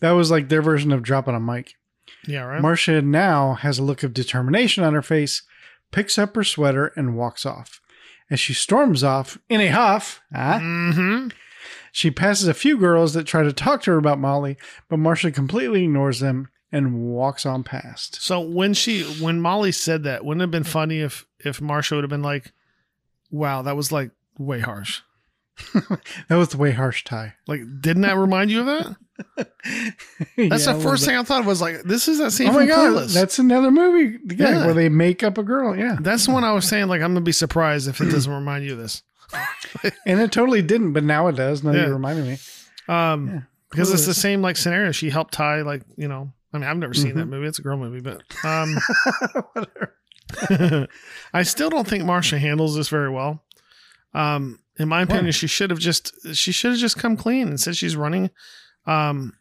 That 0.00 0.12
was 0.12 0.30
like 0.30 0.50
their 0.50 0.62
version 0.62 0.92
of 0.92 1.02
dropping 1.02 1.34
a 1.34 1.40
mic. 1.40 1.72
Yeah, 2.26 2.42
right. 2.42 2.60
Marcia 2.60 3.00
now 3.00 3.54
has 3.54 3.78
a 3.78 3.82
look 3.82 4.02
of 4.02 4.12
determination 4.12 4.84
on 4.84 4.92
her 4.92 5.02
face, 5.02 5.42
picks 5.90 6.18
up 6.18 6.36
her 6.36 6.44
sweater, 6.44 6.92
and 6.96 7.16
walks 7.16 7.46
off. 7.46 7.80
As 8.30 8.38
she 8.38 8.52
storms 8.52 9.02
off 9.02 9.38
in 9.48 9.62
a 9.62 9.68
huff, 9.68 10.20
ah, 10.34 10.58
mm-hmm. 10.62 11.28
She 11.92 12.10
passes 12.10 12.48
a 12.48 12.54
few 12.54 12.76
girls 12.76 13.14
that 13.14 13.26
try 13.26 13.42
to 13.42 13.52
talk 13.52 13.82
to 13.82 13.90
her 13.92 13.96
about 13.98 14.18
Molly, 14.18 14.56
but 14.88 14.98
Marcia 14.98 15.30
completely 15.30 15.84
ignores 15.84 16.20
them 16.20 16.48
and 16.70 16.94
walks 17.00 17.46
on 17.46 17.64
past. 17.64 18.20
So 18.22 18.40
when 18.40 18.74
she 18.74 19.02
when 19.04 19.40
Molly 19.40 19.72
said 19.72 20.02
that, 20.04 20.24
wouldn't 20.24 20.42
it 20.42 20.44
have 20.44 20.50
been 20.50 20.64
funny 20.70 21.00
if 21.00 21.26
if 21.40 21.60
Marcia 21.60 21.94
would 21.94 22.04
have 22.04 22.10
been 22.10 22.22
like, 22.22 22.52
"Wow, 23.30 23.62
that 23.62 23.76
was 23.76 23.90
like 23.92 24.10
way 24.38 24.60
harsh." 24.60 25.00
That 26.28 26.36
was 26.36 26.50
the 26.50 26.56
way 26.56 26.70
harsh 26.70 27.02
tie. 27.02 27.34
Like, 27.48 27.62
didn't 27.80 28.02
that 28.02 28.16
remind 28.16 28.50
you 28.52 28.60
of 28.60 28.66
that? 28.66 28.96
That's 30.36 30.66
the 30.66 30.78
first 30.80 31.04
thing 31.04 31.16
I 31.16 31.24
thought 31.24 31.44
was 31.44 31.60
like, 31.60 31.82
this 31.82 32.06
is 32.06 32.18
that 32.18 32.30
scene 32.30 32.48
Oh 32.48 32.52
my 32.52 32.58
from 32.60 32.68
god, 32.68 33.08
that's 33.08 33.40
another 33.40 33.72
movie 33.72 34.18
yeah, 34.36 34.50
Yeah. 34.50 34.64
where 34.66 34.74
they 34.74 34.88
make 34.88 35.24
up 35.24 35.36
a 35.36 35.42
girl. 35.42 35.76
Yeah, 35.76 35.96
That's 36.00 36.26
the 36.26 36.32
one 36.32 36.44
I 36.44 36.52
was 36.52 36.68
saying. 36.68 36.86
Like, 36.86 37.02
I'm 37.02 37.12
gonna 37.12 37.22
be 37.24 37.32
surprised 37.32 37.88
if 37.88 38.00
it 38.00 38.04
doesn't 38.10 38.32
remind 38.32 38.64
you 38.64 38.74
of 38.74 38.78
this. 38.78 39.02
and 40.06 40.20
it 40.20 40.32
totally 40.32 40.62
didn't, 40.62 40.92
but 40.92 41.04
now 41.04 41.26
it 41.28 41.36
does. 41.36 41.62
Now 41.62 41.72
Yeah. 41.72 41.86
you 41.86 41.92
reminded 41.92 42.26
me. 42.26 42.38
Um, 42.88 43.28
Yeah. 43.28 43.40
because 43.70 43.92
it's 43.92 44.06
the 44.06 44.14
same 44.14 44.40
like 44.42 44.56
scenario. 44.56 44.92
She 44.92 45.10
helped 45.10 45.34
tie 45.34 45.62
like 45.62 45.82
you 45.96 46.08
know. 46.08 46.32
I 46.52 46.58
mean, 46.58 46.66
I've 46.68 46.78
never 46.78 46.94
seen 46.94 47.14
that 47.16 47.22
Mm-hmm. 47.22 47.30
movie. 47.30 47.46
It's 47.46 47.58
a 47.58 47.62
girl 47.62 47.76
movie, 47.76 48.00
but 48.00 48.22
um, 48.44 48.78
I 51.34 51.42
still 51.42 51.70
don't 51.70 51.86
think 51.86 52.04
Marcia 52.04 52.38
handles 52.38 52.74
this 52.76 52.88
very 52.88 53.10
well. 53.10 53.42
Um, 54.14 54.58
in 54.78 54.88
my 54.88 55.02
opinion, 55.02 55.26
Why? 55.26 55.30
she 55.32 55.46
should 55.46 55.70
have 55.70 55.78
just 55.78 56.12
she 56.34 56.52
should 56.52 56.70
have 56.72 56.80
just 56.80 56.98
come 56.98 57.16
clean 57.16 57.48
and 57.48 57.60
said 57.60 57.76
she's 57.76 57.96
running. 57.96 58.30
Um, 58.86 59.34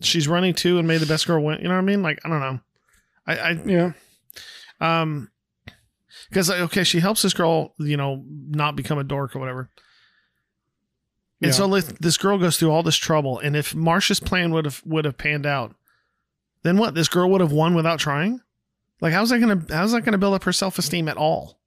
she's 0.00 0.28
running 0.28 0.54
too 0.54 0.78
and 0.78 0.86
made 0.86 1.00
the 1.00 1.06
best 1.06 1.26
girl 1.26 1.42
win. 1.42 1.58
You 1.58 1.64
know 1.68 1.74
what 1.74 1.78
I 1.80 1.84
mean? 1.84 2.02
Like 2.02 2.20
I 2.24 2.28
don't 2.28 2.40
know. 2.40 2.60
I, 3.26 3.36
I 3.36 3.50
Yeah, 3.64 3.92
um, 4.80 5.30
because 6.34 6.50
okay, 6.50 6.82
she 6.82 6.98
helps 6.98 7.22
this 7.22 7.32
girl, 7.32 7.74
you 7.78 7.96
know, 7.96 8.24
not 8.26 8.74
become 8.74 8.98
a 8.98 9.04
dork 9.04 9.36
or 9.36 9.38
whatever. 9.38 9.70
And 11.40 11.50
Yeah. 11.50 11.52
so 11.52 11.66
like, 11.66 11.84
this 12.00 12.16
girl 12.16 12.38
goes 12.38 12.58
through 12.58 12.70
all 12.72 12.82
this 12.82 12.96
trouble, 12.96 13.38
and 13.38 13.54
if 13.56 13.72
Marcia's 13.74 14.18
plan 14.18 14.52
would 14.52 14.64
have 14.64 14.82
would 14.84 15.04
have 15.04 15.16
panned 15.16 15.46
out, 15.46 15.74
then 16.64 16.76
what? 16.76 16.94
This 16.94 17.08
girl 17.08 17.30
would 17.30 17.40
have 17.40 17.52
won 17.52 17.74
without 17.74 18.00
trying. 18.00 18.40
Like, 19.00 19.12
how's 19.12 19.30
that 19.30 19.38
gonna 19.38 19.62
how's 19.70 19.92
that 19.92 20.02
gonna 20.02 20.18
build 20.18 20.34
up 20.34 20.42
her 20.44 20.52
self 20.52 20.76
esteem 20.78 21.08
at 21.08 21.16
all? 21.16 21.58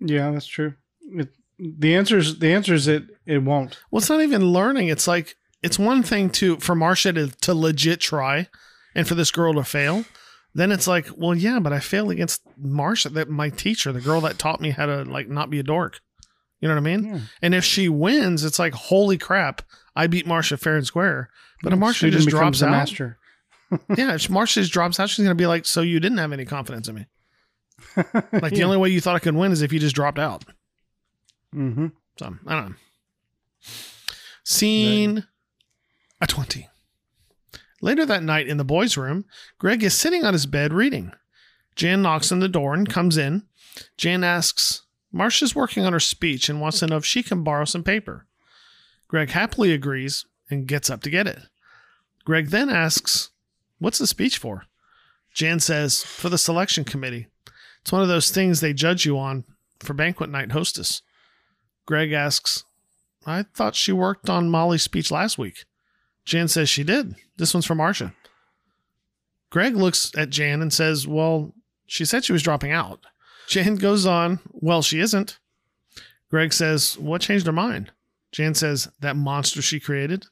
yeah, 0.00 0.30
that's 0.30 0.46
true. 0.46 0.74
It, 1.12 1.28
the 1.58 1.94
answer 1.94 2.18
is 2.18 2.38
the 2.40 2.52
answer 2.52 2.74
is 2.74 2.88
it 2.88 3.04
it 3.24 3.38
won't. 3.38 3.78
Well, 3.90 3.98
it's 3.98 4.10
not 4.10 4.20
even 4.22 4.52
learning. 4.52 4.88
It's 4.88 5.06
like 5.06 5.36
it's 5.62 5.78
one 5.78 6.02
thing 6.02 6.30
to 6.30 6.56
for 6.58 6.74
Marcia 6.74 7.12
to 7.12 7.28
to 7.28 7.54
legit 7.54 8.00
try, 8.00 8.48
and 8.94 9.06
for 9.06 9.14
this 9.14 9.30
girl 9.30 9.54
to 9.54 9.64
fail. 9.64 10.04
Then 10.54 10.72
it's 10.72 10.86
like, 10.86 11.08
well, 11.16 11.34
yeah, 11.34 11.58
but 11.60 11.72
I 11.72 11.80
failed 11.80 12.10
against 12.10 12.42
Marcia, 12.56 13.10
that 13.10 13.28
my 13.28 13.50
teacher, 13.50 13.92
the 13.92 14.00
girl 14.00 14.20
that 14.22 14.38
taught 14.38 14.60
me 14.60 14.70
how 14.70 14.86
to 14.86 15.04
like 15.04 15.28
not 15.28 15.50
be 15.50 15.58
a 15.58 15.62
dork. 15.62 16.00
You 16.60 16.68
know 16.68 16.74
what 16.74 16.80
I 16.80 16.96
mean? 16.96 17.04
Yeah. 17.04 17.20
And 17.42 17.54
if 17.54 17.64
she 17.64 17.88
wins, 17.88 18.44
it's 18.44 18.58
like, 18.58 18.74
holy 18.74 19.18
crap, 19.18 19.62
I 19.94 20.06
beat 20.08 20.26
Marcia 20.26 20.56
fair 20.56 20.76
and 20.76 20.86
square. 20.86 21.30
But 21.62 21.72
if 21.72 21.78
Marcia 21.78 22.10
just 22.10 22.28
drops 22.28 22.62
out, 22.62 22.70
master. 22.70 23.18
yeah, 23.96 24.14
if 24.14 24.30
Marcia 24.30 24.60
just 24.60 24.72
drops 24.72 24.98
out, 24.98 25.10
she's 25.10 25.24
gonna 25.24 25.34
be 25.34 25.46
like, 25.46 25.66
so 25.66 25.82
you 25.82 26.00
didn't 26.00 26.18
have 26.18 26.32
any 26.32 26.44
confidence 26.44 26.88
in 26.88 26.94
me. 26.94 27.06
Like 28.32 28.52
the 28.54 28.64
only 28.64 28.76
way 28.76 28.88
you 28.88 29.00
thought 29.00 29.16
I 29.16 29.20
could 29.20 29.34
win 29.34 29.52
is 29.52 29.62
if 29.62 29.72
you 29.72 29.78
just 29.78 29.94
dropped 29.94 30.18
out. 30.18 30.44
Mm-hmm. 31.54 31.88
So 32.18 32.36
I 32.46 32.54
don't 32.54 32.70
know. 32.70 32.74
Scene 34.44 35.26
a 36.20 36.26
20. 36.26 36.68
Later 37.80 38.04
that 38.06 38.22
night 38.22 38.48
in 38.48 38.56
the 38.56 38.64
boys' 38.64 38.96
room, 38.96 39.24
Greg 39.58 39.82
is 39.82 39.94
sitting 39.94 40.24
on 40.24 40.32
his 40.32 40.46
bed 40.46 40.72
reading. 40.72 41.12
Jan 41.76 42.02
knocks 42.02 42.32
on 42.32 42.40
the 42.40 42.48
door 42.48 42.74
and 42.74 42.88
comes 42.88 43.16
in. 43.16 43.44
Jan 43.96 44.24
asks, 44.24 44.82
Marcia's 45.12 45.54
working 45.54 45.84
on 45.84 45.92
her 45.92 46.00
speech 46.00 46.48
and 46.48 46.60
wants 46.60 46.80
to 46.80 46.86
know 46.86 46.96
if 46.96 47.04
she 47.04 47.22
can 47.22 47.44
borrow 47.44 47.64
some 47.64 47.84
paper. 47.84 48.26
Greg 49.06 49.30
happily 49.30 49.72
agrees 49.72 50.26
and 50.50 50.66
gets 50.66 50.90
up 50.90 51.02
to 51.02 51.10
get 51.10 51.26
it. 51.26 51.38
Greg 52.24 52.48
then 52.48 52.68
asks, 52.68 53.30
What's 53.78 53.98
the 53.98 54.06
speech 54.06 54.38
for? 54.38 54.64
Jan 55.32 55.60
says, 55.60 56.02
For 56.02 56.28
the 56.28 56.36
selection 56.36 56.84
committee. 56.84 57.28
It's 57.80 57.92
one 57.92 58.02
of 58.02 58.08
those 58.08 58.30
things 58.30 58.60
they 58.60 58.72
judge 58.72 59.06
you 59.06 59.18
on 59.18 59.44
for 59.78 59.94
banquet 59.94 60.30
night 60.30 60.52
hostess. 60.52 61.02
Greg 61.86 62.12
asks, 62.12 62.64
I 63.24 63.44
thought 63.54 63.76
she 63.76 63.92
worked 63.92 64.28
on 64.28 64.50
Molly's 64.50 64.82
speech 64.82 65.10
last 65.10 65.38
week. 65.38 65.64
Jan 66.28 66.46
says 66.46 66.68
she 66.68 66.84
did. 66.84 67.14
This 67.38 67.54
one's 67.54 67.64
for 67.64 67.74
Marcia. 67.74 68.12
Greg 69.48 69.74
looks 69.74 70.12
at 70.14 70.28
Jan 70.28 70.60
and 70.60 70.70
says, 70.70 71.06
Well, 71.08 71.54
she 71.86 72.04
said 72.04 72.22
she 72.22 72.34
was 72.34 72.42
dropping 72.42 72.70
out. 72.70 73.00
Jan 73.48 73.76
goes 73.76 74.04
on, 74.04 74.38
Well, 74.52 74.82
she 74.82 75.00
isn't. 75.00 75.38
Greg 76.30 76.52
says, 76.52 76.98
What 76.98 77.22
changed 77.22 77.46
her 77.46 77.52
mind? 77.52 77.92
Jan 78.30 78.52
says, 78.54 78.90
That 79.00 79.16
monster 79.16 79.62
she 79.62 79.80
created. 79.80 80.26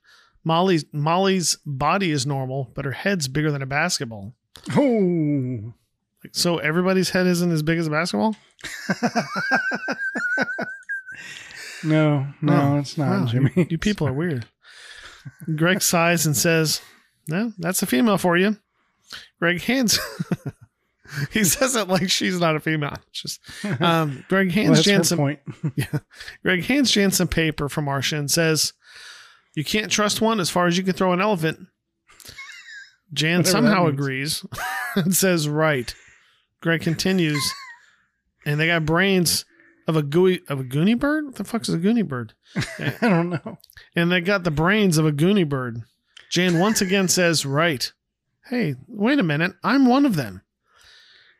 Molly's 0.44 0.84
Molly's 0.92 1.56
body 1.64 2.10
is 2.10 2.26
normal, 2.26 2.70
but 2.74 2.84
her 2.84 2.92
head's 2.92 3.26
bigger 3.26 3.50
than 3.50 3.62
a 3.62 3.66
basketball. 3.66 4.34
Oh, 4.76 5.72
So 6.32 6.58
everybody's 6.58 7.08
head 7.10 7.26
isn't 7.26 7.50
as 7.50 7.62
big 7.62 7.78
as 7.78 7.86
a 7.86 7.90
basketball? 7.90 8.36
no, 11.84 12.26
no, 12.42 12.52
Oh, 12.74 12.78
it's 12.80 12.98
not, 12.98 13.20
wow, 13.20 13.26
Jimmy. 13.26 13.66
You 13.70 13.78
people 13.78 14.06
are 14.06 14.12
weird. 14.12 14.46
Greg 15.54 15.82
sighs 15.82 16.26
and 16.26 16.36
says, 16.36 16.80
No, 17.28 17.52
that's 17.58 17.82
a 17.82 17.86
female 17.86 18.18
for 18.18 18.36
you. 18.36 18.56
Greg 19.38 19.62
hands 19.62 19.98
he 21.30 21.44
says 21.44 21.76
it 21.76 21.88
like 21.88 22.10
she's 22.10 22.40
not 22.40 22.56
a 22.56 22.60
female. 22.60 22.96
It's 23.08 23.22
just 23.22 23.40
um, 23.80 24.24
Greg 24.28 24.48
Well, 24.48 24.54
hands 24.54 24.78
that's 24.78 24.86
Jan 24.86 24.98
her 24.98 25.04
some 25.04 25.18
point. 25.18 25.40
Greg 26.42 26.64
hands 26.64 26.90
Jan 26.90 27.10
some 27.10 27.28
paper 27.28 27.68
from 27.68 27.84
Marcia 27.84 28.16
and 28.16 28.30
says, 28.30 28.72
You 29.54 29.64
can't 29.64 29.90
trust 29.90 30.20
one 30.20 30.40
as 30.40 30.50
far 30.50 30.66
as 30.66 30.76
you 30.76 30.84
can 30.84 30.94
throw 30.94 31.12
an 31.12 31.20
elephant. 31.20 31.60
Jan 33.12 33.38
Whatever 33.40 33.52
somehow 33.52 33.86
agrees 33.86 34.44
and 34.96 35.14
says, 35.14 35.48
Right. 35.48 35.94
Greg 36.60 36.80
continues, 36.80 37.52
and 38.44 38.58
they 38.58 38.66
got 38.66 38.86
brains 38.86 39.44
of 39.86 39.96
a 39.96 40.02
gooey 40.02 40.40
of 40.48 40.60
a 40.60 40.64
gooney 40.64 40.98
bird? 40.98 41.26
What 41.26 41.34
the 41.36 41.44
fuck 41.44 41.62
is 41.62 41.74
a 41.74 41.78
gooney 41.78 42.06
bird? 42.06 42.34
I 42.78 42.94
don't 43.00 43.30
know. 43.30 43.58
And 43.94 44.10
they 44.10 44.20
got 44.20 44.44
the 44.44 44.50
brains 44.50 44.98
of 44.98 45.06
a 45.06 45.12
gooney 45.12 45.48
bird. 45.48 45.82
Jan 46.30 46.58
once 46.58 46.80
again 46.80 47.08
says, 47.08 47.46
Right. 47.46 47.92
Hey, 48.48 48.76
wait 48.88 49.18
a 49.18 49.24
minute. 49.24 49.54
I'm 49.64 49.86
one 49.86 50.06
of 50.06 50.16
them. 50.16 50.42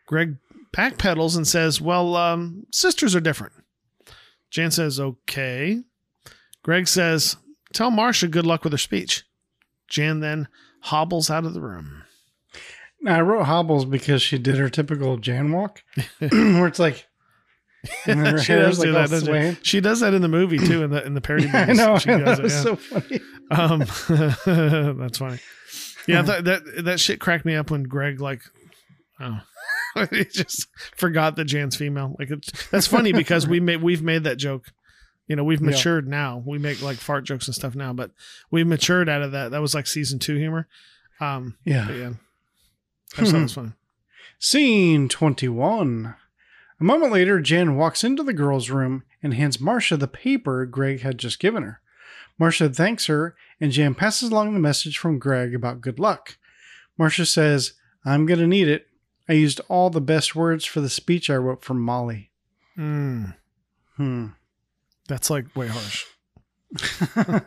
Greg 0.07 0.37
backpedals 0.73 1.37
and 1.37 1.47
says, 1.47 1.81
Well, 1.81 2.17
um, 2.17 2.67
sisters 2.73 3.15
are 3.15 3.21
different. 3.21 3.53
Jan 4.51 4.71
says, 4.71 5.01
Okay. 5.01 5.83
Greg 6.63 6.89
says, 6.89 7.37
Tell 7.73 7.91
Marcia 7.91 8.29
good 8.29 8.47
luck 8.47 8.65
with 8.65 8.73
her 8.73 8.79
speech. 8.79 9.25
Jan 9.89 10.21
then 10.21 10.49
hobbles 10.81 11.31
out 11.31 11.45
of 11.45 11.55
the 11.55 11.61
room. 11.61 12.05
Now, 13.01 13.19
I 13.19 13.21
wrote 13.21 13.45
hobbles 13.45 13.85
because 13.85 14.23
she 14.23 14.39
did 14.39 14.57
her 14.57 14.69
typical 14.69 15.17
Jan 15.17 15.53
walk, 15.53 15.83
where 16.19 16.67
it's 16.67 16.79
like, 16.79 17.07
and 17.07 17.07
then 17.07 17.07
her 17.07 17.16
she 18.05 18.53
does 18.53 18.79
like 18.79 18.87
do 18.87 18.93
that. 18.93 19.57
she? 19.63 19.65
She 19.65 19.81
does 19.81 20.01
that 20.01 20.15
in 20.15 20.23
the 20.23 20.29
movie 20.29 20.59
too, 20.59 20.83
in 20.85 20.91
the 20.91 21.05
in 21.05 21.15
the 21.15 21.21
parody 21.21 21.49
I 21.53 21.61
movies. 21.67 21.79
know. 21.79 21.99
She 21.99 22.09
does 22.11 22.25
that 22.25 22.39
it, 22.39 22.43
was 22.43 22.55
yeah. 22.55 22.63
so 22.63 22.77
funny. 22.77 23.21
Um, 23.51 24.99
that's 24.99 25.19
funny. 25.19 25.39
Yeah, 26.07 26.23
that, 26.23 26.45
that 26.45 26.85
that 26.85 27.01
shit 27.01 27.21
cracked 27.21 27.45
me 27.45 27.55
up 27.57 27.71
when 27.71 27.83
Greg 27.85 28.21
like, 28.21 28.43
oh, 29.21 29.41
he 30.11 30.25
just 30.25 30.69
forgot 30.97 31.37
that 31.37 31.45
Jan's 31.47 31.77
female. 31.77 32.15
Like 32.19 32.31
it's 32.31 32.69
that's 32.69 32.87
funny 32.87 33.13
because 33.13 33.47
we 33.47 33.61
made 33.61 33.83
we've 33.83 34.03
made 34.03 34.25
that 34.25 34.37
joke. 34.37 34.67
You 35.27 35.35
know, 35.35 35.43
we've 35.43 35.61
Yeah. 35.61 35.71
matured 35.71 36.07
now. 36.07 36.43
We 36.47 36.59
make 36.59 36.81
like 36.83 36.99
fart 36.99 37.25
jokes 37.25 37.49
and 37.49 37.55
stuff 37.55 37.75
now, 37.75 37.93
but 37.93 38.13
we've 38.53 38.67
matured 38.67 39.09
out 39.09 39.23
of 39.23 39.33
that. 39.33 39.51
That 39.51 39.61
was 39.61 39.75
like 39.75 39.87
season 39.89 40.19
two 40.21 40.37
humor. 40.37 40.69
Um, 41.21 41.57
Yeah. 41.65 41.91
yeah, 41.91 42.11
I 43.19 43.23
it 43.23 43.33
was 43.33 43.53
funny. 43.55 43.73
Scene 44.39 45.09
21. 45.09 46.15
A 46.79 46.85
moment 46.85 47.13
later, 47.13 47.41
Jan 47.41 47.77
walks 47.77 48.05
into 48.05 48.23
the 48.23 48.33
girls' 48.35 48.69
room 48.71 49.05
and 49.23 49.33
hands 49.35 49.61
Marcia 49.61 49.97
the 49.97 50.07
paper 50.09 50.67
Greg 50.67 51.01
had 51.01 51.19
just 51.19 51.39
given 51.39 51.63
her. 51.63 51.81
Marcia 52.39 52.69
thanks 52.69 53.07
her, 53.07 53.35
and 53.61 53.73
Jan 53.73 53.95
passes 53.95 54.31
along 54.31 54.53
the 54.53 54.61
message 54.61 54.99
from 54.99 55.19
Greg 55.19 55.55
about 55.55 55.81
good 55.81 55.99
luck. 55.99 56.37
Marcia 56.99 57.25
says, 57.25 57.73
I'm 58.05 58.27
going 58.27 58.41
to 58.41 58.47
need 58.47 58.69
it. 58.69 58.87
I 59.29 59.33
used 59.33 59.61
all 59.69 59.89
the 59.91 60.01
best 60.03 60.37
words 60.37 60.65
for 60.65 60.81
the 60.81 60.91
speech 60.91 61.31
I 61.31 61.37
wrote 61.37 61.65
for 61.65 61.75
Molly. 61.75 62.31
Mm, 62.79 63.35
Hmm. 63.97 64.27
that's 65.09 65.31
like 65.31 65.55
way 65.57 65.69
harsh. 65.69 66.05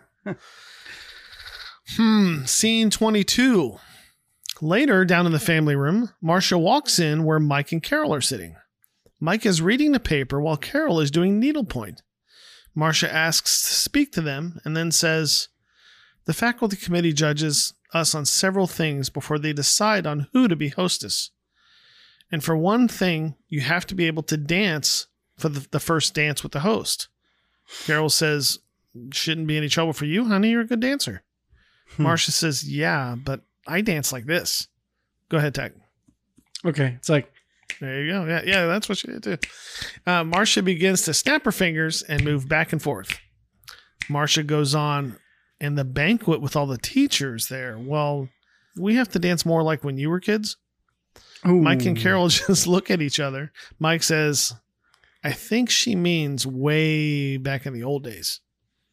Hmm. 1.96 2.46
Scene 2.46 2.90
22. 2.92 3.78
Later, 4.62 5.06
down 5.06 5.26
in 5.26 5.32
the 5.32 5.40
family 5.40 5.76
room, 5.76 6.10
Marcia 6.22 6.58
walks 6.58 7.00
in 7.00 7.24
where 7.24 7.40
Mike 7.40 7.72
and 7.72 7.82
Carol 7.82 8.14
are 8.14 8.22
sitting. 8.22 8.56
Mike 9.20 9.46
is 9.46 9.62
reading 9.62 9.92
the 9.92 10.00
paper 10.00 10.40
while 10.40 10.58
Carol 10.58 11.00
is 11.00 11.12
doing 11.12 11.40
needlepoint. 11.40 12.02
Marcia 12.74 13.14
asks 13.14 13.62
to 13.62 13.74
speak 13.74 14.12
to 14.14 14.22
them 14.22 14.60
and 14.64 14.76
then 14.78 14.92
says, 14.92 15.50
The 16.26 16.34
faculty 16.34 16.78
committee 16.78 17.14
judges 17.14 17.74
us 17.94 18.14
on 18.16 18.26
several 18.26 18.68
things 18.68 19.10
before 19.10 19.40
they 19.40 19.54
decide 19.54 20.06
on 20.06 20.28
who 20.32 20.48
to 20.48 20.56
be 20.56 20.70
hostess. 20.70 21.32
And 22.32 22.44
for 22.44 22.56
one 22.56 22.88
thing, 22.88 23.36
you 23.48 23.62
have 23.62 23.86
to 23.88 23.96
be 23.96 24.06
able 24.06 24.24
to 24.24 24.38
dance 24.38 25.08
for 25.38 25.50
the, 25.50 25.68
the 25.72 25.80
first 25.80 26.14
dance 26.14 26.44
with 26.44 26.52
the 26.52 26.60
host. 26.60 27.08
Carol 27.86 28.10
says, 28.10 28.60
Shouldn't 29.12 29.48
be 29.48 29.58
any 29.58 29.70
trouble 29.70 29.94
for 29.94 30.06
you, 30.06 30.26
honey. 30.26 30.52
You're 30.52 30.62
a 30.62 30.68
good 30.68 30.80
dancer. 30.80 31.24
Hmm. 31.96 32.04
Marcia 32.04 32.32
says, 32.32 32.70
Yeah, 32.70 33.16
but 33.18 33.42
I 33.68 33.82
dance 33.82 34.12
like 34.12 34.26
this. 34.26 34.68
Go 35.30 35.38
ahead, 35.38 35.56
Tach. 35.56 35.72
Okay. 36.66 36.96
It's 36.98 37.10
like, 37.10 37.32
There 37.80 38.04
you 38.04 38.12
go. 38.12 38.26
Yeah, 38.26 38.42
yeah, 38.46 38.66
that's 38.66 38.90
what 38.90 38.98
she 38.98 39.08
did 39.08 39.24
too. 39.24 39.38
Uh, 40.06 40.24
Marcia 40.24 40.62
begins 40.62 41.04
to 41.04 41.14
snap 41.14 41.46
her 41.46 41.52
fingers 41.52 42.02
and 42.02 42.24
move 42.24 42.48
back 42.48 42.74
and 42.74 42.82
forth. 42.82 43.20
Marcia 44.10 44.44
goes 44.44 44.74
on, 44.74 45.18
in 45.60 45.76
the 45.76 45.84
banquet 45.84 46.42
with 46.42 46.56
all 46.56 46.68
the 46.68 46.78
teachers 46.78 47.48
there. 47.48 47.78
Well, 47.78 48.30
we 48.78 48.96
have 48.96 49.10
to 49.10 49.20
dance 49.20 49.46
more 49.46 49.64
like 49.64 49.84
when 49.84 49.98
you 49.98 50.10
were 50.10 50.20
kids. 50.20 50.58
ooh. 51.46 51.62
Mike 51.62 51.86
and 51.86 51.98
Carol 51.98 52.28
just 52.30 52.68
look 52.68 52.90
at 52.90 53.02
each 53.02 53.20
other. 53.20 53.52
Mike 53.80 54.04
says, 54.04 54.54
I 55.24 55.34
think 55.34 55.70
she 55.70 55.96
means 55.96 56.48
way 56.48 57.38
back 57.38 57.66
in 57.66 57.74
the 57.74 57.84
old 57.84 58.04
days. 58.04 58.40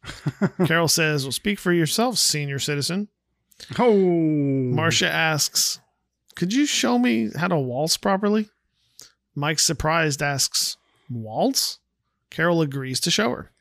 Carol 0.65 0.87
says, 0.87 1.23
Well, 1.23 1.31
speak 1.31 1.59
for 1.59 1.73
yourself, 1.73 2.17
senior 2.17 2.59
citizen. 2.59 3.07
Oh. 3.79 3.95
Marcia 3.95 5.09
asks, 5.09 5.79
Could 6.35 6.53
you 6.53 6.65
show 6.65 6.99
me 6.99 7.29
how 7.35 7.47
to 7.47 7.57
waltz 7.57 7.97
properly? 7.97 8.49
Mike, 9.37 9.59
surprised, 9.59 10.23
asks, 10.23 10.77
Waltz? 11.11 11.77
Carol 12.31 12.59
agrees 12.59 12.99
to 13.01 13.11
show 13.11 13.29
her. 13.29 13.51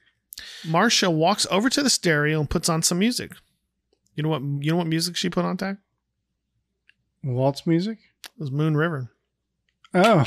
Marcia 0.67 1.11
walks 1.11 1.47
over 1.51 1.69
to 1.69 1.83
the 1.83 1.91
stereo 1.91 2.41
and 2.41 2.49
puts 2.49 2.71
on 2.71 2.83
some 2.83 2.99
music. 2.99 3.33
You 4.15 4.23
know 4.23 4.31
what 4.31 4.41
you 4.41 4.71
know 4.71 4.79
what 4.79 4.87
music 4.87 5.17
she 5.17 5.29
put 5.29 5.45
on 5.45 5.59
Tach? 5.59 5.77
Waltz 7.23 7.67
music? 7.67 7.99
It 8.25 8.41
was 8.41 8.51
Moon 8.51 8.75
River. 8.75 9.13
Oh. 9.93 10.25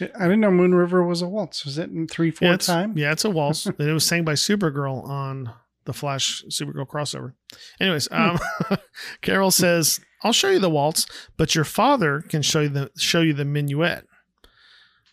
I 0.00 0.24
didn't 0.24 0.40
know 0.40 0.50
Moon 0.50 0.74
River 0.74 1.04
was 1.04 1.20
a 1.20 1.28
waltz. 1.28 1.66
Was 1.66 1.76
it 1.76 1.90
in 1.90 2.08
3 2.08 2.30
4 2.30 2.48
yeah, 2.48 2.56
time? 2.56 2.96
Yeah, 2.96 3.12
it's 3.12 3.24
a 3.26 3.30
waltz. 3.30 3.66
and 3.66 3.78
it 3.78 3.92
was 3.92 4.06
sang 4.06 4.24
by 4.24 4.32
Supergirl 4.32 5.06
on 5.06 5.52
the 5.84 5.92
Flash 5.92 6.44
Supergirl 6.48 6.86
crossover. 6.86 7.34
Anyways, 7.78 8.08
um, 8.10 8.38
Carol 9.20 9.50
says, 9.50 10.00
"I'll 10.22 10.32
show 10.32 10.48
you 10.48 10.58
the 10.58 10.70
waltz, 10.70 11.06
but 11.36 11.54
your 11.54 11.64
father 11.64 12.22
can 12.22 12.40
show 12.40 12.60
you 12.60 12.70
the 12.70 12.90
show 12.96 13.20
you 13.20 13.34
the 13.34 13.44
minuet." 13.44 14.04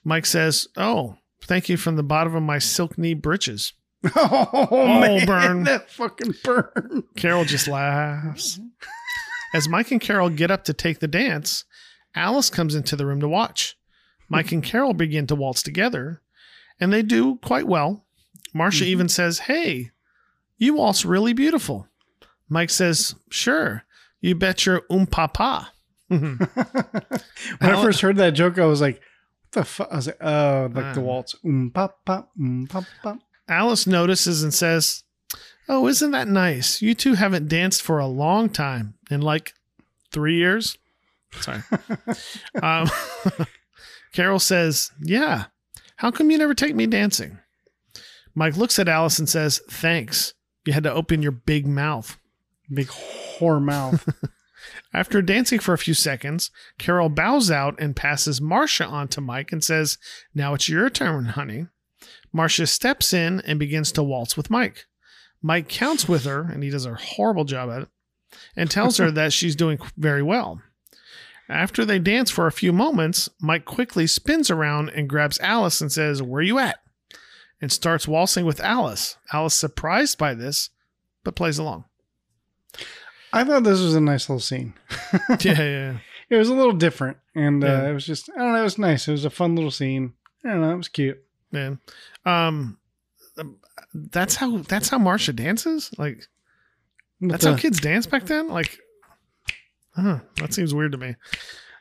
Mike 0.03 0.25
says, 0.25 0.67
"Oh, 0.75 1.17
thank 1.41 1.69
you 1.69 1.77
from 1.77 1.95
the 1.95 2.03
bottom 2.03 2.35
of 2.35 2.43
my 2.43 2.59
silk 2.59 2.97
knee 2.97 3.13
breeches." 3.13 3.73
Oh, 4.15 4.99
man, 4.99 5.25
burn. 5.25 5.63
That 5.63 5.89
fucking 5.89 6.35
burn. 6.43 7.03
Carol 7.15 7.45
just 7.45 7.69
laughs. 7.69 8.59
As 9.53 9.69
Mike 9.69 9.91
and 9.91 10.01
Carol 10.01 10.29
get 10.29 10.51
up 10.51 10.65
to 10.65 10.73
take 10.73 10.99
the 10.99 11.07
dance, 11.07 11.63
Alice 12.15 12.49
comes 12.49 12.75
into 12.75 12.95
the 12.95 13.05
room 13.05 13.21
to 13.21 13.29
watch. 13.29 13.77
Mike 14.27 14.51
and 14.51 14.63
Carol 14.63 14.93
begin 14.93 15.27
to 15.27 15.35
waltz 15.35 15.61
together, 15.63 16.21
and 16.79 16.91
they 16.91 17.01
do 17.01 17.37
quite 17.37 17.67
well. 17.67 18.05
Marcia 18.53 18.85
even 18.85 19.07
says, 19.07 19.39
Hey, 19.39 19.91
you 20.57 20.75
waltz 20.75 21.05
really 21.05 21.33
beautiful. 21.33 21.87
Mike 22.49 22.69
says, 22.69 23.15
Sure, 23.29 23.83
you 24.21 24.35
bet 24.35 24.65
your 24.65 24.83
um 24.89 25.05
papa. 25.05 25.71
when 26.07 26.39
I 27.61 27.81
first 27.81 28.01
heard 28.01 28.17
that 28.17 28.31
joke, 28.31 28.59
I 28.59 28.65
was 28.65 28.81
like, 28.81 29.01
the 29.53 29.63
fuck? 29.63 29.87
I 29.91 29.95
was 29.95 30.07
like, 30.07 30.21
oh, 30.21 30.69
like 30.73 30.93
the 30.95 31.01
Ah. 31.01 31.03
waltz. 31.03 31.35
Um, 31.43 31.71
pop, 31.73 32.03
pop, 32.05 32.31
um, 32.39 32.67
pop, 32.69 32.83
pop. 33.01 33.19
Alice 33.47 33.87
notices 33.87 34.43
and 34.43 34.53
says, 34.53 35.03
Oh, 35.69 35.87
isn't 35.87 36.11
that 36.11 36.27
nice? 36.27 36.81
You 36.81 36.93
two 36.93 37.13
haven't 37.13 37.47
danced 37.47 37.81
for 37.81 37.97
a 37.99 38.05
long 38.07 38.49
time 38.49 38.95
in 39.09 39.21
like 39.21 39.53
three 40.11 40.35
years. 40.37 40.77
Sorry. 41.39 41.61
um, 42.61 42.89
Carol 44.13 44.39
says, 44.39 44.91
Yeah. 45.01 45.45
How 45.97 46.11
come 46.11 46.31
you 46.31 46.37
never 46.37 46.53
take 46.53 46.75
me 46.75 46.85
dancing? 46.85 47.39
Mike 48.35 48.57
looks 48.57 48.77
at 48.79 48.89
Alice 48.89 49.19
and 49.19 49.29
says, 49.29 49.61
Thanks. 49.69 50.33
You 50.65 50.73
had 50.73 50.83
to 50.83 50.93
open 50.93 51.21
your 51.21 51.31
big 51.31 51.65
mouth. 51.67 52.17
Big 52.73 52.87
whore 52.87 53.61
mouth. 53.63 54.07
After 54.93 55.21
dancing 55.21 55.59
for 55.59 55.73
a 55.73 55.77
few 55.77 55.93
seconds, 55.93 56.51
Carol 56.77 57.09
bows 57.09 57.49
out 57.49 57.75
and 57.79 57.95
passes 57.95 58.39
Marcia 58.39 58.85
on 58.85 59.07
to 59.09 59.21
Mike 59.21 59.51
and 59.51 59.63
says, 59.63 59.97
Now 60.35 60.53
it's 60.53 60.69
your 60.69 60.89
turn, 60.89 61.25
honey. 61.25 61.67
Marcia 62.31 62.67
steps 62.67 63.13
in 63.13 63.41
and 63.41 63.57
begins 63.57 63.91
to 63.93 64.03
waltz 64.03 64.37
with 64.37 64.49
Mike. 64.49 64.85
Mike 65.41 65.67
counts 65.67 66.07
with 66.07 66.25
her, 66.25 66.41
and 66.41 66.63
he 66.63 66.69
does 66.69 66.85
a 66.85 66.95
horrible 66.95 67.43
job 67.43 67.69
at 67.69 67.83
it, 67.83 67.89
and 68.55 68.69
tells 68.69 68.97
her 68.97 69.09
that 69.11 69.33
she's 69.33 69.55
doing 69.55 69.79
very 69.97 70.21
well. 70.21 70.61
After 71.49 71.83
they 71.83 71.99
dance 71.99 72.31
for 72.31 72.47
a 72.47 72.51
few 72.51 72.71
moments, 72.71 73.29
Mike 73.41 73.65
quickly 73.65 74.07
spins 74.07 74.49
around 74.49 74.89
and 74.89 75.09
grabs 75.09 75.39
Alice 75.39 75.81
and 75.81 75.91
says, 75.91 76.21
Where 76.21 76.41
you 76.41 76.59
at? 76.59 76.77
and 77.63 77.71
starts 77.71 78.09
waltzing 78.09 78.45
with 78.45 78.59
Alice. 78.59 79.15
Alice, 79.31 79.55
surprised 79.55 80.17
by 80.17 80.33
this, 80.33 80.69
but 81.23 81.33
plays 81.33 81.57
along. 81.57 81.85
I 83.33 83.43
thought 83.43 83.63
this 83.63 83.81
was 83.81 83.95
a 83.95 84.01
nice 84.01 84.29
little 84.29 84.39
scene. 84.39 84.75
yeah, 85.41 85.61
yeah. 85.61 85.97
It 86.29 86.37
was 86.37 86.49
a 86.49 86.53
little 86.53 86.73
different, 86.73 87.17
and 87.35 87.63
uh, 87.63 87.85
it 87.87 87.93
was 87.93 88.05
just 88.05 88.29
I 88.35 88.39
don't 88.39 88.53
know. 88.53 88.59
It 88.59 88.63
was 88.63 88.77
nice. 88.77 89.07
It 89.07 89.11
was 89.11 89.25
a 89.25 89.29
fun 89.29 89.55
little 89.55 89.71
scene. 89.71 90.13
I 90.45 90.49
don't 90.49 90.61
know. 90.61 90.71
It 90.71 90.77
was 90.77 90.87
cute. 90.87 91.21
man. 91.51 91.79
Um, 92.25 92.77
that's 93.93 94.35
how 94.35 94.57
that's 94.59 94.89
how 94.89 94.99
Marcia 94.99 95.33
dances. 95.33 95.91
Like 95.97 96.23
that's 97.21 97.45
how 97.45 97.55
kids 97.55 97.79
dance 97.79 98.05
back 98.05 98.25
then. 98.25 98.49
Like, 98.49 98.77
huh, 99.95 100.19
that 100.37 100.53
seems 100.53 100.73
weird 100.73 100.91
to 100.93 100.97
me. 100.97 101.15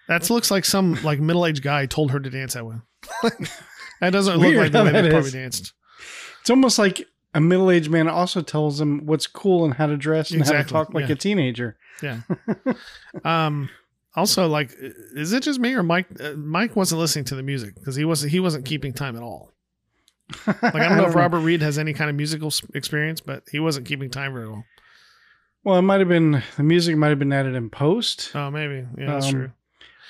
That 0.09 0.29
looks 0.31 0.51
like 0.51 0.65
some 0.65 0.99
like 1.03 1.21
middle 1.21 1.47
aged 1.47 1.63
guy 1.63 1.87
told 1.87 2.11
her 2.11 2.21
to 2.21 2.31
dance 2.31 2.55
that 2.55 2.67
way. 2.67 2.77
that 4.01 4.11
doesn't 4.11 4.39
look 4.39 4.55
like 4.55 4.73
the 4.73 4.85
way 4.85 4.93
they 4.93 5.11
probably 5.11 5.31
danced. 5.31 5.73
It's 6.41 6.51
almost 6.51 6.79
like 6.79 7.07
a 7.35 7.41
middle-aged 7.41 7.91
man 7.91 8.09
also 8.09 8.43
tells 8.43 8.81
him 8.81 9.07
what's 9.07 9.27
cool 9.27 9.65
and 9.65 9.75
how 9.75 9.87
to 9.87 9.97
dress 9.97 10.31
and 10.31 10.45
how 10.45 10.53
to 10.53 10.65
talk 10.65 10.93
like 10.95 11.07
yeah. 11.09 11.13
a 11.13 11.17
teenager. 11.17 11.77
Yeah. 12.03 12.21
um. 13.25 13.71
Also, 14.15 14.47
like, 14.47 14.77
is 14.79 15.33
it 15.33 15.43
just 15.43 15.59
me 15.59 15.73
or 15.73 15.83
Mike? 15.83 16.07
Uh, 16.21 16.33
Mike 16.33 16.77
wasn't 16.77 17.01
listening 17.01 17.25
to 17.27 17.35
the 17.35 17.43
music 17.43 17.75
because 17.77 17.97
he 17.97 18.05
wasn't 18.05 18.31
he 18.31 18.41
wasn't 18.41 18.67
keeping 18.67 18.93
time 18.93 19.17
at 19.17 19.23
all. 19.23 19.53
Like, 20.47 20.63
I 20.63 20.89
don't 20.89 20.99
know 20.99 21.07
if 21.07 21.15
Robert 21.15 21.41
Reed 21.41 21.63
has 21.63 21.79
any 21.79 21.95
kind 21.95 22.11
of 22.11 22.17
musical 22.17 22.53
experience, 22.75 23.23
but 23.23 23.45
he 23.51 23.59
wasn't 23.59 23.87
keeping 23.87 24.11
time 24.11 24.35
very 24.35 24.49
well. 24.51 24.65
Well, 25.65 25.79
it 25.79 25.83
might 25.83 26.01
have 26.01 26.09
been 26.09 26.43
the 26.59 26.63
music 26.63 26.97
might 26.97 27.09
have 27.09 27.19
been 27.19 27.33
added 27.33 27.55
in 27.55 27.71
post, 27.71 28.33
Oh, 28.35 28.51
maybe. 28.51 28.87
Yeah, 28.99 29.07
that's 29.07 29.27
Um, 29.27 29.33
true. 29.33 29.53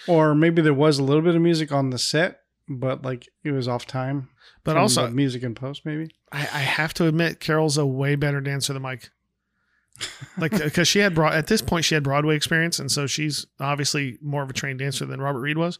or 0.08 0.34
maybe 0.34 0.62
there 0.62 0.74
was 0.74 0.98
a 0.98 1.04
little 1.04 1.22
bit 1.22 1.36
of 1.36 1.42
music 1.42 1.70
on 1.70 1.90
the 1.90 1.98
set, 1.98 2.40
but 2.78 3.04
like 3.04 3.28
it 3.44 3.52
was 3.52 3.68
off 3.68 3.86
time. 3.86 4.28
But 4.64 4.76
also, 4.76 5.08
music 5.10 5.42
and 5.42 5.56
post, 5.56 5.84
maybe. 5.84 6.10
I, 6.30 6.40
I 6.40 6.60
have 6.60 6.94
to 6.94 7.06
admit, 7.06 7.40
Carol's 7.40 7.76
a 7.78 7.84
way 7.86 8.14
better 8.14 8.40
dancer 8.40 8.72
than 8.72 8.82
Mike. 8.82 9.10
Like, 10.38 10.52
because 10.52 10.88
she 10.88 11.00
had 11.00 11.14
broad 11.14 11.34
at 11.34 11.46
this 11.48 11.60
point, 11.62 11.84
she 11.84 11.94
had 11.94 12.02
Broadway 12.02 12.34
experience, 12.36 12.78
and 12.78 12.90
so 12.90 13.06
she's 13.06 13.46
obviously 13.60 14.18
more 14.22 14.42
of 14.42 14.50
a 14.50 14.52
trained 14.54 14.78
dancer 14.78 15.04
than 15.04 15.20
Robert 15.20 15.40
Reed 15.40 15.58
was. 15.58 15.78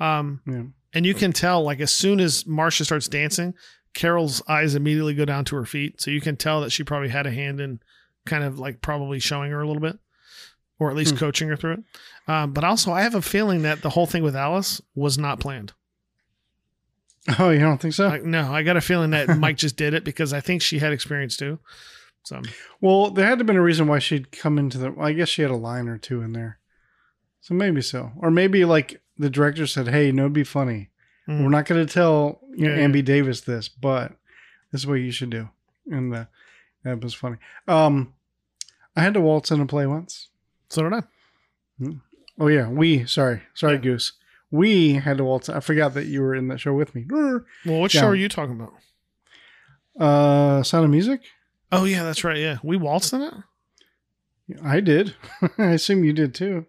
Um, 0.00 0.40
Yeah. 0.46 0.62
and 0.92 1.06
you 1.06 1.14
can 1.14 1.32
tell, 1.32 1.62
like, 1.62 1.80
as 1.80 1.92
soon 1.94 2.18
as 2.18 2.46
Marcia 2.46 2.84
starts 2.84 3.08
dancing, 3.08 3.54
Carol's 3.94 4.42
eyes 4.48 4.74
immediately 4.74 5.14
go 5.14 5.24
down 5.24 5.44
to 5.46 5.56
her 5.56 5.64
feet, 5.64 6.00
so 6.00 6.10
you 6.10 6.20
can 6.20 6.36
tell 6.36 6.60
that 6.62 6.70
she 6.70 6.82
probably 6.82 7.10
had 7.10 7.26
a 7.26 7.30
hand 7.30 7.60
in, 7.60 7.78
kind 8.26 8.42
of 8.42 8.58
like 8.58 8.80
probably 8.82 9.20
showing 9.20 9.50
her 9.52 9.60
a 9.60 9.66
little 9.66 9.80
bit, 9.82 9.98
or 10.80 10.90
at 10.90 10.96
least 10.96 11.12
Hmm. 11.12 11.18
coaching 11.18 11.48
her 11.48 11.56
through 11.56 11.72
it. 11.74 11.80
Um, 12.26 12.52
but 12.52 12.64
also, 12.64 12.90
I 12.92 13.02
have 13.02 13.14
a 13.14 13.22
feeling 13.22 13.62
that 13.62 13.82
the 13.82 13.90
whole 13.90 14.06
thing 14.06 14.22
with 14.24 14.34
Alice 14.34 14.80
was 14.96 15.16
not 15.16 15.38
planned. 15.40 15.72
Oh, 17.38 17.50
you 17.50 17.60
don't 17.60 17.80
think 17.80 17.94
so? 17.94 18.08
Like, 18.08 18.24
no, 18.24 18.52
I 18.52 18.62
got 18.62 18.76
a 18.76 18.80
feeling 18.82 19.10
that 19.10 19.38
Mike 19.38 19.56
just 19.56 19.76
did 19.76 19.94
it 19.94 20.04
because 20.04 20.32
I 20.32 20.40
think 20.40 20.60
she 20.60 20.78
had 20.78 20.92
experience 20.92 21.36
too. 21.36 21.58
So 22.24 22.40
well, 22.80 23.10
there 23.10 23.26
had 23.26 23.34
to 23.36 23.38
have 23.38 23.46
been 23.46 23.56
a 23.56 23.62
reason 23.62 23.86
why 23.86 23.98
she'd 23.98 24.32
come 24.32 24.58
into 24.58 24.78
the. 24.78 24.90
Well, 24.90 25.06
I 25.06 25.12
guess 25.12 25.28
she 25.28 25.42
had 25.42 25.50
a 25.50 25.56
line 25.56 25.88
or 25.88 25.98
two 25.98 26.22
in 26.22 26.32
there, 26.32 26.58
so 27.40 27.54
maybe 27.54 27.82
so, 27.82 28.12
or 28.18 28.30
maybe 28.30 28.64
like 28.64 29.02
the 29.18 29.28
director 29.30 29.66
said, 29.66 29.88
"Hey, 29.88 30.10
no, 30.10 30.28
be 30.28 30.44
funny. 30.44 30.90
Mm. 31.28 31.42
We're 31.42 31.50
not 31.50 31.66
going 31.66 31.86
to 31.86 31.92
tell 31.92 32.40
you 32.54 32.64
know, 32.64 32.70
Yeah, 32.70 32.76
yeah. 32.76 32.84
Ann 32.84 32.92
B. 32.92 33.02
Davis 33.02 33.42
this, 33.42 33.68
but 33.68 34.12
this 34.72 34.82
is 34.82 34.86
what 34.86 34.94
you 34.94 35.10
should 35.10 35.30
do." 35.30 35.48
And 35.90 36.14
uh, 36.14 36.24
that 36.82 37.02
was 37.02 37.12
funny. 37.14 37.36
Um, 37.68 38.14
I 38.96 39.02
had 39.02 39.14
to 39.14 39.20
waltz 39.20 39.50
in 39.50 39.60
a 39.60 39.66
play 39.66 39.86
once. 39.86 40.28
So 40.70 40.82
did 40.82 40.92
I. 40.94 41.02
Oh 42.38 42.48
yeah, 42.48 42.68
we. 42.68 43.04
Sorry, 43.06 43.42
sorry, 43.54 43.74
Yeah. 43.74 43.80
Goose. 43.80 44.12
We 44.54 44.92
had 44.94 45.18
to 45.18 45.24
waltz. 45.24 45.48
I 45.48 45.58
forgot 45.58 45.94
that 45.94 46.06
you 46.06 46.20
were 46.22 46.34
in 46.34 46.46
that 46.48 46.60
show 46.60 46.72
with 46.74 46.94
me. 46.94 47.04
Well, 47.10 47.40
what 47.64 47.90
show 47.90 48.06
are 48.06 48.14
you 48.14 48.28
talking 48.28 48.54
about? 48.60 48.72
Uh, 49.98 50.62
Sound 50.62 50.84
of 50.84 50.90
Music. 50.92 51.22
Oh 51.72 51.84
yeah, 51.84 52.04
that's 52.04 52.22
right. 52.22 52.36
Yeah, 52.38 52.58
we 52.62 52.76
waltzed 52.76 53.12
in 53.12 53.22
it. 53.22 53.34
I 54.62 54.78
did. 54.80 55.16
I 55.58 55.70
assume 55.72 56.04
you 56.04 56.12
did 56.12 56.34
too. 56.34 56.66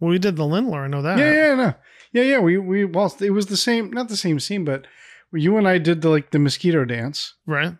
Well, 0.00 0.10
we 0.10 0.18
did 0.18 0.34
the 0.36 0.42
Ländler. 0.42 0.84
I 0.84 0.88
know 0.88 1.02
that. 1.02 1.18
Yeah, 1.18 1.32
yeah, 1.32 1.54
no, 1.54 1.74
yeah, 2.12 2.22
yeah. 2.22 2.38
We 2.40 2.58
we 2.58 2.84
waltzed. 2.84 3.22
It 3.22 3.30
was 3.30 3.46
the 3.46 3.56
same, 3.56 3.90
not 3.92 4.08
the 4.08 4.16
same 4.16 4.40
scene, 4.40 4.64
but 4.64 4.86
you 5.32 5.56
and 5.58 5.68
I 5.68 5.78
did 5.78 6.00
the 6.02 6.08
like 6.08 6.32
the 6.32 6.38
mosquito 6.40 6.84
dance, 6.84 7.34
Right. 7.46 7.74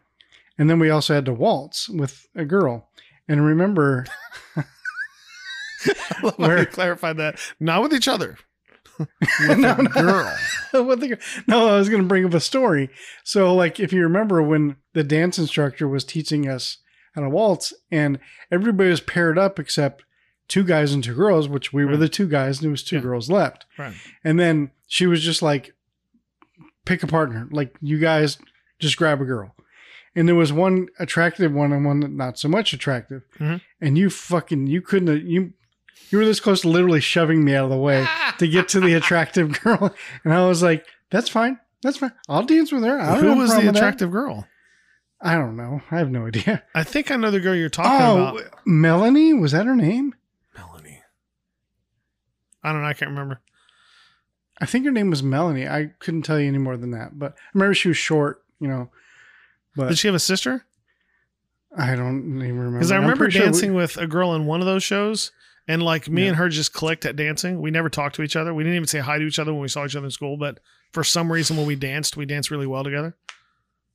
and 0.58 0.70
then 0.70 0.78
we 0.78 0.90
also 0.90 1.12
had 1.14 1.24
to 1.24 1.32
waltz 1.32 1.88
with 1.88 2.28
a 2.36 2.44
girl. 2.44 2.88
And 3.28 3.44
remember, 3.44 4.06
I 4.56 4.62
Where 6.20 6.32
Where- 6.36 6.58
you 6.60 6.66
clarified 6.66 7.16
that 7.16 7.40
not 7.58 7.82
with 7.82 7.92
each 7.92 8.06
other. 8.08 8.38
no, 9.48 9.54
no, 9.54 9.74
girl. 9.84 10.36
What 10.72 11.00
the- 11.00 11.18
no, 11.46 11.68
I 11.68 11.78
was 11.78 11.88
going 11.88 12.02
to 12.02 12.08
bring 12.08 12.24
up 12.24 12.34
a 12.34 12.40
story. 12.40 12.90
So, 13.24 13.54
like, 13.54 13.80
if 13.80 13.92
you 13.92 14.02
remember 14.02 14.42
when 14.42 14.76
the 14.92 15.04
dance 15.04 15.38
instructor 15.38 15.88
was 15.88 16.04
teaching 16.04 16.48
us 16.48 16.78
how 17.14 17.22
to 17.22 17.30
waltz, 17.30 17.72
and 17.90 18.18
everybody 18.50 18.90
was 18.90 19.00
paired 19.00 19.38
up 19.38 19.58
except 19.58 20.04
two 20.48 20.64
guys 20.64 20.92
and 20.92 21.02
two 21.02 21.14
girls, 21.14 21.48
which 21.48 21.72
we 21.72 21.84
were 21.84 21.96
the 21.96 22.08
two 22.08 22.28
guys, 22.28 22.58
and 22.58 22.66
it 22.68 22.70
was 22.70 22.82
two 22.84 22.96
Yeah. 22.96 23.02
girls 23.02 23.30
left. 23.30 23.64
Right. 23.78 23.94
And 24.22 24.38
then 24.38 24.70
she 24.86 25.06
was 25.06 25.22
just 25.22 25.40
like, 25.42 25.72
pick 26.84 27.02
a 27.02 27.06
partner. 27.06 27.48
Like, 27.50 27.74
you 27.80 27.98
guys 27.98 28.38
just 28.78 28.96
grab 28.96 29.20
a 29.20 29.24
girl. 29.24 29.54
And 30.14 30.26
there 30.28 30.34
was 30.34 30.52
one 30.52 30.88
attractive 30.98 31.52
one 31.52 31.72
and 31.72 31.84
one 31.84 32.16
not 32.16 32.38
so 32.38 32.48
much 32.48 32.72
attractive. 32.72 33.22
Mhm. 33.38 33.60
And 33.80 33.98
you 33.98 34.08
fucking, 34.10 34.66
you 34.66 34.80
couldn't, 34.82 35.08
have- 35.08 35.26
you, 35.26 35.52
you 36.10 36.18
were 36.18 36.24
this 36.24 36.40
close 36.40 36.60
to 36.62 36.68
literally 36.68 37.00
shoving 37.00 37.44
me 37.44 37.54
out 37.54 37.64
of 37.64 37.70
the 37.70 37.76
way 37.76 38.06
to 38.38 38.46
get 38.48 38.68
to 38.70 38.80
the 38.80 38.94
attractive 38.94 39.60
girl. 39.62 39.94
And 40.24 40.32
I 40.32 40.46
was 40.46 40.62
like, 40.62 40.86
that's 41.10 41.28
fine. 41.28 41.58
That's 41.82 41.98
fine. 41.98 42.12
I'll 42.28 42.42
dance 42.44 42.72
with 42.72 42.84
her. 42.84 42.98
I 43.00 43.14
don't 43.16 43.24
Who 43.24 43.36
was 43.36 43.50
the 43.50 43.54
problem 43.54 43.66
with 43.66 43.74
that." 43.74 43.78
attractive 43.78 44.10
girl? 44.10 44.46
I 45.20 45.34
don't 45.34 45.56
know. 45.56 45.80
I 45.90 45.98
have 45.98 46.10
no 46.10 46.26
idea. 46.26 46.62
I 46.74 46.82
think 46.84 47.10
I 47.10 47.16
know 47.16 47.30
the 47.30 47.40
girl 47.40 47.54
you're 47.54 47.68
talking 47.70 47.92
Oh, 48.06 48.36
about. 48.36 48.66
Melanie? 48.66 49.32
Was 49.34 49.52
that 49.52 49.66
her 49.66 49.74
name? 49.76 50.14
Melanie. 50.56 51.02
I 52.62 52.72
don't 52.72 52.82
know. 52.82 52.88
I 52.88 52.92
can't 52.94 53.10
remember. 53.10 53.40
I 54.60 54.66
think 54.66 54.84
her 54.86 54.90
name 54.92 55.10
was 55.10 55.22
Melanie. 55.22 55.68
I 55.68 55.90
couldn't 56.00 56.22
tell 56.22 56.40
you 56.40 56.48
any 56.48 56.58
more 56.58 56.76
than 56.76 56.90
that. 56.92 57.18
But 57.18 57.32
I 57.32 57.36
remember 57.54 57.74
she 57.74 57.88
was 57.88 57.96
short, 57.96 58.42
you 58.60 58.68
know. 58.68 58.90
But 59.74 59.88
Did 59.88 59.98
she 59.98 60.08
have 60.08 60.14
a 60.14 60.18
sister? 60.20 60.64
I 61.76 61.94
don't 61.94 62.36
even 62.38 62.56
remember. 62.58 62.78
Because 62.78 62.92
I 62.92 62.96
remember 62.96 63.16
pretty 63.16 63.32
sure 63.32 63.42
we- 63.42 63.46
dancing 63.46 63.74
with 63.74 63.96
a 63.98 64.06
girl 64.06 64.34
in 64.34 64.46
one 64.46 64.60
of 64.60 64.66
those 64.66 64.82
shows, 64.82 65.30
and 65.68 65.82
like 65.82 66.08
me 66.08 66.22
Yeah. 66.22 66.28
and 66.28 66.36
her 66.36 66.48
just 66.48 66.72
clicked 66.72 67.04
at 67.06 67.16
dancing. 67.16 67.60
We 67.60 67.70
never 67.70 67.88
talked 67.90 68.14
to 68.16 68.22
each 68.22 68.36
other. 68.36 68.52
We 68.54 68.62
didn't 68.64 68.76
even 68.76 68.86
say 68.88 68.98
hi 69.00 69.18
to 69.18 69.24
each 69.24 69.38
other 69.38 69.52
when 69.52 69.62
we 69.62 69.68
saw 69.68 69.84
each 69.84 69.96
other 69.96 70.06
in 70.06 70.10
school. 70.10 70.36
But 70.36 70.60
for 70.92 71.02
some 71.04 71.30
reason, 71.32 71.56
when 71.56 71.66
we 71.66 71.76
danced, 71.76 72.16
we 72.16 72.24
danced 72.26 72.50
really 72.50 72.66
well 72.66 72.84
together. 72.84 73.16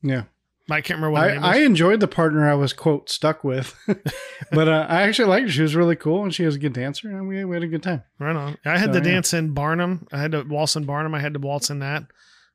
yeah. 0.02 0.24
I 0.70 0.80
can't 0.80 1.00
remember 1.02 1.12
what 1.20 1.44
I, 1.44 1.56
I 1.56 1.56
enjoyed 1.64 2.00
the 2.00 2.08
partner 2.08 2.50
I 2.50 2.54
was, 2.54 2.72
quote, 2.72 3.10
stuck 3.10 3.44
with. 3.44 3.76
but 4.52 4.68
uh, 4.70 4.86
I 4.88 5.02
actually 5.02 5.28
liked 5.28 5.48
her. 5.48 5.52
She 5.52 5.64
was 5.64 5.76
really 5.76 5.98
cool 5.98 6.24
and 6.24 6.34
she 6.34 6.46
was 6.46 6.56
a 6.56 6.60
good 6.60 6.72
dancer 6.72 7.10
and 7.10 7.28
we, 7.28 7.44
we 7.44 7.56
had 7.58 7.64
a 7.64 7.68
good 7.68 7.84
time. 7.84 8.04
Right 8.20 8.36
on. 8.36 8.58
I 8.64 8.78
had 8.78 8.94
So, 8.94 9.00
to 9.02 9.06
yeah. 9.06 9.16
dance 9.16 9.34
in 9.34 9.54
Barnum. 9.54 10.08
I 10.14 10.20
had 10.22 10.32
to 10.32 10.44
waltz 10.44 10.78
in 10.78 10.86
Barnum. 10.86 11.14
I 11.16 11.20
had 11.20 11.34
to 11.34 11.40
waltz 11.40 11.70
in 11.72 11.80
that. 11.80 12.04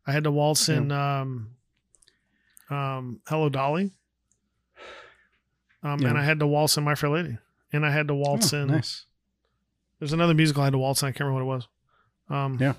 I 0.07 0.13
had 0.13 0.25
to 0.25 0.31
waltz 0.31 0.69
in 0.71 0.93
um, 0.93 1.51
um, 2.71 3.21
Hello 3.27 3.51
Dolly. 3.51 3.91
Um, 5.83 6.01
Yeah. 6.01 6.09
and 6.11 6.19
I 6.19 6.25
had 6.25 6.39
to 6.41 6.47
waltz 6.47 6.77
in 6.79 6.85
My 6.85 6.95
Fair 6.95 7.11
Lady. 7.11 7.37
And 7.77 7.87
I 7.87 7.91
had 7.91 8.09
to 8.09 8.15
waltz 8.15 8.53
Oh, 8.53 8.63
in. 8.63 8.69
nice. 8.69 9.05
There's 9.99 10.13
another 10.13 10.35
musical 10.35 10.63
I 10.63 10.67
had 10.67 10.73
to 10.73 10.79
waltz 10.79 11.03
in. 11.03 11.09
I 11.09 11.13
can't 11.13 11.27
remember 11.29 11.45
what 11.45 11.53
it 11.53 11.57
was. 11.57 11.69
Um, 12.29 12.59
Yeah. 12.61 12.75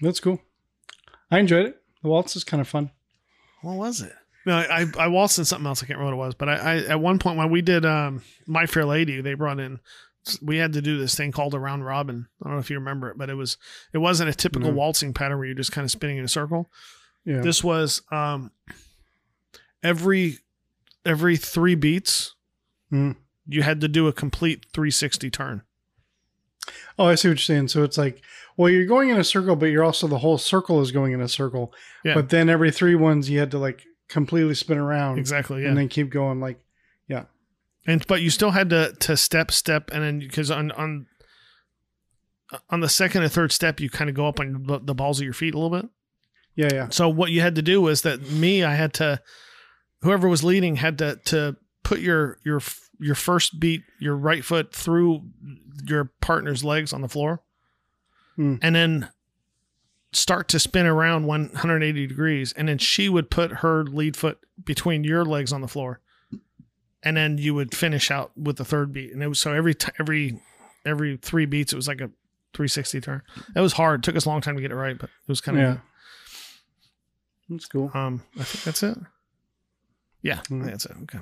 That's 0.00 0.20
cool. 0.20 0.40
I 1.30 1.38
enjoyed 1.38 1.66
it. 1.66 1.82
The 2.02 2.08
waltz 2.08 2.36
is 2.36 2.44
kind 2.44 2.60
of 2.60 2.68
fun. 2.68 2.90
What 3.62 3.76
was 3.76 4.00
it? 4.02 4.12
No, 4.46 4.56
I, 4.56 4.82
I 4.82 4.86
I 4.98 5.06
waltzed 5.08 5.38
in 5.38 5.44
something 5.44 5.66
else. 5.66 5.82
I 5.82 5.86
can't 5.86 5.98
remember 5.98 6.16
what 6.16 6.24
it 6.24 6.26
was. 6.28 6.34
But 6.36 6.48
I, 6.48 6.54
I 6.54 6.76
at 6.86 7.00
one 7.00 7.18
point 7.18 7.36
when 7.38 7.50
we 7.50 7.60
did 7.60 7.84
um, 7.84 8.22
My 8.46 8.66
Fair 8.66 8.84
Lady, 8.84 9.20
they 9.20 9.34
brought 9.34 9.58
in. 9.58 9.80
We 10.42 10.58
had 10.58 10.72
to 10.74 10.82
do 10.82 10.98
this 10.98 11.14
thing 11.14 11.32
called 11.32 11.54
a 11.54 11.58
round 11.58 11.84
robin. 11.84 12.28
I 12.42 12.46
don't 12.48 12.54
know 12.54 12.60
if 12.60 12.70
you 12.70 12.78
remember 12.78 13.10
it, 13.10 13.18
but 13.18 13.30
it 13.30 13.34
was 13.34 13.56
it 13.92 13.98
wasn't 13.98 14.30
a 14.30 14.34
typical 14.34 14.70
No. 14.70 14.76
waltzing 14.76 15.12
pattern 15.12 15.38
where 15.38 15.46
you're 15.46 15.54
just 15.56 15.72
kind 15.72 15.84
of 15.84 15.90
spinning 15.90 16.18
in 16.18 16.24
a 16.24 16.28
circle. 16.28 16.70
Yeah. 17.24 17.40
This 17.40 17.64
was 17.64 18.02
um, 18.12 18.52
every 19.82 20.38
every 21.04 21.36
three 21.36 21.74
beats, 21.74 22.34
Mm. 22.92 23.16
You 23.48 23.62
had 23.62 23.80
to 23.80 23.88
do 23.88 24.06
a 24.06 24.12
complete 24.12 24.66
360 24.74 25.30
turn. 25.30 25.62
Oh, 26.98 27.06
I 27.06 27.14
see 27.14 27.28
what 27.28 27.32
you're 27.32 27.36
saying. 27.38 27.68
So 27.68 27.82
it's 27.82 27.96
like, 27.96 28.20
well, 28.56 28.68
you're 28.70 28.84
going 28.86 29.08
in 29.08 29.18
a 29.18 29.24
circle, 29.24 29.56
but 29.56 29.66
you're 29.66 29.84
also 29.84 30.06
the 30.06 30.18
whole 30.18 30.36
circle 30.38 30.80
is 30.82 30.92
going 30.92 31.12
in 31.12 31.20
a 31.20 31.28
circle. 31.28 31.72
Yeah. 32.04 32.14
But 32.14 32.28
then 32.28 32.48
every 32.50 32.70
three 32.70 32.94
ones, 32.94 33.30
you 33.30 33.38
had 33.38 33.50
to 33.52 33.58
like 33.58 33.84
completely 34.08 34.54
spin 34.54 34.76
around 34.78 35.18
Exactly. 35.18 35.62
Yeah. 35.62 35.68
and 35.68 35.78
then 35.78 35.88
keep 35.88 36.10
going. 36.10 36.40
Like, 36.40 36.60
yeah. 37.08 37.24
and 37.86 38.06
but 38.06 38.20
you 38.20 38.28
still 38.30 38.50
had 38.50 38.68
to 38.70 38.92
to 39.00 39.16
step 39.16 39.50
step 39.50 39.90
and 39.92 40.02
then 40.04 40.18
because 40.18 40.50
on 40.50 40.70
on 40.72 41.06
on 42.70 42.80
the 42.80 42.88
second 42.88 43.22
and 43.22 43.32
third 43.32 43.52
step 43.52 43.80
you 43.80 43.88
kind 43.90 44.08
of 44.10 44.16
go 44.16 44.26
up 44.26 44.40
on 44.40 44.64
the- 44.66 44.80
the 44.80 44.94
balls 44.94 45.20
of 45.20 45.24
your 45.24 45.32
feet 45.34 45.54
a 45.54 45.58
little 45.58 45.78
bit 45.80 45.88
Yeah. 46.54 46.68
Yeah. 46.72 46.88
so 46.90 47.08
what 47.08 47.30
you 47.30 47.40
had 47.40 47.54
to 47.56 47.62
do 47.62 47.80
was 47.80 48.02
that 48.02 48.30
me 48.30 48.64
i 48.64 48.74
had 48.74 48.92
to 48.94 49.20
whoever 50.02 50.28
was 50.28 50.42
leading 50.44 50.76
had 50.76 50.98
to 50.98 51.16
to 51.26 51.56
put 51.82 52.00
your 52.00 52.38
your 52.44 52.60
your 52.98 53.14
first 53.14 53.60
beat 53.60 53.82
your 53.98 54.16
right 54.16 54.44
foot 54.44 54.74
through 54.74 55.22
your 55.86 56.10
partner's 56.20 56.64
legs 56.64 56.92
on 56.92 57.00
the 57.00 57.08
floor 57.08 57.42
Hmm. 58.36 58.56
and 58.62 58.74
then 58.74 59.08
start 60.12 60.48
to 60.48 60.58
spin 60.58 60.86
around 60.86 61.26
180 61.26 62.06
degrees. 62.06 62.52
And 62.54 62.68
then 62.68 62.78
she 62.78 63.08
would 63.08 63.30
put 63.30 63.50
her 63.52 63.84
lead 63.84 64.16
foot 64.16 64.38
between 64.64 65.04
your 65.04 65.24
legs 65.24 65.52
on 65.52 65.60
the 65.60 65.68
floor 65.68 66.00
and 67.02 67.16
then 67.16 67.38
you 67.38 67.54
would 67.54 67.74
finish 67.74 68.10
out 68.10 68.30
with 68.36 68.56
the 68.56 68.64
third 68.64 68.92
beat. 68.92 69.12
And 69.12 69.22
it 69.22 69.28
was 69.28 69.38
so 69.40 69.52
every 69.52 69.74
t- 69.74 69.92
every 70.00 70.40
every 70.86 71.16
three 71.18 71.46
beats 71.46 71.72
it 71.72 71.76
was 71.76 71.88
like 71.88 72.00
a 72.00 72.10
360 72.54 73.00
turn. 73.00 73.22
It 73.54 73.60
was 73.60 73.74
hard. 73.74 74.00
It 74.00 74.04
took 74.04 74.16
us 74.16 74.24
a 74.24 74.28
long 74.28 74.40
time 74.40 74.56
to 74.56 74.62
get 74.62 74.70
it 74.72 74.76
right 74.76 74.96
but 74.98 75.10
it 75.10 75.28
was 75.28 75.40
kind 75.40 75.58
of 75.58 75.62
Yeah. 75.62 75.76
That's 77.50 77.66
cool. 77.66 77.90
um 77.94 78.22
i 78.38 78.42
think 78.44 78.64
that's 78.64 78.82
it. 78.82 78.98
Yeah 80.22 80.38
I 80.38 80.42
think 80.42 80.64
that's 80.64 80.84
it. 80.86 80.92
Okay 81.02 81.18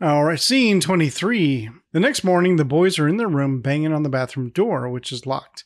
All 0.00 0.24
right, 0.24 0.40
scene 0.40 0.80
23. 0.80 1.68
The 1.92 2.00
next 2.00 2.24
morning, 2.24 2.56
the 2.56 2.64
boys 2.64 2.98
are 2.98 3.06
in 3.06 3.18
their 3.18 3.28
room 3.28 3.60
banging 3.60 3.92
on 3.92 4.02
the 4.02 4.08
bathroom 4.08 4.48
door, 4.48 4.88
which 4.88 5.12
is 5.12 5.26
locked. 5.26 5.64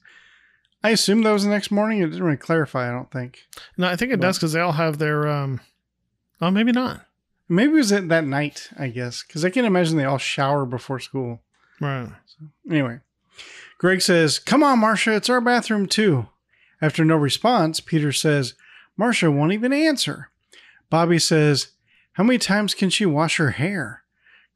I 0.83 0.91
assume 0.91 1.23
that 1.23 1.33
was 1.33 1.45
the 1.45 1.51
next 1.51 1.71
morning. 1.71 2.01
It 2.01 2.07
didn't 2.07 2.25
really 2.25 2.37
clarify, 2.37 2.89
I 2.89 2.93
don't 2.93 3.11
think. 3.11 3.47
no 3.79 3.87
i 3.89 3.97
think 3.97 4.13
it 4.13 4.21
does 4.21 4.37
because 4.37 4.53
they 4.53 4.61
all 4.61 4.73
have 4.73 4.99
their 4.99 5.27
um 5.29 5.61
oh 6.41 6.51
maybe 6.51 6.73
not 6.73 7.07
Maybe 7.49 7.73
it 7.73 7.77
was 7.77 7.93
at 7.93 8.09
that 8.09 8.25
night, 8.25 8.71
I 8.79 8.89
guess, 8.89 9.23
because 9.23 9.45
I 9.45 9.51
can't 9.51 9.67
imagine 9.67 9.97
they 9.97 10.05
all 10.05 10.19
shower 10.19 10.65
before 10.65 10.99
school. 10.99 11.43
right 11.81 12.09
Anyway, 12.69 13.01
Greg 13.79 14.01
says, 14.01 14.39
Come 14.39 14.63
on, 14.63 14.79
Marcia, 14.79 15.15
it's 15.15 15.29
our 15.29 15.43
bathroom 15.43 15.87
too. 15.87 16.29
After 16.81 17.05
no 17.05 17.17
response, 17.17 17.81
Peter 17.81 18.13
says, 18.13 18.55
Marcia 18.97 19.31
won't 19.31 19.53
even 19.53 19.73
answer. 19.73 20.31
Bobby 20.89 21.19
says, 21.19 21.69
How 22.15 22.25
many 22.25 22.39
times 22.39 22.75
can 22.75 22.89
she 22.89 23.05
wash 23.05 23.37
her 23.37 23.51
hair? 23.51 24.04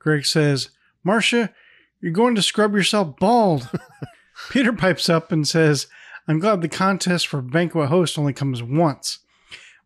Greg 0.09 0.25
says, 0.25 0.71
Marcia, 1.05 1.53
you're 2.01 2.13
going 2.13 2.35
to 2.35 2.41
scrub 2.41 2.75
yourself 2.75 3.19
bald. 3.19 3.69
Peter 4.51 4.73
pipes 4.73 5.11
up 5.11 5.31
and 5.31 5.47
says, 5.47 5.87
I'm 6.27 6.39
glad 6.39 6.63
the 6.63 6.69
contest 6.71 7.27
for 7.27 7.43
banquet 7.43 7.91
host 7.91 8.19
only 8.19 8.33
comes 8.33 8.63
once. 8.63 9.19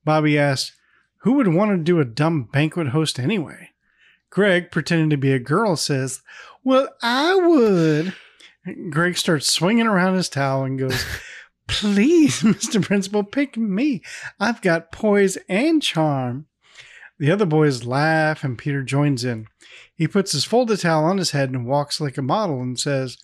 Bobby 0.05 0.39
asks, 0.39 0.77
Who 1.23 1.33
would 1.33 1.49
want 1.49 1.73
to 1.73 1.77
do 1.77 1.99
a 1.99 2.05
dumb 2.05 2.45
banquet 2.45 2.91
host 2.91 3.19
anyway? 3.19 3.71
Greg, 4.31 4.71
pretending 4.71 5.11
to 5.11 5.17
be 5.17 5.33
a 5.33 5.41
girl, 5.41 5.75
says, 5.75 6.23
Well, 6.63 6.91
I 7.03 7.35
would. 7.35 8.15
Greg 8.91 9.19
starts 9.19 9.49
swinging 9.49 9.89
around 9.89 10.15
his 10.15 10.29
towel 10.29 10.63
and 10.63 10.79
goes, 10.79 11.05
Please, 11.67 12.43
Mr. 12.43 12.81
Principal, 12.81 13.25
pick 13.25 13.57
me. 13.57 14.03
I've 14.39 14.63
got 14.63 14.93
poise 14.93 15.37
and 15.49 15.83
charm. 15.83 16.47
The 17.23 17.31
other 17.31 17.47
boys 17.47 17.85
laugh 17.85 18.43
and 18.43 18.59
Peter 18.59 18.83
joins 18.83 19.25
in. 19.25 19.47
He 19.95 20.09
puts 20.09 20.33
his 20.33 20.45
folded 20.45 20.81
towel 20.81 21.05
on 21.05 21.19
his 21.19 21.31
head 21.31 21.51
and 21.51 21.65
walks 21.65 22.01
like 22.01 22.19
a 22.19 22.21
model 22.21 22.61
and 22.61 22.77
says, 22.77 23.17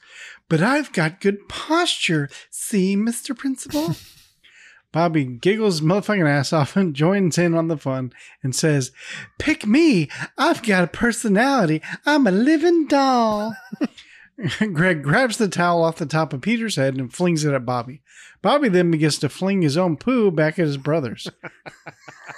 But 0.48 0.62
I've 0.62 0.92
got 0.92 1.20
good 1.20 1.48
posture. 1.48 2.28
See, 2.48 2.96
Mr. 2.96 3.36
Principal? 3.36 3.96
Bobby 4.92 5.24
giggles 5.24 5.80
motherfucking 5.80 6.28
ass 6.28 6.52
off 6.52 6.76
and 6.76 6.94
joins 6.94 7.38
in 7.38 7.56
on 7.56 7.66
the 7.66 7.76
fun 7.76 8.12
and 8.40 8.54
says, 8.54 8.92
Pick 9.40 9.66
me. 9.66 10.08
I've 10.38 10.62
got 10.62 10.84
a 10.84 10.86
personality. 10.86 11.82
I'm 12.06 12.28
a 12.28 12.30
living 12.30 12.86
doll. 12.86 13.56
Greg 14.72 15.02
grabs 15.02 15.38
the 15.38 15.48
towel 15.48 15.82
off 15.82 15.96
the 15.96 16.06
top 16.06 16.32
of 16.32 16.40
Peter's 16.40 16.76
head 16.76 16.94
and 16.94 17.12
flings 17.12 17.44
it 17.44 17.52
at 17.52 17.66
Bobby. 17.66 18.02
Bobby 18.42 18.68
then 18.68 18.92
begins 18.92 19.18
to 19.18 19.28
fling 19.28 19.62
his 19.62 19.76
own 19.76 19.96
poo 19.96 20.30
back 20.30 20.60
at 20.60 20.66
his 20.66 20.76
brothers. 20.76 21.28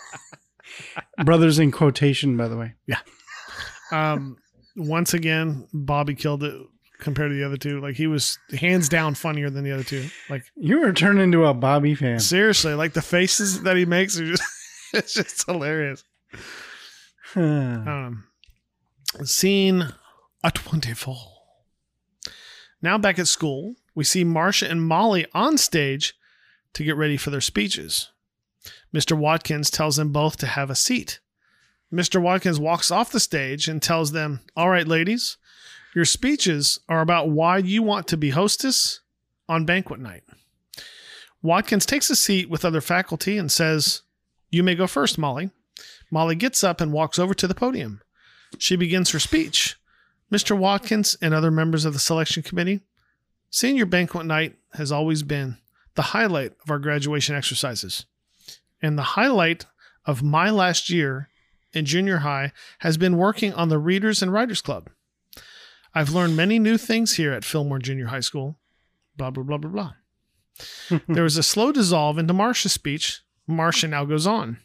brothers 1.24 1.58
in 1.58 1.70
quotation, 1.70 2.36
by 2.36 2.48
the 2.48 2.56
way. 2.56 2.74
Yeah. 2.86 2.98
Um, 3.92 4.36
once 4.76 5.14
again, 5.14 5.66
Bobby 5.72 6.14
killed 6.14 6.44
it 6.44 6.54
compared 7.00 7.30
to 7.30 7.34
the 7.36 7.44
other 7.44 7.56
two. 7.56 7.80
Like 7.80 7.96
he 7.96 8.06
was 8.06 8.38
hands 8.58 8.88
down 8.88 9.14
funnier 9.14 9.50
than 9.50 9.64
the 9.64 9.72
other 9.72 9.82
two. 9.84 10.08
Like 10.28 10.44
You 10.56 10.80
were 10.80 10.92
turned 10.92 11.18
into 11.20 11.44
a 11.44 11.54
Bobby 11.54 11.94
fan. 11.94 12.20
seriously, 12.20 12.74
like 12.74 12.92
the 12.92 13.02
faces 13.02 13.62
that 13.62 13.76
he 13.76 13.84
makes 13.86 14.18
are 14.20 14.26
just 14.26 14.42
it's 14.92 15.14
just 15.14 15.44
hilarious. 15.46 16.04
Um, 17.34 18.24
scene 19.24 19.92
a 20.42 20.50
24. 20.50 21.16
Now 22.82 22.98
back 22.98 23.18
at 23.18 23.28
school, 23.28 23.74
we 23.94 24.04
see 24.04 24.24
Marcia 24.24 24.68
and 24.70 24.82
Molly 24.82 25.26
on 25.34 25.58
stage 25.58 26.14
to 26.74 26.84
get 26.84 26.96
ready 26.96 27.16
for 27.16 27.30
their 27.30 27.40
speeches. 27.40 28.10
Mr. 28.94 29.16
Watkins 29.16 29.70
tells 29.70 29.96
them 29.96 30.12
both 30.12 30.36
to 30.38 30.46
have 30.46 30.70
a 30.70 30.74
seat. 30.74 31.20
Mr. 31.92 32.20
Watkins 32.20 32.60
walks 32.60 32.90
off 32.90 33.12
the 33.12 33.20
stage 33.20 33.68
and 33.68 33.82
tells 33.82 34.12
them, 34.12 34.40
All 34.56 34.70
right, 34.70 34.86
ladies, 34.86 35.36
your 35.94 36.04
speeches 36.04 36.78
are 36.88 37.00
about 37.00 37.30
why 37.30 37.58
you 37.58 37.82
want 37.82 38.06
to 38.08 38.16
be 38.16 38.30
hostess 38.30 39.00
on 39.48 39.64
banquet 39.64 40.00
night. 40.00 40.22
Watkins 41.42 41.86
takes 41.86 42.10
a 42.10 42.16
seat 42.16 42.48
with 42.48 42.64
other 42.64 42.80
faculty 42.80 43.38
and 43.38 43.50
says, 43.50 44.02
You 44.50 44.62
may 44.62 44.74
go 44.74 44.86
first, 44.86 45.18
Molly. 45.18 45.50
Molly 46.10 46.34
gets 46.34 46.62
up 46.62 46.80
and 46.80 46.92
walks 46.92 47.18
over 47.18 47.34
to 47.34 47.46
the 47.46 47.54
podium. 47.54 48.02
She 48.58 48.76
begins 48.76 49.10
her 49.10 49.18
speech. 49.18 49.76
Mr. 50.30 50.56
Watkins 50.56 51.16
and 51.20 51.34
other 51.34 51.50
members 51.50 51.84
of 51.84 51.92
the 51.92 51.98
selection 51.98 52.42
committee, 52.42 52.80
senior 53.50 53.86
banquet 53.86 54.26
night 54.26 54.56
has 54.74 54.92
always 54.92 55.22
been 55.22 55.56
the 55.94 56.02
highlight 56.02 56.52
of 56.62 56.70
our 56.70 56.78
graduation 56.78 57.34
exercises. 57.34 58.06
And 58.82 58.96
the 58.96 59.02
highlight 59.02 59.66
of 60.06 60.22
my 60.22 60.50
last 60.50 60.90
year 60.90 61.28
in 61.72 61.84
junior 61.84 62.18
high 62.18 62.52
has 62.80 62.96
been 62.96 63.16
working 63.16 63.52
on 63.54 63.68
the 63.68 63.78
Readers 63.78 64.22
and 64.22 64.32
Writers 64.32 64.60
Club. 64.60 64.90
I've 65.94 66.10
learned 66.10 66.36
many 66.36 66.58
new 66.58 66.78
things 66.78 67.16
here 67.16 67.32
at 67.32 67.44
Fillmore 67.44 67.78
Junior 67.78 68.06
High 68.06 68.20
School. 68.20 68.58
Blah, 69.16 69.30
blah, 69.30 69.42
blah, 69.42 69.58
blah, 69.58 69.70
blah. 69.70 69.92
there 71.08 71.24
was 71.24 71.36
a 71.36 71.42
slow 71.42 71.72
dissolve 71.72 72.18
into 72.18 72.32
Marcia's 72.32 72.72
speech. 72.72 73.22
Marcia 73.46 73.88
now 73.88 74.04
goes 74.04 74.26
on. 74.26 74.58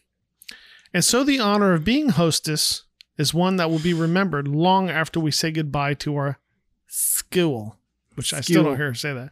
And 0.93 1.03
so 1.03 1.23
the 1.23 1.39
honor 1.39 1.73
of 1.73 1.83
being 1.83 2.09
hostess 2.09 2.83
is 3.17 3.33
one 3.33 3.55
that 3.57 3.69
will 3.69 3.79
be 3.79 3.93
remembered 3.93 4.47
long 4.47 4.89
after 4.89 5.19
we 5.19 5.31
say 5.31 5.51
goodbye 5.51 5.93
to 5.95 6.15
our 6.15 6.39
school, 6.87 7.77
which 8.15 8.33
I 8.33 8.41
still 8.41 8.63
don't 8.63 8.77
hear 8.77 8.87
her 8.87 8.93
say 8.93 9.13
that. 9.13 9.31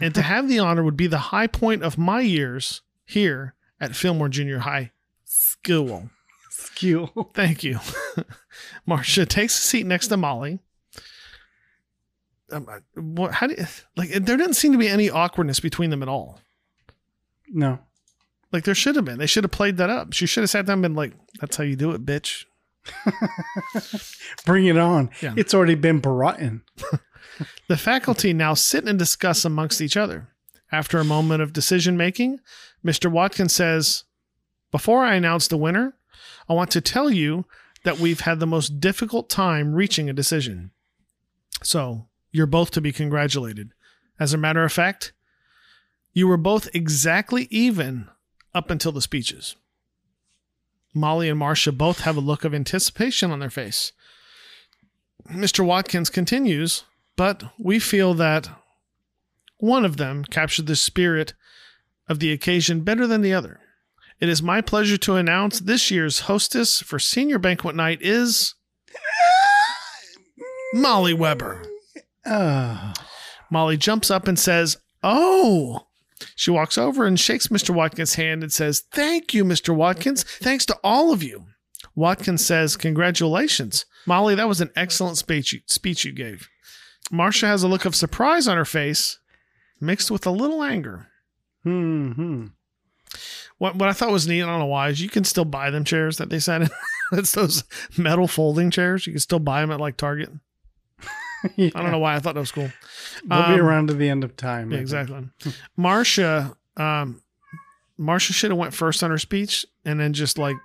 And 0.00 0.14
to 0.14 0.22
have 0.22 0.48
the 0.48 0.58
honor 0.58 0.82
would 0.82 0.96
be 0.96 1.06
the 1.06 1.18
high 1.18 1.46
point 1.46 1.82
of 1.82 1.98
my 1.98 2.20
years 2.20 2.82
here 3.08 3.54
at 3.80 3.96
Fillmore 3.96 4.28
Junior 4.28 4.60
High 4.60 4.92
School. 5.24 6.10
Skill. 6.50 7.30
Thank 7.34 7.64
you. 7.64 7.80
Marcia 8.86 9.26
takes 9.26 9.58
a 9.58 9.62
seat 9.62 9.86
next 9.86 10.08
to 10.08 10.16
Molly. 10.16 10.60
Um, 12.50 12.66
what, 12.94 13.34
how 13.34 13.46
do 13.46 13.54
you, 13.58 13.66
like? 13.96 14.10
There 14.10 14.36
didn't 14.36 14.54
seem 14.54 14.72
to 14.72 14.78
be 14.78 14.88
any 14.88 15.10
awkwardness 15.10 15.60
between 15.60 15.90
them 15.90 16.02
at 16.02 16.08
all. 16.08 16.40
No. 17.48 17.78
Like 18.52 18.64
there 18.64 18.74
should 18.74 18.96
have 18.96 19.04
been. 19.04 19.18
They 19.18 19.26
should 19.26 19.44
have 19.44 19.50
played 19.50 19.76
that 19.76 19.90
up. 19.90 20.12
She 20.12 20.26
should 20.26 20.42
have 20.42 20.50
sat 20.50 20.64
down 20.66 20.74
and 20.74 20.82
been 20.82 20.94
like, 20.94 21.12
"That's 21.40 21.56
how 21.56 21.64
you 21.64 21.76
do 21.76 21.90
it, 21.90 22.06
bitch." 22.06 22.44
Bring 24.46 24.64
it 24.64 24.78
on. 24.78 25.10
Yeah. 25.20 25.34
It's 25.36 25.52
already 25.52 25.74
been 25.74 25.98
brought 25.98 26.40
in. 26.40 26.62
The 27.68 27.76
faculty 27.76 28.32
now 28.32 28.54
sit 28.54 28.88
and 28.88 28.98
discuss 28.98 29.44
amongst 29.44 29.82
each 29.82 29.96
other. 29.96 30.28
After 30.72 30.98
a 30.98 31.04
moment 31.04 31.42
of 31.42 31.52
decision 31.52 31.96
making, 31.96 32.40
Mr. 32.84 33.10
Watkins 33.10 33.54
says, 33.54 34.04
Before 34.70 35.04
I 35.04 35.14
announce 35.14 35.48
the 35.48 35.56
winner, 35.56 35.94
I 36.48 36.52
want 36.52 36.70
to 36.72 36.80
tell 36.80 37.10
you 37.10 37.44
that 37.84 37.98
we've 37.98 38.20
had 38.20 38.40
the 38.40 38.46
most 38.46 38.80
difficult 38.80 39.28
time 39.28 39.74
reaching 39.74 40.08
a 40.08 40.12
decision. 40.14 40.70
So, 41.62 42.06
you're 42.30 42.46
both 42.46 42.70
to 42.72 42.80
be 42.80 42.92
congratulated. 42.92 43.72
As 44.18 44.32
a 44.32 44.38
matter 44.38 44.64
of 44.64 44.72
fact, 44.72 45.12
you 46.12 46.26
were 46.26 46.36
both 46.36 46.68
exactly 46.74 47.46
even 47.50 48.08
up 48.54 48.70
until 48.70 48.92
the 48.92 49.02
speeches. 49.02 49.56
Molly 50.94 51.28
and 51.28 51.38
Marcia 51.38 51.72
both 51.72 52.00
have 52.00 52.16
a 52.16 52.20
look 52.20 52.44
of 52.44 52.54
anticipation 52.54 53.30
on 53.30 53.38
their 53.38 53.50
face. 53.50 53.92
Mr. 55.30 55.64
Watkins 55.64 56.10
continues, 56.10 56.84
but 57.16 57.44
we 57.58 57.78
feel 57.78 58.14
that 58.14 58.48
one 59.58 59.84
of 59.84 59.96
them 59.96 60.24
captured 60.24 60.66
the 60.66 60.76
spirit 60.76 61.34
of 62.08 62.18
the 62.18 62.32
occasion 62.32 62.80
better 62.80 63.06
than 63.06 63.22
the 63.22 63.34
other. 63.34 63.60
It 64.20 64.28
is 64.28 64.42
my 64.42 64.60
pleasure 64.60 64.98
to 64.98 65.14
announce 65.14 65.60
this 65.60 65.90
year's 65.90 66.20
hostess 66.20 66.80
for 66.80 66.98
senior 66.98 67.38
banquet 67.38 67.76
night 67.76 68.00
is 68.02 68.54
Molly 70.74 71.14
Webber. 71.14 71.62
Oh. 72.26 72.92
Molly 73.50 73.76
jumps 73.76 74.10
up 74.10 74.26
and 74.26 74.38
says, 74.38 74.76
Oh. 75.02 75.86
She 76.34 76.50
walks 76.50 76.76
over 76.76 77.06
and 77.06 77.18
shakes 77.18 77.46
Mr. 77.46 77.70
Watkins' 77.70 78.14
hand 78.14 78.42
and 78.42 78.52
says, 78.52 78.82
Thank 78.92 79.32
you, 79.32 79.44
Mr. 79.44 79.74
Watkins. 79.74 80.24
Thanks 80.24 80.66
to 80.66 80.76
all 80.82 81.12
of 81.12 81.22
you. 81.22 81.46
Watkins 81.94 82.44
says, 82.44 82.76
Congratulations. 82.76 83.86
Molly, 84.06 84.34
that 84.34 84.48
was 84.48 84.60
an 84.60 84.70
excellent 84.74 85.16
speech 85.16 85.52
you, 85.52 85.60
speech 85.66 86.04
you 86.04 86.12
gave. 86.12 86.48
Marcia 87.10 87.46
has 87.46 87.62
a 87.62 87.68
look 87.68 87.84
of 87.84 87.94
surprise 87.94 88.48
on 88.48 88.56
her 88.56 88.64
face, 88.64 89.18
mixed 89.80 90.10
with 90.10 90.26
a 90.26 90.30
little 90.30 90.62
anger. 90.62 91.08
Hmm. 91.64 92.46
What, 93.58 93.74
what 93.76 93.88
I 93.88 93.92
thought 93.92 94.12
was 94.12 94.28
neat, 94.28 94.42
I 94.42 94.46
don't 94.46 94.60
know 94.60 94.66
why, 94.66 94.88
is 94.90 95.00
you 95.00 95.08
can 95.08 95.24
still 95.24 95.44
buy 95.44 95.70
them 95.70 95.84
chairs 95.84 96.18
that 96.18 96.30
they 96.30 96.38
sat 96.38 96.62
in. 96.62 96.68
it's 97.12 97.32
those 97.32 97.64
metal 97.96 98.28
folding 98.28 98.70
chairs. 98.70 99.06
You 99.06 99.12
can 99.14 99.20
still 99.20 99.40
buy 99.40 99.60
them 99.60 99.70
at 99.70 99.80
like 99.80 99.96
Target. 99.96 100.30
I 101.58 101.70
don't 101.74 101.90
know 101.90 101.98
why 101.98 102.14
I 102.14 102.18
thought 102.20 102.34
that 102.34 102.40
was 102.40 102.52
cool. 102.52 102.70
They'll 103.24 103.46
be 103.48 103.54
Um, 103.54 103.60
around 103.60 103.88
to 103.88 103.94
the 103.94 104.08
end 104.08 104.24
of 104.24 104.36
time. 104.36 104.70
Yeah, 104.72 104.78
exactly. 104.78 105.28
Marcia, 105.76 106.56
um, 106.76 107.22
Marcia 107.96 108.32
should 108.32 108.50
have 108.50 108.58
went 108.58 108.74
first 108.74 109.02
on 109.02 109.10
her 109.10 109.18
speech 109.18 109.64
and 109.84 109.98
then 109.98 110.12
just 110.12 110.38
like 110.38 110.56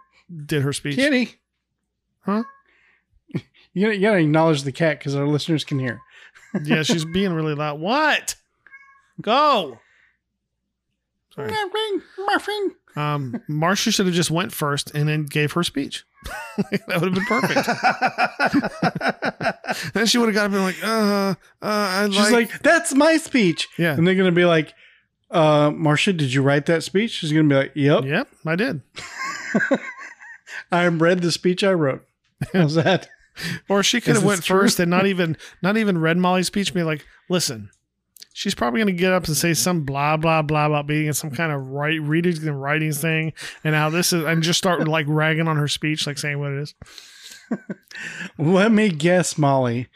did 0.45 0.61
her 0.63 0.73
speech. 0.73 0.95
Kitty. 0.95 1.35
Huh? 2.21 2.43
You 3.75 3.87
gotta, 3.87 3.95
you 3.95 4.01
gotta 4.01 4.17
acknowledge 4.19 4.61
the 4.61 4.71
cat 4.71 4.99
because 4.99 5.15
our 5.15 5.25
listeners 5.27 5.63
can 5.63 5.79
hear. 5.79 5.99
yeah, 6.63 6.83
she's 6.83 7.05
being 7.05 7.33
really 7.33 7.55
loud. 7.55 7.79
What? 7.79 8.35
Go. 9.19 9.79
Sorry. 11.35 11.51
Muffin. 12.25 12.71
Um, 12.95 13.41
Marcia 13.47 13.91
should 13.91 14.05
have 14.05 14.13
just 14.15 14.29
went 14.29 14.51
first 14.53 14.91
and 14.93 15.09
then 15.09 15.25
gave 15.25 15.53
her 15.53 15.63
speech. 15.63 16.05
that 16.57 17.01
would 17.01 17.11
have 17.11 17.13
been 17.15 17.25
perfect. 17.25 17.67
then 19.93 20.05
she 20.05 20.17
would 20.19 20.27
have 20.27 20.35
got 20.35 20.45
up 20.45 20.51
and 20.51 20.53
been 20.53 20.63
like, 20.63 20.83
uh, 20.83 21.35
uh, 21.61 21.65
I 21.65 22.07
She's 22.11 22.31
like, 22.31 22.59
that's 22.61 22.93
my 22.93 23.17
speech. 23.17 23.67
yeah, 23.77 23.93
And 23.95 24.07
they're 24.07 24.15
gonna 24.15 24.31
be 24.31 24.45
like, 24.45 24.73
uh, 25.31 25.71
Marcia, 25.73 26.13
did 26.13 26.31
you 26.33 26.41
write 26.43 26.67
that 26.67 26.83
speech? 26.83 27.11
She's 27.11 27.31
gonna 27.31 27.47
be 27.49 27.55
like, 27.55 27.71
Yep. 27.75 28.05
yep, 28.05 28.27
I 28.45 28.55
did. 28.55 28.81
I 30.71 30.87
read 30.87 31.21
the 31.21 31.31
speech 31.31 31.63
I 31.63 31.73
wrote. 31.73 32.05
How's 32.53 32.75
that? 32.75 33.07
Or 33.67 33.81
she 33.83 33.99
could 34.01 34.11
Is 34.11 34.17
have 34.17 34.25
went 34.25 34.43
true? 34.43 34.59
first 34.59 34.79
and 34.79 34.89
not 34.91 35.07
even 35.07 35.37
not 35.63 35.77
even 35.77 35.97
read 35.97 36.17
Molly's 36.17 36.47
speech. 36.47 36.69
and 36.69 36.75
Be 36.75 36.83
like, 36.83 37.05
listen, 37.29 37.69
she's 38.33 38.55
probably 38.55 38.81
gonna 38.81 38.91
get 38.91 39.13
up 39.13 39.25
and 39.25 39.37
say 39.37 39.53
some 39.53 39.83
blah 39.83 40.17
blah 40.17 40.41
blah 40.41 40.65
about 40.65 40.87
being 40.87 41.07
in 41.07 41.13
some 41.13 41.31
kind 41.31 41.51
of 41.51 41.67
right 41.67 42.01
reading 42.01 42.35
and 42.45 42.61
writing 42.61 42.91
thing, 42.91 43.31
and 43.63 43.75
how 43.75 43.89
this 43.89 44.11
is, 44.11 44.25
and 44.25 44.43
just 44.43 44.57
start 44.57 44.85
like 44.87 45.05
ragging 45.09 45.47
on 45.47 45.55
her 45.57 45.67
speech, 45.67 46.05
like 46.05 46.17
saying 46.17 46.39
what 46.39 46.51
it 46.51 46.59
is. 46.59 46.75
Let 48.37 48.71
me 48.71 48.89
guess, 48.89 49.37
Molly. 49.37 49.87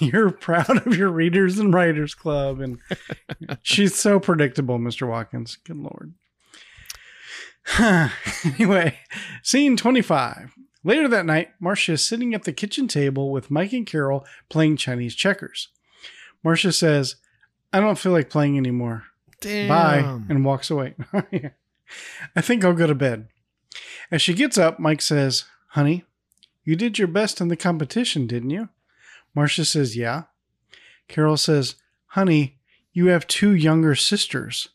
You're 0.00 0.30
proud 0.30 0.84
of 0.84 0.96
your 0.96 1.10
readers 1.10 1.58
and 1.58 1.72
writers 1.72 2.14
club, 2.14 2.60
and 2.60 2.78
she's 3.62 3.94
so 3.94 4.18
predictable, 4.18 4.78
Mr. 4.78 5.08
Watkins. 5.08 5.56
Good 5.64 5.76
lord. 5.76 6.14
anyway, 8.44 8.98
scene 9.42 9.76
25. 9.76 10.54
Later 10.82 11.08
that 11.08 11.26
night, 11.26 11.50
Marcia 11.60 11.92
is 11.92 12.04
sitting 12.04 12.34
at 12.34 12.44
the 12.44 12.52
kitchen 12.52 12.86
table 12.88 13.30
with 13.30 13.50
Mike 13.50 13.72
and 13.72 13.86
Carol 13.86 14.24
playing 14.48 14.76
Chinese 14.76 15.14
checkers. 15.14 15.68
Marcia 16.44 16.72
says, 16.72 17.16
I 17.72 17.80
don't 17.80 17.98
feel 17.98 18.12
like 18.12 18.30
playing 18.30 18.56
anymore. 18.56 19.04
Damn. 19.40 19.68
Bye, 19.68 19.98
and 20.28 20.44
walks 20.44 20.70
away. 20.70 20.94
I 22.36 22.40
think 22.40 22.64
I'll 22.64 22.72
go 22.72 22.86
to 22.86 22.94
bed. 22.94 23.28
As 24.10 24.22
she 24.22 24.34
gets 24.34 24.56
up, 24.56 24.78
Mike 24.78 25.02
says, 25.02 25.44
Honey, 25.68 26.04
you 26.64 26.76
did 26.76 26.98
your 26.98 27.08
best 27.08 27.40
in 27.40 27.48
the 27.48 27.56
competition, 27.56 28.26
didn't 28.26 28.50
you? 28.50 28.68
Marcia 29.34 29.64
says, 29.64 29.96
Yeah. 29.96 30.24
Carol 31.08 31.36
says, 31.36 31.76
Honey, 32.08 32.56
you 32.92 33.08
have 33.08 33.26
two 33.26 33.54
younger 33.54 33.94
sisters. 33.94 34.68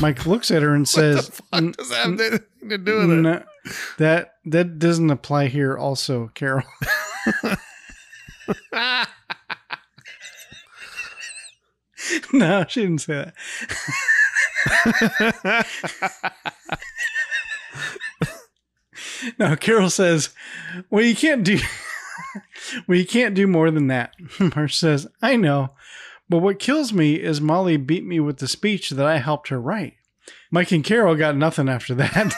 Mike 0.00 0.26
looks 0.26 0.50
at 0.50 0.62
her 0.62 0.74
and 0.74 0.88
says, 0.88 1.40
What 1.50 1.76
does 1.76 1.88
that 1.88 2.06
have 2.06 2.20
anything 2.20 2.68
to 2.68 2.78
do 2.78 2.98
with 3.06 3.26
it? 3.26 3.46
That 3.98 4.34
that 4.44 4.78
doesn't 4.78 5.10
apply 5.10 5.46
here 5.48 5.76
also, 5.76 6.30
Carol. 6.34 6.64
no, 12.32 12.64
she 12.68 12.82
didn't 12.82 12.98
say 12.98 13.32
that. 15.44 15.66
no, 19.38 19.56
Carol 19.56 19.90
says, 19.90 20.30
"Well, 20.90 21.04
you 21.04 21.14
can't 21.14 21.44
do. 21.44 21.58
well, 22.88 22.98
you 22.98 23.06
can't 23.06 23.34
do 23.34 23.46
more 23.46 23.70
than 23.70 23.88
that." 23.88 24.14
Marsh 24.56 24.76
says, 24.76 25.06
"I 25.20 25.36
know, 25.36 25.74
but 26.28 26.38
what 26.38 26.58
kills 26.58 26.92
me 26.92 27.14
is 27.14 27.40
Molly 27.40 27.76
beat 27.76 28.04
me 28.04 28.20
with 28.20 28.38
the 28.38 28.48
speech 28.48 28.90
that 28.90 29.06
I 29.06 29.18
helped 29.18 29.48
her 29.48 29.60
write." 29.60 29.94
Mike 30.50 30.70
and 30.72 30.84
Carol 30.84 31.14
got 31.14 31.36
nothing 31.36 31.68
after 31.68 31.94
that, 31.94 32.34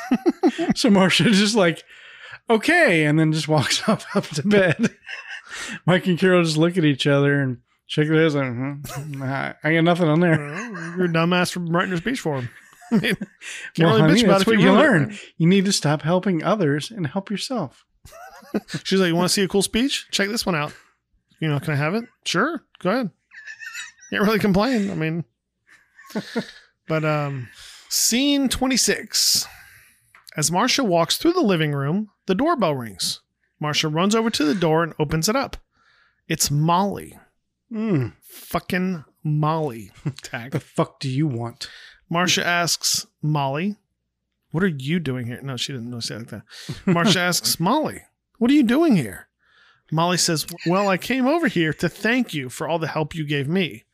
so 0.77 0.89
Marcia 0.91 1.31
just 1.31 1.57
like, 1.57 1.83
"Okay," 2.49 3.05
and 3.05 3.19
then 3.19 3.33
just 3.33 3.49
walks 3.49 3.89
off 3.89 4.07
up 4.15 4.27
to 4.29 4.47
bed. 4.47 4.97
Mike 5.87 6.07
and 6.07 6.19
Carol 6.19 6.43
just 6.43 6.57
look 6.57 6.77
at 6.77 6.85
each 6.85 7.07
other 7.07 7.41
and 7.41 7.59
shake 7.87 8.09
their 8.09 8.23
heads 8.23 8.35
like, 8.35 8.53
"Hmm, 8.53 9.23
I 9.23 9.55
got 9.75 9.85
nothing 9.85 10.09
on 10.09 10.21
there. 10.21 10.37
You're 10.97 11.05
a 11.07 11.09
dumbass 11.09 11.53
for 11.53 11.61
writing 11.61 11.93
a 11.95 11.97
speech 11.99 12.21
for 12.21 12.37
him. 12.41 12.51
I 12.93 12.97
mean, 12.99 13.17
Well, 13.79 13.89
really 13.89 14.01
honey, 14.01 14.15
bitch 14.15 14.25
about 14.25 14.39
that's 14.39 14.43
it 14.43 14.47
what 14.49 14.61
you 14.61 14.69
it. 14.71 14.79
learn. 14.79 15.17
You 15.39 15.49
need 15.49 15.65
to 15.65 15.73
stop 15.73 16.03
helping 16.03 16.43
others 16.45 16.91
and 16.91 17.07
help 17.07 17.31
yourself. 17.31 17.85
She's 18.85 19.01
like, 19.01 19.09
"You 19.09 19.17
want 19.17 19.29
to 19.29 19.33
see 19.33 19.43
a 19.43 19.49
cool 19.49 19.63
speech? 19.63 20.07
Check 20.11 20.29
this 20.29 20.45
one 20.47 20.55
out. 20.55 20.73
You 21.41 21.49
know, 21.49 21.59
can 21.61 21.73
I 21.73 21.77
have 21.77 21.95
it? 21.95 22.05
Sure, 22.25 22.63
go 22.81 22.91
ahead. 22.91 23.11
Can't 24.11 24.23
really 24.23 24.39
complain. 24.39 24.91
I 24.91 24.95
mean, 24.95 25.25
but 26.89 27.05
um, 27.05 27.49
scene 27.89 28.49
twenty 28.49 28.77
six. 28.77 29.47
As 30.37 30.51
Marcia 30.51 30.83
walks 30.85 31.17
through 31.17 31.33
the 31.33 31.41
living 31.43 31.73
room, 31.73 32.11
the 32.27 32.35
doorbell 32.35 32.75
rings. 32.75 33.21
Marcia 33.61 33.89
runs 33.89 34.15
over 34.15 34.31
to 34.31 34.45
the 34.45 34.55
door 34.55 34.83
and 34.83 34.93
opens 34.99 35.29
it 35.29 35.37
up. 35.37 35.57
It's 36.29 36.51
Molly. 36.51 37.17
Mm, 37.75 38.13
Fucking 38.23 39.05
Molly. 39.25 39.91
Tag. 40.23 40.53
the 40.53 40.61
fuck 40.61 41.01
do 41.01 41.09
you 41.09 41.27
want? 41.27 41.69
Marcia 42.09 42.47
asks 42.47 43.07
Molly, 43.23 43.77
"What 44.53 44.63
are 44.63 44.69
you 44.69 45.01
doing 45.01 45.27
here?" 45.27 45.41
No, 45.43 45.57
she 45.57 45.73
didn't 45.73 45.91
know 45.91 46.01
say 46.01 46.15
it 46.17 46.19
like 46.19 46.29
that. 46.29 46.43
Marcia 46.87 47.21
asks 47.31 47.59
Molly, 47.59 48.03
"What 48.39 48.51
are 48.51 48.55
you 48.55 48.63
doing 48.63 48.95
here?" 48.97 49.29
Molly 49.91 50.17
says, 50.19 50.47
"Well, 50.67 50.89
I 50.89 50.97
came 50.99 51.27
over 51.27 51.49
here 51.49 51.73
to 51.75 51.89
thank 51.89 52.33
you 52.35 52.49
for 52.49 52.69
all 52.69 52.79
the 52.79 52.87
help 52.89 53.15
you 53.15 53.27
gave 53.27 53.49
me. 53.49 53.85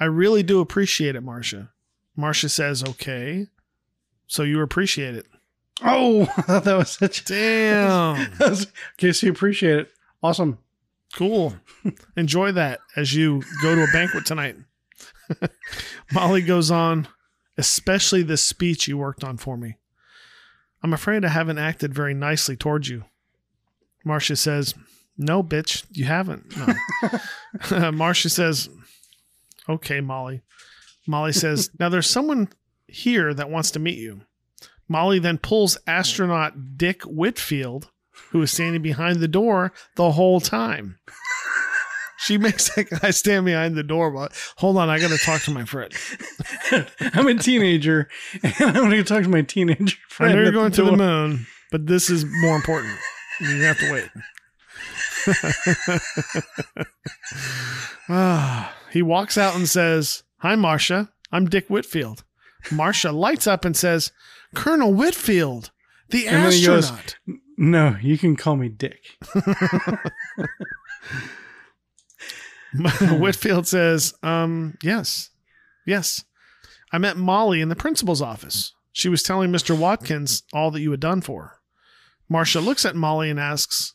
I 0.00 0.04
really 0.06 0.42
do 0.42 0.60
appreciate 0.60 1.14
it, 1.14 1.22
Marcia." 1.22 1.70
Marcia 2.16 2.48
says, 2.48 2.82
"Okay, 2.82 3.46
so 4.26 4.42
you 4.42 4.60
appreciate 4.60 5.14
it." 5.14 5.26
Oh, 5.84 6.22
I 6.36 6.42
thought 6.42 6.64
that 6.64 6.76
was 6.76 6.90
such. 6.92 7.20
A 7.20 7.24
damn, 7.24 8.32
that 8.38 8.50
was- 8.50 8.66
okay, 8.98 9.12
so 9.12 9.26
you 9.26 9.32
appreciate 9.32 9.78
it. 9.78 9.90
Awesome. 10.22 10.58
Cool. 11.14 11.54
Enjoy 12.16 12.52
that 12.52 12.80
as 12.96 13.14
you 13.14 13.42
go 13.62 13.74
to 13.74 13.84
a 13.84 13.92
banquet 13.92 14.26
tonight. 14.26 14.56
Molly 16.12 16.42
goes 16.42 16.70
on, 16.70 17.08
especially 17.56 18.22
this 18.22 18.42
speech 18.42 18.88
you 18.88 18.98
worked 18.98 19.24
on 19.24 19.36
for 19.36 19.56
me. 19.56 19.76
I'm 20.82 20.92
afraid 20.92 21.24
I 21.24 21.28
haven't 21.28 21.58
acted 21.58 21.94
very 21.94 22.14
nicely 22.14 22.56
towards 22.56 22.88
you. 22.88 23.04
Marcia 24.04 24.36
says, 24.36 24.74
No, 25.16 25.42
bitch, 25.42 25.84
you 25.90 26.04
haven't. 26.06 26.52
No. 27.70 27.90
Marcia 27.92 28.28
says, 28.30 28.68
Okay, 29.68 30.00
Molly. 30.00 30.42
Molly 31.06 31.32
says, 31.32 31.70
Now 31.78 31.88
there's 31.88 32.10
someone 32.10 32.48
here 32.88 33.32
that 33.32 33.50
wants 33.50 33.70
to 33.72 33.78
meet 33.78 33.98
you. 33.98 34.22
Molly 34.88 35.20
then 35.20 35.38
pulls 35.38 35.78
astronaut 35.86 36.76
Dick 36.76 37.02
Whitfield, 37.02 37.91
who 38.30 38.42
is 38.42 38.50
standing 38.52 38.82
behind 38.82 39.20
the 39.20 39.28
door 39.28 39.72
the 39.96 40.12
whole 40.12 40.40
time. 40.40 40.98
She 42.18 42.38
makes 42.38 42.72
that 42.74 42.88
guy 42.88 43.10
stand 43.10 43.46
behind 43.46 43.74
the 43.74 43.82
door. 43.82 44.10
But 44.12 44.32
hold 44.56 44.76
on, 44.76 44.88
I 44.88 45.00
got 45.00 45.10
to 45.10 45.18
talk 45.18 45.42
to 45.42 45.50
my 45.50 45.64
friend. 45.64 45.92
I'm 47.00 47.26
a 47.26 47.34
teenager, 47.34 48.08
and 48.42 48.54
I'm 48.60 48.74
going 48.74 48.90
to 48.90 49.02
talk 49.04 49.24
to 49.24 49.28
my 49.28 49.42
teenager 49.42 49.96
friend. 50.08 50.32
I 50.32 50.36
know 50.36 50.42
you're 50.42 50.52
going 50.52 50.70
to 50.72 50.84
the 50.84 50.92
moon, 50.96 51.46
but 51.72 51.86
this 51.86 52.08
is 52.10 52.24
more 52.42 52.54
important. 52.54 52.96
You 53.40 53.62
have 53.62 53.78
to 53.78 53.92
wait. 53.92 54.08
Ah, 58.08 58.74
he 58.92 59.02
walks 59.02 59.36
out 59.38 59.54
and 59.56 59.68
says, 59.68 60.22
Hi, 60.38 60.54
Marcia. 60.54 61.10
I'm 61.30 61.46
Dick 61.46 61.68
Whitfield. 61.68 62.24
Marcia 62.70 63.10
lights 63.10 63.46
up 63.46 63.64
and 63.64 63.76
says, 63.76 64.12
Colonel 64.54 64.92
Whitfield, 64.92 65.70
the 66.10 66.28
And 66.28 66.52
he 66.52 66.64
goes- 66.64 66.90
astronaut. 66.90 67.16
No, 67.58 67.96
you 68.00 68.16
can 68.18 68.36
call 68.36 68.56
me 68.56 68.68
Dick. 68.68 69.18
Whitfield 72.74 73.66
says, 73.66 74.14
um, 74.22 74.76
yes, 74.82 75.30
yes. 75.86 76.24
I 76.92 76.98
met 76.98 77.16
Molly 77.16 77.60
in 77.60 77.68
the 77.68 77.76
principal's 77.76 78.22
office. 78.22 78.72
She 78.92 79.08
was 79.08 79.22
telling 79.22 79.50
Mr. 79.50 79.76
Watkins 79.76 80.42
all 80.52 80.70
that 80.70 80.80
you 80.80 80.90
had 80.90 81.00
done 81.00 81.20
for 81.20 81.42
her. 81.42 81.58
Marcia 82.28 82.60
looks 82.60 82.84
at 82.84 82.96
Molly 82.96 83.30
and 83.30 83.40
asks, 83.40 83.94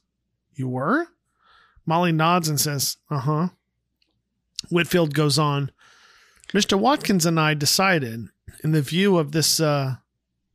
You 0.54 0.68
were? 0.68 1.08
Molly 1.86 2.12
nods 2.12 2.50
and 2.50 2.60
says, 2.60 2.98
Uh 3.10 3.20
huh. 3.20 3.48
Whitfield 4.70 5.14
goes 5.14 5.38
on, 5.40 5.72
Mr. 6.54 6.80
Watkins 6.80 7.26
and 7.26 7.40
I 7.40 7.54
decided, 7.54 8.28
in 8.64 8.72
the 8.72 8.82
view 8.82 9.18
of 9.18 9.32
this 9.32 9.60
uh, 9.60 9.96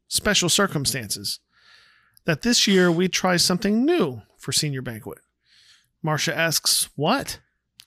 special 0.09 0.49
circumstances, 0.49 1.39
that 2.25 2.43
this 2.43 2.67
year 2.67 2.91
we'd 2.91 3.13
try 3.13 3.37
something 3.37 3.85
new 3.85 4.23
for 4.39 4.53
senior 4.53 4.83
banquet. 4.83 5.19
Marcia 6.03 6.37
asks, 6.37 6.89
What? 6.97 7.41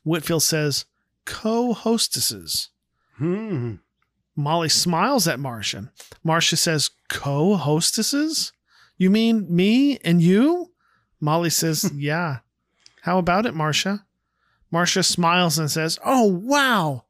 Whitfield 0.03 0.43
says, 0.43 0.85
co 1.25 1.73
hostesses. 1.73 2.69
Hmm. 3.17 3.75
Molly 4.35 4.69
smiles 4.69 5.27
at 5.27 5.39
Marcia. 5.39 5.91
Marcia 6.23 6.57
says, 6.57 6.89
co 7.09 7.55
hostesses? 7.55 8.51
You 8.97 9.09
mean 9.09 9.47
me 9.53 9.97
and 9.99 10.21
you? 10.21 10.71
Molly 11.19 11.49
says, 11.49 11.91
Yeah. 11.95 12.39
How 13.01 13.17
about 13.17 13.45
it, 13.45 13.53
Marcia? 13.53 14.05
Marcia 14.71 15.03
smiles 15.03 15.57
and 15.57 15.69
says, 15.69 15.99
Oh, 16.03 16.23
wow. 16.25 17.05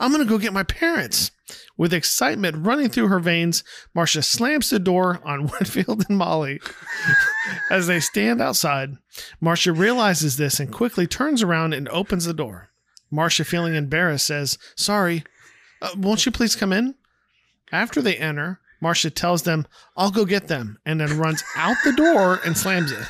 I'm 0.00 0.12
going 0.12 0.24
to 0.24 0.28
go 0.28 0.38
get 0.38 0.52
my 0.52 0.62
parents. 0.62 1.30
With 1.76 1.94
excitement 1.94 2.66
running 2.66 2.88
through 2.88 3.08
her 3.08 3.20
veins, 3.20 3.64
Marcia 3.94 4.22
slams 4.22 4.70
the 4.70 4.78
door 4.78 5.20
on 5.24 5.48
Whitfield 5.48 6.04
and 6.08 6.18
Molly. 6.18 6.60
As 7.70 7.86
they 7.86 8.00
stand 8.00 8.40
outside, 8.40 8.96
Marcia 9.40 9.72
realizes 9.72 10.36
this 10.36 10.60
and 10.60 10.72
quickly 10.72 11.06
turns 11.06 11.42
around 11.42 11.72
and 11.72 11.88
opens 11.88 12.24
the 12.24 12.34
door. 12.34 12.70
Marcia, 13.10 13.44
feeling 13.44 13.74
embarrassed, 13.74 14.26
says, 14.26 14.58
Sorry, 14.76 15.24
uh, 15.80 15.90
won't 15.96 16.26
you 16.26 16.32
please 16.32 16.56
come 16.56 16.72
in? 16.72 16.94
After 17.72 18.02
they 18.02 18.16
enter, 18.16 18.60
Marcia 18.80 19.10
tells 19.10 19.42
them, 19.42 19.66
I'll 19.96 20.10
go 20.10 20.24
get 20.24 20.48
them, 20.48 20.78
and 20.84 21.00
then 21.00 21.18
runs 21.18 21.42
out 21.56 21.76
the 21.84 21.92
door 21.92 22.40
and 22.44 22.56
slams 22.56 22.92
it. 22.92 23.06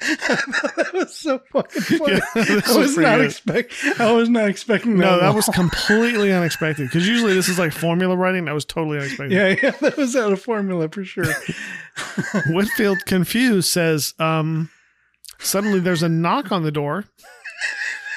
That 0.00 0.90
was 0.94 1.16
so 1.16 1.40
fucking 1.52 1.82
funny. 1.98 2.12
Yeah, 2.14 2.20
I 2.66 2.78
was 2.78 2.96
not 2.96 3.16
good. 3.16 3.24
expect. 3.26 3.74
I 3.98 4.12
was 4.12 4.28
not 4.28 4.48
expecting 4.48 4.98
that. 4.98 5.04
No, 5.04 5.20
that 5.20 5.34
was 5.34 5.46
completely 5.46 6.32
unexpected 6.32 6.86
because 6.88 7.06
usually 7.08 7.34
this 7.34 7.48
is 7.48 7.58
like 7.58 7.72
formula 7.72 8.16
writing. 8.16 8.44
That 8.46 8.54
was 8.54 8.64
totally 8.64 8.98
unexpected. 8.98 9.32
Yeah, 9.32 9.56
yeah, 9.62 9.70
that 9.80 9.96
was 9.96 10.14
out 10.16 10.32
of 10.32 10.40
formula 10.40 10.88
for 10.88 11.04
sure. 11.04 11.26
Whitfield, 12.48 12.98
confused, 13.06 13.70
says, 13.70 14.14
um, 14.18 14.70
suddenly 15.38 15.80
there's 15.80 16.02
a 16.02 16.08
knock 16.08 16.52
on 16.52 16.62
the 16.62 16.72
door. 16.72 17.04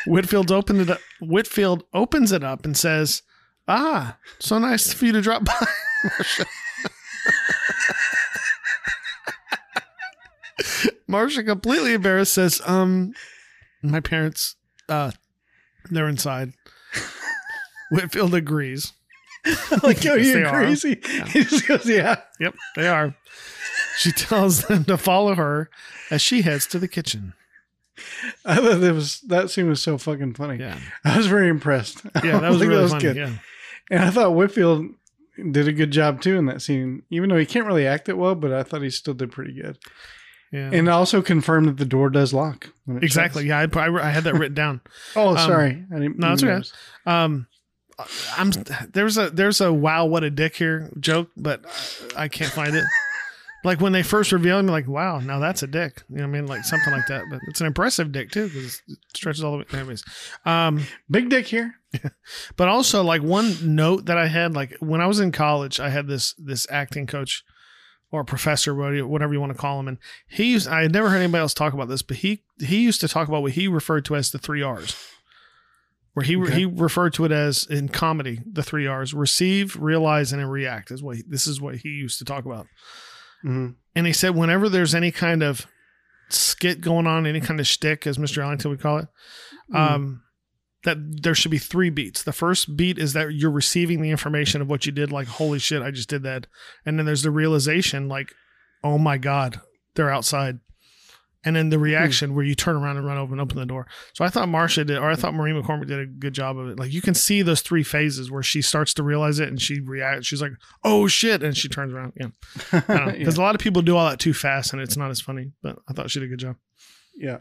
Whitfield 0.08 0.52
opened 0.52 0.82
it 0.82 0.90
up. 0.90 1.00
Whitfield 1.20 1.84
opens 1.94 2.32
it 2.32 2.44
up 2.44 2.66
and 2.66 2.76
says, 2.76 3.22
Ah, 3.68 4.18
so 4.40 4.58
nice 4.58 4.92
for 4.94 5.06
you 5.06 5.12
to 5.12 5.22
drop 5.22 5.46
by. 5.46 5.66
Marcia, 11.12 11.44
completely 11.44 11.94
embarrassed, 11.94 12.34
says, 12.34 12.62
Um, 12.66 13.14
my 13.84 14.00
parents, 14.00 14.56
uh, 14.90 15.12
they're 15.90 16.08
inside. 16.08 16.54
Whitfield 17.92 18.34
agrees. 18.34 18.94
like, 19.84 20.06
oh, 20.06 20.16
you're 20.16 20.48
crazy? 20.48 21.02
He 21.28 21.44
just 21.44 21.68
goes, 21.68 21.88
yeah. 21.88 22.22
Yep, 22.40 22.56
they 22.76 22.88
are. 22.88 23.16
She 23.98 24.12
tells 24.12 24.68
them 24.68 24.86
to 24.86 24.98
follow 24.98 25.36
her 25.36 25.70
as 26.10 26.22
she 26.22 26.44
heads 26.44 26.66
to 26.68 26.80
the 26.80 26.88
kitchen. 26.88 27.34
I 28.46 28.56
thought 28.56 28.80
that 28.80 28.94
was 28.94 29.20
that 29.22 29.52
scene 29.52 29.68
was 29.68 29.82
so 29.82 29.98
fucking 29.98 30.36
funny. 30.36 30.58
Yeah. 30.58 30.80
I 31.04 31.18
was 31.18 31.28
very 31.28 31.50
impressed. 31.50 32.02
Yeah, 32.24 32.40
that 32.40 32.50
was 32.50 32.66
really 32.66 32.88
funny. 32.88 33.20
Yeah. 33.20 33.34
And 33.92 34.04
I 34.04 34.10
thought 34.10 34.34
Whitfield 34.34 34.88
did 35.52 35.68
a 35.68 35.74
good 35.74 35.92
job 35.92 36.22
too 36.22 36.38
in 36.38 36.46
that 36.46 36.62
scene, 36.62 37.04
even 37.10 37.30
though 37.30 37.38
he 37.38 37.46
can't 37.46 37.68
really 37.68 37.86
act 37.86 38.10
it 38.10 38.18
well. 38.18 38.34
But 38.34 38.54
I 38.54 38.64
thought 38.64 38.82
he 38.82 38.90
still 38.90 39.14
did 39.14 39.32
pretty 39.32 39.54
good. 39.54 39.78
Yeah. 40.52 40.70
And 40.74 40.90
also 40.90 41.22
confirmed 41.22 41.68
that 41.70 41.78
the 41.78 41.86
door 41.86 42.10
does 42.10 42.34
lock. 42.34 42.70
exactly. 43.02 43.48
shuts. 43.48 43.74
Yeah, 43.76 43.82
I, 43.82 43.88
I, 43.88 44.08
I 44.08 44.10
had 44.10 44.26
that 44.26 44.36
written 44.36 44.56
down. 44.56 44.82
Oh, 45.16 45.36
sorry. 45.36 45.86
I 45.94 46.00
didn't. 46.00 46.20
no, 46.20 46.34
it's 46.34 46.44
okay. 46.44 46.62
Um, 47.06 47.48
I'm 48.36 48.52
there's 48.94 49.18
a 49.18 49.30
there's 49.30 49.62
a 49.62 49.72
wow 49.72 50.06
what 50.06 50.24
a 50.24 50.30
dick 50.30 50.56
here 50.56 50.90
joke, 51.00 51.30
but 51.38 51.64
I 52.16 52.28
can't 52.28 52.52
find 52.52 52.76
it. 52.76 52.86
Like 53.64 53.80
when 53.80 53.92
they 53.92 54.02
first 54.02 54.32
reveal 54.32 54.58
him, 54.58 54.66
like, 54.66 54.88
wow, 54.88 55.20
now 55.20 55.38
that's 55.38 55.62
a 55.62 55.68
dick. 55.68 56.02
You 56.10 56.16
know 56.16 56.24
what 56.24 56.30
I 56.30 56.32
mean? 56.32 56.48
Like 56.48 56.64
something 56.64 56.92
like 56.92 57.06
that. 57.08 57.26
But 57.30 57.42
it's 57.48 57.62
an 57.62 57.68
impressive 57.68 58.12
dick 58.12 58.32
too, 58.32 58.48
because 58.48 58.82
it 58.88 58.98
stretches 59.16 59.44
all 59.44 59.52
the 59.52 59.58
way. 59.60 59.66
Anyways, 59.74 60.04
um, 60.46 60.82
Big 61.10 61.30
dick 61.30 61.46
here. 61.46 61.76
but 62.58 62.68
also 62.68 63.04
like 63.04 63.22
one 63.22 63.76
note 63.76 64.06
that 64.06 64.18
I 64.18 64.28
had, 64.28 64.56
like 64.56 64.76
when 64.80 65.00
I 65.00 65.06
was 65.06 65.20
in 65.20 65.32
college, 65.32 65.80
I 65.80 65.90
had 65.90 66.08
this 66.08 66.34
this 66.40 66.66
acting 66.72 67.06
coach 67.06 67.44
or 68.12 68.24
professor, 68.24 68.74
whatever 68.76 69.34
you- 69.34 69.40
want 69.40 69.52
to 69.54 69.58
call 69.58 69.80
him, 69.80 69.88
and 69.88 69.98
he 70.28 70.52
used. 70.52 70.68
I 70.68 70.82
had 70.84 70.92
never 70.92 71.10
heard 71.10 71.18
anybody 71.22 71.40
else 71.42 71.54
talk 71.54 71.74
about 71.74 71.88
this, 71.88 72.02
but 72.02 72.18
he 72.18 72.44
he 72.60 72.82
used 72.84 73.00
to 73.02 73.08
talk 73.08 73.28
about 73.28 73.42
what 73.42 73.54
he 73.54 73.68
referred 73.68 74.06
to 74.06 74.16
as 74.16 74.32
the 74.32 74.38
three 74.40 74.62
R's. 74.62 74.96
Where 76.14 76.26
he 76.26 76.36
Okay. 76.36 76.54
he 76.54 76.66
referred 76.66 77.14
to 77.14 77.24
it 77.26 77.32
as 77.32 77.66
in 77.66 77.88
comedy 77.88 78.42
the 78.46 78.64
three 78.64 78.86
R's: 78.86 79.14
receive, 79.14 79.78
realize, 79.78 80.34
and 80.34 80.52
react. 80.52 80.92
Is 80.92 81.02
what 81.02 81.18
he, 81.18 81.24
this 81.26 81.48
is 81.48 81.62
what 81.62 81.78
he 81.78 81.90
used 81.90 82.20
to 82.20 82.26
talk 82.26 82.46
about. 82.46 82.68
Mhm. 83.46 83.76
And 83.96 84.06
he 84.08 84.12
said 84.14 84.36
whenever 84.36 84.68
there's 84.68 84.94
any 84.94 85.12
kind 85.12 85.42
of 85.42 85.66
skit 86.30 86.82
going 86.82 87.08
on, 87.08 87.26
any 87.26 87.40
kind 87.42 87.60
of 87.62 87.68
shtick, 87.68 88.06
as 88.06 88.18
Mr. 88.18 88.44
Ellington 88.44 88.72
would 88.72 88.80
call 88.82 88.98
it, 89.00 89.08
um, 89.74 90.22
that 90.84 90.98
there 91.22 91.36
should 91.36 91.52
be 91.52 91.58
three 91.58 91.90
beats. 91.90 92.24
The 92.24 92.32
first 92.32 92.76
beat 92.76 92.98
is 92.98 93.14
that 93.14 93.34
you're 93.34 93.52
receiving 93.52 94.02
the 94.02 94.10
information 94.10 94.62
of 94.62 94.70
what 94.70 94.86
you 94.86 94.92
did, 94.92 95.12
like, 95.12 95.28
holy 95.28 95.60
shit, 95.60 95.82
I 95.82 95.92
just 95.92 96.10
did 96.10 96.24
that. 96.24 96.48
And 96.86 96.98
then 96.98 97.06
there's 97.06 97.24
the 97.24 97.32
realization, 97.32 98.08
like, 98.08 98.34
oh 98.84 98.98
my 98.98 99.18
God, 99.18 99.62
they're 99.96 100.12
outside. 100.12 100.60
And 101.44 101.56
then 101.56 101.70
the 101.70 101.78
hmm. 101.78 101.84
reaction 101.84 102.36
where 102.36 102.46
you 102.46 102.54
turn 102.56 102.76
around 102.76 102.98
and 102.98 103.06
run 103.06 103.18
over 103.18 103.34
and 103.34 103.42
open 103.42 103.58
the 103.58 103.66
door. 103.66 103.88
So 104.14 104.24
I 104.24 104.30
thought 104.30 104.48
Marcia 104.48 104.86
did, 104.86 104.98
or 104.98 105.10
I 105.10 105.16
thought 105.16 105.34
Maureen 105.34 105.62
McCormick 105.62 105.88
did 105.88 106.00
a 106.00 106.06
good 106.06 106.34
job 106.34 106.58
of 106.58 106.70
it. 106.70 106.80
Like 106.80 106.94
you 106.94 107.02
can 107.02 107.16
see 107.16 107.42
those 107.42 107.62
three 107.62 107.84
phases 107.84 108.30
where 108.30 108.44
she 108.44 108.62
starts 108.62 108.94
to 108.96 109.04
realize 109.04 109.40
it 109.40 109.50
and 109.50 109.60
she 109.60 109.80
reacts. 109.80 110.28
She's 110.28 110.42
like, 110.42 110.52
oh 110.84 111.08
shit. 111.08 111.42
And 111.42 111.58
she 111.58 111.68
turns 111.68 111.94
around. 111.94 112.14
Yeah. 112.16 112.28
Yeah. 112.88 113.12
Because 113.12 113.38
a 113.38 113.42
lot 113.42 113.56
of 113.56 113.62
people 113.62 113.82
do 113.82 113.98
all 113.98 114.10
that 114.10 114.20
too 114.20 114.34
fast 114.34 114.74
and 114.74 114.82
it's 114.82 114.98
not 114.98 115.12
as 115.12 115.22
funny, 115.22 115.52
but 115.62 115.80
I 115.88 115.94
thought 115.94 116.12
she 116.12 116.20
did 116.20 116.26
a 116.26 116.30
good 116.30 116.40
job. 116.40 116.56
yeah. 117.16 117.38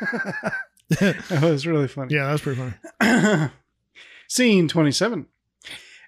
that 1.28 1.42
was 1.42 1.66
really 1.66 1.88
funny. 1.88 2.14
Yeah, 2.14 2.26
that 2.26 2.32
was 2.32 2.40
pretty 2.42 2.60
funny. 3.00 3.50
Scene 4.28 4.68
27. 4.68 5.26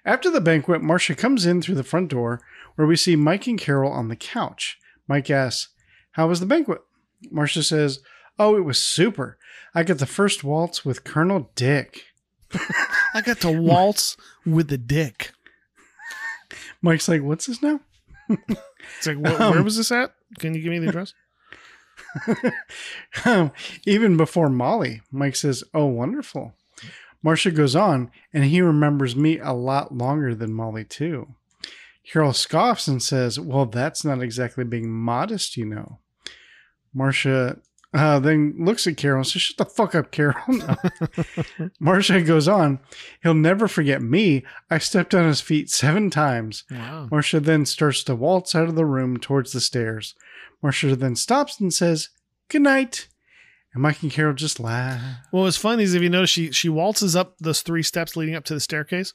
After 0.05 0.29
the 0.29 0.41
banquet, 0.41 0.81
Marcia 0.81 1.15
comes 1.15 1.45
in 1.45 1.61
through 1.61 1.75
the 1.75 1.83
front 1.83 2.09
door 2.09 2.41
where 2.75 2.87
we 2.87 2.95
see 2.95 3.15
Mike 3.15 3.47
and 3.47 3.59
Carol 3.59 3.91
on 3.91 4.07
the 4.07 4.15
couch. 4.15 4.77
Mike 5.07 5.29
asks, 5.29 5.69
How 6.11 6.27
was 6.27 6.39
the 6.39 6.45
banquet? 6.45 6.79
Marcia 7.31 7.63
says, 7.63 7.99
Oh, 8.39 8.55
it 8.55 8.61
was 8.65 8.79
super. 8.79 9.37
I 9.73 9.83
got 9.83 9.97
the 9.97 10.05
first 10.05 10.43
waltz 10.43 10.85
with 10.85 11.03
Colonel 11.03 11.51
Dick. 11.55 12.03
I 13.13 13.21
got 13.21 13.39
to 13.41 13.51
waltz 13.51 14.15
with 14.45 14.69
the 14.69 14.77
dick. 14.77 15.31
Mike's 16.81 17.07
like, 17.07 17.21
What's 17.21 17.45
this 17.47 17.61
now? 17.61 17.79
It's 18.29 19.07
like, 19.07 19.17
wh- 19.25 19.39
Um, 19.41 19.51
where 19.53 19.63
was 19.63 19.77
this 19.77 19.91
at? 19.91 20.13
Can 20.39 20.53
you 20.53 20.61
give 20.61 20.71
me 20.71 20.79
the 20.79 20.89
address? 20.89 21.13
Even 23.85 24.17
before 24.17 24.49
Molly, 24.49 25.01
Mike 25.11 25.35
says, 25.35 25.63
Oh, 25.73 25.85
wonderful. 25.85 26.53
Marcia 27.23 27.51
goes 27.51 27.75
on, 27.75 28.11
and 28.33 28.45
he 28.45 28.61
remembers 28.61 29.15
me 29.15 29.39
a 29.39 29.51
lot 29.51 29.93
longer 29.93 30.35
than 30.35 30.53
Molly, 30.53 30.83
too. 30.83 31.27
Carol 32.09 32.33
scoffs 32.33 32.87
and 32.87 33.01
says, 33.01 33.39
Well, 33.39 33.65
that's 33.65 34.05
not 34.05 34.21
exactly 34.21 34.63
being 34.63 34.89
modest, 34.89 35.57
you 35.57 35.65
know. 35.65 35.99
Marcia 36.93 37.57
uh, 37.93 38.19
then 38.19 38.53
looks 38.59 38.85
at 38.85 38.97
Carol 38.97 39.19
and 39.19 39.27
says, 39.27 39.41
Shut 39.41 39.57
the 39.57 39.65
fuck 39.65 39.95
up, 39.95 40.11
Carol. 40.11 40.35
No. 40.47 40.75
Marcia 41.79 42.21
goes 42.21 42.47
on, 42.47 42.79
He'll 43.23 43.33
never 43.33 43.67
forget 43.67 44.01
me. 44.01 44.45
I 44.69 44.77
stepped 44.77 45.13
on 45.15 45.27
his 45.27 45.41
feet 45.41 45.69
seven 45.69 46.09
times. 46.09 46.63
Wow. 46.69 47.07
Marcia 47.11 47.39
then 47.39 47.65
starts 47.65 48.03
to 48.03 48.15
waltz 48.15 48.55
out 48.55 48.69
of 48.69 48.75
the 48.75 48.85
room 48.85 49.17
towards 49.17 49.51
the 49.51 49.61
stairs. 49.61 50.15
Marcia 50.61 50.95
then 50.95 51.15
stops 51.15 51.59
and 51.59 51.73
says, 51.73 52.09
Good 52.49 52.61
night. 52.61 53.07
And 53.73 53.83
Mike 53.83 54.01
and 54.01 54.11
Carol 54.11 54.33
just 54.33 54.59
laugh. 54.59 55.01
What 55.31 55.41
was 55.41 55.57
funny 55.57 55.83
is 55.83 55.93
if 55.93 56.01
you 56.01 56.09
notice, 56.09 56.29
she 56.29 56.51
she 56.51 56.69
waltzes 56.69 57.15
up 57.15 57.37
those 57.39 57.61
three 57.61 57.83
steps 57.83 58.15
leading 58.15 58.35
up 58.35 58.45
to 58.45 58.53
the 58.53 58.59
staircase. 58.59 59.13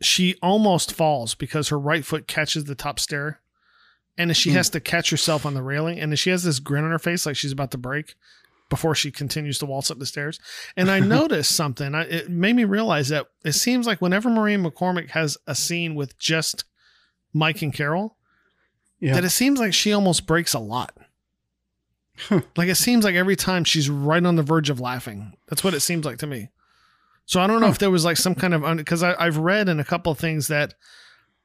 She 0.00 0.36
almost 0.42 0.92
falls 0.92 1.34
because 1.34 1.68
her 1.68 1.78
right 1.78 2.04
foot 2.04 2.28
catches 2.28 2.64
the 2.64 2.74
top 2.74 3.00
stair, 3.00 3.40
and 4.18 4.36
she 4.36 4.50
hmm. 4.50 4.56
has 4.56 4.70
to 4.70 4.80
catch 4.80 5.10
herself 5.10 5.46
on 5.46 5.54
the 5.54 5.62
railing. 5.62 5.98
And 5.98 6.16
she 6.18 6.30
has 6.30 6.44
this 6.44 6.58
grin 6.58 6.84
on 6.84 6.90
her 6.90 6.98
face, 6.98 7.24
like 7.24 7.36
she's 7.36 7.52
about 7.52 7.70
to 7.70 7.78
break, 7.78 8.14
before 8.68 8.94
she 8.94 9.10
continues 9.10 9.58
to 9.58 9.66
waltz 9.66 9.90
up 9.90 9.98
the 9.98 10.06
stairs. 10.06 10.38
And 10.76 10.90
I 10.90 11.00
noticed 11.00 11.56
something. 11.56 11.94
I, 11.94 12.02
it 12.02 12.30
made 12.30 12.56
me 12.56 12.64
realize 12.64 13.08
that 13.08 13.26
it 13.44 13.52
seems 13.52 13.86
like 13.86 14.02
whenever 14.02 14.28
Maureen 14.28 14.62
McCormick 14.62 15.10
has 15.10 15.38
a 15.46 15.54
scene 15.54 15.94
with 15.94 16.18
just 16.18 16.64
Mike 17.32 17.62
and 17.62 17.72
Carol, 17.72 18.16
Yeah. 19.00 19.14
that 19.14 19.24
it 19.24 19.30
seems 19.30 19.58
like 19.60 19.74
she 19.74 19.92
almost 19.92 20.26
breaks 20.26 20.54
a 20.54 20.58
lot. 20.58 20.96
like 22.56 22.68
it 22.68 22.76
seems 22.76 23.04
like 23.04 23.14
every 23.14 23.36
time 23.36 23.64
she's 23.64 23.90
right 23.90 24.24
on 24.24 24.36
the 24.36 24.42
verge 24.42 24.70
of 24.70 24.80
laughing. 24.80 25.34
That's 25.48 25.62
what 25.62 25.74
it 25.74 25.80
seems 25.80 26.06
like 26.06 26.18
to 26.18 26.26
me. 26.26 26.48
So 27.26 27.40
I 27.40 27.46
don't 27.46 27.60
know 27.60 27.66
if 27.68 27.78
there 27.78 27.90
was 27.90 28.04
like 28.04 28.16
some 28.16 28.34
kind 28.34 28.54
of 28.54 28.76
because 28.76 29.02
I've 29.02 29.36
read 29.38 29.68
in 29.68 29.80
a 29.80 29.84
couple 29.84 30.12
of 30.12 30.18
things 30.18 30.48
that 30.48 30.74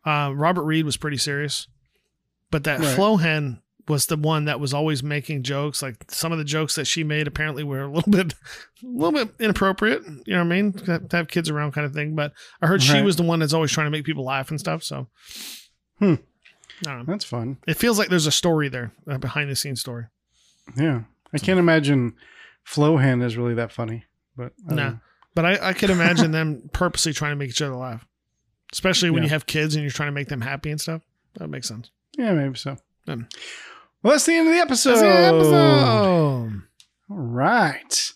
uh, 0.05 0.31
Robert 0.33 0.63
Reed 0.63 0.85
was 0.85 0.95
pretty 0.97 1.17
serious, 1.17 1.67
but 2.51 2.63
that 2.63 2.79
Right. 2.79 2.97
Flohan 2.97 3.61
was 3.87 4.05
the 4.05 4.15
one 4.15 4.45
that 4.45 4.59
was 4.59 4.73
always 4.73 5.01
making 5.03 5.41
jokes. 5.43 5.81
Like 5.81 6.05
some 6.09 6.31
of 6.31 6.37
the 6.37 6.43
jokes 6.45 6.75
that 6.75 6.85
she 6.85 7.03
made 7.03 7.27
apparently 7.27 7.63
were 7.63 7.81
a 7.81 7.91
little 7.91 8.11
bit, 8.23 8.33
a 8.33 8.37
little 8.87 9.11
bit 9.25 9.33
inappropriate. 9.39 10.03
You 10.05 10.35
know 10.35 10.45
what 10.45 10.53
I 10.53 10.61
mean? 10.61 10.73
To 10.73 11.01
have 11.11 11.27
kids 11.27 11.49
around, 11.49 11.71
kind 11.73 11.85
of 11.85 11.93
thing. 11.93 12.15
But 12.15 12.31
I 12.61 12.67
heard 12.67 12.81
she 12.83 13.01
was 13.01 13.15
the 13.17 13.23
one 13.23 13.39
that's 13.39 13.53
always 13.53 13.71
trying 13.71 13.87
to 13.87 13.91
make 13.91 14.05
people 14.05 14.23
laugh 14.23 14.51
and 14.51 14.59
stuff. 14.59 14.83
So, 14.83 15.07
Hmm. 15.99 16.15
I. 16.87 17.03
That's 17.03 17.25
fun. 17.25 17.57
It 17.67 17.75
feels 17.77 17.97
like 17.99 18.09
there's 18.09 18.27
a 18.27 18.31
story 18.31 18.69
there, 18.69 18.91
a 19.07 19.19
behind 19.19 19.49
the 19.49 19.55
scenes 19.55 19.79
story. 19.81 20.05
Yeah. 20.77 21.01
I 21.33 21.37
can't 21.37 21.59
imagine 21.59 22.15
Flohan 22.67 23.23
is 23.23 23.37
really 23.37 23.53
that 23.55 23.71
funny. 23.71 24.05
But 24.35 24.53
No. 24.65 24.99
But 25.33 25.45
I, 25.45 25.69
I 25.69 25.73
could 25.73 25.89
imagine 25.89 26.31
them 26.31 26.69
purposely 26.73 27.13
trying 27.13 27.31
to 27.31 27.35
make 27.37 27.49
each 27.49 27.61
other 27.61 27.75
laugh, 27.75 28.05
especially 28.73 29.09
when 29.09 29.23
Yeah. 29.23 29.27
you 29.27 29.33
have 29.33 29.45
kids 29.45 29.75
and 29.75 29.83
you're 29.83 29.91
trying 29.91 30.09
to 30.09 30.13
make 30.13 30.27
them 30.27 30.41
happy 30.41 30.71
and 30.71 30.79
stuff. 30.81 31.01
That 31.35 31.47
makes 31.49 31.67
sense. 31.67 31.91
yeah, 32.17 32.33
maybe 32.33 32.55
so. 32.57 32.77
Um, 33.07 33.27
Well, 34.03 34.11
that's 34.13 34.25
the 34.25 34.33
end 34.33 34.47
of 34.47 34.53
the 34.53 34.59
episode. 34.59 34.95
That's 34.95 35.01
the 35.01 35.07
episode. 35.07 36.61
All 37.09 37.17
right. 37.17 38.11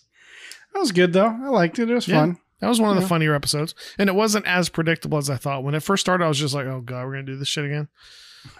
That 0.74 0.80
was 0.80 0.92
good, 0.92 1.12
though. 1.12 1.26
I 1.42 1.48
liked 1.48 1.78
it. 1.78 1.90
It 1.90 1.94
was 1.94 2.06
Yeah. 2.08 2.20
fun. 2.20 2.38
That 2.60 2.68
was 2.68 2.80
one 2.80 2.96
of 2.96 3.02
the 3.02 3.06
funnier 3.08 3.34
episodes, 3.34 3.74
and 3.98 4.08
it 4.08 4.14
wasn't 4.14 4.46
as 4.46 4.70
predictable 4.70 5.18
as 5.18 5.28
I 5.28 5.36
thought. 5.36 5.62
When 5.62 5.74
it 5.74 5.82
first 5.82 6.00
started, 6.00 6.24
I 6.24 6.28
was 6.28 6.38
just 6.38 6.54
like, 6.54 6.64
"Oh 6.66 6.80
god, 6.80 7.04
we're 7.04 7.12
gonna 7.12 7.24
do 7.24 7.36
this 7.36 7.48
shit 7.48 7.66
again." 7.66 7.88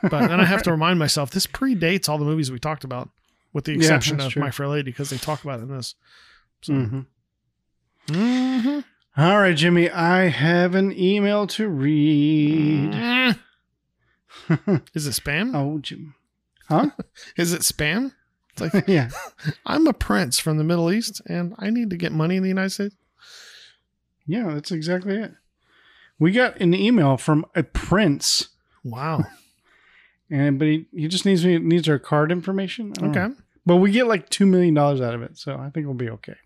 But 0.03 0.29
then 0.29 0.41
I 0.41 0.45
have 0.45 0.63
to 0.65 0.71
remind 0.73 0.99
myself 0.99 1.31
this 1.31 1.47
predates 1.47 2.09
all 2.09 2.19
the 2.19 2.25
movies 2.25 2.51
we 2.51 2.59
talked 2.59 2.85
about, 2.85 3.09
with 3.53 3.65
the 3.65 3.73
exception 3.73 4.17
that's 4.17 4.27
of 4.29 4.33
true. 4.33 4.43
My 4.43 4.51
Fair 4.51 4.69
Lady, 4.69 4.91
because 4.91 5.11
they 5.11 5.17
talk 5.19 5.43
about 5.45 5.61
it 5.61 5.65
in 5.65 5.69
this. 5.77 5.95
So, 6.63 6.73
Mhm. 6.73 7.07
Mhm. 8.09 8.85
All 9.17 9.41
right, 9.41 9.57
Jimmy. 9.57 9.91
I 9.91 10.29
have 10.29 10.75
an 10.75 10.93
email 10.99 11.47
to 11.49 11.69
read. 11.69 12.95
Is 14.95 15.07
it 15.07 15.15
spam? 15.15 15.51
oh, 15.55 15.79
Jim. 15.79 16.15
Huh? 16.69 16.91
Is 17.37 17.53
it 17.53 17.63
spam? 17.63 18.13
It's 18.59 18.75
like 18.75 18.89
yeah. 18.89 19.11
I'm 19.67 19.87
a 19.87 19.93
prince 19.93 20.39
from 20.39 20.57
the 20.59 20.65
Middle 20.65 20.91
East, 20.93 21.21
and 21.27 21.55
I 21.59 21.71
need 21.71 21.91
to 21.91 21.97
get 21.97 22.13
money 22.13 22.37
in 22.37 22.43
the 22.43 22.49
United 22.49 22.71
States. 22.71 22.95
Yeah, 24.27 24.53
that's 24.55 24.71
exactly 24.73 25.17
it. 25.17 25.33
We 26.19 26.33
got 26.33 26.61
an 26.61 26.75
email 26.75 27.17
from 27.17 27.45
a 27.55 27.63
prince, 27.63 28.49
Wow. 28.83 29.25
And 30.31 30.59
but 30.59 30.69
he, 30.69 30.87
he 30.93 31.09
just 31.09 31.25
needs 31.25 31.45
me 31.45 31.59
needs 31.59 31.89
our 31.89 31.99
card 31.99 32.33
information. 32.33 32.93
Don't 32.93 33.13
know. 33.13 33.25
Okay. 33.25 33.35
But 33.65 33.77
we 33.77 33.91
get 33.91 34.07
like 34.07 34.29
two 34.29 34.47
million 34.47 34.75
dollars 34.75 35.01
out 35.01 35.15
of 35.15 35.23
it, 35.23 35.37
so 35.37 35.57
I 35.57 35.71
think 35.71 35.87
we'll 35.87 35.95
be 35.95 36.11
okay. 36.11 36.37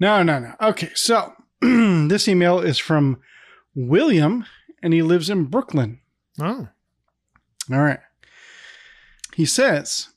No, 0.00 0.22
no, 0.22 0.38
no. 0.38 0.54
Okay, 0.60 0.90
so 0.94 1.34
this 1.60 2.26
email 2.26 2.58
is 2.58 2.78
from 2.78 3.20
William, 3.74 4.46
and 4.82 4.92
he 4.92 5.02
lives 5.02 5.30
in 5.30 5.44
Brooklyn. 5.44 6.00
Oh. 6.40 6.68
All 7.70 7.80
right. 7.80 8.00
He 9.34 9.44
says, 9.44 10.08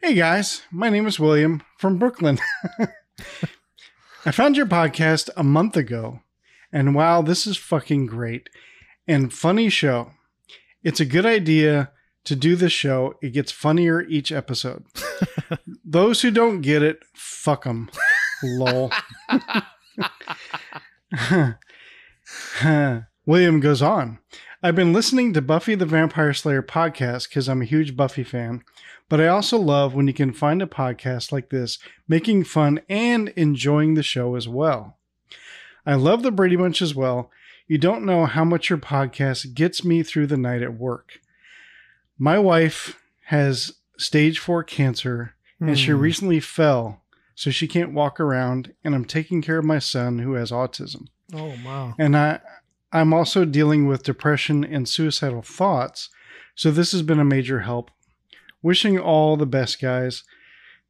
Hey 0.00 0.14
guys, 0.14 0.62
my 0.70 0.88
name 0.88 1.06
is 1.06 1.20
William 1.20 1.62
from 1.78 1.98
Brooklyn. 1.98 2.38
I 4.24 4.30
found 4.30 4.56
your 4.56 4.66
podcast 4.66 5.28
a 5.36 5.42
month 5.42 5.76
ago, 5.76 6.20
and 6.72 6.94
wow, 6.94 7.22
this 7.22 7.46
is 7.46 7.56
fucking 7.56 8.06
great 8.06 8.48
and 9.06 9.32
funny 9.32 9.68
show. 9.68 10.12
It's 10.86 11.00
a 11.00 11.04
good 11.04 11.26
idea 11.26 11.90
to 12.22 12.36
do 12.36 12.54
this 12.54 12.70
show. 12.70 13.14
It 13.20 13.30
gets 13.30 13.50
funnier 13.50 14.02
each 14.02 14.30
episode. 14.30 14.84
Those 15.84 16.22
who 16.22 16.30
don't 16.30 16.60
get 16.60 16.80
it, 16.80 17.00
fuck 17.12 17.64
them. 17.64 17.90
Lol. 18.44 18.92
William 23.26 23.58
goes 23.58 23.82
on. 23.82 24.20
I've 24.62 24.76
been 24.76 24.92
listening 24.92 25.32
to 25.32 25.42
Buffy 25.42 25.74
the 25.74 25.86
Vampire 25.86 26.32
Slayer 26.32 26.62
podcast 26.62 27.30
because 27.30 27.48
I'm 27.48 27.62
a 27.62 27.64
huge 27.64 27.96
Buffy 27.96 28.22
fan, 28.22 28.62
but 29.08 29.20
I 29.20 29.26
also 29.26 29.58
love 29.58 29.92
when 29.92 30.06
you 30.06 30.14
can 30.14 30.32
find 30.32 30.62
a 30.62 30.66
podcast 30.66 31.32
like 31.32 31.50
this 31.50 31.80
making 32.06 32.44
fun 32.44 32.80
and 32.88 33.30
enjoying 33.30 33.94
the 33.94 34.04
show 34.04 34.36
as 34.36 34.46
well. 34.46 34.98
I 35.84 35.94
love 35.94 36.22
the 36.22 36.30
Brady 36.30 36.54
Bunch 36.54 36.80
as 36.80 36.94
well. 36.94 37.32
You 37.66 37.78
don't 37.78 38.04
know 38.04 38.26
how 38.26 38.44
much 38.44 38.70
your 38.70 38.78
podcast 38.78 39.54
gets 39.54 39.84
me 39.84 40.02
through 40.02 40.28
the 40.28 40.36
night 40.36 40.62
at 40.62 40.74
work. 40.78 41.20
My 42.18 42.38
wife 42.38 43.00
has 43.26 43.72
stage 43.98 44.38
four 44.38 44.62
cancer 44.62 45.34
and 45.58 45.78
she 45.78 45.90
Hmm. 45.90 45.98
recently 45.98 46.40
fell, 46.40 47.02
so 47.34 47.50
she 47.50 47.66
can't 47.66 47.92
walk 47.94 48.20
around. 48.20 48.72
And 48.84 48.94
I'm 48.94 49.04
taking 49.06 49.40
care 49.42 49.58
of 49.58 49.64
my 49.64 49.78
son 49.78 50.18
who 50.20 50.34
has 50.34 50.50
autism. 50.50 51.06
Oh 51.34 51.54
wow. 51.64 51.94
And 51.98 52.16
I, 52.16 52.40
I'm 52.92 53.12
also 53.12 53.44
dealing 53.44 53.86
with 53.86 54.02
depression 54.04 54.64
and 54.64 54.88
suicidal 54.88 55.42
thoughts. 55.42 56.08
So 56.54 56.70
this 56.70 56.92
has 56.92 57.02
been 57.02 57.18
a 57.18 57.24
major 57.24 57.60
help. 57.60 57.90
Wishing 58.62 58.98
all 58.98 59.36
the 59.36 59.46
best, 59.46 59.80
guys. 59.80 60.22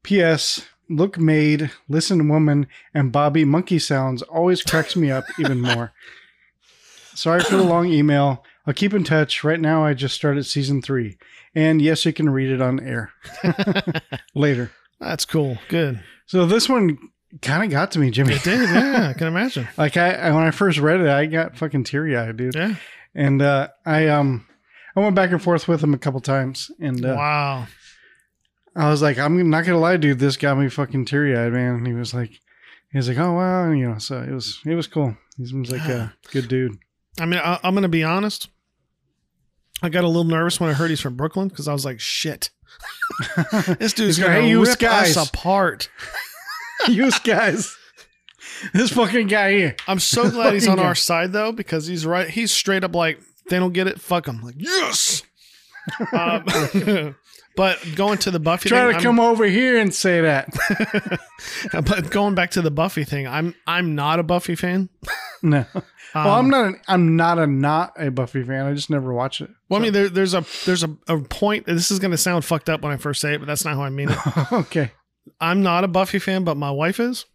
P.S. 0.03 0.66
Look 0.89 1.19
made, 1.19 1.70
listen 1.89 2.28
woman, 2.28 2.69
and 2.94 3.11
Bobby 3.11 3.44
monkey 3.44 3.78
sounds 3.81 4.23
always 4.23 4.62
cracks 4.62 4.94
me 4.94 5.11
up 5.11 5.24
even 5.39 5.61
more. 5.62 5.93
Sorry 7.16 7.40
for 7.40 7.56
the 7.56 7.62
long 7.64 7.88
email. 7.93 8.44
I'll 8.66 8.74
keep 8.74 8.94
in 8.94 9.05
touch. 9.05 9.44
Right 9.44 9.60
now, 9.60 9.84
I 9.84 9.94
just 9.94 10.14
started 10.14 10.44
season 10.44 10.82
three. 10.82 11.18
And 11.55 11.80
yes, 11.80 12.05
you 12.05 12.12
can 12.12 12.28
read 12.28 12.51
it 12.51 12.60
on 12.60 12.80
air 12.80 13.12
later. 14.34 14.70
That's 15.01 15.24
cool. 15.24 15.59
Good. 15.68 16.02
So 16.26 16.47
this 16.47 16.68
one 16.68 16.98
kind 17.43 17.64
of 17.64 17.70
got 17.70 17.93
to 17.93 17.98
me, 17.98 18.10
Jimmy. 18.10 18.34
It 18.34 18.43
did. 18.43 18.68
Yeah, 18.68 19.09
I 19.10 19.12
can 19.14 19.26
imagine. 19.28 19.68
Like 19.76 19.97
I, 19.97 20.30
when 20.32 20.43
I 20.44 20.51
first 20.51 20.78
read 20.78 21.01
it, 21.01 21.09
I 21.09 21.26
got 21.26 21.56
fucking 21.56 21.84
teary 21.84 22.16
eyed, 22.16 22.36
dude. 22.36 22.55
Yeah. 22.55 22.74
And 23.14 23.40
uh, 23.40 23.68
I 23.84 24.09
um 24.09 24.47
I 24.94 25.01
went 25.01 25.14
back 25.14 25.30
and 25.30 25.43
forth 25.43 25.68
with 25.68 25.82
him 25.82 25.94
a 25.94 25.98
couple 25.98 26.20
times, 26.20 26.70
and 26.80 27.05
uh, 27.05 27.14
wow. 27.16 27.66
I 28.74 28.90
was 28.90 29.01
like, 29.01 29.18
I'm 29.18 29.48
not 29.48 29.64
gonna 29.64 29.78
lie, 29.78 29.97
dude, 29.97 30.18
this 30.18 30.36
got 30.36 30.59
me 30.59 30.68
fucking 30.68 31.06
teary 31.06 31.36
eyed, 31.36 31.52
man. 31.52 31.76
And 31.76 31.86
he 31.86 31.94
was 31.94 32.12
like, 32.12 32.30
he 32.93 32.98
was 32.98 33.09
like, 33.09 33.18
oh 33.18 33.32
wow, 33.32 33.70
you 33.70 33.88
know. 33.88 33.98
So 33.98 34.20
it 34.20 34.32
was 34.32 34.60
it 34.66 34.74
was 34.74 34.86
cool. 34.86 35.16
He 35.38 35.47
seems 35.47 35.70
like 35.70 35.88
a 35.88 36.14
good 36.32 36.48
dude. 36.48 36.78
I 37.18 37.26
mean, 37.26 37.40
I, 37.43 37.59
I'm 37.62 37.74
going 37.74 37.82
to 37.82 37.88
be 37.88 38.05
honest. 38.05 38.48
I 39.82 39.88
got 39.88 40.05
a 40.05 40.09
little 40.09 40.24
nervous 40.24 40.59
when 40.59 40.70
I 40.70 40.72
heard 40.72 40.90
he's 40.90 41.01
from 41.01 41.16
Brooklyn 41.16 41.48
because 41.48 41.68
I 41.68 41.72
was 41.72 41.84
like, 41.84 42.01
shit. 42.01 42.51
this 43.78 43.93
dude's 43.93 44.18
going 44.18 44.32
to 44.32 44.40
"Hey, 44.43 44.48
you 44.48 44.64
rip 44.64 44.78
guys." 44.78 45.16
us 45.16 45.28
apart. 45.28 45.88
use 46.88 47.18
guys, 47.20 47.76
this 48.72 48.93
fucking 48.93 49.28
guy 49.28 49.52
here. 49.52 49.76
I'm 49.86 49.98
so 49.98 50.30
glad 50.30 50.55
he's 50.55 50.68
on 50.68 50.78
our 50.78 50.94
side 50.94 51.32
though 51.32 51.52
because 51.52 51.86
he's 51.86 52.06
right. 52.06 52.28
He's 52.28 52.52
straight 52.52 52.84
up 52.84 52.94
like 52.94 53.20
they 53.48 53.59
don't 53.59 53.72
get 53.72 53.86
it. 53.86 54.01
Fuck 54.01 54.26
them. 54.26 54.43
Like 54.43 54.56
yes. 54.59 55.22
um, 56.12 56.44
but 57.57 57.78
going 57.95 58.19
to 58.19 58.31
the 58.31 58.39
Buffy 58.41 58.69
Try 58.69 58.78
thing, 58.81 58.89
to 58.91 58.95
I'm- 58.97 59.03
come 59.03 59.20
over 59.20 59.45
here 59.47 59.78
and 59.78 59.93
say 59.95 60.20
that. 60.20 60.49
but 61.73 62.11
going 62.11 62.35
back 62.35 62.51
to 62.53 62.62
the 62.62 62.70
Buffy 62.70 63.05
thing, 63.05 63.27
I'm 63.27 63.55
I'm 63.66 63.95
not 63.95 64.19
a 64.19 64.23
Buffy 64.23 64.55
fan. 64.55 64.89
No. 65.43 65.65
well, 65.74 65.85
I'm 66.15 66.27
Um, 66.47 66.51
not. 66.51 66.66
An, 66.66 66.81
I'm 66.89 67.16
not 67.16 67.39
a 67.39 67.47
not 67.47 67.93
a 67.99 68.11
Buffy 68.11 68.43
fan. 68.43 68.66
I 68.66 68.73
just 68.74 68.91
never 68.91 69.12
watch 69.12 69.41
it. 69.41 69.51
Well, 69.69 69.81
I 69.81 69.83
mean, 69.83 69.93
there, 69.93 70.09
there's 70.09 70.35
a 70.35 70.45
there's 70.65 70.83
a, 70.85 70.97
a 71.09 71.19
point. 71.19 71.66
This 71.66 71.91
is 71.91 71.99
going 71.99 72.11
to 72.12 72.16
sound 72.16 72.45
fucked 72.45 72.69
up 72.70 72.83
when 72.83 72.93
I 72.93 72.97
first 72.97 73.20
say 73.20 73.35
it, 73.35 73.39
but 73.39 73.47
that's 73.47 73.65
not 73.65 73.74
how 73.74 73.83
I 73.83 73.91
mean 73.91 74.11
it. 74.11 74.19
okay. 74.53 74.93
I'm 75.41 75.62
not 75.62 75.85
a 75.85 75.89
Buffy 75.89 76.19
fan, 76.19 76.45
but 76.45 76.57
my 76.57 76.70
wife 76.70 77.01
is. 77.01 77.27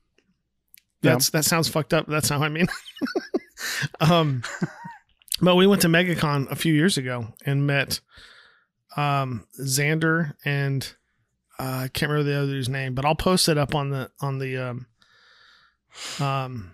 Yeah. 1.04 1.18
That 1.34 1.46
sounds 1.46 1.68
fucked 1.68 1.94
up. 1.94 2.06
but 2.06 2.12
That's 2.14 2.30
not 2.30 2.40
how 2.40 2.46
I 2.46 2.50
mean. 2.50 2.68
um, 4.00 4.44
but 5.42 5.56
we 5.56 5.68
went 5.68 5.82
to 5.82 5.88
MegaCon 5.88 6.50
a 6.52 6.56
few 6.56 6.74
years 6.74 6.98
ago 6.98 7.28
and 7.46 7.66
met 7.66 8.00
um 8.98 9.46
Xander 9.60 10.34
and 10.46 10.94
uh, 11.60 11.84
I 11.84 11.88
can't 11.90 12.10
remember 12.12 12.32
the 12.32 12.38
other 12.38 12.52
dude's 12.54 12.70
name, 12.70 12.96
but 12.96 13.06
I'll 13.06 13.16
post 13.16 13.48
it 13.50 13.58
up 13.58 13.76
on 13.76 13.90
the 13.92 14.10
on 14.22 14.40
the 14.40 14.58
um 14.58 14.86
um 16.20 16.72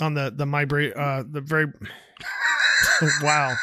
on 0.00 0.14
the 0.14 0.32
the 0.34 0.46
my 0.46 0.64
Bra- 0.64 0.88
uh 0.96 1.22
the 1.30 1.40
very 1.40 1.66
wow. 3.22 3.54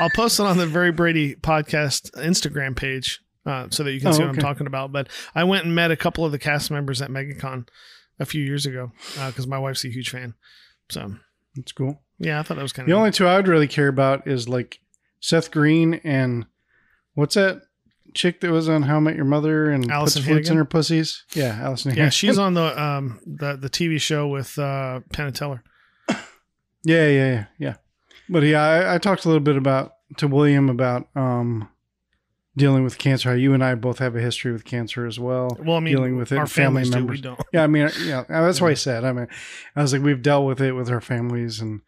I'll 0.00 0.10
post 0.10 0.38
it 0.40 0.44
on 0.46 0.58
the 0.58 0.66
Very 0.66 0.92
Brady 0.92 1.34
podcast 1.34 2.10
Instagram 2.12 2.76
page 2.76 3.20
uh, 3.46 3.68
so 3.70 3.82
that 3.82 3.92
you 3.92 4.00
can 4.00 4.08
Oh, 4.08 4.12
see 4.12 4.20
what 4.22 4.28
I'm 4.30 4.36
talking 4.36 4.66
about. 4.66 4.92
But 4.92 5.08
I 5.34 5.44
went 5.44 5.64
and 5.64 5.74
met 5.74 5.90
a 5.90 5.96
couple 5.96 6.24
of 6.24 6.32
the 6.32 6.38
cast 6.38 6.70
members 6.70 7.00
at 7.00 7.10
MegaCon 7.10 7.66
a 8.18 8.26
few 8.26 8.42
years 8.42 8.66
ago 8.66 8.92
uh 9.18 9.28
because 9.30 9.46
my 9.46 9.58
wife's 9.58 9.84
a 9.84 9.88
huge 9.88 10.10
fan. 10.10 10.34
So 10.90 11.14
That's 11.54 11.72
cool. 11.72 12.02
yeah, 12.18 12.38
I 12.38 12.42
thought 12.42 12.56
that 12.56 12.62
was 12.62 12.72
kind 12.72 12.84
of 12.86 12.90
The 12.90 12.94
of 12.94 12.98
only 12.98 13.10
two 13.10 13.26
I 13.26 13.36
would 13.36 13.48
really 13.48 13.68
care 13.68 13.88
about 13.88 14.26
is 14.28 14.48
like 14.48 14.80
Seth 15.20 15.50
Green 15.50 15.94
and 16.04 16.46
what's 17.16 17.34
that 17.34 17.62
chick 18.14 18.40
that 18.40 18.50
was 18.52 18.68
on 18.68 18.82
How 18.82 18.96
I 18.96 19.00
Met 19.00 19.16
Your 19.16 19.24
Mother 19.24 19.70
and 19.70 19.90
Allison 19.90 20.22
puts 20.22 20.28
flutes 20.28 20.48
in 20.50 20.56
her 20.56 20.64
pussies? 20.64 21.24
Yeah, 21.34 21.58
Allison. 21.60 21.90
yeah. 21.90 21.96
Hannigan. 21.96 22.10
She's 22.12 22.38
on 22.46 22.54
the 22.54 22.80
um 22.80 23.20
the 23.26 23.56
the 23.56 23.68
TV 23.68 24.00
show 24.00 24.28
with 24.28 24.56
uh, 24.58 25.00
Penn 25.12 25.26
and 25.26 25.34
Teller. 25.34 25.64
Yeah, 26.08 27.08
yeah, 27.08 27.08
yeah, 27.08 27.44
yeah. 27.58 27.74
But 28.28 28.44
yeah, 28.44 28.62
I, 28.62 28.94
I 28.94 28.98
talked 28.98 29.24
a 29.24 29.28
little 29.28 29.42
bit 29.42 29.56
about 29.56 29.94
to 30.18 30.28
William 30.28 30.68
about 30.68 31.08
um 31.16 31.68
dealing 32.56 32.84
with 32.84 32.98
cancer. 32.98 33.30
How 33.30 33.34
you 33.34 33.54
and 33.54 33.64
I 33.64 33.74
both 33.74 33.98
have 33.98 34.14
a 34.14 34.20
history 34.20 34.52
with 34.52 34.64
cancer 34.64 35.04
as 35.06 35.18
well. 35.18 35.56
Well, 35.60 35.76
I 35.76 35.80
mean, 35.80 35.96
dealing 35.96 36.16
with 36.16 36.30
it, 36.30 36.38
our 36.38 36.46
family 36.46 36.84
families 36.84 36.90
do. 36.90 36.96
members. 36.98 37.18
We 37.18 37.22
don't. 37.22 37.40
Yeah, 37.52 37.64
I 37.64 37.66
mean, 37.66 37.90
yeah, 38.04 38.24
that's 38.28 38.60
why 38.60 38.70
I 38.70 38.74
said. 38.74 39.04
I 39.04 39.12
mean, 39.12 39.26
I 39.74 39.82
was 39.82 39.92
like, 39.92 40.02
we've 40.02 40.22
dealt 40.22 40.46
with 40.46 40.60
it 40.60 40.72
with 40.72 40.90
our 40.90 41.00
families, 41.00 41.60
and 41.60 41.80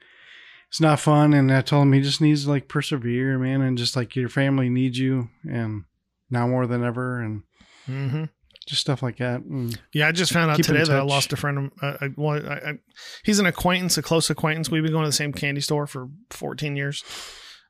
it's 0.69 0.81
not 0.81 1.01
fun. 1.01 1.33
And 1.35 1.53
I 1.53 1.61
told 1.63 1.83
him 1.87 1.93
he 1.93 2.01
just 2.01 2.21
needs 2.21 2.45
to 2.45 2.51
like 2.51 2.69
persevere, 2.69 3.39
man, 3.39 3.61
and 3.63 3.79
just 3.79 3.97
like 3.97 4.15
your 4.17 4.29
family 4.29 4.69
needs 4.69 4.99
you, 4.99 5.29
and 5.51 5.85
now 6.31 6.47
more 6.47 6.67
than 6.67 6.85
ever, 6.85 7.21
and 7.21 7.43
hmm 7.87 8.25
just 8.67 8.83
stuff 8.83 9.03
like 9.03 9.17
that. 9.17 9.41
And 9.41 9.81
Yeah, 9.95 10.09
I 10.09 10.13
just 10.13 10.31
found 10.31 10.51
out 10.51 10.63
today 10.63 10.85
that 10.85 10.91
I 10.91 11.01
lost 11.01 11.33
a 11.33 11.37
friend. 11.37 11.59
Of, 11.59 11.73
uh, 11.83 11.97
I, 12.03 12.09
well, 12.19 12.47
I, 12.47 12.55
I, 12.55 12.73
he's 13.25 13.39
an 13.39 13.47
acquaintance, 13.47 13.97
a 13.97 14.03
close 14.03 14.29
acquaintance. 14.29 14.71
We've 14.71 14.83
been 14.83 14.93
going 14.93 15.05
to 15.05 15.09
the 15.09 15.13
same 15.13 15.33
candy 15.33 15.63
store 15.63 15.87
for 15.87 16.09
14 16.31 16.77
years, 16.77 17.03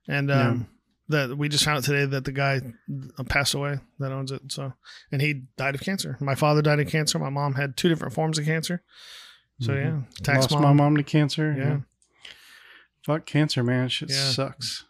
and 0.08 0.28
Yeah. 0.28 0.48
um, 0.48 0.68
that 1.10 1.38
we 1.38 1.48
just 1.48 1.64
found 1.64 1.78
out 1.78 1.84
today 1.84 2.04
that 2.04 2.24
the 2.24 2.32
guy 2.32 2.60
uh, 3.16 3.22
passed 3.24 3.54
away 3.54 3.78
that 4.00 4.10
owns 4.12 4.32
it. 4.32 4.42
So, 4.50 4.72
and 5.12 5.22
he 5.22 5.44
died 5.56 5.74
of 5.76 5.80
cancer. 5.82 6.18
My 6.20 6.34
father 6.34 6.60
died 6.62 6.80
of 6.80 6.88
cancer. 6.88 7.18
My 7.20 7.30
mom 7.30 7.54
had 7.54 7.76
two 7.76 7.88
different 7.88 8.12
forms 8.12 8.36
of 8.38 8.44
cancer. 8.44 8.82
So 9.60 9.72
Mhm. 9.72 9.82
yeah, 9.84 10.00
Tach's 10.24 10.38
lost 10.42 10.50
mom. 10.52 10.62
my 10.62 10.72
mom 10.72 10.96
to 10.96 11.02
cancer. 11.04 11.54
Yeah. 11.56 11.78
Fuck 13.04 13.26
cancer, 13.26 13.62
man. 13.62 13.88
Shit 13.88 14.10
Yeah. 14.10 14.30
sucks. 14.30 14.84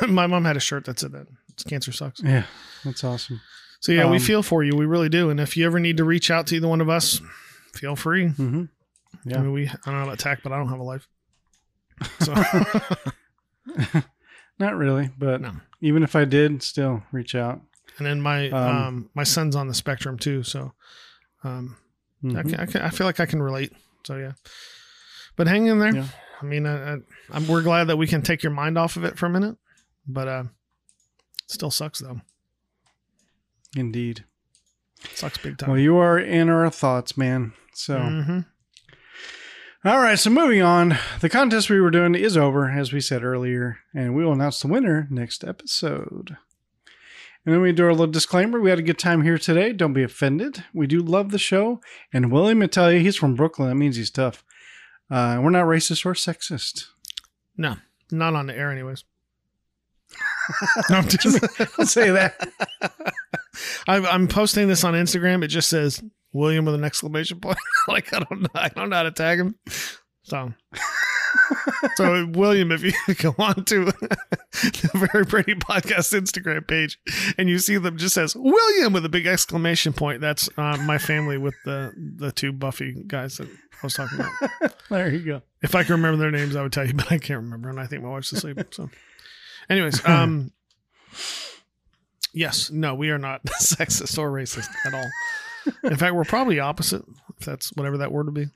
my 0.08 0.26
mom 0.26 0.44
had 0.44 0.56
a 0.56 0.60
shirt 0.60 0.84
that 0.86 0.98
said 0.98 1.12
that 1.12 1.26
it's 1.48 1.62
cancer 1.64 1.92
sucks. 1.92 2.20
Yeah, 2.22 2.44
that's 2.84 3.04
awesome. 3.04 3.40
So 3.80 3.92
yeah, 3.92 4.10
we 4.10 4.16
Um, 4.16 4.22
feel 4.22 4.42
for 4.42 4.62
you. 4.64 4.74
We 4.76 4.84
really 4.86 5.08
do. 5.08 5.30
And 5.30 5.38
if 5.38 5.56
you 5.56 5.64
ever 5.66 5.78
need 5.78 5.96
to 5.98 6.04
reach 6.04 6.30
out 6.30 6.46
to 6.48 6.56
either 6.56 6.68
one 6.68 6.80
of 6.80 6.88
us, 6.88 7.20
feel 7.74 7.94
free. 7.96 8.28
hmm 8.28 8.64
I 9.14 9.18
Yeah. 9.24 9.40
mean, 9.42 9.52
we 9.52 9.68
I 9.68 9.76
don't 9.84 9.94
know 9.98 10.02
about 10.04 10.18
Tach, 10.18 10.40
but 10.42 10.52
I 10.52 10.58
don't 10.58 10.68
have 10.68 10.80
a 10.80 10.82
life. 10.82 11.08
So 12.20 12.34
Not 14.58 14.76
really, 14.76 15.10
but 15.18 15.40
No. 15.40 15.52
even 15.82 16.02
if 16.02 16.16
I 16.16 16.24
did, 16.24 16.62
still 16.62 17.02
reach 17.12 17.34
out. 17.34 17.60
and 17.98 18.06
then 18.06 18.20
my 18.20 18.48
Um, 18.50 18.68
um, 18.76 19.10
my 19.14 19.22
son's 19.24 19.54
on 19.56 19.68
the 19.68 19.74
spectrum 19.74 20.18
too. 20.18 20.42
So 20.42 20.72
um, 21.44 21.76
I, 22.24 22.26
Mhm. 22.28 22.50
can, 22.50 22.54
I, 22.60 22.66
can, 22.66 22.82
I 22.82 22.90
feel 22.90 23.06
like 23.06 23.20
I 23.20 23.26
can 23.26 23.40
relate. 23.42 23.72
So 24.04 24.16
yeah, 24.16 24.32
but 25.36 25.46
hang 25.46 25.66
in 25.66 25.78
there. 25.78 25.94
Yeah. 25.94 26.08
I 26.40 26.44
mean, 26.44 26.66
I, 26.66 26.94
I, 26.94 26.96
I'm, 27.32 27.46
we're 27.48 27.62
glad 27.62 27.84
that 27.84 27.96
we 27.96 28.06
can 28.06 28.22
take 28.22 28.42
your 28.42 28.52
mind 28.52 28.76
off 28.78 28.96
of 28.96 29.04
it 29.04 29.18
for 29.18 29.26
a 29.26 29.30
minute, 29.30 29.56
but 30.06 30.28
uh, 30.28 30.44
still 31.46 31.70
sucks 31.70 31.98
though. 32.00 32.20
Indeed. 33.76 34.24
sucks 35.14 35.38
big 35.38 35.58
time. 35.58 35.70
Well, 35.70 35.78
you 35.78 35.96
are 35.98 36.18
in 36.18 36.48
our 36.48 36.70
thoughts, 36.70 37.16
man. 37.16 37.52
So, 37.74 37.98
Mhm. 37.98 38.46
all 39.84 39.98
right. 40.00 40.18
So, 40.18 40.30
moving 40.30 40.62
on, 40.62 40.96
the 41.20 41.28
contest 41.28 41.68
we 41.70 41.80
were 41.80 41.90
doing 41.90 42.14
is 42.14 42.36
over, 42.36 42.70
as 42.70 42.92
we 42.92 43.00
said 43.00 43.22
earlier, 43.22 43.78
and 43.94 44.14
we 44.14 44.24
will 44.24 44.32
announce 44.32 44.60
the 44.60 44.68
winner 44.68 45.06
next 45.10 45.44
episode. 45.44 46.36
And 47.44 47.54
then 47.54 47.60
we 47.60 47.70
do 47.72 47.84
our 47.84 47.92
little 47.92 48.06
disclaimer. 48.08 48.60
We 48.60 48.70
had 48.70 48.78
a 48.80 48.82
good 48.82 48.98
time 48.98 49.22
here 49.22 49.38
today. 49.38 49.72
Don't 49.72 49.92
be 49.92 50.02
offended. 50.02 50.64
We 50.74 50.86
do 50.88 51.00
love 51.00 51.30
the 51.30 51.38
show. 51.38 51.80
And 52.12 52.32
William, 52.32 52.60
I 52.62 52.66
tell 52.66 52.90
you, 52.90 52.98
he's 53.00 53.14
from 53.16 53.36
Brooklyn. 53.36 53.68
That 53.68 53.76
means 53.76 53.94
he's 53.96 54.10
tough. 54.10 54.42
Uh, 55.10 55.38
we're 55.40 55.50
not 55.50 55.66
racist 55.66 56.04
or 56.04 56.14
sexist. 56.14 56.86
No, 57.56 57.76
not 58.10 58.34
on 58.34 58.46
the 58.46 58.56
air, 58.56 58.70
anyways. 58.70 59.04
no, 60.90 60.96
I'm 60.96 61.08
just, 61.08 61.58
Don't 61.76 61.86
say 61.86 62.10
that. 62.10 62.48
I'm, 63.88 64.06
I'm 64.06 64.28
posting 64.28 64.68
this 64.68 64.84
on 64.84 64.94
Instagram. 64.94 65.42
It 65.44 65.48
just 65.48 65.68
says 65.68 66.02
William 66.32 66.64
with 66.64 66.74
an 66.74 66.84
exclamation 66.84 67.40
point. 67.40 67.58
like 67.88 68.12
I 68.12 68.20
don't 68.20 68.42
know, 68.42 68.48
I 68.54 68.68
don't 68.68 68.90
know 68.90 68.96
how 68.96 69.02
to 69.04 69.12
tag 69.12 69.38
him. 69.38 69.56
So, 70.22 70.52
so 71.96 72.26
William, 72.26 72.72
if 72.72 72.82
you 72.82 72.92
go 73.14 73.34
on 73.38 73.64
to 73.66 73.86
the 73.86 75.08
Very 75.12 75.24
Brady 75.24 75.54
Podcast 75.54 76.18
Instagram 76.18 76.66
page 76.66 76.98
and 77.38 77.48
you 77.48 77.58
see 77.58 77.78
them 77.78 77.96
just 77.96 78.14
says 78.14 78.34
William 78.36 78.92
with 78.92 79.04
a 79.04 79.08
big 79.08 79.26
exclamation 79.26 79.92
point, 79.92 80.20
that's 80.20 80.48
uh, 80.56 80.76
my 80.78 80.98
family 80.98 81.38
with 81.38 81.54
the 81.64 81.92
the 81.96 82.32
two 82.32 82.52
Buffy 82.52 83.04
guys 83.06 83.38
that 83.38 83.48
I 83.48 83.86
was 83.86 83.94
talking 83.94 84.20
about. 84.20 84.72
there 84.90 85.08
you 85.12 85.24
go. 85.24 85.42
If 85.62 85.74
I 85.74 85.82
can 85.82 85.92
remember 85.92 86.16
their 86.18 86.30
names, 86.30 86.56
I 86.56 86.62
would 86.62 86.72
tell 86.72 86.86
you, 86.86 86.94
but 86.94 87.10
I 87.12 87.18
can't 87.18 87.42
remember, 87.42 87.68
and 87.68 87.80
I 87.80 87.86
think 87.86 88.02
my 88.02 88.10
wife's 88.10 88.32
asleep. 88.32 88.58
So, 88.70 88.90
anyways, 89.68 90.04
um, 90.08 90.52
yes, 92.32 92.70
no, 92.70 92.94
we 92.94 93.10
are 93.10 93.18
not 93.18 93.44
sexist 93.44 94.18
or 94.18 94.30
racist 94.30 94.68
at 94.84 94.94
all. 94.94 95.10
In 95.82 95.96
fact, 95.96 96.14
we're 96.14 96.24
probably 96.24 96.60
opposite, 96.60 97.02
if 97.38 97.44
that's 97.44 97.70
whatever 97.72 97.98
that 97.98 98.12
word 98.12 98.26
would 98.26 98.34
be. 98.34 98.46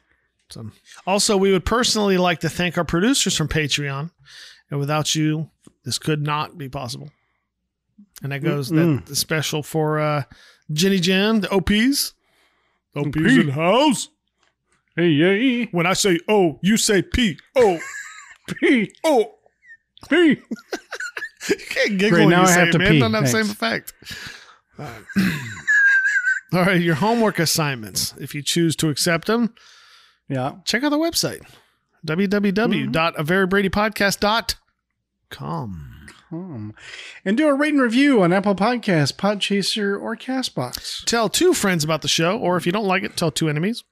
So, 0.50 0.70
also, 1.06 1.36
we 1.36 1.52
would 1.52 1.64
personally 1.64 2.18
like 2.18 2.40
to 2.40 2.48
thank 2.48 2.76
our 2.76 2.84
producers 2.84 3.36
from 3.36 3.48
Patreon, 3.48 4.10
and 4.70 4.80
without 4.80 5.14
you, 5.14 5.50
this 5.84 5.98
could 5.98 6.22
not 6.22 6.58
be 6.58 6.68
possible. 6.68 7.10
And 8.22 8.32
that 8.32 8.40
goes 8.40 8.68
that 8.68 9.02
the 9.06 9.16
special 9.16 9.62
for 9.62 9.98
uh, 10.00 10.24
Jenny 10.72 10.98
Jen, 10.98 11.40
the 11.40 11.50
OPs. 11.50 12.14
OPs 12.96 13.16
in 13.16 13.46
the 13.46 13.52
house. 13.52 14.08
Hey, 14.96 15.08
yeah, 15.08 15.66
When 15.70 15.86
I 15.86 15.92
say 15.94 16.18
O, 16.28 16.58
you 16.62 16.76
say 16.76 17.00
P. 17.02 17.38
O. 17.56 17.78
P. 18.60 18.92
O. 19.04 19.34
P. 20.08 20.40
You 21.48 21.56
can't 21.56 21.98
giggle 21.98 22.10
Great, 22.10 22.20
when 22.26 22.30
now 22.30 22.42
you 22.42 22.48
I 22.48 22.52
say 22.52 22.58
have 22.60 22.68
it, 22.68 22.72
to 22.72 22.78
man. 22.78 22.90
pee. 22.90 22.96
It 22.98 23.00
doesn't 23.00 23.14
have 23.14 23.24
the 23.24 23.30
same 23.30 23.50
effect. 23.50 23.94
All 26.52 26.64
right, 26.64 26.80
your 26.80 26.96
homework 26.96 27.38
assignments. 27.38 28.12
If 28.20 28.34
you 28.34 28.42
choose 28.42 28.76
to 28.76 28.88
accept 28.90 29.26
them, 29.26 29.54
Yeah. 30.30 30.52
check 30.64 30.82
out 30.84 30.90
the 30.90 30.98
website 30.98 31.42
Mm-hmm. 32.06 32.90
www.averybradypodcast.com. 32.90 35.86
Um, 36.32 36.74
and 37.24 37.36
do 37.36 37.48
a 37.48 37.54
rate 37.54 37.72
and 37.74 37.82
review 37.82 38.22
on 38.22 38.32
Apple 38.32 38.54
Podcasts, 38.54 39.12
Podchaser, 39.12 40.00
or 40.00 40.14
Castbox. 40.16 41.04
Tell 41.04 41.28
two 41.28 41.52
friends 41.52 41.82
about 41.82 42.02
the 42.02 42.08
show, 42.08 42.38
or 42.38 42.56
if 42.56 42.66
you 42.66 42.72
don't 42.72 42.86
like 42.86 43.02
it, 43.02 43.16
tell 43.16 43.32
two 43.32 43.48
enemies. 43.48 43.82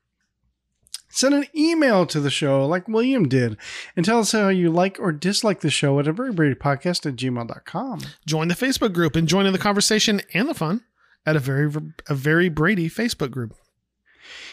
Send 1.10 1.34
an 1.34 1.46
email 1.56 2.06
to 2.06 2.20
the 2.20 2.30
show 2.30 2.64
like 2.66 2.86
William 2.86 3.26
did 3.28 3.56
and 3.96 4.04
tell 4.06 4.20
us 4.20 4.30
how 4.32 4.48
you 4.48 4.70
like 4.70 4.98
or 5.00 5.10
dislike 5.10 5.60
the 5.62 5.70
show 5.70 5.98
at 5.98 6.06
a 6.06 6.12
very 6.12 6.32
brady 6.32 6.54
podcast 6.54 7.06
at 7.06 7.16
gmail.com. 7.16 8.00
Join 8.26 8.46
the 8.48 8.54
Facebook 8.54 8.92
group 8.92 9.16
and 9.16 9.26
join 9.26 9.46
in 9.46 9.52
the 9.52 9.58
conversation 9.58 10.20
and 10.32 10.48
the 10.48 10.54
fun 10.54 10.82
at 11.26 11.34
a 11.34 11.40
very 11.40 11.68
a 12.08 12.14
very 12.14 12.48
Brady 12.48 12.88
Facebook 12.88 13.32
group. 13.32 13.54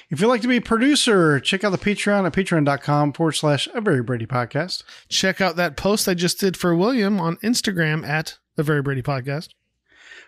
If 0.10 0.22
you'd 0.22 0.28
like 0.28 0.42
to 0.42 0.48
be 0.48 0.58
a 0.58 0.62
producer, 0.62 1.40
check 1.40 1.64
out 1.64 1.72
the 1.72 1.78
Patreon 1.78 2.26
at 2.26 2.34
patreon.com 2.34 3.14
forward 3.14 3.34
slash 3.34 3.68
a 3.74 3.82
very 3.82 4.04
Brady 4.04 4.28
podcast. 4.28 4.84
Check 5.10 5.42
out 5.42 5.56
that 5.56 5.78
post 5.78 6.08
I 6.08 6.14
just 6.14 6.40
did 6.40 6.56
for 6.56 6.76
William 6.76 7.20
on 7.20 7.38
Instagram 7.38 8.08
at 8.08 8.38
the 8.56 8.64
Very 8.64 8.82
Brady 8.82 9.02
Podcast. 9.02 9.50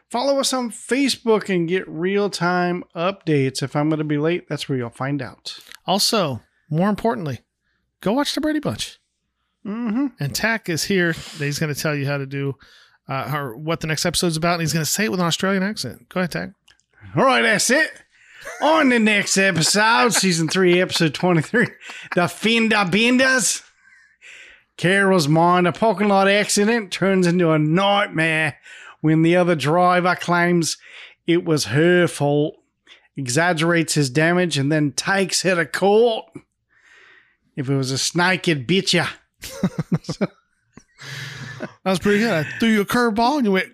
Follow 0.09 0.39
us 0.39 0.53
on 0.53 0.71
Facebook 0.71 1.53
and 1.53 1.67
get 1.67 1.87
real 1.87 2.29
time 2.29 2.83
updates. 2.95 3.61
If 3.61 3.75
I'm 3.75 3.89
going 3.89 3.99
to 3.99 4.05
be 4.05 4.17
late, 4.17 4.47
that's 4.47 4.67
where 4.67 4.77
you'll 4.77 4.89
find 4.89 5.21
out. 5.21 5.59
Also, 5.85 6.41
more 6.69 6.89
importantly, 6.89 7.41
go 8.01 8.13
watch 8.13 8.33
the 8.33 8.41
Brady 8.41 8.59
Bunch. 8.59 8.99
Mm-hmm. 9.65 10.07
And 10.19 10.33
Tach 10.33 10.69
is 10.69 10.85
here. 10.85 11.11
He's 11.11 11.59
going 11.59 11.73
to 11.73 11.79
tell 11.79 11.93
you 11.93 12.05
how 12.05 12.17
to 12.17 12.25
do 12.25 12.55
uh, 13.09 13.31
or 13.33 13.57
what 13.57 13.81
the 13.81 13.87
next 13.87 14.05
episode's 14.05 14.37
about, 14.37 14.53
and 14.53 14.61
he's 14.61 14.73
going 14.73 14.85
to 14.85 14.89
say 14.89 15.05
it 15.05 15.11
with 15.11 15.19
an 15.19 15.25
Australian 15.25 15.63
accent. 15.63 16.07
Go 16.09 16.21
ahead, 16.21 16.31
Tach. 16.31 16.49
All 17.15 17.25
right, 17.25 17.41
that's 17.41 17.69
it. 17.69 17.91
On 18.61 18.89
the 18.89 18.99
next 18.99 19.37
episode, 19.37 20.13
season 20.13 20.47
three, 20.47 20.81
episode 20.81 21.13
23, 21.13 21.67
The 22.15 22.27
Fender 22.27 22.85
Benders. 22.89 23.63
Carol's 24.77 25.27
mind, 25.27 25.67
a 25.67 25.71
parking 25.71 26.07
lot 26.07 26.27
accident 26.27 26.91
turns 26.91 27.25
into 27.27 27.51
a 27.51 27.59
nightmare 27.59 28.57
when 29.01 29.21
the 29.21 29.35
other 29.35 29.55
driver 29.55 30.15
claims 30.15 30.77
it 31.25 31.43
was 31.45 31.65
her 31.65 32.07
fault, 32.07 32.55
exaggerates 33.15 33.95
his 33.95 34.09
damage, 34.09 34.57
and 34.57 34.71
then 34.71 34.91
takes 34.91 35.41
her 35.41 35.55
to 35.55 35.65
court. 35.65 36.25
If 37.55 37.69
it 37.69 37.75
was 37.75 37.91
a 37.91 37.97
snake, 37.97 38.47
it'd 38.47 38.67
bit 38.67 38.93
you. 38.93 39.05
That 41.59 41.91
was 41.91 41.99
pretty 41.99 42.19
good. 42.19 42.33
I 42.33 42.43
threw 42.59 42.69
you 42.69 42.81
a 42.81 42.85
curveball, 42.85 43.37
and 43.37 43.45
you 43.45 43.51
went, 43.53 43.69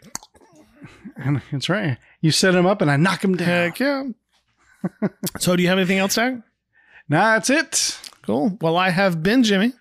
And 1.18 1.42
that's 1.52 1.68
right. 1.68 1.98
You 2.22 2.32
set 2.32 2.54
him 2.56 2.66
up 2.66 2.82
and 2.82 2.90
I 2.92 2.96
knock 2.96 3.24
him 3.24 3.36
down. 3.36 3.48
heck 3.48 3.80
yeah. 3.80 4.04
So, 5.40 5.56
do 5.56 5.64
you 5.64 5.70
have 5.70 5.78
anything 5.78 5.98
else, 6.00 6.16
Tach? 6.16 6.36
Nah, 7.10 7.34
that's 7.34 7.50
it. 7.50 8.00
Cool. 8.24 8.58
Well, 8.62 8.78
I 8.78 8.90
have 8.90 9.22
been 9.24 9.44
Jimmy, 9.44 9.74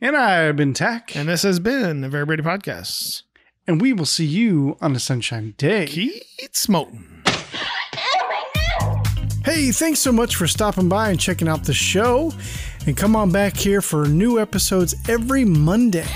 And 0.00 0.16
I've 0.16 0.56
been 0.56 0.74
Tach. 0.74 1.14
and 1.16 1.28
this 1.28 1.42
has 1.42 1.60
been 1.60 2.00
the 2.00 2.08
Very 2.08 2.24
Brady 2.26 2.42
Podcast. 2.42 3.22
And 3.66 3.80
we 3.80 3.92
will 3.92 4.06
see 4.06 4.24
you 4.26 4.76
on 4.80 4.96
a 4.96 4.98
sunshine 4.98 5.54
day. 5.58 5.86
Keep 5.86 6.22
smoking. 6.56 7.04
Hey, 9.44 9.70
thanks 9.70 10.00
so 10.00 10.12
much 10.12 10.36
for 10.36 10.46
stopping 10.46 10.88
by 10.88 11.10
and 11.10 11.18
checking 11.20 11.48
out 11.48 11.64
the 11.64 11.72
show. 11.72 12.32
And 12.86 12.96
come 12.96 13.16
on 13.16 13.30
back 13.30 13.56
here 13.56 13.80
for 13.80 14.06
new 14.06 14.38
episodes 14.38 14.94
every 15.08 15.44
Monday. 15.44 16.06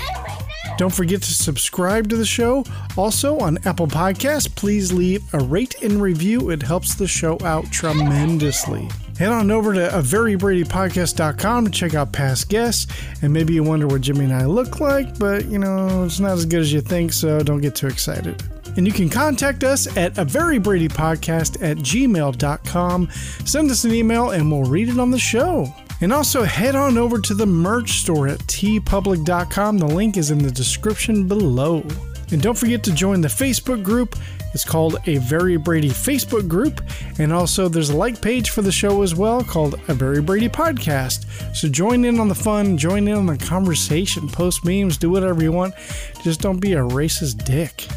Don't 0.77 0.93
forget 0.93 1.21
to 1.21 1.33
subscribe 1.33 2.09
to 2.09 2.17
the 2.17 2.25
show. 2.25 2.65
Also 2.97 3.37
on 3.39 3.57
Apple 3.65 3.87
Podcasts, 3.87 4.53
please 4.53 4.91
leave 4.91 5.21
a 5.33 5.39
rate 5.39 5.81
and 5.83 6.01
review. 6.01 6.49
It 6.49 6.63
helps 6.63 6.95
the 6.95 7.07
show 7.07 7.37
out 7.43 7.65
tremendously. 7.71 8.89
Head 9.17 9.29
on 9.31 9.51
over 9.51 9.73
to 9.73 9.95
a 9.97 10.01
verybradypodcast.com 10.01 11.65
to 11.65 11.71
check 11.71 11.93
out 11.93 12.11
past 12.11 12.49
guests. 12.49 12.91
And 13.21 13.31
maybe 13.31 13.53
you 13.53 13.63
wonder 13.63 13.87
what 13.87 14.01
Jimmy 14.01 14.25
and 14.25 14.33
I 14.33 14.45
look 14.45 14.79
like, 14.79 15.19
but 15.19 15.45
you 15.45 15.59
know, 15.59 16.03
it's 16.03 16.19
not 16.19 16.31
as 16.31 16.45
good 16.45 16.61
as 16.61 16.73
you 16.73 16.81
think, 16.81 17.13
so 17.13 17.43
don't 17.43 17.61
get 17.61 17.75
too 17.75 17.87
excited. 17.87 18.41
And 18.75 18.87
you 18.87 18.93
can 18.93 19.09
contact 19.09 19.63
us 19.63 19.95
at 19.97 20.17
a 20.17 20.25
very 20.25 20.55
at 20.55 21.77
gmail.com. 21.77 23.09
Send 23.45 23.69
us 23.69 23.83
an 23.83 23.93
email 23.93 24.31
and 24.31 24.51
we'll 24.51 24.63
read 24.63 24.89
it 24.89 24.99
on 24.99 25.11
the 25.11 25.19
show. 25.19 25.71
And 26.03 26.11
also 26.11 26.43
head 26.43 26.75
on 26.75 26.97
over 26.97 27.17
to 27.17 27.33
the 27.33 27.45
merch 27.45 28.01
store 28.01 28.27
at 28.27 28.39
teepublic.com. 28.39 29.77
The 29.77 29.85
link 29.85 30.17
is 30.17 30.31
in 30.31 30.37
the 30.37 30.51
description 30.51 31.29
below. 31.29 31.81
And 32.29 32.41
don't 32.41 32.57
forget 32.57 32.83
to 32.83 32.91
join 32.93 33.21
the 33.21 33.29
Facebook 33.29 33.83
group. 33.83 34.17
It's 34.53 34.65
called 34.65 34.97
a 35.05 35.19
Very 35.19 35.55
Brady 35.55 35.91
Facebook 35.91 36.49
group. 36.49 36.81
And 37.19 37.31
also 37.31 37.69
there's 37.69 37.89
a 37.89 37.95
like 37.95 38.21
page 38.21 38.49
for 38.49 38.61
the 38.61 38.71
show 38.71 39.01
as 39.01 39.15
well 39.15 39.45
called 39.45 39.79
a 39.87 39.93
Very 39.93 40.21
Brady 40.21 40.49
Podcast. 40.49 41.25
So 41.55 41.69
join 41.69 42.03
in 42.03 42.19
on 42.19 42.27
the 42.27 42.35
fun, 42.35 42.77
join 42.77 43.07
in 43.07 43.15
on 43.15 43.25
the 43.25 43.37
conversation, 43.37 44.27
post 44.27 44.65
memes, 44.65 44.97
do 44.97 45.09
whatever 45.09 45.41
you 45.41 45.53
want. 45.53 45.73
Just 46.21 46.41
don't 46.41 46.59
be 46.59 46.73
a 46.73 46.79
racist 46.79 47.45
dick. 47.45 47.87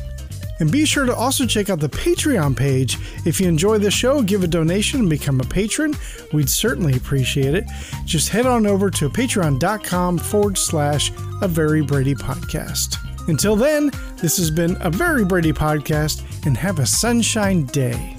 And 0.58 0.72
be 0.72 0.84
sure 0.84 1.04
to 1.04 1.14
also 1.14 1.46
check 1.46 1.68
out 1.68 1.80
the 1.80 1.88
Patreon 1.88 2.56
page. 2.56 2.98
If 3.24 3.40
you 3.40 3.48
enjoy 3.48 3.78
the 3.78 3.90
show, 3.90 4.22
give 4.22 4.42
a 4.42 4.46
donation 4.46 5.00
and 5.00 5.10
become 5.10 5.40
a 5.40 5.44
patron. 5.44 5.94
We'd 6.32 6.48
certainly 6.48 6.96
appreciate 6.96 7.54
it. 7.54 7.64
Just 8.04 8.30
head 8.30 8.46
on 8.46 8.66
over 8.66 8.90
to 8.90 9.10
patreon.com 9.10 10.18
forward 10.18 10.56
slash 10.56 11.12
a 11.42 11.48
very 11.48 11.82
Brady 11.82 12.14
podcast. 12.14 12.96
Until 13.28 13.56
then, 13.56 13.90
this 14.16 14.36
has 14.38 14.50
been 14.50 14.76
a 14.80 14.90
very 14.90 15.24
Brady 15.24 15.52
podcast 15.52 16.22
and 16.46 16.56
have 16.56 16.78
a 16.78 16.86
sunshine 16.86 17.64
day. 17.66 18.14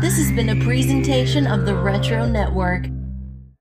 This 0.00 0.18
has 0.18 0.30
been 0.32 0.50
a 0.50 0.64
presentation 0.64 1.46
of 1.46 1.66
the 1.66 1.74
Retro 1.74 2.26
Network. 2.26 2.86